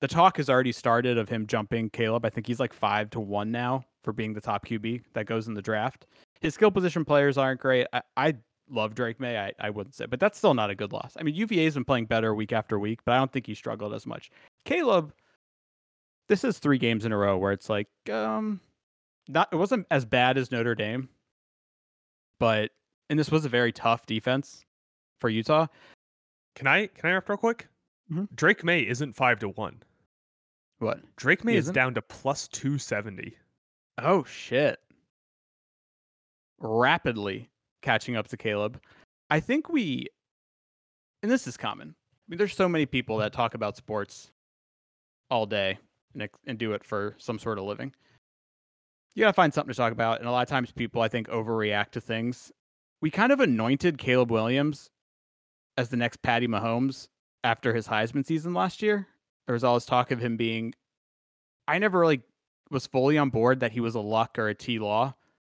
The 0.00 0.08
talk 0.08 0.38
has 0.38 0.50
already 0.50 0.72
started 0.72 1.18
of 1.18 1.28
him 1.28 1.46
jumping 1.46 1.88
Caleb. 1.90 2.24
I 2.24 2.30
think 2.30 2.48
he's 2.48 2.58
like 2.58 2.72
five 2.72 3.10
to 3.10 3.20
one 3.20 3.52
now 3.52 3.84
for 4.02 4.12
being 4.12 4.34
the 4.34 4.40
top 4.40 4.66
QB 4.66 5.04
that 5.12 5.26
goes 5.26 5.46
in 5.46 5.54
the 5.54 5.62
draft. 5.62 6.06
His 6.40 6.54
skill 6.54 6.72
position 6.72 7.04
players 7.04 7.38
aren't 7.38 7.60
great. 7.60 7.86
I, 7.92 8.02
I 8.16 8.34
love 8.68 8.96
Drake 8.96 9.20
Maye. 9.20 9.38
I, 9.38 9.52
I 9.60 9.70
wouldn't 9.70 9.94
say, 9.94 10.06
but 10.06 10.18
that's 10.18 10.36
still 10.36 10.54
not 10.54 10.68
a 10.68 10.74
good 10.74 10.92
loss. 10.92 11.12
I 11.16 11.22
mean, 11.22 11.36
UVA's 11.36 11.74
been 11.74 11.84
playing 11.84 12.06
better 12.06 12.34
week 12.34 12.52
after 12.52 12.76
week, 12.80 12.98
but 13.04 13.12
I 13.12 13.18
don't 13.18 13.30
think 13.30 13.46
he 13.46 13.54
struggled 13.54 13.94
as 13.94 14.04
much. 14.04 14.32
Caleb, 14.64 15.12
this 16.28 16.42
is 16.42 16.58
three 16.58 16.78
games 16.78 17.04
in 17.04 17.12
a 17.12 17.16
row 17.16 17.38
where 17.38 17.52
it's 17.52 17.70
like, 17.70 17.86
um, 18.10 18.60
not 19.28 19.48
it 19.52 19.56
wasn't 19.56 19.86
as 19.92 20.04
bad 20.04 20.36
as 20.36 20.50
Notre 20.50 20.74
Dame, 20.74 21.08
but 22.38 22.70
and 23.10 23.18
this 23.18 23.30
was 23.30 23.44
a 23.44 23.48
very 23.48 23.72
tough 23.72 24.06
defense 24.06 24.64
for 25.20 25.28
Utah. 25.30 25.66
Can 26.54 26.66
I 26.66 26.86
can 26.88 27.06
I 27.06 27.08
interrupt 27.08 27.28
real 27.28 27.38
quick? 27.38 27.68
Mhm. 28.10 28.28
Drake 28.34 28.64
Maye 28.64 28.86
isn't 28.86 29.12
five 29.14 29.38
to 29.40 29.48
one. 29.50 29.82
What? 30.78 31.00
Drake 31.16 31.44
Maye 31.44 31.52
He 31.52 31.58
is 31.58 31.64
isn't? 31.66 31.74
down 31.74 31.94
to 31.94 32.02
plus 32.02 32.48
two 32.48 32.78
seventy. 32.78 33.36
Oh 33.98 34.24
shit. 34.24 34.78
Rapidly 36.60 37.48
catching 37.82 38.16
up 38.16 38.28
to 38.28 38.36
Caleb. 38.36 38.80
I 39.30 39.40
think 39.40 39.68
we 39.68 40.06
and 41.22 41.30
this 41.30 41.46
is 41.46 41.56
common. 41.56 41.94
I 41.98 42.24
mean 42.28 42.38
there's 42.38 42.54
so 42.56 42.68
many 42.68 42.86
people 42.86 43.18
that 43.18 43.32
talk 43.32 43.54
about 43.54 43.76
sports 43.76 44.30
all 45.30 45.46
day 45.46 45.78
and, 46.14 46.28
and 46.46 46.58
do 46.58 46.72
it 46.72 46.84
for 46.84 47.14
some 47.18 47.38
sort 47.38 47.58
of 47.58 47.64
living. 47.64 47.94
You 49.18 49.24
got 49.24 49.30
to 49.30 49.34
find 49.34 49.52
something 49.52 49.72
to 49.72 49.76
talk 49.76 49.90
about 49.90 50.20
and 50.20 50.28
a 50.28 50.30
lot 50.30 50.42
of 50.42 50.48
times 50.48 50.70
people 50.70 51.02
I 51.02 51.08
think 51.08 51.26
overreact 51.26 51.90
to 51.90 52.00
things. 52.00 52.52
We 53.00 53.10
kind 53.10 53.32
of 53.32 53.40
anointed 53.40 53.98
Caleb 53.98 54.30
Williams 54.30 54.90
as 55.76 55.88
the 55.88 55.96
next 55.96 56.22
Patty 56.22 56.46
Mahomes 56.46 57.08
after 57.42 57.74
his 57.74 57.88
Heisman 57.88 58.24
season 58.24 58.54
last 58.54 58.80
year. 58.80 59.08
There 59.48 59.54
was 59.54 59.64
all 59.64 59.74
this 59.74 59.86
talk 59.86 60.12
of 60.12 60.20
him 60.20 60.36
being 60.36 60.72
I 61.66 61.80
never 61.80 61.98
really 61.98 62.20
was 62.70 62.86
fully 62.86 63.18
on 63.18 63.30
board 63.30 63.58
that 63.58 63.72
he 63.72 63.80
was 63.80 63.96
a 63.96 64.00
luck 64.00 64.38
or 64.38 64.50
a 64.50 64.54
T 64.54 64.78
law 64.78 65.16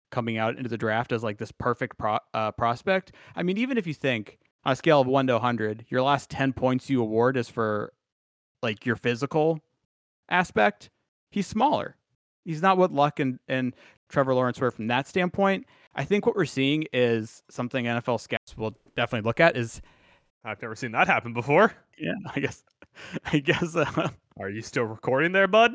coming 0.10 0.38
out 0.38 0.55
into 0.55 0.70
the 0.70 0.78
draft 0.78 1.12
as 1.12 1.22
like 1.22 1.38
this 1.38 1.51
perfect 1.51 1.97
pro- 1.97 2.20
uh, 2.34 2.53
prospect. 2.53 3.12
I 3.36 3.43
mean, 3.43 3.57
even 3.57 3.78
if 3.78 3.86
you 3.86 3.93
think 3.93 4.39
on 4.64 4.72
a 4.72 4.76
scale 4.78 5.01
of 5.01 5.07
one 5.07 5.28
to 5.28 5.34
100, 5.34 5.86
your 5.89 6.01
last 6.01 6.30
10 6.30 6.53
points 6.53 6.89
you 6.89 7.01
award 7.01 7.36
is 7.36 7.49
for 7.49 7.91
like 8.64 8.86
your 8.86 8.95
physical 8.95 9.60
aspect, 10.30 10.89
he's 11.30 11.45
smaller. 11.45 11.97
He's 12.50 12.64
not 12.64 12.80
what 12.80 12.91
luck 12.91 13.20
and, 13.20 13.38
and 13.47 13.76
Trevor 14.10 14.34
Lawrence 14.34 14.60
were 14.60 14.72
from 14.72 14.88
that 14.88 15.08
standpoint. 15.08 15.68
I 15.93 16.04
think 16.04 16.26
what 16.26 16.36
we're 16.36 16.45
seeing 16.45 16.86
is 16.91 17.43
something 17.52 17.86
NFL 17.86 18.20
scouts 18.20 18.58
will 18.58 18.76
definitely 18.95 19.28
look 19.28 19.39
at 19.39 19.56
is 19.56 19.84
I've 20.43 20.60
never 20.60 20.74
seen 20.76 20.91
that 20.93 21.06
happen 21.06 21.32
before. 21.32 21.74
yeah, 21.97 22.14
I 22.36 22.39
guess 22.39 22.64
I 23.32 23.38
guess 23.38 23.76
uh, 23.76 24.10
Are 24.39 24.50
you 24.50 24.62
still 24.64 24.86
recording 24.86 25.32
there, 25.32 25.47
bud? 25.47 25.74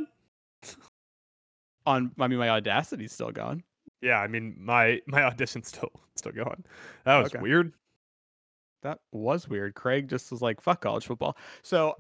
on 1.86 2.10
I 2.18 2.26
mean 2.26 2.38
my 2.40 2.48
audacity's 2.48 3.12
still 3.12 3.30
going. 3.30 3.62
Yeah, 4.00 4.18
I 4.18 4.26
mean 4.26 4.56
my 4.58 5.00
my 5.06 5.22
audition's 5.22 5.68
still 5.68 5.92
still 6.16 6.32
going. 6.32 6.64
That 7.04 7.18
was 7.18 7.32
Okay. 7.32 7.40
weird. 7.40 7.72
That 8.82 8.98
was 9.12 9.48
weird. 9.48 9.74
Craig 9.74 10.08
just 10.08 10.30
was 10.32 10.42
like, 10.42 10.60
fuck 10.60 10.80
college 10.80 11.06
football. 11.06 11.36
So 11.62 11.94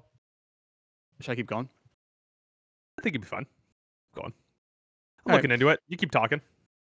should 1.20 1.30
I 1.30 1.36
keep 1.36 1.46
going? 1.46 1.68
I 2.98 3.02
think 3.02 3.14
it'd 3.14 3.22
be 3.22 3.28
fun. 3.28 3.46
Go 4.14 4.22
on. 4.22 4.32
I'm 5.26 5.32
All 5.32 5.36
right. 5.36 5.38
looking 5.38 5.50
into 5.52 5.68
it. 5.68 5.80
You 5.88 5.96
keep 5.96 6.10
talking. 6.10 6.40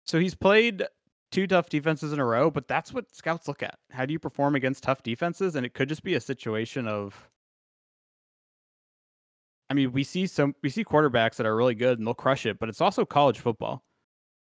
So 0.07 0.19
he's 0.19 0.35
played 0.35 0.85
two 1.31 1.47
tough 1.47 1.69
defenses 1.69 2.13
in 2.13 2.19
a 2.19 2.25
row, 2.25 2.51
but 2.51 2.69
that's 2.69 2.93
what 2.93 3.15
scouts 3.15 3.49
look 3.49 3.63
at. 3.63 3.79
How 3.91 4.05
do 4.07 4.13
you 4.13 4.19
perform 4.19 4.55
against 4.55 4.83
tough 4.83 5.03
defenses? 5.03 5.57
And 5.57 5.65
it 5.65 5.75
could 5.75 5.89
just 5.89 6.03
be 6.03 6.15
a 6.15 6.21
situation 6.21 6.87
of 6.87 7.29
I 9.71 9.75
mean, 9.75 9.93
we 9.93 10.03
see 10.03 10.27
some 10.27 10.55
we 10.63 10.69
see 10.69 10.85
quarterbacks 10.85 11.37
that 11.37 11.47
are 11.47 11.55
really 11.57 11.77
good 11.77 11.99
and 11.99 12.07
they'll 12.07 12.15
crush 12.15 12.45
it, 12.45 12.59
but 12.59 12.69
it's 12.69 12.81
also 12.81 13.05
college 13.05 13.39
football 13.39 13.85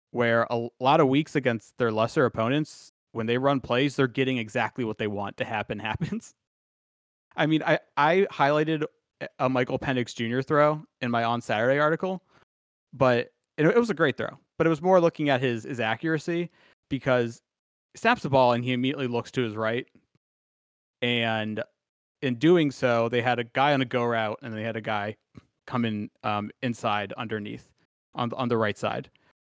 where 0.10 0.46
a 0.50 0.68
lot 0.80 1.00
of 1.00 1.08
weeks 1.08 1.36
against 1.36 1.78
their 1.78 1.92
lesser 1.92 2.26
opponents, 2.26 2.92
when 3.14 3.28
they 3.28 3.38
run 3.38 3.62
plays, 3.62 3.96
they're 3.96 4.08
getting 4.08 4.38
exactly 4.38 4.84
what 4.84 4.98
they 4.98 5.08
want 5.08 5.38
to 5.38 5.46
happen 5.46 5.80
happens. 5.80 6.34
I 7.36 7.46
mean, 7.46 7.64
I 7.64 7.80
I 7.96 8.28
highlighted 8.32 8.84
a 9.38 9.48
Michael 9.48 9.78
Penix 9.78 10.16
Jr. 10.16 10.42
throw 10.42 10.84
in 11.02 11.12
my 11.12 11.24
on 11.24 11.42
Saturday 11.42 11.80
article, 11.80 12.24
but 12.92 13.30
it, 13.58 13.66
it 13.66 13.78
was 13.78 13.90
a 13.90 13.96
great 13.96 14.18
throw. 14.18 14.38
But 14.58 14.68
it 14.68 14.70
was 14.70 14.82
more 14.82 15.00
looking 15.02 15.30
at 15.30 15.42
his 15.42 15.64
his 15.64 15.80
accuracy 15.80 16.50
because 16.90 17.42
he 17.94 18.00
snaps 18.00 18.24
the 18.24 18.30
ball 18.30 18.54
and 18.54 18.64
he 18.64 18.74
immediately 18.74 19.08
looks 19.08 19.32
to 19.32 19.42
his 19.42 19.56
right, 19.56 19.88
and 21.02 21.64
in 22.22 22.36
doing 22.36 22.72
so, 22.72 23.10
they 23.10 23.22
had 23.22 23.40
a 23.40 23.44
guy 23.44 23.74
on 23.74 23.82
a 23.82 23.86
go 23.86 24.04
route 24.04 24.40
and 24.42 24.54
they 24.54 24.64
had 24.64 24.76
a 24.76 24.82
guy 24.82 25.16
come 25.66 25.86
in 25.86 26.10
um, 26.24 26.52
inside 26.62 27.14
underneath 27.18 27.72
on 28.16 28.30
the, 28.30 28.36
on 28.36 28.50
the 28.50 28.58
right 28.58 28.78
side. 28.78 29.10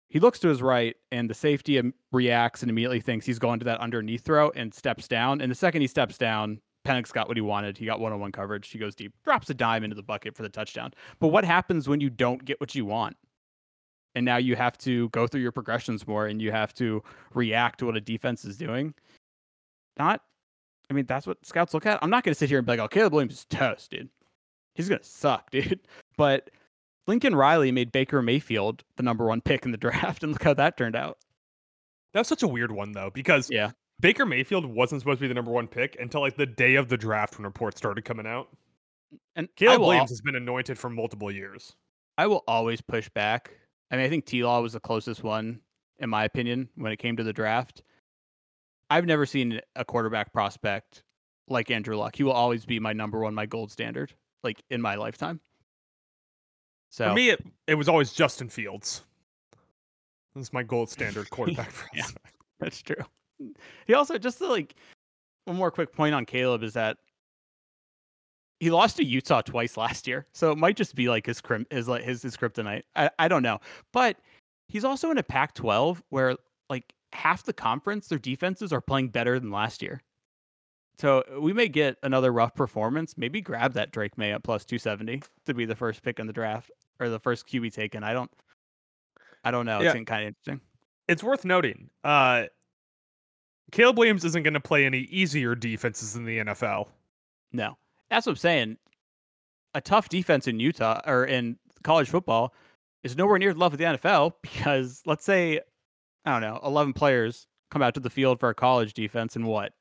He 0.10 0.20
looks 0.20 0.39
to 0.39 0.49
his 0.49 0.62
right, 0.62 0.95
and 1.12 1.30
the 1.30 1.34
safety 1.34 1.82
reacts 2.12 2.64
and 2.64 2.70
immediately 2.70 2.99
thinks 2.99 3.26
he's 3.26 3.39
going 3.39 3.60
to 3.60 3.66
that 3.66 3.80
underneath 3.80 4.26
throw 4.26 4.49
and 4.52 4.74
steps 4.74 5.08
down. 5.08 5.39
And 5.39 5.49
the 5.49 5.56
second 5.56 5.82
he 5.82 5.88
steps 5.88 6.18
down, 6.18 6.60
Penix 6.86 7.14
got 7.14 7.30
what 7.30 7.38
he 7.38 7.41
wanted. 7.41 7.78
He 7.78 7.86
got 7.86 8.02
one 8.02 8.12
on 8.12 8.20
one 8.20 8.32
coverage. 8.32 8.70
He 8.70 8.78
goes 8.78 8.93
deep, 8.93 9.14
drops 9.24 9.49
a 9.49 9.54
dime 9.54 9.86
into 9.86 9.95
the 9.95 10.04
bucket 10.04 10.36
for 10.36 10.43
the 10.43 10.49
touchdown. 10.49 10.91
But 11.20 11.30
what 11.30 11.45
happens 11.45 11.88
when 11.88 12.02
you 12.02 12.10
don't 12.10 12.43
get 12.43 12.60
what 12.60 12.76
you 12.76 12.86
want? 12.86 13.16
And 14.16 14.26
now 14.26 14.38
you 14.38 14.55
have 14.55 14.78
to 14.80 15.09
go 15.09 15.26
through 15.28 15.41
your 15.41 15.51
progressions 15.53 16.05
more 16.07 16.28
and 16.28 16.41
you 16.41 16.51
have 16.51 16.74
to 16.76 17.01
react 17.34 17.80
to 17.80 17.86
what 17.86 17.95
a 17.95 18.01
defense 18.01 18.43
is 18.43 18.57
doing. 18.57 18.93
Not, 19.97 20.22
I 20.89 20.93
mean, 20.93 21.05
that's 21.05 21.26
what 21.26 21.45
scouts 21.45 21.74
look 21.74 21.86
at. 21.86 21.99
I'm 22.01 22.09
not 22.09 22.24
going 22.24 22.34
to 22.34 22.38
sit 22.38 22.49
here 22.49 22.57
and 22.57 22.66
be 22.66 22.74
like, 22.74 22.80
oh, 22.80 22.88
Caleb 22.88 23.14
Williams 23.14 23.34
is 23.34 23.45
toast, 23.45 23.91
dude. 23.91 24.09
He's 24.76 24.89
going 24.89 24.99
to 24.99 25.07
suck, 25.07 25.49
dude. 25.51 25.80
But 26.18 26.49
Lincoln 27.07 27.36
Riley 27.36 27.72
made 27.72 27.91
Baker 27.91 28.22
Mayfield 28.22 28.84
the 28.97 29.03
number 29.03 29.26
one 29.26 29.41
pick 29.41 29.66
in 29.66 29.72
the 29.72 29.78
draft, 29.78 30.24
and 30.24 30.34
look 30.34 30.43
how 30.43 30.53
that 30.55 30.78
turned 30.78 30.95
out. 30.95 31.18
That 32.14 32.20
was 32.22 32.28
such 32.28 32.43
a 32.43 32.47
weird 32.47 32.72
one 32.72 32.91
though, 32.91 33.09
because 33.14 33.49
Yeah. 33.49 33.72
Baker 34.01 34.26
Mayfield 34.26 34.66
wasn't 34.66 35.01
supposed 35.01 35.20
to 35.20 35.22
be 35.22 35.28
the 35.28 35.34
number 35.34 35.51
one 35.51 35.68
pick 35.68 35.95
until 35.99 36.22
like 36.22 36.36
the 36.36 36.45
day 36.45 36.76
of 36.76 36.89
the 36.89 36.97
draft 36.97 37.38
when 37.38 37.45
reports 37.45 37.78
started 37.78 38.03
coming 38.03 38.26
out. 38.28 38.49
And 39.36 39.47
Caleb 39.55 39.80
will, 39.80 39.86
al- 39.86 39.89
Williams 39.89 40.09
has 40.09 40.22
been 40.22 40.36
anointed 40.36 40.78
for 40.78 40.89
multiple 40.89 41.32
years. 41.32 41.74
I 42.18 42.28
will 42.28 42.43
always 42.47 42.82
push 42.82 43.07
back. 43.09 43.51
I 43.91 43.97
mean, 43.97 44.05
I 44.05 44.09
think 44.09 44.25
T 44.25 44.43
Law 44.43 44.61
was 44.61 44.73
the 44.73 44.79
closest 44.79 45.21
one, 45.23 45.59
in 45.99 46.09
my 46.09 46.23
opinion, 46.23 46.69
when 46.75 46.91
it 46.91 46.97
came 46.97 47.17
to 47.17 47.23
the 47.23 47.33
draft. 47.33 47.83
I've 48.89 49.05
never 49.05 49.25
seen 49.25 49.59
a 49.75 49.85
quarterback 49.85 50.33
prospect 50.33 51.03
like 51.47 51.69
Andrew 51.71 51.95
Luck. 51.97 52.15
He 52.15 52.23
will 52.23 52.31
always 52.31 52.65
be 52.65 52.79
my 52.79 52.93
number 52.93 53.19
one, 53.19 53.33
my 53.35 53.45
gold 53.45 53.71
standard, 53.71 54.13
like 54.43 54.61
in 54.69 54.81
my 54.81 54.95
lifetime. 54.95 55.39
So 56.89 57.09
For 57.09 57.15
me, 57.15 57.29
it, 57.29 57.45
it 57.67 57.75
was 57.75 57.87
always 57.87 58.11
Justin 58.13 58.49
Fields. 58.49 59.03
That's 60.35 60.51
my 60.53 60.63
gold 60.63 60.89
standard 60.89 61.29
quarterback 61.29 61.71
Yeah. 61.93 62.01
prospect. 62.03 62.35
That's 62.59 62.81
true. 62.81 63.03
He 63.87 63.93
also 63.93 64.17
just 64.17 64.37
to, 64.39 64.47
like 64.47 64.75
one 65.45 65.57
more 65.57 65.71
quick 65.71 65.93
point 65.93 66.13
on 66.13 66.25
Caleb 66.25 66.63
is 66.63 66.73
that 66.73 66.97
he 68.62 68.70
lost 68.70 68.97
to 68.97 69.03
Utah 69.03 69.41
twice 69.41 69.76
last 69.76 70.05
year, 70.07 70.28
so 70.34 70.51
it 70.51 70.57
might 70.59 70.78
just 70.78 70.93
be 70.93 71.09
like 71.09 71.26
his 71.26 71.41
crim- 71.41 71.66
his 71.72 71.88
like 71.88 72.03
his 72.03 72.22
his 72.22 72.38
kryptonite. 72.38 72.84
I 72.95 73.09
I 73.18 73.28
don't 73.28 73.41
know, 73.41 73.59
but 73.91 74.18
he's 74.68 74.86
also 74.86 75.09
in 75.09 75.18
a 75.18 75.24
Pac-12 75.24 75.99
where 76.09 76.36
like 76.70 76.93
half 77.12 77.43
the 77.43 77.53
conference 77.53 78.07
their 78.07 78.20
defenses 78.20 78.72
are 78.72 78.80
playing 78.80 79.09
better 79.09 79.39
than 79.39 79.49
last 79.49 79.82
year. 79.82 80.03
So 80.99 81.24
we 81.39 81.53
may 81.53 81.70
get 81.70 81.97
another 82.03 82.32
rough 82.32 82.53
performance. 82.53 83.18
Maybe 83.18 83.41
grab 83.41 83.74
that 83.74 83.91
Drake 83.91 84.16
Maye 84.20 84.34
at 84.34 84.43
plus 84.43 84.64
270 84.64 85.24
to 85.47 85.53
be 85.55 85.66
the 85.66 85.76
first 85.76 86.03
pick 86.03 86.20
in 86.20 86.28
the 86.28 86.34
draft 86.34 86.70
or 86.99 87.09
the 87.09 87.20
first 87.20 87.47
QB 87.47 87.74
taken. 87.74 88.03
I 88.03 88.14
don't 88.14 88.30
I 89.43 89.49
don't 89.49 89.66
know. 89.66 89.82
Yeah. 89.82 89.93
It's 89.93 90.05
kind 90.07 90.22
of 90.22 90.28
interesting. 90.28 90.62
It's 91.07 91.24
worth 91.24 91.45
noting. 91.45 91.89
Uh, 92.03 92.43
Caleb 93.72 93.97
Williams 93.97 94.24
isn't 94.24 94.43
going 94.43 94.53
to 94.53 94.59
play 94.59 94.86
any 94.86 94.99
easier 94.99 95.55
defenses 95.55 96.16
in 96.16 96.26
the 96.26 96.38
NFL. 96.38 96.89
No, 97.51 97.76
that's 98.12 98.28
what 98.28 98.34
I'm 98.34 98.38
saying. 98.38 98.78
A 99.74 99.82
tough 99.82 100.09
defense 100.09 100.47
in 100.47 100.59
Utah 100.59 101.01
or 101.07 101.26
in 101.26 101.57
college 101.84 102.09
football 102.09 102.53
is 103.03 103.18
nowhere 103.18 103.39
near 103.39 103.53
the 103.53 103.59
level 103.59 103.74
of 103.74 103.80
the 103.80 103.86
NFL 103.97 104.34
because 104.43 105.01
let's 105.07 105.26
say, 105.26 105.59
I 106.26 106.32
don't 106.32 106.41
know, 106.41 106.59
11 106.64 106.93
players 106.93 107.47
come 107.72 107.82
out 107.82 107.95
to 107.95 107.99
the 107.99 108.09
field 108.09 108.39
for 108.39 108.49
a 108.49 108.53
college 108.53 108.93
defense 108.93 109.36
and 109.36 109.45
what? 109.47 109.74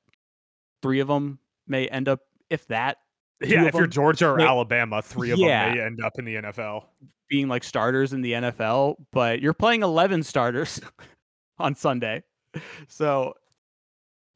Three 0.83 1.01
of 1.01 1.09
them 1.09 1.39
may 1.67 1.89
end 1.89 2.09
up, 2.09 2.21
if 2.49 2.67
that, 2.69 2.97
Yeah, 3.43 3.65
if 3.67 3.75
you're 3.75 3.83
them- 3.83 3.91
Georgia 3.91 4.29
or 4.29 4.37
Wait, 4.39 4.47
Alabama, 4.47 5.03
three 5.03 5.33
of 5.33 5.39
yeah. 5.39 5.67
them 5.67 5.75
may 5.77 5.83
end 5.85 6.01
up 6.03 6.19
in 6.19 6.25
the 6.25 6.37
NFL. 6.37 6.85
being 7.29 7.49
like 7.49 7.65
starters 7.65 8.13
in 8.13 8.23
the 8.23 8.33
NFL, 8.33 8.95
but 9.13 9.41
you're 9.43 9.53
playing 9.55 9.83
11 9.83 10.23
starters 10.23 10.81
on 11.59 11.75
Sunday. 11.75 12.23
So 12.89 13.35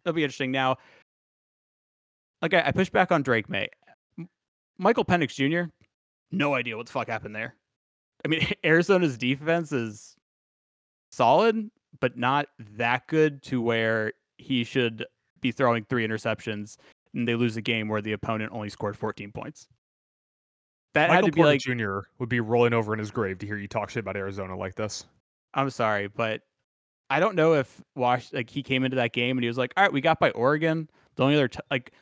it'll 0.04 0.14
be 0.14 0.24
interesting. 0.24 0.50
Now, 0.50 0.76
like 2.42 2.54
I, 2.54 2.64
I 2.66 2.70
pushed 2.72 2.92
back 2.92 3.10
on 3.12 3.22
Drake 3.22 3.48
Maye. 3.48 3.70
Michael 4.78 5.04
Penix 5.04 5.34
Jr., 5.34 5.70
no 6.30 6.54
idea 6.54 6.76
what 6.76 6.86
the 6.86 6.92
fuck 6.92 7.08
happened 7.08 7.34
there. 7.34 7.54
I 8.24 8.28
mean, 8.28 8.46
Arizona's 8.64 9.16
defense 9.18 9.72
is 9.72 10.16
solid, 11.12 11.70
but 12.00 12.16
not 12.16 12.46
that 12.76 13.06
good 13.06 13.42
to 13.44 13.60
where 13.60 14.12
he 14.38 14.64
should 14.64 15.06
be 15.40 15.52
throwing 15.52 15.84
three 15.84 16.06
interceptions 16.06 16.76
and 17.14 17.28
they 17.28 17.34
lose 17.34 17.56
a 17.56 17.62
game 17.62 17.88
where 17.88 18.02
the 18.02 18.12
opponent 18.12 18.50
only 18.52 18.68
scored 18.68 18.96
14 18.96 19.30
points. 19.32 19.68
That 20.94 21.08
Michael 21.08 21.14
had 21.14 21.24
to 21.26 21.32
be 21.32 21.36
Porter 21.36 21.50
like 21.50 21.60
Jr. 21.60 22.08
would 22.18 22.28
be 22.28 22.40
rolling 22.40 22.72
over 22.72 22.92
in 22.92 22.98
his 22.98 23.10
grave 23.10 23.38
to 23.38 23.46
hear 23.46 23.56
you 23.56 23.68
talk 23.68 23.90
shit 23.90 24.00
about 24.00 24.16
Arizona 24.16 24.56
like 24.56 24.74
this. 24.74 25.06
I'm 25.54 25.70
sorry, 25.70 26.08
but 26.08 26.42
I 27.10 27.20
don't 27.20 27.34
know 27.34 27.54
if 27.54 27.80
Wash 27.96 28.32
like 28.32 28.48
he 28.48 28.62
came 28.62 28.84
into 28.84 28.96
that 28.96 29.12
game 29.12 29.36
and 29.36 29.44
he 29.44 29.48
was 29.48 29.58
like, 29.58 29.72
"All 29.76 29.82
right, 29.82 29.92
we 29.92 30.00
got 30.00 30.20
by 30.20 30.30
Oregon. 30.30 30.88
The 31.16 31.22
only 31.24 31.34
other 31.34 31.48
t- 31.48 31.60
like, 31.70 31.92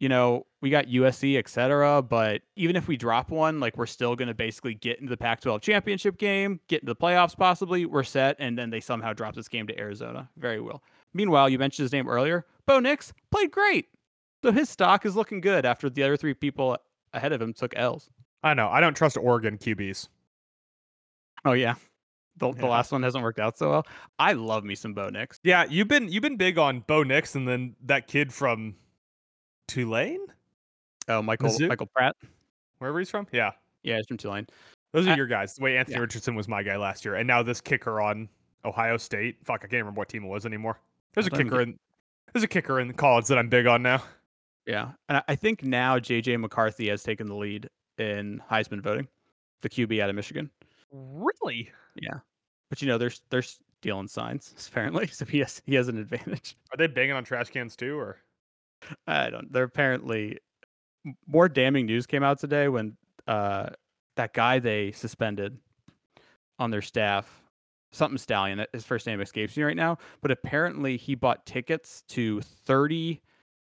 you 0.00 0.08
know, 0.08 0.46
we 0.66 0.70
got 0.70 0.86
USC, 0.86 1.38
etc. 1.38 2.02
But 2.02 2.42
even 2.56 2.74
if 2.74 2.88
we 2.88 2.96
drop 2.96 3.30
one, 3.30 3.60
like 3.60 3.76
we're 3.76 3.86
still 3.86 4.16
going 4.16 4.26
to 4.26 4.34
basically 4.34 4.74
get 4.74 4.98
into 4.98 5.10
the 5.10 5.16
Pac-12 5.16 5.60
championship 5.60 6.18
game, 6.18 6.58
get 6.66 6.82
into 6.82 6.92
the 6.92 6.96
playoffs, 6.96 7.36
possibly. 7.36 7.86
We're 7.86 8.02
set, 8.02 8.34
and 8.40 8.58
then 8.58 8.70
they 8.70 8.80
somehow 8.80 9.12
drop 9.12 9.36
this 9.36 9.46
game 9.46 9.68
to 9.68 9.78
Arizona. 9.78 10.28
Very 10.36 10.60
well. 10.60 10.82
Meanwhile, 11.14 11.50
you 11.50 11.58
mentioned 11.60 11.84
his 11.84 11.92
name 11.92 12.08
earlier. 12.08 12.46
Bo 12.66 12.80
Nix 12.80 13.12
played 13.30 13.52
great, 13.52 13.86
so 14.42 14.50
his 14.50 14.68
stock 14.68 15.06
is 15.06 15.14
looking 15.14 15.40
good 15.40 15.64
after 15.64 15.88
the 15.88 16.02
other 16.02 16.16
three 16.16 16.34
people 16.34 16.76
ahead 17.12 17.30
of 17.30 17.40
him 17.40 17.52
took 17.52 17.72
L's. 17.76 18.10
I 18.42 18.54
know. 18.54 18.68
I 18.68 18.80
don't 18.80 18.96
trust 18.96 19.16
Oregon 19.16 19.58
QBs. 19.58 20.08
Oh 21.44 21.52
yeah. 21.52 21.76
The, 22.38 22.52
the 22.52 22.66
last 22.66 22.90
one 22.90 23.04
hasn't 23.04 23.22
worked 23.22 23.38
out 23.38 23.56
so 23.56 23.70
well. 23.70 23.86
I 24.18 24.32
love 24.32 24.64
me 24.64 24.74
some 24.74 24.94
Bo 24.94 25.10
Nix. 25.10 25.38
Yeah, 25.44 25.64
you've 25.70 25.86
been 25.86 26.08
you've 26.08 26.22
been 26.22 26.36
big 26.36 26.58
on 26.58 26.80
Bo 26.80 27.04
Nix 27.04 27.36
and 27.36 27.46
then 27.46 27.76
that 27.84 28.08
kid 28.08 28.32
from 28.32 28.74
Tulane, 29.68 30.26
Oh, 31.08 31.22
Michael 31.22 31.48
Mizzou? 31.50 31.68
Michael 31.68 31.86
Pratt. 31.86 32.16
wherever 32.78 32.98
he's 32.98 33.10
from. 33.10 33.26
Yeah, 33.32 33.52
Yeah, 33.82 33.96
he's 33.96 34.06
from 34.06 34.16
Tulane. 34.16 34.46
those 34.92 35.06
are 35.06 35.10
I- 35.12 35.16
your 35.16 35.26
guys. 35.26 35.54
The 35.54 35.62
way 35.62 35.76
Anthony 35.78 35.96
yeah. 35.96 36.00
Richardson 36.02 36.34
was 36.34 36.48
my 36.48 36.62
guy 36.62 36.76
last 36.76 37.04
year, 37.04 37.14
and 37.14 37.26
now 37.26 37.42
this 37.42 37.60
kicker 37.60 38.00
on 38.00 38.28
Ohio 38.64 38.96
State. 38.96 39.36
Fuck, 39.44 39.60
I 39.60 39.68
can't 39.68 39.72
remember 39.82 39.98
what 39.98 40.08
team 40.08 40.24
it 40.24 40.28
was 40.28 40.44
anymore. 40.46 40.80
There's 41.14 41.26
a 41.26 41.30
kicker 41.30 41.60
in. 41.60 41.78
There's 42.32 42.42
a 42.42 42.48
kicker 42.48 42.80
in 42.80 42.92
college 42.94 43.26
that 43.28 43.38
I'm 43.38 43.48
big 43.48 43.66
on 43.66 43.82
now. 43.82 44.02
Yeah, 44.66 44.90
and 45.08 45.22
I- 45.28 45.36
think 45.36 45.62
now 45.62 45.98
JJ 45.98 46.38
McCarthy 46.40 46.88
has 46.88 47.02
taken 47.02 47.28
the 47.28 47.34
lead 47.36 47.70
in 47.98 48.42
Heisman 48.50 48.82
voting, 48.82 49.06
the 49.62 49.68
QB 49.70 50.00
out 50.02 50.10
of 50.10 50.16
Michigan. 50.16 50.50
Really? 50.92 51.70
Yeah, 51.94 52.18
but 52.68 52.82
you 52.82 52.88
know, 52.88 52.98
there's 52.98 53.22
there's 53.30 53.60
stealing 53.80 54.08
signs 54.08 54.52
apparently, 54.70 55.06
so 55.06 55.24
he 55.24 55.38
has 55.38 55.62
he 55.66 55.74
has 55.76 55.86
an 55.88 55.98
advantage. 55.98 56.56
Are 56.72 56.76
they 56.76 56.88
banging 56.88 57.12
on 57.12 57.22
trash 57.24 57.48
cans 57.50 57.76
too, 57.76 57.96
or? 57.98 58.18
I 59.06 59.30
don't. 59.30 59.50
They're 59.52 59.62
apparently 59.64 60.38
more 61.26 61.48
damning 61.48 61.86
news 61.86 62.06
came 62.06 62.22
out 62.22 62.38
today 62.38 62.68
when 62.68 62.96
uh 63.26 63.68
that 64.16 64.32
guy 64.32 64.58
they 64.58 64.92
suspended 64.92 65.58
on 66.58 66.70
their 66.70 66.82
staff 66.82 67.42
something 67.92 68.18
Stallion. 68.18 68.64
His 68.72 68.84
first 68.84 69.06
name 69.06 69.20
escapes 69.20 69.56
me 69.56 69.62
right 69.62 69.76
now, 69.76 69.96
but 70.20 70.30
apparently 70.30 70.96
he 70.96 71.14
bought 71.14 71.46
tickets 71.46 72.02
to 72.08 72.40
30 72.40 73.22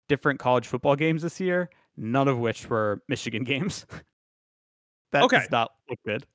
different 0.07 0.39
college 0.39 0.65
football 0.67 0.95
games 0.95 1.21
this 1.21 1.39
year, 1.39 1.69
none 1.97 2.27
of 2.27 2.39
which 2.39 2.67
were 2.69 3.01
Michigan 3.07 3.43
games. 3.45 3.85
that 5.11 5.23
Okay. 5.23 5.39
does 5.39 5.51
not 5.51 5.71
look 5.89 5.99
good. 6.05 6.25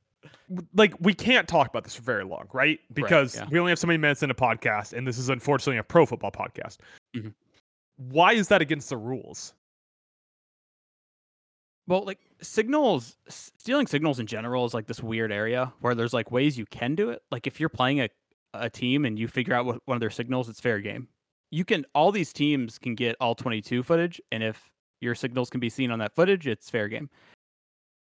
like 0.74 0.94
we 1.00 1.12
can't 1.14 1.48
talk 1.48 1.68
about 1.68 1.82
this 1.84 1.94
for 1.96 2.02
very 2.02 2.24
long, 2.24 2.46
right? 2.52 2.78
Because 2.92 3.34
yeah. 3.34 3.46
we 3.50 3.58
only 3.58 3.70
have 3.70 3.78
so 3.78 3.86
many 3.88 3.98
minutes 3.98 4.22
in 4.22 4.30
a 4.30 4.34
podcast, 4.34 4.92
and 4.92 5.06
this 5.06 5.18
is 5.18 5.28
unfortunately 5.28 5.78
a 5.78 5.82
pro 5.82 6.06
football 6.06 6.30
podcast. 6.30 6.76
Mhm. 7.16 7.34
Why 7.96 8.32
is 8.34 8.48
that 8.48 8.62
against 8.62 8.90
the 8.90 8.96
rules? 8.96 9.54
Well, 11.92 12.06
like 12.06 12.20
signals, 12.40 13.18
stealing 13.28 13.86
signals 13.86 14.18
in 14.18 14.26
general 14.26 14.64
is 14.64 14.72
like 14.72 14.86
this 14.86 15.02
weird 15.02 15.30
area 15.30 15.74
where 15.80 15.94
there's 15.94 16.14
like 16.14 16.30
ways 16.30 16.56
you 16.56 16.64
can 16.64 16.94
do 16.94 17.10
it. 17.10 17.20
Like 17.30 17.46
if 17.46 17.60
you're 17.60 17.68
playing 17.68 18.00
a, 18.00 18.08
a 18.54 18.70
team 18.70 19.04
and 19.04 19.18
you 19.18 19.28
figure 19.28 19.52
out 19.52 19.66
what 19.66 19.82
one 19.84 19.96
of 19.96 20.00
their 20.00 20.08
signals, 20.08 20.48
it's 20.48 20.58
fair 20.58 20.80
game. 20.80 21.08
You 21.50 21.66
can 21.66 21.84
all 21.94 22.10
these 22.10 22.32
teams 22.32 22.78
can 22.78 22.94
get 22.94 23.14
all 23.20 23.34
22 23.34 23.82
footage, 23.82 24.22
and 24.32 24.42
if 24.42 24.72
your 25.02 25.14
signals 25.14 25.50
can 25.50 25.60
be 25.60 25.68
seen 25.68 25.90
on 25.90 25.98
that 25.98 26.14
footage, 26.14 26.46
it's 26.46 26.70
fair 26.70 26.88
game. 26.88 27.10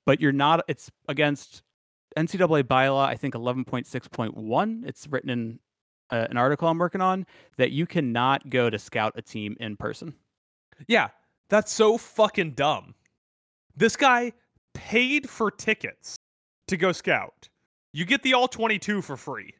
But 0.06 0.20
you're 0.20 0.30
not. 0.30 0.64
It's 0.68 0.88
against 1.08 1.64
NCAA 2.16 2.62
bylaw. 2.62 3.04
I 3.04 3.16
think 3.16 3.34
11.6.1. 3.34 4.86
It's 4.86 5.08
written 5.08 5.28
in 5.28 5.58
uh, 6.10 6.28
an 6.30 6.36
article 6.36 6.68
I'm 6.68 6.78
working 6.78 7.00
on 7.00 7.26
that 7.56 7.72
you 7.72 7.86
cannot 7.86 8.48
go 8.48 8.70
to 8.70 8.78
scout 8.78 9.14
a 9.16 9.22
team 9.22 9.56
in 9.58 9.76
person. 9.76 10.14
Yeah, 10.86 11.08
that's 11.48 11.72
so 11.72 11.98
fucking 11.98 12.52
dumb. 12.52 12.94
This 13.76 13.96
guy 13.96 14.32
paid 14.74 15.28
for 15.28 15.50
tickets 15.50 16.16
to 16.68 16.76
go 16.76 16.92
scout. 16.92 17.48
You 17.92 18.04
get 18.04 18.22
the 18.22 18.34
all 18.34 18.48
22 18.48 19.02
for 19.02 19.16
free. 19.16 19.54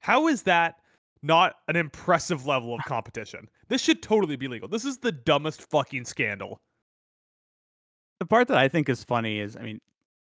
How 0.00 0.28
is 0.28 0.42
that 0.42 0.76
not 1.22 1.54
an 1.68 1.76
impressive 1.76 2.46
level 2.46 2.74
of 2.74 2.80
competition? 2.84 3.48
This 3.68 3.80
should 3.80 4.02
totally 4.02 4.36
be 4.36 4.48
legal. 4.48 4.68
This 4.68 4.84
is 4.84 4.98
the 4.98 5.12
dumbest 5.12 5.62
fucking 5.70 6.04
scandal. 6.04 6.60
The 8.18 8.26
part 8.26 8.48
that 8.48 8.58
I 8.58 8.68
think 8.68 8.88
is 8.88 9.04
funny 9.04 9.38
is, 9.38 9.56
I 9.56 9.62
mean, 9.62 9.80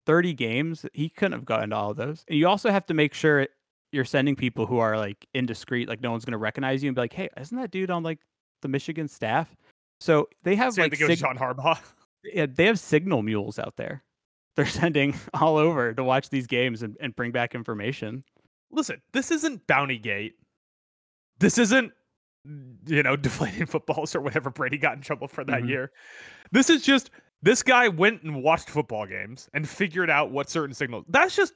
30 0.05 0.33
games, 0.33 0.85
he 0.93 1.09
couldn't 1.09 1.33
have 1.33 1.45
gotten 1.45 1.69
to 1.69 1.75
all 1.75 1.91
of 1.91 1.97
those. 1.97 2.25
And 2.27 2.37
you 2.37 2.47
also 2.47 2.71
have 2.71 2.85
to 2.87 2.93
make 2.93 3.13
sure 3.13 3.47
you're 3.91 4.05
sending 4.05 4.35
people 4.35 4.65
who 4.65 4.79
are 4.79 4.97
like 4.97 5.27
indiscreet, 5.33 5.87
like 5.87 6.01
no 6.01 6.11
one's 6.11 6.25
going 6.25 6.31
to 6.31 6.37
recognize 6.37 6.83
you 6.83 6.89
and 6.89 6.95
be 6.95 7.01
like, 7.01 7.13
hey, 7.13 7.29
isn't 7.39 7.57
that 7.57 7.71
dude 7.71 7.91
on 7.91 8.03
like 8.03 8.19
the 8.61 8.67
Michigan 8.67 9.07
staff? 9.07 9.55
So 9.99 10.29
they 10.43 10.55
have 10.55 10.73
Same 10.73 10.83
like 10.83 10.95
sig- 10.95 11.19
John 11.19 11.37
Harbaugh. 11.37 11.79
yeah, 12.23 12.45
they 12.47 12.65
have 12.65 12.79
signal 12.79 13.21
mules 13.21 13.59
out 13.59 13.75
there. 13.77 14.03
They're 14.55 14.65
sending 14.65 15.15
all 15.33 15.57
over 15.57 15.93
to 15.93 16.03
watch 16.03 16.29
these 16.29 16.47
games 16.47 16.83
and, 16.83 16.97
and 16.99 17.15
bring 17.15 17.31
back 17.31 17.55
information. 17.55 18.23
listen, 18.71 19.01
this 19.13 19.31
isn't 19.31 19.65
Bounty 19.67 19.97
Gate. 19.97 20.33
This 21.39 21.57
isn't, 21.57 21.91
you 22.85 23.01
know, 23.03 23.15
deflating 23.27 23.65
footballs 23.65 24.15
or 24.15 24.21
whatever 24.21 24.49
Brady 24.49 24.77
got 24.77 24.95
in 24.95 25.01
trouble 25.01 25.27
for 25.27 25.43
that 25.45 25.61
Mhm. 25.63 25.69
year. 25.69 25.91
This 26.51 26.69
is 26.69 26.83
just 26.83 27.09
this 27.41 27.63
guy 27.63 27.87
went 27.87 28.21
and 28.23 28.43
watched 28.43 28.69
football 28.69 29.05
games 29.07 29.49
and 29.53 29.67
figured 29.67 30.09
out 30.09 30.31
what 30.31 30.49
certain 30.49 30.73
signals. 30.75 31.05
That's 31.07 31.35
just 31.35 31.53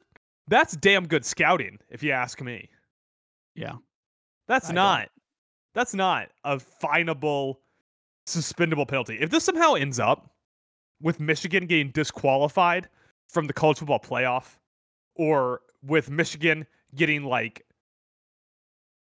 that's 0.48 0.76
damn 0.78 1.08
good 1.08 1.26
scouting, 1.26 1.78
if 1.90 2.04
you 2.04 2.12
ask 2.12 2.42
me. 2.42 2.70
Yeah. 3.56 3.74
That's 4.48 4.66
I 4.66 4.70
don't- 4.70 4.76
not. 4.76 5.10
That's 5.76 5.94
not 5.94 6.30
a 6.44 6.58
finable, 6.60 7.56
suspendable 8.28 8.88
penalty. 8.88 9.18
If 9.20 9.30
this 9.30 9.44
somehow 9.44 9.74
ends 9.74 10.00
up 10.00 10.33
with 11.04 11.20
Michigan 11.20 11.68
getting 11.68 11.92
disqualified 11.92 12.90
from 13.28 13.46
the 13.46 13.54
college 13.54 13.78
football 13.78 14.00
playoff, 14.00 14.58
or 15.16 15.62
with 15.84 16.10
Michigan 16.10 16.66
getting 16.96 17.24
like 17.24 17.64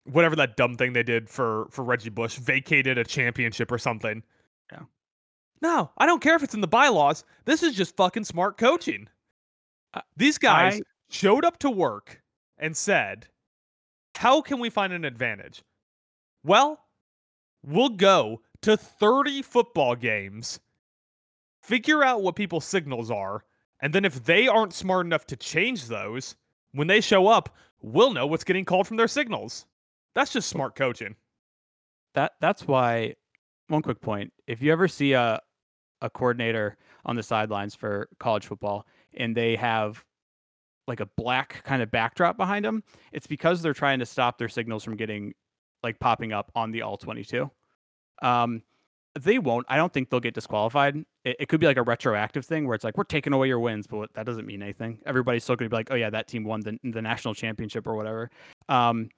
whatever 0.03 0.35
that 0.35 0.55
dumb 0.55 0.75
thing 0.75 0.93
they 0.93 1.01
did 1.03 1.29
for 1.29 1.67
for 1.71 1.83
Reggie 1.83 2.09
Bush, 2.09 2.35
vacated 2.37 2.97
a 2.99 3.03
championship 3.03 3.71
or 3.71 3.77
something. 3.79 4.21
Yeah. 4.71 4.81
No, 5.61 5.89
I 5.97 6.05
don't 6.05 6.21
care 6.21 6.35
if 6.35 6.43
it's 6.43 6.53
in 6.53 6.61
the 6.61 6.67
bylaws. 6.67 7.23
This 7.45 7.63
is 7.63 7.73
just 7.75 7.95
fucking 7.95 8.25
smart 8.25 8.57
coaching. 8.57 9.07
Uh, 9.93 10.01
These 10.17 10.37
guys 10.37 10.75
I- 10.75 10.81
showed 11.09 11.45
up 11.45 11.57
to 11.59 11.71
work 11.71 12.21
and 12.57 12.75
said, 12.75 13.27
"How 14.15 14.41
can 14.41 14.59
we 14.59 14.69
find 14.69 14.91
an 14.93 15.05
advantage?" 15.05 15.63
Well, 16.43 16.85
we'll 17.63 17.89
go 17.89 18.41
to 18.61 18.75
30 18.77 19.41
football 19.41 19.95
games, 19.95 20.59
figure 21.67 22.03
out 22.03 22.21
what 22.23 22.35
people's 22.35 22.65
signals 22.65 23.11
are, 23.11 23.43
and 23.81 23.93
then 23.93 24.05
if 24.05 24.23
they 24.23 24.47
aren't 24.47 24.73
smart 24.73 25.05
enough 25.05 25.25
to 25.27 25.35
change 25.35 25.87
those, 25.87 26.35
when 26.73 26.87
they 26.87 27.01
show 27.01 27.27
up, 27.27 27.55
we'll 27.81 28.13
know 28.13 28.27
what's 28.27 28.43
getting 28.43 28.65
called 28.65 28.87
from 28.87 28.97
their 28.97 29.07
signals. 29.07 29.65
That's 30.15 30.33
just 30.33 30.49
smart 30.49 30.75
coaching. 30.75 31.15
that 32.13 32.33
that's 32.41 32.67
why 32.67 33.15
one 33.67 33.81
quick 33.81 34.01
point 34.01 34.31
if 34.47 34.61
you 34.61 34.71
ever 34.71 34.87
see 34.87 35.13
a 35.13 35.39
a 36.01 36.09
coordinator 36.09 36.77
on 37.05 37.15
the 37.15 37.23
sidelines 37.23 37.75
for 37.75 38.07
college 38.19 38.45
football 38.45 38.85
and 39.17 39.35
they 39.35 39.55
have 39.55 40.03
like 40.87 40.99
a 40.99 41.07
black 41.17 41.63
kind 41.63 41.81
of 41.81 41.89
backdrop 41.91 42.37
behind 42.37 42.63
them 42.65 42.83
it's 43.11 43.27
because 43.27 43.61
they're 43.61 43.73
trying 43.73 43.99
to 43.99 44.05
stop 44.05 44.37
their 44.37 44.49
signals 44.49 44.83
from 44.83 44.95
getting 44.95 45.33
like 45.83 45.99
popping 45.99 46.31
up 46.33 46.51
on 46.55 46.71
the 46.71 46.81
all 46.81 46.97
22 46.97 47.49
um 48.21 48.61
they 49.19 49.39
won't 49.39 49.65
i 49.69 49.77
don't 49.77 49.93
think 49.93 50.09
they'll 50.09 50.19
get 50.19 50.33
disqualified 50.33 50.95
it, 51.23 51.35
it 51.39 51.49
could 51.49 51.59
be 51.59 51.67
like 51.67 51.77
a 51.77 51.83
retroactive 51.83 52.45
thing 52.45 52.67
where 52.67 52.75
it's 52.75 52.83
like 52.83 52.97
we're 52.97 53.03
taking 53.03 53.33
away 53.33 53.47
your 53.47 53.59
wins 53.59 53.87
but 53.87 54.13
that 54.13 54.25
doesn't 54.25 54.45
mean 54.45 54.61
anything 54.61 54.99
everybody's 55.05 55.43
still 55.43 55.55
going 55.55 55.69
to 55.69 55.73
be 55.73 55.77
like 55.77 55.91
oh 55.91 55.95
yeah 55.95 56.09
that 56.09 56.27
team 56.27 56.43
won 56.43 56.61
the, 56.61 56.77
the 56.83 57.01
national 57.01 57.33
championship 57.33 57.87
or 57.87 57.95
whatever 57.95 58.29
um 58.69 59.09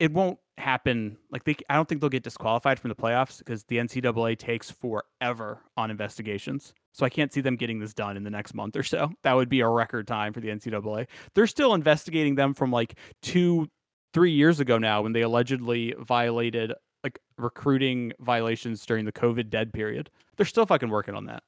it 0.00 0.12
won't 0.12 0.38
happen. 0.58 1.16
Like 1.30 1.44
they, 1.44 1.56
I 1.68 1.74
don't 1.74 1.88
think 1.88 2.00
they'll 2.00 2.10
get 2.10 2.22
disqualified 2.22 2.78
from 2.78 2.88
the 2.88 2.94
playoffs 2.94 3.38
because 3.38 3.64
the 3.64 3.76
NCAA 3.76 4.38
takes 4.38 4.70
forever 4.70 5.60
on 5.76 5.90
investigations. 5.90 6.74
So 6.92 7.04
I 7.04 7.08
can't 7.08 7.32
see 7.32 7.40
them 7.40 7.56
getting 7.56 7.80
this 7.80 7.94
done 7.94 8.16
in 8.16 8.22
the 8.22 8.30
next 8.30 8.54
month 8.54 8.76
or 8.76 8.82
so. 8.82 9.10
That 9.22 9.34
would 9.34 9.48
be 9.48 9.60
a 9.60 9.68
record 9.68 10.06
time 10.06 10.32
for 10.32 10.40
the 10.40 10.48
NCAA. 10.48 11.06
They're 11.34 11.46
still 11.46 11.74
investigating 11.74 12.34
them 12.34 12.54
from 12.54 12.70
like 12.70 12.94
two, 13.22 13.68
three 14.12 14.32
years 14.32 14.60
ago 14.60 14.78
now 14.78 15.02
when 15.02 15.12
they 15.12 15.22
allegedly 15.22 15.94
violated 15.98 16.72
like 17.04 17.20
recruiting 17.38 18.12
violations 18.20 18.84
during 18.86 19.04
the 19.04 19.12
COVID 19.12 19.50
dead 19.50 19.72
period. 19.72 20.10
They're 20.36 20.46
still 20.46 20.66
fucking 20.66 20.88
working 20.88 21.14
on 21.14 21.26
that. 21.26 21.42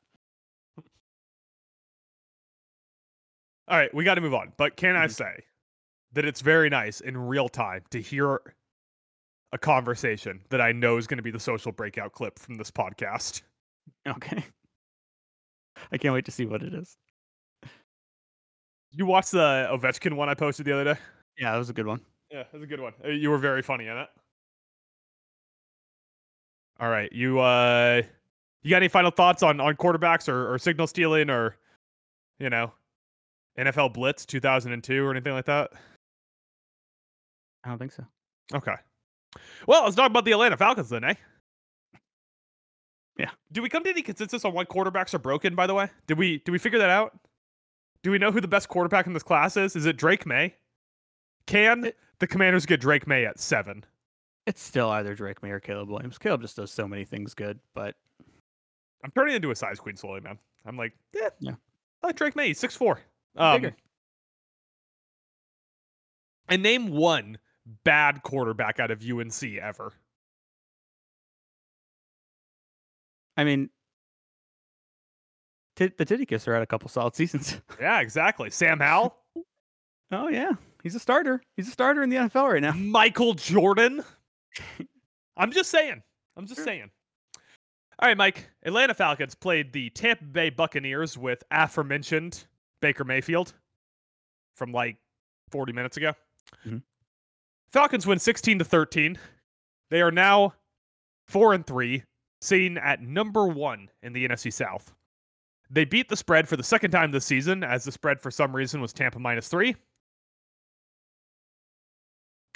All 3.68 3.76
right, 3.76 3.92
we 3.92 4.04
got 4.04 4.14
to 4.14 4.20
move 4.20 4.34
on. 4.34 4.52
But 4.56 4.76
can 4.76 4.94
I 4.94 5.06
Mhm. 5.06 5.10
say 5.12 5.44
that 6.12 6.24
it's 6.24 6.40
very 6.40 6.68
nice 6.70 7.00
in 7.00 7.16
real 7.16 7.48
time 7.48 7.84
to 7.90 8.00
hear 8.00 8.40
a 9.52 9.58
conversation 9.58 10.44
that 10.50 10.60
I 10.60 10.72
know 10.72 10.98
is 10.98 11.06
going 11.06 11.16
to 11.18 11.22
be 11.22 11.30
the 11.32 11.40
social 11.40 11.72
breakout 11.72 12.12
clip 12.12 12.38
from 12.38 12.54
this 12.56 12.70
podcast? 12.70 13.42
Okay. 14.06 14.44
I 15.92 15.98
can't 15.98 16.14
wait 16.14 16.26
to 16.26 16.30
see 16.30 16.46
what 16.46 16.62
it 16.62 16.74
is. 16.74 16.96
You 18.92 19.04
watched 19.06 19.32
the 19.32 19.68
Ovechkin 19.70 20.14
one 20.14 20.28
I 20.28 20.34
posted 20.34 20.64
the 20.66 20.72
other 20.72 20.94
day? 20.94 21.00
Yeah, 21.38 21.52
that 21.52 21.58
was 21.58 21.70
a 21.70 21.72
good 21.74 21.86
one. 21.86 22.04
Yeah, 22.30 22.44
that 22.44 22.52
was 22.52 22.62
a 22.62 22.66
good 22.66 22.80
one. 22.80 22.94
Uh, 23.04 23.08
You 23.08 23.30
were 23.30 23.38
very 23.38 23.62
funny 23.62 23.86
in 23.88 23.96
it. 23.96 24.08
All 26.78 26.88
right, 26.88 27.10
you 27.12 27.38
uh, 27.40 28.02
you 28.62 28.70
got 28.70 28.78
any 28.78 28.88
final 28.88 29.10
thoughts 29.10 29.42
on 29.42 29.60
on 29.60 29.76
quarterbacks 29.76 30.28
or, 30.28 30.52
or 30.52 30.58
signal 30.58 30.86
stealing 30.86 31.30
or, 31.30 31.56
you 32.38 32.50
know, 32.50 32.72
NFL 33.58 33.94
Blitz 33.94 34.26
2002 34.26 35.04
or 35.04 35.10
anything 35.10 35.32
like 35.32 35.46
that? 35.46 35.70
I 37.64 37.70
don't 37.70 37.78
think 37.78 37.92
so. 37.92 38.04
Okay. 38.54 38.74
Well, 39.66 39.84
let's 39.84 39.96
talk 39.96 40.10
about 40.10 40.24
the 40.24 40.32
Atlanta 40.32 40.56
Falcons 40.56 40.88
then, 40.90 41.04
eh? 41.04 41.14
Yeah. 43.18 43.30
Do 43.52 43.62
we 43.62 43.68
come 43.68 43.82
to 43.84 43.90
any 43.90 44.02
consensus 44.02 44.44
on 44.44 44.52
why 44.52 44.64
quarterbacks 44.64 45.14
are 45.14 45.18
broken? 45.18 45.54
By 45.54 45.66
the 45.66 45.74
way, 45.74 45.88
did 46.06 46.18
we 46.18 46.38
did 46.38 46.50
we 46.50 46.58
figure 46.58 46.78
that 46.78 46.90
out? 46.90 47.18
Do 48.02 48.10
we 48.10 48.18
know 48.18 48.30
who 48.30 48.40
the 48.40 48.48
best 48.48 48.68
quarterback 48.68 49.06
in 49.06 49.14
this 49.14 49.22
class 49.22 49.56
is? 49.56 49.74
Is 49.74 49.86
it 49.86 49.96
Drake 49.96 50.26
Maye? 50.26 50.54
Can 51.46 51.92
the 52.18 52.26
Commanders 52.26 52.66
get 52.66 52.80
Drake 52.80 53.06
Maye 53.06 53.24
at 53.24 53.40
seven? 53.40 53.84
It's 54.46 54.62
still 54.62 54.88
either 54.90 55.14
Drake 55.14 55.42
Maye 55.42 55.50
or 55.50 55.60
Caleb 55.60 55.88
Williams. 55.90 56.18
Caleb 56.18 56.40
just 56.42 56.56
does 56.56 56.70
so 56.70 56.86
many 56.86 57.04
things 57.04 57.34
good, 57.34 57.58
but 57.74 57.96
I'm 59.04 59.10
turning 59.10 59.34
into 59.34 59.50
a 59.50 59.56
size 59.56 59.80
queen 59.80 59.96
slowly, 59.96 60.20
man. 60.20 60.38
I'm 60.64 60.76
like, 60.76 60.92
yeah, 61.14 61.30
Yeah. 61.40 61.54
I 62.02 62.06
like 62.08 62.16
Drake 62.16 62.36
Maye, 62.36 62.52
six 62.52 62.76
four. 62.76 63.00
Um, 63.36 63.60
bigger. 63.60 63.76
and 66.48 66.62
name 66.62 66.88
one 66.88 67.38
bad 67.84 68.22
quarterback 68.22 68.78
out 68.80 68.90
of 68.90 69.02
UNC 69.02 69.42
ever. 69.60 69.92
I 73.36 73.44
mean, 73.44 73.68
T- 75.74 75.92
the 75.96 76.04
Titty 76.04 76.24
Kisser 76.26 76.54
had 76.54 76.62
a 76.62 76.66
couple 76.66 76.88
solid 76.88 77.14
seasons. 77.14 77.60
Yeah, 77.80 78.00
exactly. 78.00 78.48
Sam 78.50 78.78
Howell, 78.80 79.14
oh 80.12 80.28
yeah, 80.28 80.52
he's 80.82 80.94
a 80.94 81.00
starter. 81.00 81.42
He's 81.56 81.68
a 81.68 81.72
starter 81.72 82.02
in 82.02 82.08
the 82.10 82.16
NFL 82.16 82.50
right 82.52 82.62
now. 82.62 82.72
Michael 82.72 83.34
Jordan. 83.34 84.02
I'm 85.36 85.52
just 85.52 85.70
saying. 85.70 86.02
I'm 86.36 86.46
just 86.46 86.58
Sure. 86.58 86.64
saying. 86.64 86.90
All 87.98 88.08
right, 88.08 88.16
Mike. 88.16 88.48
Atlanta 88.64 88.94
Falcons 88.94 89.34
played 89.34 89.72
the 89.72 89.90
Tampa 89.90 90.24
Bay 90.24 90.50
Buccaneers 90.50 91.16
with 91.16 91.42
aforementioned 91.50 92.46
Baker 92.80 93.04
Mayfield 93.04 93.54
from 94.54 94.72
like 94.72 94.96
40 95.50 95.72
minutes 95.72 95.96
ago. 95.96 96.12
Mhm. 96.66 96.82
Falcons 97.68 98.06
win 98.06 98.18
16 98.18 98.58
to 98.58 98.64
13. 98.64 99.18
They 99.90 100.02
are 100.02 100.10
now 100.10 100.54
four 101.26 101.54
and 101.54 101.66
three, 101.66 102.02
sitting 102.40 102.76
at 102.78 103.00
number 103.00 103.46
one 103.46 103.90
in 104.02 104.12
the 104.12 104.24
NFC 104.28 104.50
South. 104.52 104.92
They 105.70 105.84
beat 105.84 106.08
the 106.08 106.16
spread 106.16 106.48
for 106.48 106.56
the 106.56 106.62
second 106.62 106.90
time 106.92 107.10
this 107.10 107.24
season, 107.24 107.64
as 107.64 107.84
the 107.84 107.92
spread 107.92 108.20
for 108.20 108.30
some 108.30 108.54
reason 108.54 108.80
was 108.80 108.92
Tampa 108.92 109.18
minus 109.18 109.48
three. 109.48 109.74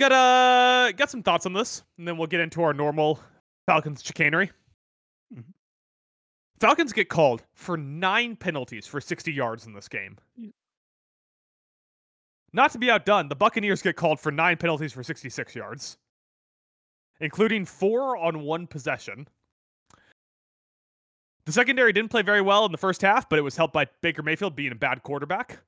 Got 0.01 0.13
uh 0.13 0.93
got 0.93 1.11
some 1.11 1.23
thoughts 1.23 1.45
on 1.45 1.53
this, 1.53 1.83
and 1.99 2.09
then 2.09 2.17
we'll 2.17 2.27
get 2.27 2.41
into 2.41 2.63
our 2.63 2.73
normal 2.73 3.21
Falcons 3.67 4.03
chicanery. 4.03 4.51
Mhm. 5.31 5.45
Falcons 6.59 6.95
get 6.95 7.11
called 7.11 7.45
for 7.53 7.77
nine 7.77 8.35
penalties 8.35 8.87
for 8.87 8.99
60 8.99 9.31
yards 9.31 9.67
in 9.67 9.75
this 9.75 9.89
game. 9.89 10.17
Yeah. 10.39 10.53
Not 12.55 12.73
to 12.73 12.79
be 12.79 12.91
outdone, 12.91 13.29
the 13.29 13.37
Buccaneers 13.37 13.83
get 13.83 13.97
called 13.97 14.19
for 14.19 14.33
nine 14.33 14.57
penalties 14.57 14.95
for 14.95 15.03
66 15.03 15.55
yards, 15.55 15.99
including 17.21 17.67
four 17.67 18.17
on 18.17 18.41
one 18.41 18.67
possession. 18.67 19.29
The 21.45 21.53
secondary 21.53 21.93
didn't 21.93 22.11
play 22.11 22.23
very 22.23 22.41
well 22.41 22.65
in 22.65 22.73
the 22.73 22.79
first 22.79 23.03
half, 23.03 23.29
but 23.29 23.39
it 23.39 23.43
was 23.43 23.55
helped 23.55 23.75
by 23.75 23.85
Baker 24.01 24.23
Mayfield 24.23 24.57
being 24.57 24.73
a 24.73 24.77
bad 24.77 25.03
quarterback. 25.03 25.59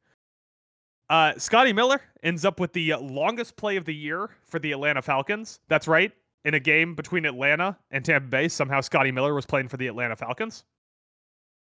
Uh, 1.10 1.34
Scotty 1.36 1.72
Miller 1.72 2.00
ends 2.22 2.44
up 2.44 2.58
with 2.58 2.72
the 2.72 2.94
longest 2.94 3.56
play 3.56 3.76
of 3.76 3.84
the 3.84 3.94
year 3.94 4.30
for 4.44 4.58
the 4.58 4.72
Atlanta 4.72 5.02
Falcons. 5.02 5.60
That's 5.68 5.86
right. 5.86 6.12
In 6.44 6.54
a 6.54 6.60
game 6.60 6.94
between 6.94 7.24
Atlanta 7.24 7.76
and 7.90 8.04
Tampa 8.04 8.28
Bay, 8.28 8.48
somehow 8.48 8.80
Scotty 8.80 9.12
Miller 9.12 9.34
was 9.34 9.46
playing 9.46 9.68
for 9.68 9.76
the 9.76 9.86
Atlanta 9.86 10.16
Falcons. 10.16 10.64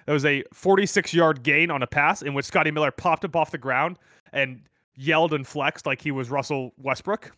It 0.07 0.13
was 0.13 0.25
a 0.25 0.45
46 0.53 1.15
yard 1.15 1.43
gain 1.43 1.71
on 1.71 1.83
a 1.83 1.87
pass 1.87 2.23
in 2.23 2.35
which 2.35 2.47
Scotty 2.47 2.71
Miller 2.71 2.91
popped 2.91 3.25
up 3.25 3.37
off 3.37 3.51
the 3.51 3.59
ground 3.59 3.99
and 4.33 4.61
yelled 4.97 5.33
and 5.33 5.47
flexed 5.47 5.87
like 5.87 6.01
he 6.01 6.11
was 6.11 6.31
Russell 6.31 6.73
Westbrook. 6.77 7.33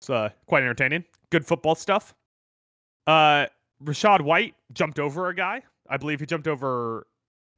It's 0.00 0.10
uh, 0.10 0.30
quite 0.46 0.62
entertaining. 0.62 1.04
Good 1.30 1.46
football 1.46 1.74
stuff. 1.74 2.14
Uh, 3.06 3.46
Rachaad 3.82 4.22
White 4.22 4.54
jumped 4.72 4.98
over 4.98 5.28
a 5.28 5.34
guy. 5.34 5.62
I 5.88 5.96
believe 5.96 6.20
he 6.20 6.26
jumped 6.26 6.48
over 6.48 7.06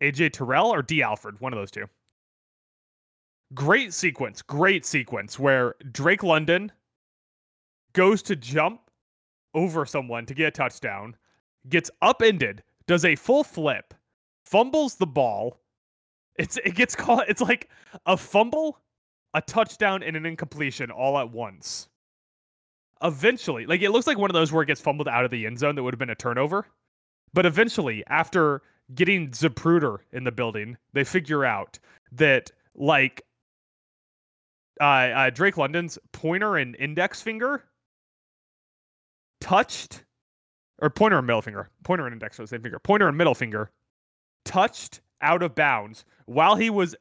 AJ 0.03 0.33
Terrell 0.33 0.73
or 0.73 0.83
Dee 0.83 1.03
Alford, 1.03 1.41
one 1.41 1.53
of 1.53 1.59
those 1.59 1.71
two. 1.71 1.87
Great 3.53 3.93
sequence, 3.93 4.43
great 4.43 4.87
sequence 4.87 5.39
where 5.39 5.75
Drake 5.93 6.23
London 6.23 6.73
goes 7.93 8.23
to 8.23 8.37
jump 8.37 8.81
over 9.55 9.87
someone 9.87 10.27
to 10.27 10.35
get 10.35 10.49
a 10.49 10.51
touchdown, 10.51 11.17
gets 11.69 11.91
upended, 12.03 12.63
does 12.87 13.05
a 13.05 13.15
full 13.17 13.45
flip, 13.45 13.95
fumbles 14.45 14.97
the 14.97 15.07
ball. 15.07 15.61
It's 16.37 16.57
it 16.65 16.75
gets 16.75 16.97
caught. 16.97 17.29
it's 17.29 17.41
like 17.41 17.71
a 18.07 18.17
fumble, 18.17 18.81
a 19.35 19.41
touchdown, 19.41 20.03
and 20.03 20.17
an 20.17 20.27
incompletion 20.27 20.91
all 20.91 21.19
at 21.19 21.31
once. 21.31 21.89
Eventually, 23.03 23.67
like 23.67 23.83
it 23.83 23.91
looks 23.91 24.07
like 24.07 24.19
one 24.19 24.31
of 24.31 24.35
those 24.35 24.53
where 24.53 24.63
it 24.63 24.67
gets 24.67 24.81
fumbled 24.81 25.09
out 25.09 25.25
of 25.25 25.31
the 25.31 25.47
end 25.47 25.59
zone 25.59 25.75
that 25.75 25.83
would 25.83 25.95
have 25.95 25.99
been 25.99 26.11
a 26.11 26.15
turnover. 26.15 26.67
But 27.33 27.47
eventually, 27.47 28.05
after 28.09 28.63
getting 28.95 29.31
Zapruder 29.31 29.99
in 30.13 30.25
the 30.25 30.33
building, 30.33 30.77
they 30.93 31.05
figure 31.05 31.45
out 31.45 31.79
that 32.13 32.51
like 32.75 33.23
uh, 34.81 34.85
uh, 34.85 35.31
Drake 35.31 35.57
London's 35.57 35.99
pointer 36.13 36.57
and 36.57 36.77
index 36.77 37.23
finger 37.23 37.65
touched, 39.41 40.05
or 40.81 40.91
pointer 40.91 41.19
and 41.19 41.27
middle 41.27 41.43
finger, 41.43 41.71
pointer 41.85 42.07
and 42.07 42.13
index 42.13 42.39
are 42.39 42.45
the 42.45 42.49
same 42.49 42.63
finger, 42.63 42.79
pointer 42.79 43.09
and 43.09 43.17
middle 43.17 43.35
finger 43.35 43.71
touched 44.45 45.01
out 45.21 45.43
of 45.43 45.55
bounds 45.55 46.05
while 46.27 46.57
he 46.57 46.71
was 46.71 46.95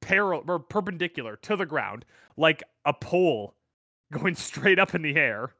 parallel 0.00 0.44
or 0.48 0.58
perpendicular 0.58 1.36
to 1.36 1.56
the 1.56 1.66
ground, 1.66 2.04
like 2.36 2.62
a 2.84 2.92
pole 2.92 3.54
going 4.12 4.34
straight 4.36 4.78
up 4.78 4.94
in 4.94 5.02
the 5.02 5.16
air 5.16 5.50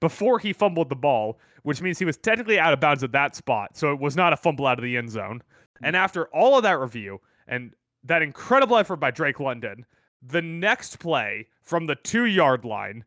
before 0.00 0.38
he 0.38 0.52
fumbled 0.52 0.88
the 0.88 0.96
ball, 0.96 1.38
which 1.62 1.80
means 1.82 1.98
he 1.98 2.04
was 2.04 2.16
technically 2.16 2.58
out 2.58 2.72
of 2.72 2.80
bounds 2.80 3.02
at 3.02 3.12
that 3.12 3.34
spot. 3.34 3.76
So 3.76 3.92
it 3.92 4.00
was 4.00 4.16
not 4.16 4.32
a 4.32 4.36
fumble 4.36 4.66
out 4.66 4.78
of 4.78 4.84
the 4.84 4.96
end 4.96 5.10
zone. 5.10 5.42
And 5.82 5.96
after 5.96 6.26
all 6.26 6.56
of 6.56 6.62
that 6.64 6.78
review 6.78 7.20
and 7.46 7.72
that 8.04 8.22
incredible 8.22 8.76
effort 8.76 8.96
by 8.96 9.10
Drake 9.10 9.40
London, 9.40 9.86
the 10.22 10.42
next 10.42 10.98
play 10.98 11.46
from 11.62 11.86
the 11.86 11.94
two 11.94 12.26
yard 12.26 12.64
line, 12.64 13.04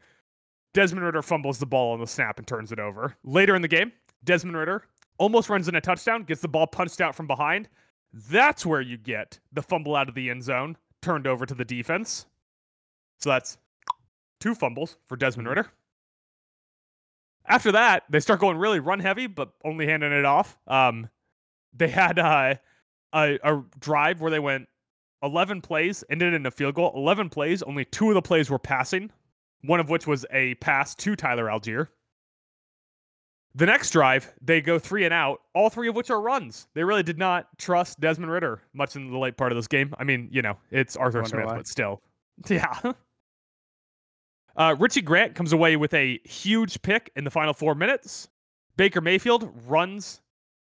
Desmond 0.74 1.06
Ridder 1.06 1.22
fumbles 1.22 1.60
the 1.60 1.66
ball 1.66 1.94
on 1.94 2.00
the 2.00 2.08
snap 2.08 2.40
and 2.40 2.48
turns 2.48 2.72
it 2.72 2.80
over. 2.80 3.16
Later 3.24 3.56
in 3.56 3.62
the 3.62 3.68
game, 3.68 3.92
Desmond 4.24 4.58
Ridder 4.58 4.84
almost 5.18 5.50
runs 5.50 5.68
in 5.68 5.76
a 5.76 5.82
touchdown, 5.82 6.24
gets 6.24 6.42
the 6.42 6.48
ball 6.48 6.68
punched 6.68 7.02
out 7.02 7.16
from 7.16 7.28
behind. 7.28 7.70
That's 8.14 8.66
where 8.66 8.82
you 8.82 8.98
get 8.98 9.40
the 9.52 9.62
fumble 9.62 9.96
out 9.96 10.10
of 10.10 10.16
the 10.16 10.30
end 10.30 10.44
zone, 10.44 10.78
turned 11.02 11.28
over 11.28 11.46
to 11.46 11.54
the 11.54 11.66
defense. 11.66 12.26
So 13.20 13.30
that's 13.30 13.58
two 14.40 14.56
fumbles 14.56 14.98
for 15.06 15.16
Desmond 15.16 15.48
Ridder. 15.48 15.68
After 17.46 17.72
that, 17.74 18.04
they 18.10 18.20
start 18.20 18.40
going 18.40 18.58
really 18.58 18.80
run 18.80 19.00
heavy, 19.00 19.28
but 19.28 19.52
only 19.64 19.86
handing 19.86 20.12
it 20.12 20.26
off. 20.26 20.58
Um, 20.68 21.10
they 21.74 21.90
had 21.90 22.18
uh, 22.18 22.56
a, 23.14 23.40
a 23.44 23.64
drive 23.80 24.22
where 24.22 24.32
they 24.32 24.40
went 24.40 24.68
11 25.24 25.62
plays, 25.62 26.04
ended 26.10 26.34
in 26.34 26.46
a 26.46 26.52
field 26.52 26.76
goal. 26.76 26.92
11 26.96 27.30
plays, 27.30 27.64
only 27.64 27.86
two 27.86 28.10
of 28.10 28.16
the 28.16 28.22
plays 28.22 28.50
were 28.50 28.60
passing, 28.60 29.10
one 29.64 29.80
of 29.80 29.90
which 29.90 30.06
was 30.06 30.26
a 30.32 30.56
pass 30.56 30.94
to 30.96 31.16
Tyler 31.16 31.46
Allgeier. 31.46 31.88
The 33.56 33.66
next 33.68 33.92
drive, 33.92 34.34
they 34.42 34.62
go 34.62 34.80
three 34.80 35.06
and 35.06 35.14
out, 35.14 35.42
all 35.54 35.70
three 35.70 35.88
of 35.88 35.96
which 35.96 36.10
are 36.10 36.20
runs. 36.20 36.68
They 36.74 36.84
really 36.84 37.04
did 37.04 37.20
not 37.20 37.48
trust 37.60 38.00
Desmond 38.00 38.32
Ridder 38.32 38.62
much 38.74 38.96
in 38.96 39.12
the 39.12 39.18
late 39.18 39.38
part 39.38 39.52
of 39.52 39.56
this 39.56 39.68
game. 39.68 39.94
I 40.00 40.04
mean, 40.04 40.28
you 40.32 40.42
know, 40.42 40.58
it's 40.72 40.96
Arthur 40.96 41.24
Smith, 41.24 41.46
why. 41.46 41.58
but 41.58 41.68
still. 41.68 42.02
Yeah. 42.50 42.74
Uh, 44.56 44.76
Richie 44.80 45.02
Grant 45.02 45.36
comes 45.36 45.54
away 45.54 45.78
with 45.78 45.94
a 45.94 46.20
huge 46.26 46.82
pick 46.82 47.12
in 47.16 47.24
the 47.24 47.32
final 47.32 47.54
four 47.54 47.76
minutes. 47.76 48.28
Baker 48.76 49.02
Mayfield 49.02 49.52
runs 49.68 50.22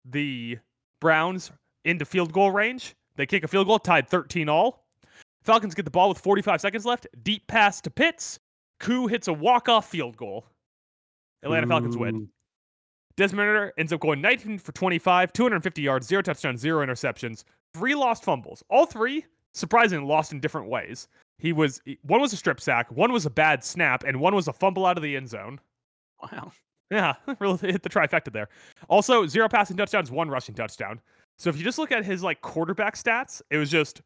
the 0.05 0.57
Browns 1.01 1.51
into 1.85 2.05
field 2.05 2.33
goal 2.33 2.51
range. 2.51 2.95
They 3.15 3.25
kick 3.25 3.43
a 3.43 3.47
field 3.47 3.67
goal, 3.67 3.79
tied 3.79 4.07
13 4.09 4.49
all. 4.49 4.85
Falcons 5.43 5.75
get 5.75 5.85
the 5.85 5.91
ball 5.91 6.09
with 6.09 6.17
45 6.17 6.59
seconds 6.61 6.85
left. 6.85 7.07
Deep 7.23 7.45
pass 7.47 7.79
to 7.81 7.89
Pitts. 7.89 8.39
Koo 8.79 9.07
hits 9.07 9.27
a 9.27 9.33
walk-off 9.33 9.89
field 9.89 10.17
goal. 10.17 10.45
Atlanta 11.43 11.67
Falcons 11.67 11.95
win. 11.97 12.15
Ooh. 12.15 12.29
Desmond 13.17 13.47
Ridder 13.47 13.73
ends 13.77 13.93
up 13.93 14.01
going 14.01 14.19
19 14.19 14.57
for 14.57 14.71
25, 14.73 15.31
250 15.31 15.81
yards, 15.81 16.07
zero 16.07 16.21
touchdowns, 16.21 16.59
zero 16.59 16.85
interceptions, 16.85 17.45
three 17.73 17.95
lost 17.95 18.23
fumbles. 18.23 18.63
All 18.69 18.85
three, 18.85 19.25
surprisingly, 19.53 20.05
lost 20.05 20.33
in 20.33 20.39
different 20.41 20.67
ways. 20.67 21.07
He 21.37 21.53
was 21.53 21.81
one 22.01 22.21
was 22.21 22.33
a 22.33 22.37
strip 22.37 22.59
sack, 22.59 22.91
one 22.91 23.11
was 23.11 23.25
a 23.25 23.29
bad 23.29 23.63
snap, 23.63 24.03
and 24.05 24.19
one 24.19 24.35
was 24.35 24.47
a 24.47 24.53
fumble 24.53 24.85
out 24.85 24.97
of 24.97 25.03
the 25.03 25.15
end 25.15 25.29
zone. 25.29 25.59
Wow. 26.21 26.51
Yeah, 26.91 27.15
really 27.39 27.57
hit 27.71 27.83
the 27.83 27.89
trifecta 27.89 28.31
there. 28.31 28.49
Also, 28.89 29.25
zero 29.25 29.47
passing 29.47 29.77
touchdowns, 29.77 30.11
one 30.11 30.29
rushing 30.29 30.55
touchdown. 30.55 30.99
So 31.37 31.49
if 31.49 31.57
you 31.57 31.63
just 31.63 31.77
look 31.77 31.91
at 31.91 32.05
his 32.05 32.23
like 32.23 32.41
quarterback 32.41 32.95
stats, 32.95 33.41
it 33.49 33.57
was 33.57 33.69
just 33.69 34.01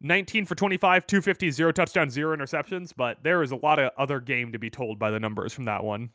19 0.00 0.46
for 0.46 0.54
25, 0.54 1.06
250, 1.06 1.50
zero 1.50 1.72
touchdowns, 1.72 2.12
zero 2.12 2.36
interceptions. 2.36 2.92
But 2.96 3.22
there 3.22 3.42
is 3.42 3.52
a 3.52 3.56
lot 3.56 3.78
of 3.78 3.90
other 3.98 4.20
game 4.20 4.52
to 4.52 4.58
be 4.58 4.70
told 4.70 4.98
by 4.98 5.10
the 5.10 5.20
numbers 5.20 5.52
from 5.52 5.64
that 5.64 5.84
one. 5.84 6.10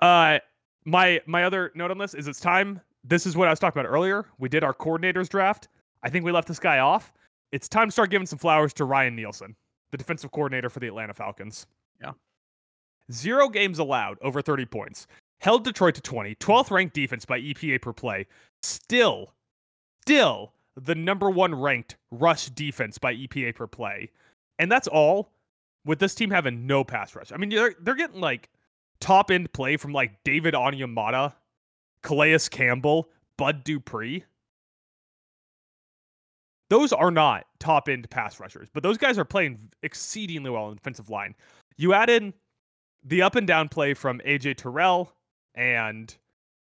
Uh, 0.00 0.38
my 0.84 1.20
my 1.26 1.44
other 1.44 1.72
note 1.74 1.90
on 1.90 1.98
this 1.98 2.14
is 2.14 2.28
it's 2.28 2.40
time. 2.40 2.80
This 3.04 3.26
is 3.26 3.36
what 3.36 3.48
I 3.48 3.50
was 3.50 3.58
talking 3.58 3.80
about 3.80 3.88
earlier. 3.88 4.26
We 4.38 4.48
did 4.48 4.64
our 4.64 4.74
coordinators 4.74 5.28
draft. 5.28 5.68
I 6.02 6.10
think 6.10 6.24
we 6.24 6.32
left 6.32 6.48
this 6.48 6.58
guy 6.58 6.78
off. 6.78 7.12
It's 7.52 7.68
time 7.68 7.88
to 7.88 7.92
start 7.92 8.10
giving 8.10 8.26
some 8.26 8.38
flowers 8.38 8.72
to 8.74 8.84
Ryan 8.84 9.16
Nielsen, 9.16 9.56
the 9.90 9.96
defensive 9.96 10.30
coordinator 10.30 10.68
for 10.68 10.80
the 10.80 10.86
Atlanta 10.86 11.14
Falcons. 11.14 11.66
Yeah. 12.00 12.12
Zero 13.10 13.48
games 13.48 13.78
allowed 13.78 14.18
over 14.20 14.42
30 14.42 14.66
points. 14.66 15.06
Held 15.40 15.64
Detroit 15.64 15.94
to 15.94 16.00
20, 16.00 16.34
12th 16.34 16.70
ranked 16.70 16.94
defense 16.94 17.24
by 17.24 17.40
EPA 17.40 17.80
per 17.80 17.92
play. 17.92 18.26
Still, 18.62 19.34
still 20.02 20.52
the 20.76 20.94
number 20.94 21.30
one 21.30 21.54
ranked 21.54 21.96
rush 22.10 22.46
defense 22.46 22.98
by 22.98 23.14
EPA 23.14 23.54
per 23.54 23.66
play. 23.66 24.10
And 24.58 24.70
that's 24.70 24.88
all 24.88 25.32
with 25.84 25.98
this 25.98 26.14
team 26.14 26.30
having 26.30 26.66
no 26.66 26.84
pass 26.84 27.14
rush. 27.14 27.32
I 27.32 27.36
mean, 27.36 27.50
they're, 27.50 27.74
they're 27.80 27.94
getting 27.94 28.20
like 28.20 28.50
top 29.00 29.30
end 29.30 29.52
play 29.52 29.76
from 29.76 29.92
like 29.92 30.22
David 30.24 30.54
Onyemata, 30.54 31.34
Calais 32.02 32.38
Campbell, 32.50 33.08
Bud 33.36 33.64
Dupree. 33.64 34.24
Those 36.70 36.92
are 36.92 37.10
not 37.10 37.46
top 37.58 37.88
end 37.88 38.08
pass 38.10 38.38
rushers, 38.38 38.68
but 38.72 38.82
those 38.82 38.98
guys 38.98 39.18
are 39.18 39.24
playing 39.24 39.58
exceedingly 39.82 40.50
well 40.50 40.64
on 40.64 40.70
the 40.70 40.76
defensive 40.76 41.08
line. 41.08 41.34
You 41.76 41.94
add 41.94 42.10
in 42.10 42.34
the 43.04 43.22
up 43.22 43.36
and 43.36 43.46
down 43.46 43.68
play 43.68 43.94
from 43.94 44.20
AJ 44.26 44.56
Terrell 44.56 45.12
and 45.54 46.14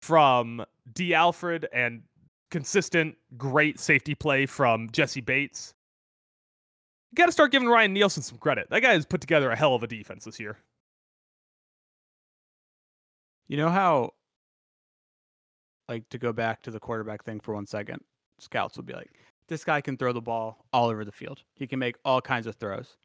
from 0.02 0.64
Dee 0.94 1.14
Alford 1.14 1.68
and 1.74 2.04
consistent 2.52 3.16
great 3.38 3.80
safety 3.80 4.16
play 4.16 4.46
from 4.46 4.90
Jessie 4.92 5.22
Bates. 5.22 5.74
You 7.12 7.16
got 7.16 7.28
to 7.28 7.32
start 7.32 7.52
giving 7.52 7.68
Ryan 7.68 7.94
Nielsen 7.94 8.24
some 8.24 8.38
credit. 8.38 8.70
That 8.70 8.82
guy 8.82 8.94
has 8.94 9.06
put 9.06 9.22
together 9.22 9.50
a 9.52 9.56
hell 9.56 9.76
of 9.76 9.84
a 9.84 9.88
defense 9.88 10.26
this 10.26 10.40
year. 10.40 10.58
You 13.48 13.58
know 13.58 13.70
how, 13.70 14.14
like, 15.88 16.08
to 16.10 16.18
go 16.18 16.34
back 16.34 16.64
to 16.64 16.72
the 16.72 16.80
quarterback 16.80 17.24
thing 17.24 17.40
for 17.40 17.54
one 17.54 17.66
second, 17.66 18.02
scouts 18.40 18.76
will 18.76 18.84
be 18.84 18.94
like, 18.94 19.10
this 19.48 19.64
guy 19.64 19.80
can 19.80 19.96
throw 19.96 20.12
the 20.12 20.22
ball 20.22 20.66
all 20.74 20.90
over 20.90 21.06
the 21.06 21.12
field. 21.12 21.44
He 21.56 21.66
can 21.68 21.80
make 21.80 21.96
all 22.04 22.20
kinds 22.22 22.48
of 22.48 22.56
throws. 22.56 22.98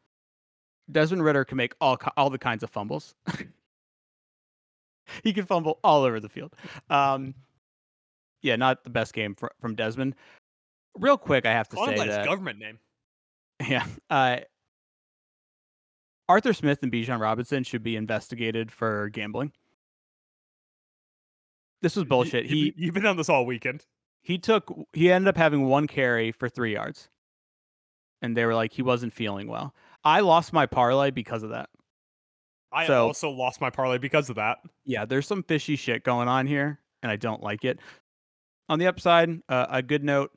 Desmond 0.91 1.23
Ridder 1.23 1.45
can 1.45 1.55
make 1.55 1.73
all 1.79 1.97
all 2.17 2.29
the 2.29 2.37
kinds 2.37 2.61
of 2.61 2.69
fumbles. 2.69 3.15
he 5.23 5.31
can 5.31 5.45
fumble 5.45 5.79
all 5.81 6.03
over 6.03 6.19
the 6.19 6.27
field. 6.27 6.53
Um, 6.89 7.33
yeah, 8.43 8.55
not 8.55 8.83
the 8.83 8.89
best 8.91 9.13
game 9.13 9.33
fr- 9.35 9.47
from 9.59 9.75
Desmond. 9.75 10.15
Real 10.99 11.17
quick, 11.17 11.45
I 11.47 11.51
have 11.51 11.67
to 11.69 11.77
him 11.77 11.97
say 11.97 12.07
that 12.07 12.25
government 12.25 12.59
name. 12.59 12.77
yeah, 13.67 13.85
uh, 14.11 14.37
Arthur 16.29 16.53
Smith 16.53 16.83
and 16.83 16.91
Bijan 16.91 17.19
Robinson 17.19 17.63
should 17.63 17.81
be 17.83 17.95
investigated 17.95 18.71
for 18.71 19.09
gambling. 19.09 19.51
This 21.81 21.95
was 21.95 22.05
bullshit. 22.05 22.45
You, 22.45 22.49
He 22.55 22.73
you've 22.77 22.93
been 22.93 23.05
on 23.05 23.17
this 23.17 23.29
all 23.29 23.45
weekend. 23.45 23.85
he 24.21 24.37
took 24.37 24.73
he 24.93 25.11
ended 25.11 25.27
up 25.29 25.37
having 25.37 25.65
one 25.65 25.87
carry 25.87 26.31
for 26.31 26.47
three 26.47 26.73
yards, 26.73 27.09
and 28.21 28.37
they 28.37 28.45
were 28.45 28.55
like 28.55 28.71
he 28.71 28.81
wasn't 28.81 29.13
feeling 29.13 29.47
well. 29.47 29.73
I 30.03 30.19
lost 30.21 30.53
my 30.53 30.65
parlay 30.65 31.11
because 31.11 31.43
of 31.43 31.49
that. 31.49 31.69
I 32.71 32.87
So- 32.87 33.07
also 33.07 33.29
lost 33.29 33.61
my 33.61 33.69
parlay 33.69 33.97
because 33.97 34.29
of 34.29 34.35
that. 34.37 34.59
yeah, 34.85 35.05
there's 35.05 35.27
some 35.27 35.43
fishy 35.43 35.75
shit 35.75 36.03
going 36.03 36.27
on 36.27 36.47
here, 36.47 36.79
and 37.01 37.11
I 37.11 37.15
don't 37.17 37.43
like 37.43 37.65
it. 37.65 37.79
On 38.69 38.79
the 38.79 38.87
upside, 38.87 39.41
uh, 39.49 39.67
a 39.69 39.81
good 39.81 40.03
note: 40.03 40.31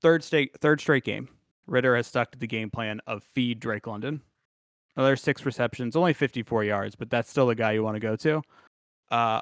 third 0.00 0.22
straight 0.22 0.58
third 0.60 0.80
straight 0.80 1.04
game, 1.04 1.28
Ridder 1.66 1.96
has 1.96 2.06
stuck 2.06 2.30
to 2.32 2.38
the 2.38 2.46
game 2.46 2.70
plan 2.70 3.00
of 3.06 3.22
feed 3.22 3.60
Drake 3.60 3.86
London. 3.86 4.20
Another 4.96 5.16
six 5.16 5.44
receptions, 5.44 5.96
only 5.96 6.12
54 6.12 6.62
yards, 6.64 6.94
but 6.94 7.10
that's 7.10 7.28
still 7.28 7.48
the 7.48 7.54
guy 7.54 7.72
you 7.72 7.82
want 7.82 7.96
to 7.96 8.00
go 8.00 8.14
to. 8.14 8.40
Uh, 9.10 9.40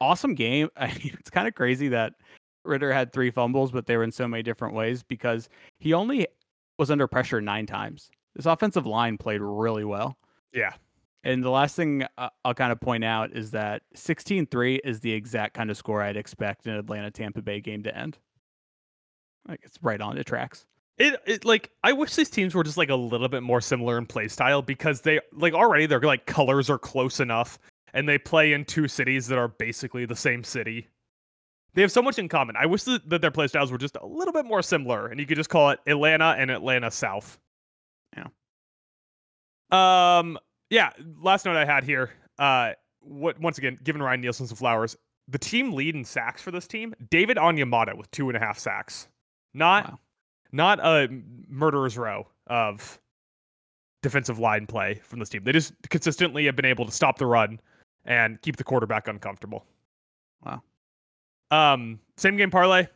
awesome 0.00 0.34
game. 0.34 0.68
I 0.76 0.86
mean, 0.86 1.16
it's 1.18 1.30
kind 1.30 1.48
of 1.48 1.54
crazy 1.54 1.88
that 1.88 2.14
Ridder 2.64 2.92
had 2.92 3.12
three 3.12 3.30
fumbles, 3.30 3.72
but 3.72 3.86
they 3.86 3.96
were 3.96 4.04
in 4.04 4.12
so 4.12 4.28
many 4.28 4.42
different 4.42 4.74
ways 4.74 5.02
because 5.02 5.48
he 5.80 5.92
only 5.92 6.28
was 6.78 6.90
under 6.90 7.08
pressure 7.08 7.40
nine 7.40 7.66
times. 7.66 8.10
This 8.36 8.46
offensive 8.46 8.86
line 8.86 9.18
played 9.18 9.40
really 9.40 9.84
well. 9.84 10.16
Yeah. 10.52 10.74
And 11.24 11.42
the 11.42 11.50
last 11.50 11.74
thing 11.74 12.04
uh, 12.18 12.28
I'll 12.44 12.54
kind 12.54 12.70
of 12.70 12.80
point 12.80 13.02
out 13.02 13.32
is 13.32 13.50
that 13.52 13.82
16 13.94 14.46
3 14.46 14.80
is 14.84 15.00
the 15.00 15.12
exact 15.12 15.54
kind 15.54 15.70
of 15.70 15.76
score 15.76 16.02
I'd 16.02 16.18
expect 16.18 16.66
an 16.66 16.74
Atlanta 16.74 17.10
Tampa 17.10 17.40
Bay 17.40 17.60
game 17.60 17.82
to 17.82 17.96
end. 17.96 18.18
Like 19.48 19.60
it's 19.62 19.78
right 19.82 20.00
on 20.00 20.16
the 20.16 20.24
tracks. 20.24 20.66
It, 20.98 21.20
it 21.26 21.44
like 21.44 21.70
I 21.82 21.92
wish 21.92 22.14
these 22.14 22.30
teams 22.30 22.54
were 22.54 22.62
just 22.62 22.76
like 22.76 22.90
a 22.90 22.94
little 22.94 23.28
bit 23.28 23.42
more 23.42 23.60
similar 23.60 23.98
in 23.98 24.06
play 24.06 24.28
style 24.28 24.62
because 24.62 25.00
they 25.00 25.18
like 25.32 25.54
already 25.54 25.86
their 25.86 26.00
like 26.00 26.26
colors 26.26 26.70
are 26.70 26.78
close 26.78 27.20
enough 27.20 27.58
and 27.94 28.08
they 28.08 28.18
play 28.18 28.52
in 28.52 28.64
two 28.64 28.86
cities 28.86 29.26
that 29.28 29.38
are 29.38 29.48
basically 29.48 30.04
the 30.04 30.14
same 30.14 30.44
city. 30.44 30.86
They 31.72 31.82
have 31.82 31.90
so 31.90 32.02
much 32.02 32.18
in 32.20 32.28
common. 32.28 32.54
I 32.56 32.66
wish 32.66 32.84
that, 32.84 33.08
that 33.10 33.20
their 33.20 33.32
play 33.32 33.48
styles 33.48 33.72
were 33.72 33.78
just 33.78 33.96
a 34.00 34.06
little 34.06 34.32
bit 34.32 34.44
more 34.44 34.62
similar 34.62 35.08
and 35.08 35.18
you 35.18 35.26
could 35.26 35.36
just 35.36 35.50
call 35.50 35.70
it 35.70 35.80
Atlanta 35.86 36.36
and 36.38 36.50
Atlanta 36.50 36.90
South. 36.90 37.38
Yeah. 38.16 38.26
Um 39.72 40.38
yeah, 40.74 40.90
last 41.22 41.44
note 41.44 41.56
I 41.56 41.64
had 41.64 41.84
here. 41.84 42.10
Uh 42.38 42.72
what 43.00 43.38
once 43.40 43.58
again, 43.58 43.78
giving 43.84 44.02
Ryan 44.02 44.20
Nielsen 44.20 44.46
some 44.46 44.56
flowers. 44.56 44.96
The 45.28 45.38
team 45.38 45.72
lead 45.72 45.94
in 45.94 46.04
sacks 46.04 46.42
for 46.42 46.50
this 46.50 46.66
team, 46.66 46.94
David 47.10 47.36
Onyemata 47.36 47.96
with 47.96 48.10
two 48.10 48.28
and 48.28 48.36
a 48.36 48.40
half 48.40 48.58
sacks. 48.58 49.08
Not 49.54 49.88
Wow. 49.88 49.98
not 50.52 50.80
a 50.80 51.08
murderer's 51.48 51.96
row 51.96 52.26
of 52.48 52.98
defensive 54.02 54.38
line 54.38 54.66
play 54.66 55.00
from 55.04 55.18
this 55.18 55.28
team. 55.30 55.44
They 55.44 55.52
just 55.52 55.72
consistently 55.90 56.44
have 56.46 56.56
been 56.56 56.64
able 56.66 56.84
to 56.84 56.92
stop 56.92 57.18
the 57.18 57.26
run 57.26 57.60
and 58.04 58.40
keep 58.42 58.56
the 58.56 58.64
quarterback 58.64 59.08
uncomfortable. 59.08 59.64
Wow. 60.44 60.62
Um, 61.50 62.00
same 62.16 62.36
game 62.36 62.50
parlay. 62.50 62.86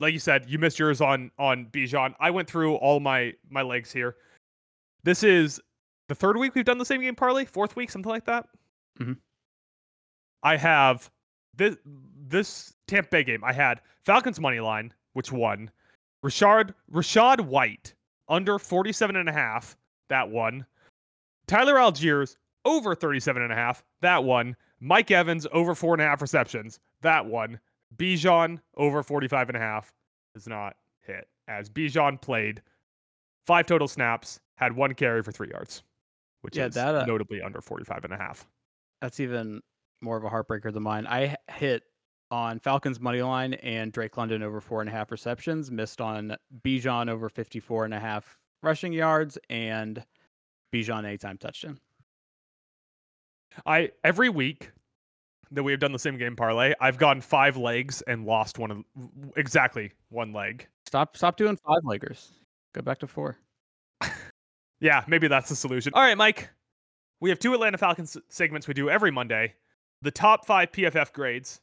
Like 0.00 0.12
you 0.12 0.18
said, 0.18 0.46
you 0.48 0.58
missed 0.58 0.78
yours 0.78 1.00
on 1.00 1.30
on 1.38 1.66
Bijan. 1.66 2.14
I 2.18 2.30
went 2.30 2.48
through 2.48 2.76
all 2.76 2.98
my 2.98 3.34
my 3.50 3.62
legs 3.62 3.92
here. 3.92 4.16
This 5.04 5.22
is 5.22 5.60
the 6.10 6.14
third 6.16 6.36
week 6.36 6.56
we've 6.56 6.64
done 6.64 6.78
the 6.78 6.84
same 6.84 7.00
game 7.00 7.14
parlay, 7.14 7.44
fourth 7.44 7.76
week, 7.76 7.88
something 7.88 8.10
like 8.10 8.24
that. 8.24 8.48
Mhm. 8.98 9.16
I 10.42 10.56
have 10.56 11.08
this 11.54 11.76
this 11.84 12.76
Tampa 12.88 13.08
Bay 13.10 13.22
game. 13.22 13.44
I 13.44 13.52
had 13.52 13.80
Falcons 14.04 14.40
money 14.40 14.58
line, 14.58 14.92
which 15.12 15.30
won. 15.30 15.70
Rashard 16.24 16.74
Rachaad 16.90 17.42
White 17.42 17.94
under 18.28 18.58
47 18.58 19.14
and 19.14 19.28
a 19.28 19.32
half, 19.32 19.76
that 20.08 20.28
one. 20.30 20.66
Tyler 21.46 21.78
Algiers 21.78 22.36
over 22.64 22.96
37 22.96 23.40
and 23.42 23.52
a 23.52 23.56
half, 23.56 23.84
that 24.00 24.24
one. 24.24 24.56
Mike 24.80 25.12
Evans 25.12 25.46
over 25.52 25.76
four 25.76 25.94
and 25.94 26.02
a 26.02 26.06
half 26.06 26.20
receptions, 26.20 26.80
that 27.02 27.24
one. 27.26 27.60
Bijan 27.96 28.60
over 28.76 29.04
45 29.04 29.48
and 29.48 29.56
a 29.56 29.60
half 29.60 29.92
does 30.34 30.48
not 30.48 30.76
hit 31.02 31.28
as 31.46 31.70
Bijan 31.70 32.20
played 32.20 32.62
five 33.46 33.66
total 33.66 33.86
snaps, 33.86 34.40
had 34.56 34.74
one 34.74 34.94
carry 34.94 35.22
for 35.22 35.30
three 35.32 35.50
yards, 35.50 35.82
which 36.42 36.56
Yeah, 36.56 36.66
is 36.66 36.74
that, 36.74 36.94
uh, 36.94 37.04
notably 37.04 37.42
under 37.42 37.60
45 37.60 38.04
and 38.04 38.12
a 38.12 38.16
half. 38.16 38.46
That's 39.00 39.20
even 39.20 39.60
more 40.00 40.16
of 40.16 40.24
a 40.24 40.30
heartbreaker 40.30 40.72
than 40.72 40.82
mine. 40.82 41.06
I 41.06 41.36
hit 41.50 41.82
on 42.30 42.58
Falcons 42.60 43.00
money 43.00 43.22
line 43.22 43.54
and 43.54 43.92
Drake 43.92 44.16
London 44.16 44.42
over 44.42 44.60
four 44.60 44.80
and 44.80 44.88
a 44.88 44.92
half 44.92 45.10
receptions, 45.10 45.70
missed 45.70 46.00
on 46.00 46.36
Bijan 46.62 47.08
over 47.08 47.28
54 47.28 47.84
and 47.86 47.94
a 47.94 48.00
half 48.00 48.38
rushing 48.62 48.92
yards, 48.92 49.38
and 49.48 50.04
Bijan 50.72 51.04
anytime 51.04 51.38
touchdown. 51.38 51.80
I 53.66 53.90
every 54.04 54.28
week 54.28 54.70
that 55.50 55.64
we 55.64 55.72
have 55.72 55.80
done 55.80 55.92
the 55.92 55.98
same 55.98 56.16
game 56.16 56.36
parlay, 56.36 56.72
I've 56.80 56.96
gotten 56.98 57.20
five 57.20 57.56
legs 57.56 58.02
and 58.02 58.24
lost 58.24 58.58
one 58.58 58.70
of 58.70 58.84
exactly 59.36 59.92
one 60.10 60.32
leg. 60.32 60.68
Stop 60.86 61.16
stop 61.16 61.36
doing 61.36 61.56
five 61.56 61.82
leggers. 61.84 62.30
Go 62.72 62.82
back 62.82 62.98
to 63.00 63.08
four. 63.08 63.36
Yeah, 64.80 65.04
maybe 65.06 65.28
that's 65.28 65.48
the 65.48 65.56
solution. 65.56 65.92
All 65.94 66.02
right, 66.02 66.16
Mike. 66.16 66.48
We 67.20 67.28
have 67.28 67.38
two 67.38 67.52
Atlanta 67.52 67.76
Falcons 67.76 68.16
segments 68.28 68.66
we 68.66 68.74
do 68.74 68.88
every 68.88 69.10
Monday. 69.10 69.54
The 70.02 70.10
top 70.10 70.46
five 70.46 70.72
PFF 70.72 71.12
grades 71.12 71.60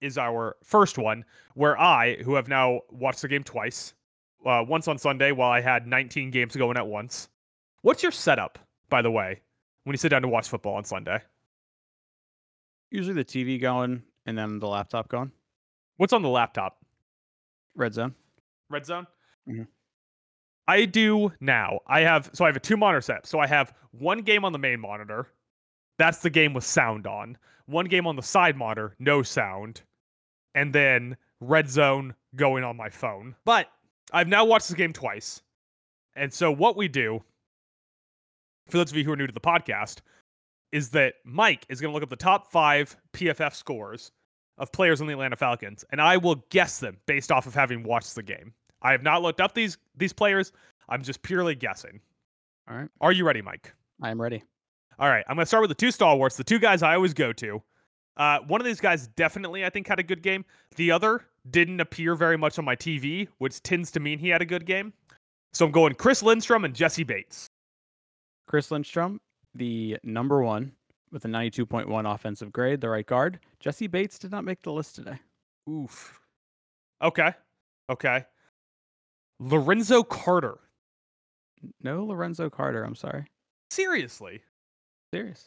is 0.00 0.16
our 0.16 0.56
first 0.64 0.96
one, 0.96 1.24
where 1.54 1.78
I, 1.78 2.16
who 2.22 2.34
have 2.34 2.48
now 2.48 2.80
watched 2.90 3.20
the 3.22 3.28
game 3.28 3.42
twice, 3.44 3.92
uh, 4.46 4.64
once 4.66 4.88
on 4.88 4.96
Sunday 4.96 5.32
while 5.32 5.50
I 5.50 5.60
had 5.60 5.86
19 5.86 6.30
games 6.30 6.56
going 6.56 6.78
at 6.78 6.86
once. 6.86 7.28
What's 7.82 8.02
your 8.02 8.12
setup, 8.12 8.58
by 8.88 9.02
the 9.02 9.10
way, 9.10 9.40
when 9.84 9.92
you 9.92 9.98
sit 9.98 10.08
down 10.08 10.22
to 10.22 10.28
watch 10.28 10.48
football 10.48 10.74
on 10.76 10.84
Sunday? 10.84 11.20
Usually 12.90 13.14
the 13.14 13.24
TV 13.24 13.60
going 13.60 14.02
and 14.24 14.38
then 14.38 14.58
the 14.58 14.68
laptop 14.68 15.08
going. 15.08 15.30
What's 15.98 16.12
on 16.12 16.22
the 16.22 16.28
laptop? 16.28 16.78
Red 17.74 17.92
zone. 17.94 18.14
Red 18.70 18.86
Zone. 18.86 19.06
Mhm. 19.48 19.66
I 20.68 20.84
do 20.84 21.32
now. 21.40 21.80
I 21.86 22.00
have 22.00 22.30
so 22.32 22.44
I 22.44 22.48
have 22.48 22.56
a 22.56 22.60
two 22.60 22.76
monitor 22.76 23.00
set. 23.00 23.26
So 23.26 23.38
I 23.38 23.46
have 23.46 23.72
one 23.92 24.22
game 24.22 24.44
on 24.44 24.52
the 24.52 24.58
main 24.58 24.80
monitor. 24.80 25.28
That's 25.98 26.18
the 26.18 26.30
game 26.30 26.52
with 26.52 26.64
sound 26.64 27.06
on. 27.06 27.38
One 27.66 27.86
game 27.86 28.06
on 28.06 28.16
the 28.16 28.22
side 28.22 28.56
monitor, 28.56 28.94
no 28.98 29.22
sound, 29.22 29.82
and 30.54 30.72
then 30.72 31.16
Red 31.40 31.68
Zone 31.68 32.14
going 32.36 32.64
on 32.64 32.76
my 32.76 32.90
phone. 32.90 33.34
But 33.44 33.68
I've 34.12 34.28
now 34.28 34.44
watched 34.44 34.68
this 34.68 34.76
game 34.76 34.92
twice, 34.92 35.42
and 36.14 36.32
so 36.32 36.52
what 36.52 36.76
we 36.76 36.86
do, 36.86 37.22
for 38.68 38.78
those 38.78 38.90
of 38.90 38.96
you 38.96 39.04
who 39.04 39.12
are 39.12 39.16
new 39.16 39.26
to 39.26 39.32
the 39.32 39.40
podcast, 39.40 39.98
is 40.70 40.90
that 40.90 41.14
Mike 41.24 41.66
is 41.68 41.80
going 41.80 41.90
to 41.90 41.94
look 41.94 42.02
up 42.04 42.10
the 42.10 42.16
top 42.16 42.52
five 42.52 42.96
PFF 43.12 43.54
scores 43.54 44.12
of 44.58 44.70
players 44.70 45.00
on 45.00 45.06
the 45.06 45.12
Atlanta 45.12 45.36
Falcons, 45.36 45.84
and 45.90 46.00
I 46.00 46.16
will 46.16 46.44
guess 46.50 46.78
them 46.78 46.98
based 47.06 47.32
off 47.32 47.46
of 47.46 47.54
having 47.54 47.82
watched 47.82 48.14
the 48.14 48.22
game. 48.22 48.52
I 48.86 48.92
have 48.92 49.02
not 49.02 49.20
looked 49.20 49.40
up 49.40 49.52
these 49.52 49.78
these 49.96 50.12
players. 50.12 50.52
I'm 50.88 51.02
just 51.02 51.20
purely 51.22 51.56
guessing. 51.56 52.00
All 52.70 52.76
right. 52.76 52.88
Are 53.00 53.10
you 53.10 53.26
ready, 53.26 53.42
Mike? 53.42 53.74
I 54.00 54.10
am 54.10 54.22
ready. 54.22 54.44
All 54.98 55.08
right, 55.08 55.24
I'm 55.28 55.34
going 55.36 55.42
to 55.42 55.46
start 55.46 55.62
with 55.62 55.70
the 55.70 55.74
two 55.74 55.90
stalwarts, 55.90 56.36
the 56.36 56.44
two 56.44 56.58
guys 56.58 56.82
I 56.82 56.94
always 56.94 57.12
go 57.12 57.32
to. 57.34 57.62
Uh, 58.16 58.38
one 58.46 58.60
of 58.60 58.64
these 58.64 58.80
guys 58.80 59.08
definitely, 59.08 59.64
I 59.64 59.68
think, 59.68 59.86
had 59.86 59.98
a 59.98 60.02
good 60.02 60.22
game. 60.22 60.44
The 60.76 60.90
other 60.90 61.26
didn't 61.50 61.80
appear 61.80 62.14
very 62.14 62.38
much 62.38 62.58
on 62.58 62.64
my 62.64 62.76
TV, 62.76 63.28
which 63.38 63.62
tends 63.62 63.90
to 63.90 64.00
mean 64.00 64.18
he 64.18 64.28
had 64.28 64.40
a 64.40 64.46
good 64.46 64.64
game. 64.64 64.94
So 65.52 65.66
I'm 65.66 65.72
going 65.72 65.94
Chris 65.94 66.22
Lindstrom 66.22 66.64
and 66.64 66.74
Jessie 66.74 67.04
Bates. 67.04 67.46
Chris 68.46 68.70
Lindstrom, 68.70 69.20
the 69.54 69.98
number 70.02 70.42
one 70.42 70.72
with 71.10 71.24
a 71.24 71.28
92.1 71.28 72.14
offensive 72.14 72.52
grade, 72.52 72.80
the 72.80 72.88
right 72.88 73.06
guard. 73.06 73.40
Jessie 73.60 73.88
Bates 73.88 74.18
did 74.18 74.30
not 74.30 74.44
make 74.44 74.62
the 74.62 74.72
list 74.72 74.94
today. 74.94 75.18
Oof. 75.68 76.20
Okay. 77.02 77.34
Okay. 77.90 78.24
Lorenzo 79.38 80.02
Carter. 80.02 80.58
No 81.82 82.04
Lorenzo 82.04 82.48
Carter. 82.50 82.84
I'm 82.84 82.94
sorry. 82.94 83.26
Seriously. 83.70 84.40
Serious. 85.12 85.46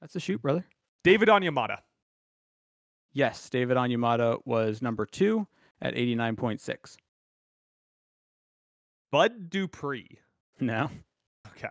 That's 0.00 0.16
a 0.16 0.20
shoot, 0.20 0.40
brother. 0.40 0.64
David 1.04 1.28
Onyemata. 1.28 1.78
Yes, 3.12 3.48
David 3.50 3.76
Onyemata 3.76 4.38
was 4.44 4.82
number 4.82 5.06
two 5.06 5.46
at 5.82 5.94
89.6. 5.94 6.96
Bud 9.10 9.50
Dupree. 9.50 10.18
No. 10.60 10.90
Okay. 11.48 11.68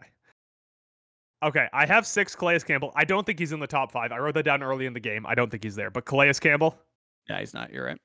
Okay, 1.43 1.67
I 1.71 1.85
have 1.85 2.07
six 2.07 2.35
Calais 2.35 2.59
Campbell. 2.61 2.91
I 2.95 3.05
don't 3.05 3.23
think 3.25 3.37
he's 3.37 3.51
in 3.51 3.59
the 3.59 3.67
top 3.67 3.91
five. 3.91 4.11
I 4.11 4.17
wrote 4.17 4.33
that 4.33 4.43
down 4.43 4.63
early 4.63 4.87
in 4.87 4.93
the 4.93 4.99
game. 4.99 5.25
I 5.27 5.35
don't 5.35 5.49
think 5.51 5.63
he's 5.63 5.75
there. 5.75 5.91
But 5.91 6.05
Calais 6.05 6.33
Campbell, 6.33 6.75
Yeah, 7.29 7.39
he's 7.39 7.53
not. 7.53 7.71
You're 7.71 7.85
right. 7.85 7.99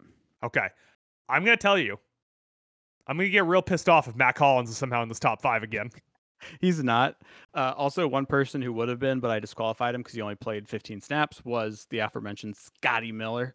okay. 0.44 0.68
I'm 1.30 1.42
gonna 1.44 1.56
tell 1.56 1.78
you. 1.78 1.98
I'm 3.06 3.16
gonna 3.16 3.28
get 3.28 3.44
real 3.46 3.62
pissed 3.62 3.88
off 3.88 4.08
if 4.08 4.14
Matt 4.16 4.34
Collins 4.36 4.70
is 4.70 4.76
somehow 4.78 5.02
in 5.02 5.08
this 5.08 5.18
top 5.18 5.42
five 5.42 5.62
again. 5.62 5.90
He's 6.60 6.82
not. 6.82 7.16
Uh, 7.54 7.72
also, 7.76 8.06
one 8.08 8.26
person 8.26 8.60
who 8.62 8.72
would 8.72 8.88
have 8.88 8.98
been, 8.98 9.20
but 9.20 9.30
I 9.30 9.38
disqualified 9.38 9.94
him 9.94 10.00
because 10.00 10.14
he 10.14 10.20
only 10.22 10.34
played 10.34 10.68
15 10.68 11.00
snaps, 11.00 11.44
was 11.44 11.86
the 11.90 11.98
aforementioned 12.00 12.56
Scotty 12.56 13.12
Miller. 13.12 13.54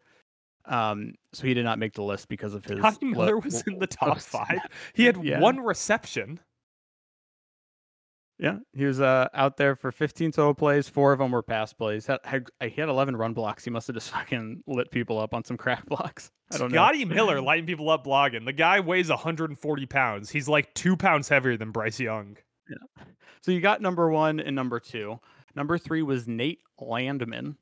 Um, 0.66 1.14
so 1.34 1.46
he 1.48 1.54
did 1.54 1.64
not 1.66 1.80
make 1.80 1.94
the 1.94 2.04
list 2.04 2.28
because 2.30 2.54
of 2.54 2.64
his. 2.66 2.80
Scotty 2.80 3.08
Miller 3.08 3.38
was 3.40 3.62
in 3.68 3.80
the 3.80 3.88
top 3.88 4.20
five. 4.20 4.60
He 4.94 5.04
had 5.06 5.22
Yeah. 5.24 5.40
one 5.40 5.60
reception. 5.60 6.40
Yeah, 8.40 8.58
he 8.74 8.86
was 8.86 9.02
uh, 9.02 9.30
out 9.34 9.58
there 9.58 9.76
for 9.76 9.92
15 9.92 10.32
total 10.32 10.54
plays. 10.54 10.88
Four 10.88 11.12
of 11.12 11.18
them 11.18 11.32
were 11.32 11.42
pass 11.42 11.74
plays. 11.74 12.06
Had, 12.06 12.20
had, 12.24 12.48
he 12.62 12.80
had 12.80 12.88
11 12.88 13.16
run 13.16 13.34
blocks. 13.34 13.64
He 13.64 13.72
must 13.72 13.88
have 13.88 13.96
just 13.96 14.12
fucking 14.14 14.64
lit 14.68 14.92
people 14.92 15.20
up 15.20 15.34
on 15.34 15.44
some 15.44 15.58
crack 15.58 15.86
blocks. 15.88 16.32
I 16.52 16.58
don't 16.58 16.70
Scotty 16.70 17.04
know. 17.04 17.16
Miller 17.16 17.42
lighting 17.42 17.66
people 17.66 17.90
up 17.90 18.06
blogging. 18.06 18.46
The 18.46 18.54
guy 18.54 18.80
weighs 18.80 19.10
140 19.10 19.86
pounds. 19.88 20.30
He's 20.30 20.48
like 20.48 20.74
two 20.76 20.96
pounds 20.96 21.28
heavier 21.28 21.58
than 21.58 21.72
Bryce 21.72 22.00
Young. 22.00 22.38
Yeah. 22.70 23.04
So 23.42 23.52
you 23.52 23.60
got 23.60 23.82
number 23.82 24.10
one 24.10 24.40
and 24.40 24.56
number 24.56 24.80
two. 24.80 25.20
Number 25.56 25.80
three 25.80 26.04
was 26.04 26.28
Nate 26.28 26.60
Landman. 26.80 27.58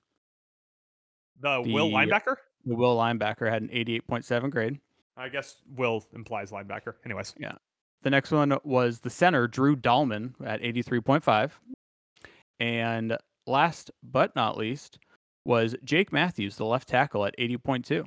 The, 1.40 1.64
Will 1.66 1.90
linebacker? 1.90 2.36
The 2.66 2.76
Will 2.76 2.98
linebacker 2.98 3.50
had 3.50 3.62
an 3.62 3.70
88.7 3.70 4.52
grade. 4.52 4.80
I 5.16 5.30
guess 5.30 5.56
Will 5.76 6.04
implies 6.14 6.52
linebacker. 6.52 6.96
Anyways. 7.06 7.34
The 8.06 8.12
next 8.12 8.30
one 8.30 8.56
was 8.64 9.00
the 9.00 9.10
center, 9.10 9.48
Drew 9.48 9.76
Dalman, 9.76 10.36
at 10.46 10.62
83.5. 10.62 11.50
And 12.60 13.18
last 13.48 13.90
but 14.04 14.36
not 14.36 14.60
least 14.60 15.00
was 15.44 15.76
Jake 15.84 16.14
Matthews, 16.14 16.56
the 16.56 16.66
left 16.66 16.88
tackle, 16.88 17.26
at 17.26 17.36
80.2. 17.40 18.06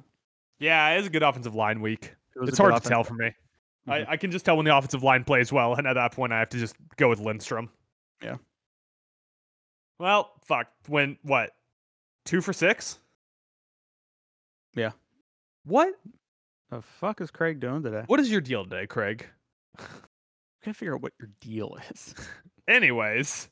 Yeah, 0.61 0.89
it 0.91 0.99
was 0.99 1.07
a 1.09 1.11
good 1.11 1.25
offensive 1.25 1.57
line 1.57 1.81
week. 1.81 2.15
It 2.37 2.49
It's 2.49 2.59
hard 2.59 2.81
to 2.81 2.89
tell 2.89 3.03
for 3.03 3.15
me. 3.15 3.33
Mhm. 3.89 3.93
I, 3.93 4.13
I 4.13 4.17
can 4.17 4.31
just 4.31 4.45
tell 4.45 4.57
when 4.57 4.65
the 4.65 4.77
offensive 4.77 5.03
line 5.03 5.25
plays 5.25 5.53
well, 5.53 5.75
and 5.75 5.85
at 5.85 5.95
that 5.95 6.13
point, 6.13 6.33
I 6.33 6.39
have 6.39 6.51
to 6.51 6.59
just 6.59 6.77
go 6.97 7.09
with 7.09 7.19
Lindstrom. 7.19 7.69
Yeah. 8.23 8.37
Well, 9.99 10.31
fuck. 10.45 10.69
When 10.87 11.19
what? 11.23 11.57
Two 12.25 12.41
for 12.41 12.53
six? 12.53 13.01
Yeah. 14.77 14.93
What? 15.65 15.93
The 16.71 16.83
fuck 16.83 17.21
is 17.21 17.33
Craig 17.33 17.59
doing 17.59 17.83
today? 17.83 18.05
What 18.07 18.21
is 18.21 18.31
your 18.31 18.41
deal 18.41 18.63
today, 18.63 18.87
Craig? 18.87 19.27
can't 20.63 20.77
figure 20.77 20.95
out 20.95 21.03
what 21.03 21.13
your 21.19 21.31
deal 21.41 21.77
is. 21.91 22.15
Anyways. 22.69 23.49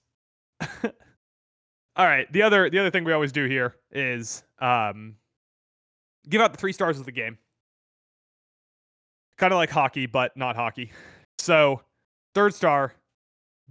All 0.62 2.07
right. 2.07 2.31
The 2.32 2.43
other 2.43 2.69
the 2.70 2.78
other 2.78 2.90
thing 2.90 3.05
we 3.05 3.12
always 3.12 3.32
do 3.32 3.47
here 3.47 3.77
is 3.93 4.43
um 4.61 5.16
give 6.28 6.40
out 6.40 6.53
the 6.53 6.59
three 6.59 6.73
stars 6.73 6.98
of 6.98 7.07
the 7.07 7.12
game. 7.12 7.39
Kind 9.39 9.53
of 9.53 9.57
like 9.57 9.70
hockey, 9.70 10.07
but 10.07 10.36
not 10.36 10.57
hockey. 10.57 10.90
So 11.39 11.81
third 12.35 12.55
star 12.55 12.94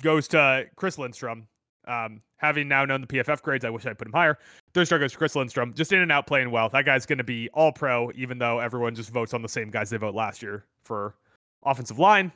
goes 0.02 0.28
to 0.30 0.66
Chris 0.76 0.98
Lindstrom. 0.98 1.48
Um, 1.88 2.22
having 2.38 2.68
now 2.68 2.84
known 2.84 3.02
the 3.02 3.08
PFF 3.08 3.42
grades, 3.42 3.64
I 3.64 3.70
wish 3.70 3.86
I 3.86 3.94
put 3.94 4.08
him 4.08 4.14
higher. 4.14 4.38
Third 4.74 4.86
star 4.86 5.00
goes 5.00 5.12
to 5.12 5.18
Chris 5.18 5.36
Lindstrom. 5.36 5.74
Just 5.74 5.92
in 5.92 6.00
and 6.00 6.12
out 6.12 6.28
playing 6.28 6.52
well. 6.52 6.70
That 6.70 6.86
guy's 6.86 7.06
going 7.06 7.20
to 7.20 7.24
be 7.24 7.50
all 7.54 7.72
pro, 7.72 8.12
even 8.16 8.38
though 8.38 8.60
everyone 8.60 8.96
just 8.96 9.12
votes 9.12 9.34
on 9.34 9.42
the 9.42 9.50
same 9.50 9.70
guys 9.70 9.90
they 9.90 9.98
vote 9.98 10.16
last 10.16 10.42
year 10.42 10.66
for 10.84 11.16
offensive 11.64 12.00
line. 12.00 12.32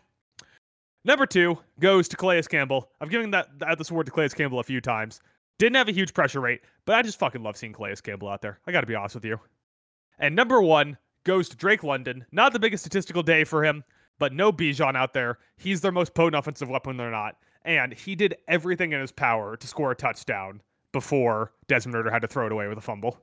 Number 1.06 1.26
two 1.26 1.58
goes 1.80 2.08
to 2.10 2.18
Calais 2.18 2.44
Campbell. 2.44 2.90
I've 3.00 3.10
given 3.10 3.32
that, 3.32 3.58
that 3.60 3.78
this 3.78 3.90
award 3.90 4.06
to 4.08 4.12
Calais 4.12 4.30
Campbell 4.30 4.60
a 4.60 4.64
few 4.64 4.82
times. 4.82 5.22
Didn't 5.58 5.76
have 5.76 5.88
a 5.90 5.94
huge 5.94 6.14
pressure 6.14 6.42
rate, 6.42 6.62
but 6.86 6.96
I 6.96 7.02
just 7.02 7.20
fucking 7.20 7.44
love 7.44 7.58
seeing 7.58 7.74
Calais 7.74 7.96
Campbell 8.04 8.30
out 8.30 8.42
there. 8.42 8.60
I 8.68 8.72
got 8.72 8.82
to 8.82 8.88
be 8.88 8.96
honest 8.96 9.16
with 9.16 9.26
you. 9.26 9.40
And 10.18 10.36
number 10.36 10.62
one 10.62 10.98
goes 11.24 11.50
to 11.50 11.58
Drake 11.58 11.84
London. 11.84 12.26
Not 12.32 12.54
the 12.54 12.60
biggest 12.60 12.84
statistical 12.84 13.24
day 13.24 13.44
for 13.44 13.64
him, 13.64 13.84
but 14.20 14.34
no 14.34 14.52
Bijan 14.52 14.96
out 14.96 15.14
there. 15.14 15.40
He's 15.58 15.82
their 15.82 15.92
most 15.92 16.14
potent 16.14 16.36
offensive 16.36 16.70
weapon 16.70 16.98
they're 16.98 17.12
not. 17.12 17.36
And 17.64 17.94
he 17.94 18.16
did 18.16 18.36
everything 18.48 18.94
in 18.94 19.02
his 19.02 19.12
power 19.12 19.58
to 19.58 19.68
score 19.68 19.92
a 19.92 19.96
touchdown 19.96 20.62
before 20.92 21.54
Desmond 21.68 21.96
Ridder 21.96 22.12
had 22.12 22.22
to 22.22 22.28
throw 22.28 22.46
it 22.46 22.52
away 22.52 22.68
with 22.68 22.78
a 22.78 22.82
fumble. 22.82 23.22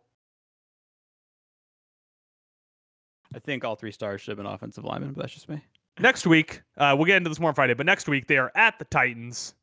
I 3.34 3.38
think 3.38 3.64
all 3.64 3.76
three 3.76 3.92
stars 3.92 4.20
should 4.20 4.30
have 4.30 4.38
been 4.38 4.46
offensive 4.46 4.84
linemen, 4.84 5.12
but 5.12 5.22
that's 5.22 5.34
just 5.34 5.48
me. 5.48 5.62
Next 5.98 6.26
week, 6.26 6.62
uh, 6.76 6.94
we'll 6.96 7.06
get 7.06 7.16
into 7.16 7.30
this 7.30 7.40
more 7.40 7.48
on 7.48 7.54
Friday, 7.54 7.74
but 7.74 7.86
next 7.86 8.06
week 8.08 8.26
they 8.26 8.36
are 8.36 8.52
at 8.54 8.78
the 8.78 8.84
Titans, 8.86 9.54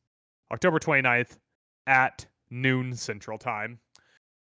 October 0.51 0.79
29th 0.79 1.37
at 1.85 2.25
noon 2.49 2.95
Central 2.95 3.37
Time. 3.37 3.79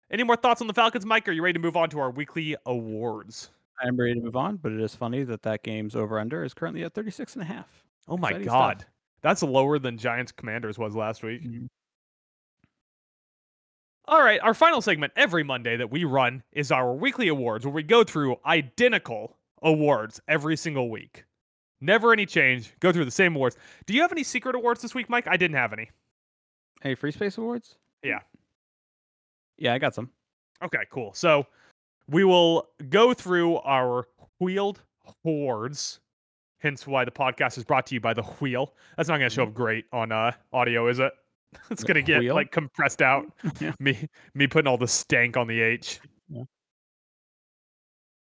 Any 0.09 0.23
more 0.23 0.35
thoughts 0.35 0.61
on 0.61 0.67
the 0.67 0.73
Falcons, 0.73 1.05
Mike? 1.05 1.27
Are 1.27 1.31
you 1.31 1.41
ready 1.43 1.53
to 1.53 1.59
move 1.59 1.75
on 1.75 1.89
to 1.89 1.99
our 1.99 2.11
weekly 2.11 2.55
awards? 2.65 3.49
I 3.83 3.87
am 3.87 3.97
ready 3.97 4.13
to 4.15 4.21
move 4.21 4.35
on, 4.35 4.57
but 4.57 4.71
it 4.71 4.79
is 4.79 4.93
funny 4.95 5.23
that 5.23 5.41
that 5.43 5.63
game's 5.63 5.95
over 5.95 6.19
under 6.19 6.43
is 6.43 6.53
currently 6.53 6.83
at 6.83 6.93
36 6.93 7.33
and 7.33 7.41
a 7.41 7.45
half. 7.45 7.83
Oh 8.07 8.17
my 8.17 8.29
Exciting 8.29 8.47
God. 8.47 8.79
stuff. 8.81 8.91
That's 9.21 9.43
lower 9.43 9.77
than 9.79 9.97
Giants 9.97 10.31
Commanders 10.31 10.77
was 10.77 10.95
last 10.95 11.23
week. 11.23 11.43
Mhm. 11.43 11.67
All 14.05 14.21
right, 14.21 14.39
our 14.41 14.53
final 14.53 14.81
segment 14.81 15.13
every 15.15 15.43
Monday 15.43 15.77
that 15.77 15.89
we 15.91 16.03
run 16.05 16.43
is 16.51 16.71
our 16.71 16.93
weekly 16.93 17.27
awards 17.27 17.65
where 17.65 17.73
we 17.73 17.83
go 17.83 18.03
through 18.03 18.37
identical 18.45 19.37
awards 19.61 20.19
every 20.27 20.57
single 20.57 20.89
week. 20.89 21.23
Never 21.81 22.13
any 22.13 22.27
change, 22.27 22.73
go 22.79 22.91
through 22.91 23.05
the 23.05 23.11
same 23.11 23.35
awards. 23.35 23.57
Do 23.87 23.93
you 23.93 24.01
have 24.01 24.11
any 24.11 24.23
secret 24.23 24.55
awards 24.55 24.81
this 24.81 24.93
week, 24.93 25.09
Mike? 25.09 25.27
I 25.27 25.35
didn't 25.35 25.57
have 25.57 25.73
any. 25.73 25.89
Hey, 26.81 26.93
Free 26.95 27.11
Space 27.11 27.37
Awards? 27.37 27.75
Yeah. 28.03 28.19
Yeah, 29.57 29.73
I 29.73 29.79
got 29.79 29.95
some. 29.95 30.09
Okay, 30.63 30.79
cool. 30.91 31.13
So 31.13 31.45
we 32.07 32.23
will 32.23 32.67
go 32.89 33.13
through 33.13 33.57
our 33.57 34.07
wheeled 34.39 34.81
awards, 35.25 35.99
hence 36.59 36.85
why 36.85 37.03
the 37.03 37.11
podcast 37.11 37.57
is 37.57 37.63
brought 37.63 37.87
to 37.87 37.95
you 37.95 37.99
by 38.01 38.13
the 38.13 38.23
wheel. 38.23 38.73
That's 38.97 39.09
not 39.09 39.17
going 39.17 39.29
to 39.29 39.33
show 39.35 39.43
up 39.43 39.53
great 39.53 39.85
on 39.91 40.11
uh, 40.11 40.31
audio, 40.53 40.87
is 40.87 40.99
it? 40.99 41.13
It's 41.69 41.83
going 41.83 41.95
to 41.95 42.01
get 42.01 42.19
wheel? 42.19 42.33
like 42.33 42.51
compressed 42.51 43.01
out. 43.01 43.25
Yeah. 43.59 43.73
Me 43.79 44.07
me 44.33 44.47
putting 44.47 44.67
all 44.67 44.77
the 44.77 44.87
stank 44.87 45.35
on 45.35 45.47
the 45.47 45.59
H. 45.59 45.99
Yeah. 46.29 46.43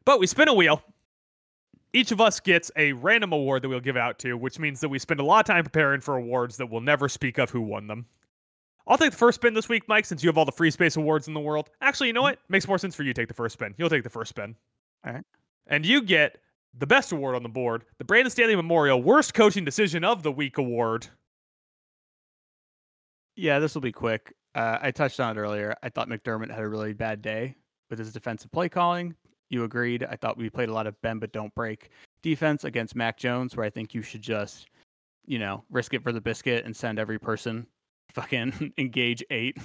But 0.03 0.20
we 0.20 0.26
spin 0.26 0.48
a 0.48 0.53
wheel. 0.53 0.82
Each 1.94 2.11
of 2.11 2.20
us 2.20 2.40
gets 2.40 2.72
a 2.76 2.94
random 2.94 3.34
award 3.34 3.61
that 3.61 3.70
we'll 3.70 3.80
give 3.80 3.98
out 3.98 4.18
to, 4.20 4.36
which 4.36 4.57
means 4.57 4.80
that 4.80 4.90
we 4.90 4.98
spend 4.98 5.20
a 5.20 5.24
lot 5.24 5.48
of 5.48 5.53
time 5.53 5.64
preparing 5.64 6.02
for 6.02 6.18
awards 6.18 6.57
that 6.57 6.70
we'll 6.70 6.82
never 6.82 7.07
speak 7.07 7.38
of 7.38 7.52
who 7.52 7.61
won 7.61 7.86
them. 7.88 8.07
I'll 8.88 8.98
take 8.98 9.11
the 9.11 9.18
first 9.18 9.36
spin 9.36 9.53
this 9.53 9.70
week, 9.70 9.88
Mike, 9.88 10.06
since 10.06 10.24
you 10.24 10.28
have 10.28 10.38
all 10.38 10.45
the 10.45 10.52
free 10.52 10.72
space 10.72 10.98
awards 10.98 11.28
in 11.28 11.34
the 11.34 11.40
world. 11.40 11.70
Actually, 11.82 12.07
you 12.07 12.14
know 12.14 12.24
what? 12.24 12.40
Makes 12.49 12.68
more 12.68 12.78
sense 12.78 12.95
for 12.95 13.03
you 13.03 13.14
to 13.14 13.22
take 13.22 13.28
the 13.30 13.34
first 13.34 13.53
spin. 13.53 13.74
You'll 13.78 13.90
take 13.90 14.03
the 14.03 14.10
first 14.10 14.30
spin. 14.30 14.56
All 15.06 15.14
right. 15.14 15.24
And 15.68 15.86
you 15.86 16.02
get 16.02 16.40
the 16.78 16.88
best 16.88 17.11
award 17.11 17.36
on 17.36 17.44
the 17.44 17.49
board, 17.49 17.86
the 17.99 18.03
Brandon 18.03 18.32
Staley 18.32 18.56
Memorial 18.56 19.02
Worst 19.02 19.34
Coaching 19.34 19.64
Decision 19.64 20.03
of 20.03 20.24
the 20.24 20.32
Week 20.32 20.57
award. 20.57 21.07
Yeah, 23.36 23.60
this 23.60 23.74
will 23.74 23.82
be 23.82 23.91
quick. 23.91 24.34
Uh, 24.56 24.80
I 24.82 24.91
touched 24.91 25.20
on 25.20 25.38
it 25.38 25.40
earlier. 25.40 25.76
I 25.82 25.90
thought 25.90 26.10
McDermott 26.10 26.49
had 26.49 26.60
a 26.60 26.68
really 26.68 26.94
bad 26.94 27.22
day 27.22 27.56
with 27.90 27.99
his 27.99 28.11
defensive 28.11 28.52
play 28.52 28.70
calling. 28.70 29.15
You 29.53 29.65
agreed. 29.65 30.03
I 30.03 30.15
thought 30.15 30.35
we 30.35 30.49
played 30.49 30.69
a 30.69 30.73
lot 30.73 30.88
of 30.88 30.99
bend 31.03 31.21
but 31.21 31.31
don't 31.31 31.53
break 31.53 31.91
defense 32.23 32.63
against 32.63 32.95
Mac 32.95 33.19
Jones, 33.19 33.55
where 33.55 33.63
I 33.63 33.69
think 33.69 33.93
you 33.93 34.01
should 34.01 34.23
just, 34.23 34.65
you 35.27 35.38
know, 35.38 35.63
risk 35.69 35.93
it 35.93 36.01
for 36.01 36.11
the 36.11 36.19
biscuit 36.19 36.65
and 36.65 36.75
send 36.75 36.97
every 36.97 37.19
person 37.19 37.67
fucking 38.13 38.73
engage 38.80 39.23
eight 39.30 39.55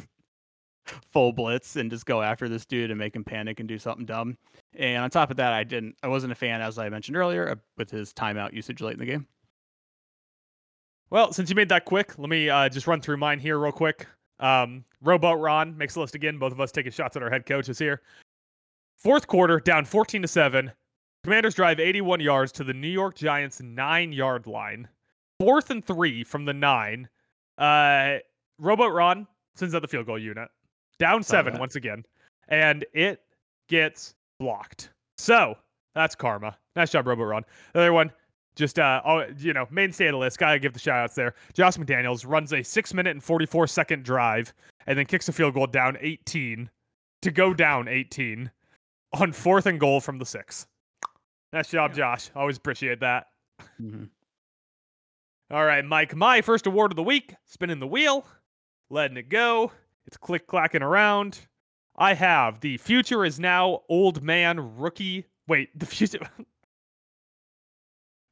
full 0.85 1.33
blitz 1.33 1.77
and 1.77 1.91
just 1.91 2.05
go 2.05 2.21
after 2.21 2.51
this 2.51 2.67
dude 2.67 2.91
and 2.91 2.99
make 2.99 3.17
him 3.17 3.25
panic 3.25 3.61
and 3.61 3.69
do 3.69 3.79
something 3.79 4.05
dumb. 4.05 4.37
And 4.77 5.03
on 5.03 5.09
top 5.09 5.31
of 5.31 5.39
that, 5.39 5.55
I 5.55 5.65
didn't. 5.65 5.97
I 6.03 6.09
wasn't 6.09 6.33
a 6.33 6.37
fan, 6.37 6.61
as 6.61 6.79
I 6.79 6.91
mentioned 6.91 7.17
earlier, 7.17 7.49
uh, 7.49 7.55
with 7.79 7.91
his 7.91 8.13
timeout 8.13 8.53
usage 8.53 8.83
late 8.83 8.93
in 8.93 9.01
the 9.01 9.07
game. 9.07 9.27
Well, 11.09 11.33
since 11.33 11.49
you 11.49 11.57
made 11.57 11.71
that 11.71 11.87
quick, 11.87 12.19
let 12.19 12.29
me 12.29 12.51
uh, 12.51 12.69
just 12.69 12.87
run 12.87 13.01
through 13.01 13.17
mine 13.17 13.39
here 13.39 13.59
real 13.59 13.73
quick. 13.73 14.07
Um, 14.39 14.85
Rowboat 15.01 15.41
Ron 15.41 15.79
makes 15.79 15.95
the 15.95 16.01
list 16.01 16.15
again. 16.15 16.37
Both 16.37 16.53
of 16.53 16.61
us 16.61 16.71
taking 16.71 16.93
shots 16.93 17.17
at 17.17 17.23
our 17.23 17.31
head 17.31 17.47
coaches 17.47 17.79
here. 17.79 18.03
Fourth 18.99 19.29
quarter, 19.29 19.61
down 19.61 19.85
14 19.85 20.23
to 20.23 20.29
7. 20.29 20.73
Commanders 21.23 21.55
drive 21.55 21.79
81 21.79 22.19
yards 22.19 22.51
to 22.53 22.65
the 22.65 22.75
New 22.75 22.89
York 22.89 23.15
Giants 23.15 23.61
nine 23.61 24.13
yard 24.13 24.49
line. 24.49 24.89
Fourth 25.39 25.71
and 25.71 25.85
three 25.85 26.25
from 26.25 26.45
the 26.45 26.53
nine. 26.53 27.09
Uh, 27.59 28.17
Rowboat 28.59 28.93
Ron 28.93 29.29
sends 29.55 29.73
out 29.77 29.83
the 29.83 29.89
field 29.89 30.07
goal 30.07 30.19
unit. 30.19 30.49
Down 30.99 31.23
seven 31.23 31.59
once 31.61 31.77
again. 31.77 32.05
And 32.49 32.85
it 32.93 33.21
gets 33.69 34.15
blocked. 34.41 34.91
So 35.17 35.57
that's 35.95 36.17
karma. 36.17 36.57
Nice 36.75 36.91
job, 36.91 37.07
Rowboat 37.07 37.29
Ron. 37.29 37.45
The 37.75 37.81
other 37.81 37.93
one, 37.93 38.11
just 38.57 38.81
uh 38.81 39.01
oh, 39.05 39.27
you 39.39 39.53
know 39.53 39.69
mainstay 39.71 40.07
of 40.07 40.13
the 40.13 40.19
list 40.19 40.39
gotta 40.39 40.59
give 40.59 40.73
the 40.73 40.81
shout 40.81 41.05
outs 41.05 41.15
there 41.15 41.35
josh 41.55 41.77
mcdaniels 41.77 42.25
runs 42.27 42.53
a 42.53 42.61
six 42.61 42.93
minute 42.93 43.13
and 43.13 43.23
44 43.23 43.69
second 43.69 44.05
drive 44.05 44.53
and 44.89 44.99
then 44.99 45.07
kicks 45.07 45.29
a 45.29 45.33
field 45.33 45.55
goal 45.55 45.69
down 45.69 45.97
18 46.01 46.69
to 47.23 47.31
go 47.31 47.55
down 47.55 47.87
18 47.87 48.51
on 49.13 49.33
fourth 49.33 49.67
and 49.67 49.81
goal 49.81 50.01
from 50.01 50.19
the 50.19 50.27
six 50.27 50.67
nice 51.53 51.69
job 51.71 51.91
Yeah. 51.93 51.97
josh 51.97 52.31
always 52.35 52.57
appreciate 52.57 53.01
that 53.01 53.27
Mm-hmm. 53.81 54.05
all 55.51 55.65
right 55.65 55.85
mike 55.85 56.15
my 56.15 56.41
first 56.43 56.67
award 56.67 56.93
of 56.93 56.97
the 56.97 57.03
week 57.03 57.35
spinning 57.45 57.81
the 57.81 57.87
wheel 57.87 58.27
letting 58.91 59.17
it 59.17 59.29
go 59.29 59.73
it's 60.07 60.17
click 60.17 60.47
clacking 60.47 60.83
around 60.83 61.39
i 61.97 62.15
have 62.15 62.61
the 62.61 62.77
future 62.77 63.25
is 63.25 63.41
now 63.41 63.81
old 63.89 64.23
man 64.23 64.77
rookie 64.77 65.25
wait 65.49 65.77
the 65.79 65.87
future 65.87 66.21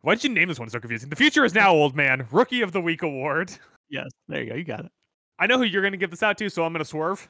Why 0.03 0.15
did 0.15 0.23
you 0.23 0.31
name 0.31 0.47
this 0.47 0.61
one 0.61 0.69
so 0.71 0.79
confusing? 0.79 1.09
The 1.11 1.17
future 1.17 1.45
is 1.45 1.53
now 1.53 1.73
old 1.73 1.97
man 1.97 2.29
rookie 2.31 2.63
of 2.63 2.71
the 2.71 2.81
week 2.81 3.03
award. 3.03 3.51
Yes, 3.89 4.07
there 4.29 4.41
you 4.45 4.51
go. 4.51 4.55
You 4.55 4.63
got 4.63 4.85
it. 4.85 4.93
I 5.41 5.49
know 5.49 5.59
who 5.59 5.65
you're 5.65 5.83
going 5.83 5.93
to 5.95 5.99
give 5.99 6.11
this 6.13 6.23
out 6.23 6.39
to, 6.39 6.49
so 6.49 6.63
I'm 6.65 6.73
going 6.73 6.79
to 6.85 6.89
swerve. 6.89 7.29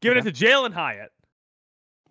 Giving 0.00 0.18
Okay. 0.18 0.28
it 0.28 0.34
to 0.36 0.44
Jalin 0.46 0.72
Hyatt. 0.72 1.10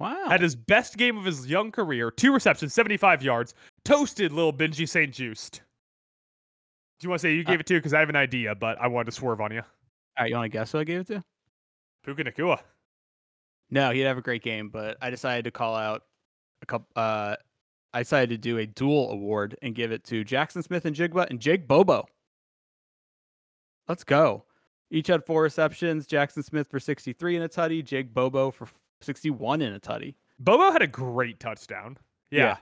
Wow. 0.01 0.29
Had 0.29 0.41
his 0.41 0.55
best 0.55 0.97
game 0.97 1.15
of 1.15 1.25
his 1.25 1.45
young 1.45 1.71
career. 1.71 2.09
Two 2.09 2.33
receptions, 2.33 2.73
75 2.73 3.21
yards. 3.21 3.53
Toasted 3.85 4.31
little 4.31 4.51
Benjie 4.51 4.89
St. 4.89 5.13
Juste. 5.13 5.61
Do 6.99 7.05
you 7.05 7.09
want 7.09 7.21
to 7.21 7.27
say 7.27 7.35
you 7.35 7.43
gave 7.43 7.59
it 7.59 7.67
to? 7.67 7.75
Because 7.75 7.93
I 7.93 7.99
have 7.99 8.09
an 8.09 8.15
idea, 8.15 8.55
but 8.55 8.81
I 8.81 8.87
wanted 8.87 9.05
to 9.05 9.11
swerve 9.11 9.41
on 9.41 9.51
you. 9.51 9.59
All 9.59 10.23
right, 10.23 10.29
you 10.29 10.35
want 10.35 10.51
to 10.51 10.57
guess 10.57 10.71
who 10.71 10.79
I 10.79 10.85
gave 10.85 11.01
it 11.01 11.07
to? 11.07 11.23
Puka 12.03 12.23
Nacua. 12.23 12.59
No, 13.69 13.91
he'd 13.91 14.01
have 14.01 14.17
a 14.17 14.21
great 14.21 14.41
game, 14.41 14.69
but 14.69 14.97
I 15.01 15.11
decided 15.11 15.45
to 15.45 15.51
call 15.51 15.75
out 15.75 16.01
a 16.63 16.65
couple. 16.65 16.87
Uh, 16.95 17.35
I 17.93 17.99
decided 17.99 18.29
to 18.31 18.37
do 18.37 18.57
a 18.57 18.65
dual 18.65 19.11
award 19.11 19.55
and 19.61 19.75
give 19.75 19.91
it 19.91 20.03
to 20.05 20.25
Jaxon 20.25 20.63
Smith-Njigba 20.63 21.29
and 21.29 21.39
Jake 21.39 21.67
Bobo. 21.67 22.07
Let's 23.87 24.03
go. 24.03 24.45
Each 24.89 25.07
had 25.07 25.25
four 25.27 25.43
receptions. 25.43 26.07
Jaxon 26.07 26.43
Smith 26.43 26.67
for 26.69 26.79
63 26.79 27.35
in 27.35 27.43
a 27.43 27.49
tutty. 27.49 27.83
Jake 27.83 28.13
Bobo 28.13 28.49
for 28.49 28.67
61 29.03 29.61
in 29.61 29.73
a 29.73 29.79
tutty. 29.79 30.15
Bobo 30.39 30.71
had 30.71 30.81
a 30.81 30.87
great 30.87 31.39
touchdown. 31.39 31.97
Yeah. 32.29 32.57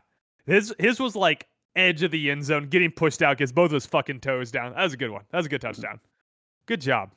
His 0.46 0.74
his 0.80 1.00
was 1.00 1.16
like 1.16 1.48
edge 1.76 2.04
of 2.04 2.12
the 2.12 2.32
end 2.32 2.44
zone, 2.44 2.68
getting 2.68 2.92
pushed 2.92 3.22
out, 3.22 3.38
gets 3.38 3.52
both 3.52 3.68
of 3.68 3.74
his 3.74 3.86
fucking 3.86 4.20
toes 4.20 4.52
down. 4.52 4.74
That 4.74 4.84
was 4.84 4.94
a 4.94 4.98
good 4.98 5.12
one. 5.12 5.24
That 5.32 5.38
was 5.38 5.46
a 5.46 5.50
good 5.50 5.62
touchdown. 5.62 6.00
Good 6.66 6.82
job. 6.82 7.12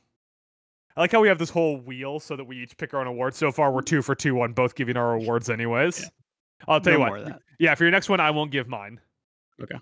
I 0.97 1.01
like 1.01 1.13
how 1.13 1.21
we 1.21 1.29
have 1.29 1.39
this 1.39 1.51
whole 1.51 1.79
wheel 1.79 2.21
so 2.21 2.37
that 2.37 2.45
we 2.45 2.63
each 2.63 2.77
pick 2.77 2.93
our 2.93 3.01
own 3.01 3.07
award. 3.07 3.35
So 3.35 3.51
far, 3.51 3.73
we're 3.73 3.81
two 3.81 4.03
for 4.03 4.15
two 4.15 4.41
on 4.43 4.53
both 4.53 4.75
giving 4.75 4.97
our 4.97 5.15
awards, 5.15 5.49
anyways. 5.49 6.01
Yeah. 6.01 6.09
I'll 6.69 6.81
tell 6.81 6.99
No 6.99 7.07
you 7.07 7.25
what. 7.25 7.43
Yeah, 7.59 7.75
for 7.75 7.85
your 7.85 7.91
next 7.91 8.09
one, 8.09 8.21
I 8.21 8.31
won't 8.31 8.51
give 8.51 8.69
mine. 8.69 9.01
Okay. 9.63 9.77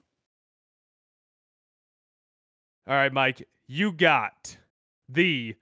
All 2.87 2.95
right, 2.95 3.13
Mike, 3.13 3.47
you 3.67 3.93
got 3.93 4.57
the 5.09 5.57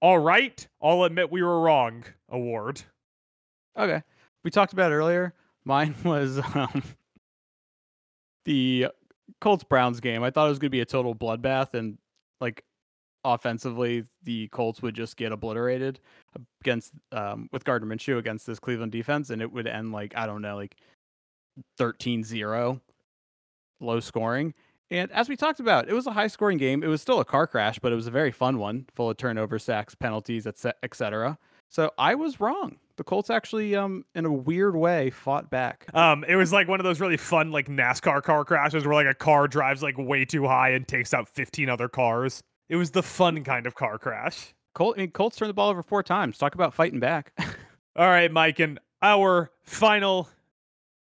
all 0.00 0.18
right, 0.18 0.66
I'll 0.82 1.04
admit 1.04 1.32
we 1.32 1.42
were 1.42 1.60
wrong 1.60 2.04
award. 2.28 2.82
Okay. 3.78 4.02
We 4.44 4.50
talked 4.50 4.72
about 4.72 4.92
earlier. 4.92 5.34
Mine 5.64 5.94
was 6.04 6.38
um, 6.54 6.82
the 8.44 8.88
Colts 9.40 9.64
Browns 9.64 10.00
game. 10.00 10.22
I 10.22 10.30
thought 10.30 10.46
it 10.46 10.50
was 10.50 10.58
going 10.58 10.68
to 10.68 10.70
be 10.70 10.80
a 10.80 10.86
total 10.86 11.14
bloodbath 11.14 11.74
and 11.74 11.98
like 12.40 12.64
offensively 13.24 14.04
the 14.22 14.48
Colts 14.48 14.82
would 14.82 14.94
just 14.94 15.16
get 15.16 15.32
obliterated 15.32 15.98
against 16.60 16.92
um, 17.12 17.48
with 17.52 17.64
Gardner 17.64 17.88
Minshew 17.88 18.18
against 18.18 18.46
this 18.46 18.58
Cleveland 18.58 18.92
defense 18.92 19.30
and 19.30 19.40
it 19.40 19.50
would 19.50 19.66
end 19.66 19.92
like 19.92 20.14
I 20.16 20.26
don't 20.26 20.42
know 20.42 20.56
like 20.56 20.76
13-0 21.78 22.80
low 23.80 24.00
scoring. 24.00 24.54
And 24.90 25.10
as 25.12 25.28
we 25.28 25.36
talked 25.36 25.60
about, 25.60 25.88
it 25.88 25.94
was 25.94 26.06
a 26.06 26.12
high 26.12 26.26
scoring 26.26 26.58
game. 26.58 26.82
It 26.82 26.88
was 26.88 27.00
still 27.00 27.20
a 27.20 27.24
car 27.24 27.46
crash, 27.46 27.78
but 27.78 27.90
it 27.90 27.96
was 27.96 28.06
a 28.06 28.10
very 28.10 28.30
fun 28.30 28.58
one, 28.58 28.86
full 28.94 29.10
of 29.10 29.16
turnover, 29.16 29.58
sacks, 29.58 29.94
penalties, 29.94 30.46
etc. 30.46 31.38
So 31.74 31.90
I 31.98 32.14
was 32.14 32.38
wrong. 32.38 32.76
The 32.98 33.02
Colts 33.02 33.30
actually, 33.30 33.74
um, 33.74 34.04
in 34.14 34.24
a 34.24 34.32
weird 34.32 34.76
way, 34.76 35.10
fought 35.10 35.50
back. 35.50 35.86
Um, 35.92 36.24
it 36.28 36.36
was 36.36 36.52
like 36.52 36.68
one 36.68 36.78
of 36.78 36.84
those 36.84 37.00
really 37.00 37.16
fun 37.16 37.50
like 37.50 37.66
NASCAR 37.66 38.22
car 38.22 38.44
crashes 38.44 38.86
where 38.86 38.94
like 38.94 39.08
a 39.08 39.14
car 39.14 39.48
drives 39.48 39.82
like 39.82 39.98
way 39.98 40.24
too 40.24 40.46
high 40.46 40.68
and 40.68 40.86
takes 40.86 41.12
out 41.12 41.26
15 41.26 41.68
other 41.68 41.88
cars. 41.88 42.44
It 42.68 42.76
was 42.76 42.92
the 42.92 43.02
fun 43.02 43.42
kind 43.42 43.66
of 43.66 43.74
car 43.74 43.98
crash. 43.98 44.54
Colt, 44.76 44.94
I 44.96 45.00
mean, 45.00 45.10
Colts 45.10 45.36
turned 45.36 45.48
the 45.48 45.54
ball 45.54 45.68
over 45.68 45.82
four 45.82 46.04
times. 46.04 46.38
Talk 46.38 46.54
about 46.54 46.72
fighting 46.72 47.00
back. 47.00 47.32
All 47.96 48.06
right, 48.06 48.30
Mike, 48.30 48.60
and 48.60 48.78
our 49.02 49.50
final 49.64 50.28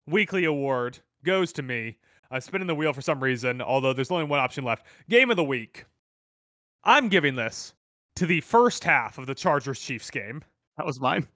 weekly 0.06 0.44
award 0.44 0.98
goes 1.24 1.50
to 1.54 1.62
me. 1.62 1.96
I'm 2.30 2.42
spinning 2.42 2.66
the 2.66 2.74
wheel 2.74 2.92
for 2.92 3.00
some 3.00 3.24
reason, 3.24 3.62
although 3.62 3.94
there's 3.94 4.10
only 4.10 4.24
one 4.24 4.38
option 4.38 4.64
left. 4.64 4.84
Game 5.08 5.30
of 5.30 5.38
the 5.38 5.44
week. 5.44 5.86
I'm 6.84 7.08
giving 7.08 7.36
this 7.36 7.72
to 8.16 8.26
the 8.26 8.42
first 8.42 8.84
half 8.84 9.16
of 9.16 9.26
the 9.26 9.34
Chargers 9.34 9.80
Chiefs 9.80 10.10
game. 10.10 10.42
That 10.78 10.86
was 10.86 11.00
mine. 11.00 11.26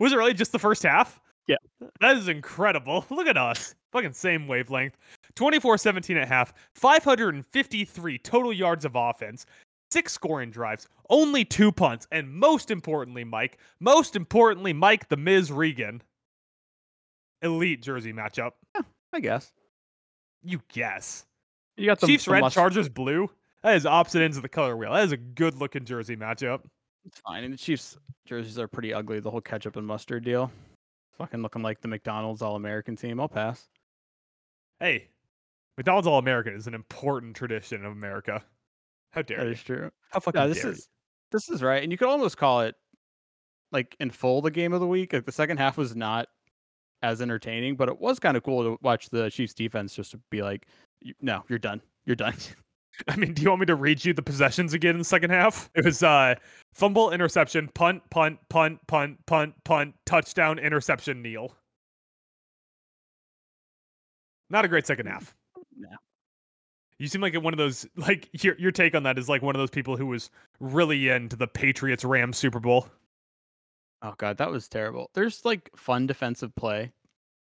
Was 0.00 0.12
it 0.12 0.16
really 0.16 0.34
just 0.34 0.52
the 0.52 0.58
first 0.58 0.82
half? 0.82 1.20
Yeah. 1.46 1.56
That 2.00 2.16
is 2.16 2.28
incredible. 2.28 3.04
Look 3.10 3.26
at 3.26 3.36
us. 3.36 3.74
Fucking 3.92 4.12
same 4.12 4.46
wavelength. 4.48 4.96
24 5.34 5.78
17 5.78 6.16
at 6.16 6.28
half, 6.28 6.52
553 6.74 8.18
total 8.18 8.52
yards 8.52 8.84
of 8.84 8.92
offense, 8.94 9.46
six 9.90 10.12
scoring 10.12 10.50
drives, 10.50 10.88
only 11.10 11.44
two 11.44 11.72
punts, 11.72 12.06
and 12.12 12.30
most 12.32 12.70
importantly, 12.70 13.24
Mike, 13.24 13.58
most 13.80 14.14
importantly, 14.16 14.72
Mike 14.72 15.08
the 15.08 15.16
Miz 15.16 15.50
Regan. 15.50 16.02
Elite 17.42 17.82
jersey 17.82 18.12
matchup. 18.12 18.52
I 19.14 19.20
guess 19.20 19.52
You 20.42 20.60
guess. 20.72 21.26
you 21.76 21.86
got 21.86 22.00
the 22.00 22.06
Chiefs 22.06 22.28
red, 22.28 22.40
must- 22.40 22.54
Chargers 22.54 22.88
blue. 22.88 23.28
That 23.62 23.76
is 23.76 23.84
opposite 23.86 24.22
ends 24.22 24.36
of 24.36 24.42
the 24.42 24.48
color 24.48 24.76
wheel. 24.76 24.92
That 24.92 25.04
is 25.04 25.12
a 25.12 25.16
good 25.16 25.54
looking 25.56 25.84
jersey 25.84 26.16
matchup. 26.16 26.60
It's 27.04 27.18
fine. 27.20 27.44
And 27.44 27.52
the 27.52 27.58
Chiefs 27.58 27.96
jerseys 28.26 28.58
are 28.58 28.68
pretty 28.68 28.94
ugly. 28.94 29.20
The 29.20 29.30
whole 29.30 29.40
ketchup 29.40 29.76
and 29.76 29.86
mustard 29.86 30.24
deal, 30.24 30.50
fucking 31.18 31.42
looking 31.42 31.62
like 31.62 31.80
the 31.80 31.88
McDonald's 31.88 32.42
All 32.42 32.56
American 32.56 32.96
team. 32.96 33.20
I'll 33.20 33.28
pass. 33.28 33.68
Hey, 34.80 35.08
McDonald's 35.76 36.06
All 36.06 36.18
American 36.18 36.54
is 36.54 36.66
an 36.66 36.74
important 36.74 37.34
tradition 37.36 37.84
of 37.84 37.92
America. 37.92 38.42
How 39.10 39.22
dare 39.22 39.38
That 39.38 39.46
you? 39.46 39.52
is 39.52 39.62
true. 39.62 39.90
How 40.10 40.20
fucking 40.20 40.40
Yeah, 40.40 40.46
this 40.46 40.62
dare 40.62 40.72
is 40.72 40.88
this 41.32 41.48
is 41.48 41.62
right, 41.62 41.82
and 41.82 41.90
you 41.90 41.98
could 41.98 42.08
almost 42.08 42.36
call 42.36 42.60
it 42.62 42.74
like 43.72 43.96
in 44.00 44.10
full 44.10 44.42
the 44.42 44.50
game 44.50 44.72
of 44.72 44.80
the 44.80 44.86
week. 44.86 45.12
Like 45.12 45.24
the 45.26 45.32
second 45.32 45.56
half 45.58 45.76
was 45.76 45.96
not 45.96 46.28
as 47.02 47.20
entertaining, 47.20 47.74
but 47.76 47.88
it 47.88 47.98
was 48.00 48.18
kind 48.20 48.36
of 48.36 48.42
cool 48.42 48.62
to 48.62 48.78
watch 48.82 49.08
the 49.10 49.28
Chiefs 49.30 49.54
defense 49.54 49.94
just 49.94 50.12
to 50.12 50.20
be 50.30 50.42
like, 50.42 50.66
"No, 51.20 51.42
you're 51.48 51.58
done. 51.58 51.80
You're 52.06 52.16
done." 52.16 52.34
I 53.08 53.16
mean, 53.16 53.34
do 53.34 53.42
you 53.42 53.48
want 53.48 53.60
me 53.60 53.66
to 53.66 53.74
read 53.74 54.04
you 54.04 54.12
the 54.12 54.22
possessions 54.22 54.74
again 54.74 54.92
in 54.92 54.98
the 54.98 55.04
second 55.04 55.30
half? 55.30 55.70
It 55.76 55.84
was 55.84 56.02
uh 56.02 56.34
fumble, 56.72 57.10
interception, 57.10 57.68
punt, 57.74 58.02
punt, 58.10 58.38
punt, 58.48 58.80
punt, 58.86 59.18
punt, 59.26 59.54
punt, 59.64 59.94
touchdown, 60.06 60.58
interception, 60.58 61.22
kneel. 61.22 61.56
Not 64.50 64.64
a 64.64 64.68
great 64.68 64.86
second 64.86 65.06
half. 65.06 65.34
No. 65.76 65.88
You 66.98 67.08
seem 67.08 67.20
like 67.20 67.34
one 67.34 67.52
of 67.54 67.58
those 67.58 67.86
like 67.96 68.28
your 68.44 68.56
your 68.58 68.72
take 68.72 68.94
on 68.94 69.02
that 69.04 69.18
is 69.18 69.28
like 69.28 69.42
one 69.42 69.54
of 69.56 69.60
those 69.60 69.70
people 69.70 69.96
who 69.96 70.06
was 70.06 70.30
really 70.60 71.08
into 71.08 71.36
the 71.36 71.48
Patriots 71.48 72.04
Rams 72.04 72.36
Super 72.38 72.60
Bowl. 72.60 72.88
oh 74.02 74.14
god, 74.18 74.38
that 74.38 74.50
was 74.50 74.68
terrible. 74.68 75.10
There's 75.14 75.44
like 75.44 75.70
fun 75.76 76.06
defensive 76.06 76.54
play, 76.54 76.92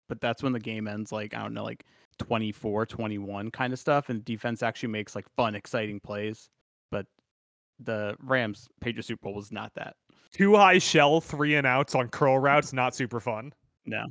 but 0.09 0.21
that's 0.21 0.43
when 0.43 0.53
the 0.53 0.59
game 0.59 0.87
ends 0.87 1.11
like 1.11 1.33
I 1.33 1.41
don't 1.41 1.53
know, 1.53 1.63
like 1.63 1.85
24, 2.17 2.85
21 2.85 3.51
kind 3.51 3.73
of 3.73 3.79
stuff, 3.79 4.09
and 4.09 4.23
defense 4.25 4.63
actually 4.63 4.89
makes 4.89 5.15
like 5.15 5.25
fun, 5.35 5.55
exciting 5.55 5.99
plays. 5.99 6.49
But 6.91 7.05
the 7.79 8.15
Rams 8.19 8.67
Patriots 8.81 9.07
Super 9.07 9.23
Bowl 9.23 9.35
was 9.35 9.51
not 9.51 9.71
that. 9.75 9.95
Two 10.31 10.55
high 10.55 10.79
shell, 10.79 11.21
three 11.21 11.55
and 11.55 11.65
outs 11.65 11.95
on 11.95 12.09
curl 12.09 12.39
routes, 12.39 12.73
not 12.73 12.95
super 12.95 13.19
fun. 13.19 13.53
No. 13.85 14.05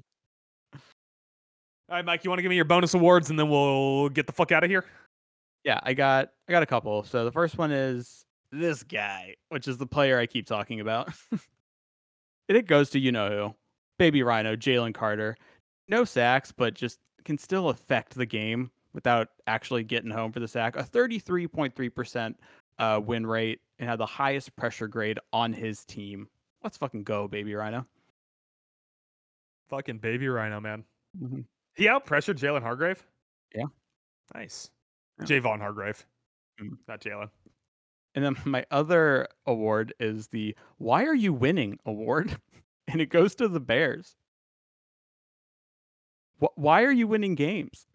All 1.88 1.94
right, 1.94 2.04
Mike, 2.04 2.24
you 2.24 2.30
want 2.30 2.38
to 2.38 2.42
give 2.42 2.50
me 2.50 2.56
your 2.56 2.64
bonus 2.64 2.94
awards 2.94 3.30
and 3.30 3.38
then 3.38 3.48
we'll 3.48 4.08
get 4.08 4.26
the 4.26 4.32
fuck 4.32 4.50
out 4.50 4.64
of 4.64 4.70
here? 4.70 4.84
Yeah, 5.62 5.78
I 5.82 5.94
got 5.94 6.30
I 6.48 6.52
got 6.52 6.62
a 6.62 6.66
couple. 6.66 7.04
So 7.04 7.24
the 7.24 7.32
first 7.32 7.58
one 7.58 7.70
is 7.70 8.24
this 8.50 8.82
guy, 8.82 9.34
which 9.50 9.68
is 9.68 9.78
the 9.78 9.86
player 9.86 10.18
I 10.18 10.26
keep 10.26 10.46
talking 10.46 10.80
about. 10.80 11.10
and 11.32 12.56
it 12.56 12.66
goes 12.66 12.90
to 12.90 12.98
you 12.98 13.12
know 13.12 13.28
who, 13.28 13.54
baby 13.98 14.22
Rhino, 14.22 14.56
Jalen 14.56 14.94
Carter. 14.94 15.36
No 15.88 16.04
sacks, 16.04 16.50
but 16.50 16.74
just 16.74 16.98
can 17.26 17.36
still 17.36 17.68
affect 17.68 18.14
the 18.14 18.24
game 18.24 18.70
without 18.94 19.28
actually 19.46 19.84
getting 19.84 20.10
home 20.10 20.32
for 20.32 20.40
the 20.40 20.48
sack. 20.48 20.76
A 20.76 20.82
33.3% 20.82 22.34
uh, 22.78 23.00
win 23.04 23.26
rate 23.26 23.60
and 23.78 23.88
had 23.88 23.98
the 23.98 24.06
highest 24.06 24.56
pressure 24.56 24.88
grade 24.88 25.18
on 25.32 25.52
his 25.52 25.84
team. 25.84 26.28
Let's 26.62 26.78
fucking 26.78 27.04
go, 27.04 27.28
baby 27.28 27.54
Rhino. 27.54 27.86
Fucking 29.68 29.98
baby 29.98 30.28
rhino, 30.28 30.60
man. 30.60 30.84
Mhm. 31.20 31.44
He 31.74 31.88
out 31.88 32.06
pressured 32.06 32.38
Jalen 32.38 32.62
Hargrave? 32.62 33.04
Yeah. 33.54 33.64
Nice. 34.32 34.70
Yeah. 35.18 35.26
Javon 35.26 35.58
Hargrave. 35.58 36.06
Mm. 36.60 36.78
Not 36.86 37.00
Jalen. 37.00 37.30
And 38.14 38.24
then 38.24 38.36
my 38.44 38.64
other 38.70 39.26
award 39.44 39.92
is 39.98 40.28
the 40.28 40.56
Why 40.78 41.04
Are 41.04 41.14
You 41.14 41.32
Winning 41.32 41.78
award. 41.84 42.40
And 42.88 43.00
it 43.00 43.06
goes 43.10 43.34
to 43.34 43.48
the 43.48 43.58
Bears. 43.58 44.14
Wh- 46.40 46.56
Why 46.56 46.82
are 46.82 46.92
you 46.92 47.06
winning 47.06 47.34
games? 47.34 47.86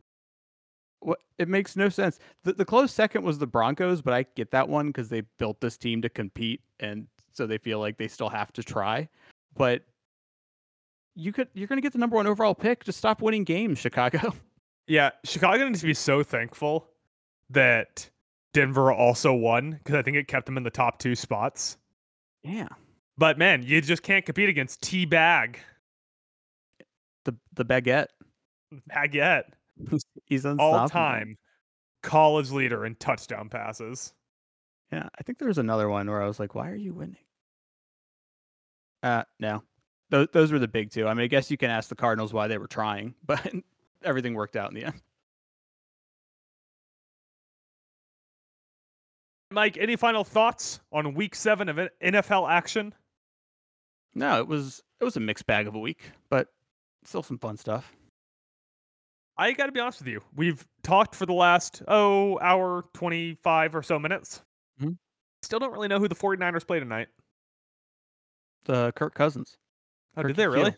What 0.99 1.19
it 1.39 1.47
makes 1.47 1.75
no 1.75 1.89
sense. 1.89 2.19
The, 2.43 2.53
the 2.53 2.65
close 2.65 2.91
second 2.91 3.23
was 3.23 3.39
the 3.39 3.47
Broncos, 3.47 4.01
but 4.01 4.13
I 4.13 4.25
get 4.35 4.51
that 4.51 4.69
one 4.69 4.87
because 4.87 5.09
they 5.09 5.21
built 5.39 5.59
this 5.59 5.77
team 5.77 6.01
to 6.03 6.09
compete, 6.09 6.61
and 6.79 7.07
so 7.33 7.47
they 7.47 7.57
feel 7.57 7.79
like 7.79 7.97
they 7.97 8.07
still 8.07 8.29
have 8.29 8.53
to 8.53 8.63
try. 8.63 9.09
But 9.55 9.83
you 11.15 11.33
could 11.33 11.47
you're 11.53 11.67
gonna 11.67 11.81
get 11.81 11.93
the 11.93 11.99
number 11.99 12.15
one 12.15 12.27
overall 12.27 12.53
pick. 12.55 12.83
Just 12.83 12.97
stop 12.99 13.21
winning 13.21 13.43
games, 13.43 13.79
Chicago. 13.79 14.33
Yeah, 14.87 15.11
Chicago 15.23 15.65
needs 15.67 15.79
to 15.81 15.85
be 15.85 15.93
so 15.93 16.21
thankful 16.21 16.89
that 17.49 18.09
Denver 18.53 18.91
also 18.91 19.31
won 19.31 19.71
because 19.71 19.95
I 19.95 20.01
think 20.01 20.17
it 20.17 20.27
kept 20.27 20.45
them 20.45 20.57
in 20.57 20.63
the 20.63 20.69
top 20.69 20.99
two 20.99 21.15
spots. 21.15 21.77
Yeah. 22.43 22.67
But 23.17 23.37
man, 23.37 23.63
you 23.63 23.79
just 23.79 24.03
can't 24.03 24.25
compete 24.25 24.49
against 24.49 24.81
T 24.81 25.05
Bag. 25.05 25.59
The 27.23 27.33
the 27.53 27.63
baguette. 27.63 28.07
Baguette. 28.89 29.43
He's. 30.25 30.45
All 30.45 30.87
time 30.87 31.37
college 32.01 32.51
leader 32.51 32.85
in 32.85 32.95
touchdown 32.95 33.49
passes. 33.49 34.13
Yeah, 34.91 35.07
I 35.17 35.23
think 35.23 35.37
there 35.37 35.47
was 35.47 35.57
another 35.57 35.89
one 35.89 36.09
where 36.09 36.21
I 36.21 36.27
was 36.27 36.39
like, 36.39 36.55
"Why 36.55 36.69
are 36.69 36.75
you 36.75 36.93
winning?" 36.93 37.23
Uh, 39.03 39.23
no, 39.39 39.63
those 40.09 40.27
those 40.33 40.51
were 40.51 40.59
the 40.59 40.67
big 40.67 40.91
two. 40.91 41.07
I 41.07 41.13
mean, 41.13 41.23
I 41.23 41.27
guess 41.27 41.49
you 41.49 41.57
can 41.57 41.69
ask 41.69 41.89
the 41.89 41.95
Cardinals 41.95 42.33
why 42.33 42.47
they 42.47 42.57
were 42.57 42.67
trying, 42.67 43.15
but 43.25 43.51
everything 44.03 44.33
worked 44.33 44.55
out 44.55 44.69
in 44.69 44.75
the 44.75 44.85
end. 44.85 45.01
Mike, 49.51 49.77
any 49.77 49.97
final 49.97 50.23
thoughts 50.23 50.79
on 50.93 51.13
week 51.13 51.35
seven 51.35 51.67
of 51.67 51.77
NFL 52.01 52.49
action? 52.49 52.93
No, 54.15 54.39
it 54.39 54.47
was 54.47 54.81
it 54.99 55.03
was 55.03 55.17
a 55.17 55.21
mixed 55.21 55.45
bag 55.45 55.67
of 55.67 55.75
a 55.75 55.79
week, 55.79 56.11
but 56.29 56.47
still 57.05 57.23
some 57.23 57.37
fun 57.37 57.57
stuff. 57.57 57.93
I 59.41 59.53
got 59.53 59.65
to 59.65 59.71
be 59.71 59.79
honest 59.79 59.99
with 59.99 60.07
you. 60.07 60.21
We've 60.35 60.63
talked 60.83 61.15
for 61.15 61.25
the 61.25 61.33
last 61.33 61.81
oh 61.87 62.37
hour 62.41 62.83
25 62.93 63.75
or 63.75 63.81
so 63.81 63.97
minutes. 63.97 64.43
Mhm. 64.79 64.97
Still 65.41 65.57
don't 65.57 65.73
really 65.73 65.87
know 65.87 65.97
who 65.97 66.07
the 66.07 66.15
49ers 66.15 66.65
play 66.67 66.79
tonight. 66.79 67.07
The 68.65 68.91
Kirk 68.95 69.15
Cousins. 69.15 69.57
Oh, 70.15 70.21
Turkey 70.21 70.33
did 70.33 70.37
they 70.37 70.47
really? 70.47 70.63
Field. 70.71 70.75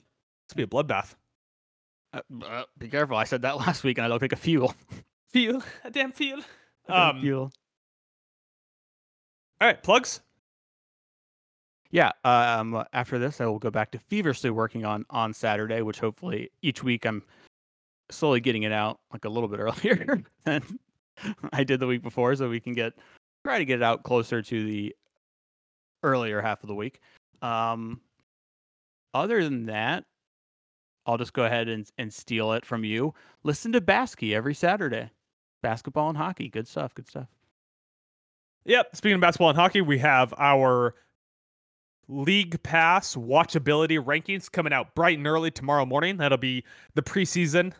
This 0.48 0.53
be 0.56 0.64
a 0.64 0.68
bloodbath. 0.68 1.15
Uh, 2.14 2.22
uh, 2.45 2.64
be 2.77 2.88
careful! 2.88 3.18
I 3.18 3.26
said 3.26 3.41
that 3.41 3.57
last 3.65 3.84
week, 3.84 3.98
and 3.98 4.06
I 4.06 4.07
look 4.07 4.22
like 4.22 4.31
a 4.31 4.38
fuel. 4.38 4.73
Feel 5.27 5.61
a 5.84 5.91
damn 5.91 6.11
feel. 6.14 6.40
A 6.40 6.44
damn 6.91 7.15
Um, 7.18 7.22
fuel. 7.22 7.52
All 9.60 9.68
right, 9.68 9.81
plugs. 9.84 10.22
Yeah. 11.91 12.11
Um. 12.23 12.81
After 12.94 13.19
this, 13.19 13.41
I 13.41 13.45
will 13.45 13.60
go 13.60 13.72
back 13.72 13.91
to 13.91 13.99
feverishly 13.99 14.52
working 14.52 14.85
on 14.85 15.06
on 15.10 15.34
Saturday, 15.34 15.81
which 15.81 15.99
hopefully 15.99 16.52
each 16.61 16.84
week 16.84 17.06
I'm 17.06 17.23
slowly 18.14 18.40
getting 18.40 18.64
it 18.64 18.72
out 18.72 18.99
like 19.11 19.26
a 19.26 19.30
little 19.30 19.49
bit 19.49 19.60
earlier 19.60 20.22
than 20.45 20.80
I 21.53 21.64
did 21.64 21.80
the 21.80 21.88
week 21.88 22.02
before, 22.02 22.35
so 22.35 22.49
we 22.49 22.60
can 22.60 22.73
get 22.73 22.94
try 23.44 23.57
to 23.57 23.65
get 23.65 23.80
it 23.80 23.84
out 23.84 24.03
closer 24.03 24.41
to 24.41 24.65
the 24.65 24.95
earlier 26.03 26.41
half 26.41 26.64
of 26.64 26.68
the 26.68 26.76
week. 26.76 26.99
Um. 27.41 28.02
Other 29.15 29.44
than 29.44 29.68
that, 29.68 30.06
I'll 31.06 31.18
just 31.18 31.34
go 31.34 31.44
ahead 31.45 31.68
and 31.68 31.88
and 31.98 32.11
steal 32.11 32.53
it 32.53 32.65
from 32.65 32.84
you. 32.84 33.14
Listen 33.44 33.72
to 33.73 33.81
Baskey 33.81 34.34
every 34.34 34.56
Saturday. 34.56 35.11
Basketball 35.61 36.10
and 36.10 36.18
hockey, 36.18 36.49
good 36.49 36.68
stuff. 36.68 36.94
Good 36.94 37.07
stuff. 37.07 37.27
Yep. 38.65 38.95
Speaking 38.95 39.15
of 39.15 39.22
basketball 39.22 39.49
and 39.49 39.57
hockey, 39.57 39.81
we 39.81 39.99
have 39.99 40.34
our 40.38 40.95
league 42.07 42.61
pass 42.64 43.15
watchability 43.15 44.03
rankings 44.03 44.52
coming 44.52 44.73
out 44.73 44.94
bright 44.95 45.18
and 45.18 45.27
early 45.27 45.52
tomorrow 45.52 45.85
morning. 45.85 46.18
That'll 46.18 46.38
be 46.38 46.64
the 46.95 47.02
preseason 47.02 47.73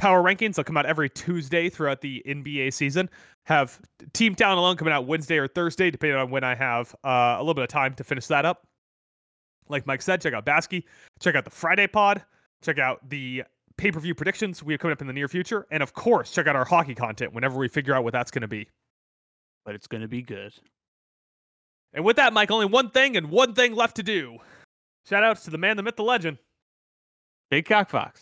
power 0.00 0.22
rankings. 0.22 0.54
They'll 0.54 0.64
come 0.64 0.78
out 0.78 0.86
every 0.86 1.10
Tuesday 1.10 1.68
throughout 1.68 2.00
the 2.00 2.22
NBA 2.26 2.72
season. 2.72 3.08
Have 3.44 3.80
Team 4.14 4.34
Talent 4.34 4.58
Alone 4.58 4.76
coming 4.76 4.94
out 4.94 5.06
Wednesday 5.06 5.36
or 5.36 5.46
Thursday, 5.46 5.90
depending 5.90 6.18
on 6.18 6.30
when 6.30 6.42
I 6.42 6.54
have 6.54 6.94
uh, 7.04 7.36
a 7.36 7.40
little 7.40 7.54
bit 7.54 7.64
of 7.64 7.68
time 7.68 7.94
to 7.94 8.04
finish 8.04 8.26
that 8.28 8.44
up. 8.44 8.66
Like 9.68 9.86
Mike 9.86 10.02
said, 10.02 10.20
check 10.20 10.32
out 10.32 10.46
Baskey. 10.46 10.84
Check 11.20 11.34
out 11.34 11.44
the 11.44 11.50
Friday 11.50 11.86
pod. 11.86 12.24
Check 12.62 12.78
out 12.78 13.08
the 13.08 13.44
pay 13.76 13.92
per 13.92 14.00
view 14.00 14.14
predictions 14.14 14.62
we 14.62 14.72
have 14.72 14.80
coming 14.80 14.92
up 14.92 15.00
in 15.00 15.06
the 15.06 15.12
near 15.12 15.28
future. 15.28 15.66
And 15.70 15.82
of 15.82 15.92
course, 15.92 16.30
check 16.32 16.46
out 16.46 16.56
our 16.56 16.64
hockey 16.64 16.94
content 16.94 17.32
whenever 17.32 17.58
we 17.58 17.68
figure 17.68 17.94
out 17.94 18.02
what 18.02 18.12
that's 18.12 18.30
going 18.30 18.42
to 18.42 18.48
be. 18.48 18.68
But 19.64 19.74
it's 19.74 19.86
gonna 19.86 20.08
be 20.08 20.22
good. 20.22 20.54
And 21.92 22.04
with 22.04 22.16
that, 22.16 22.32
Mike, 22.32 22.50
only 22.50 22.64
one 22.64 22.90
thing 22.90 23.16
and 23.16 23.30
one 23.30 23.54
thing 23.54 23.74
left 23.74 23.96
to 23.96 24.02
do. 24.02 24.38
Shout 25.06 25.22
outs 25.22 25.44
to 25.44 25.50
the 25.50 25.58
man, 25.58 25.76
the 25.76 25.82
myth, 25.82 25.96
the 25.96 26.02
legend. 26.02 26.38
Big 27.50 27.66
Cock 27.66 27.90
Fox. 27.90 28.18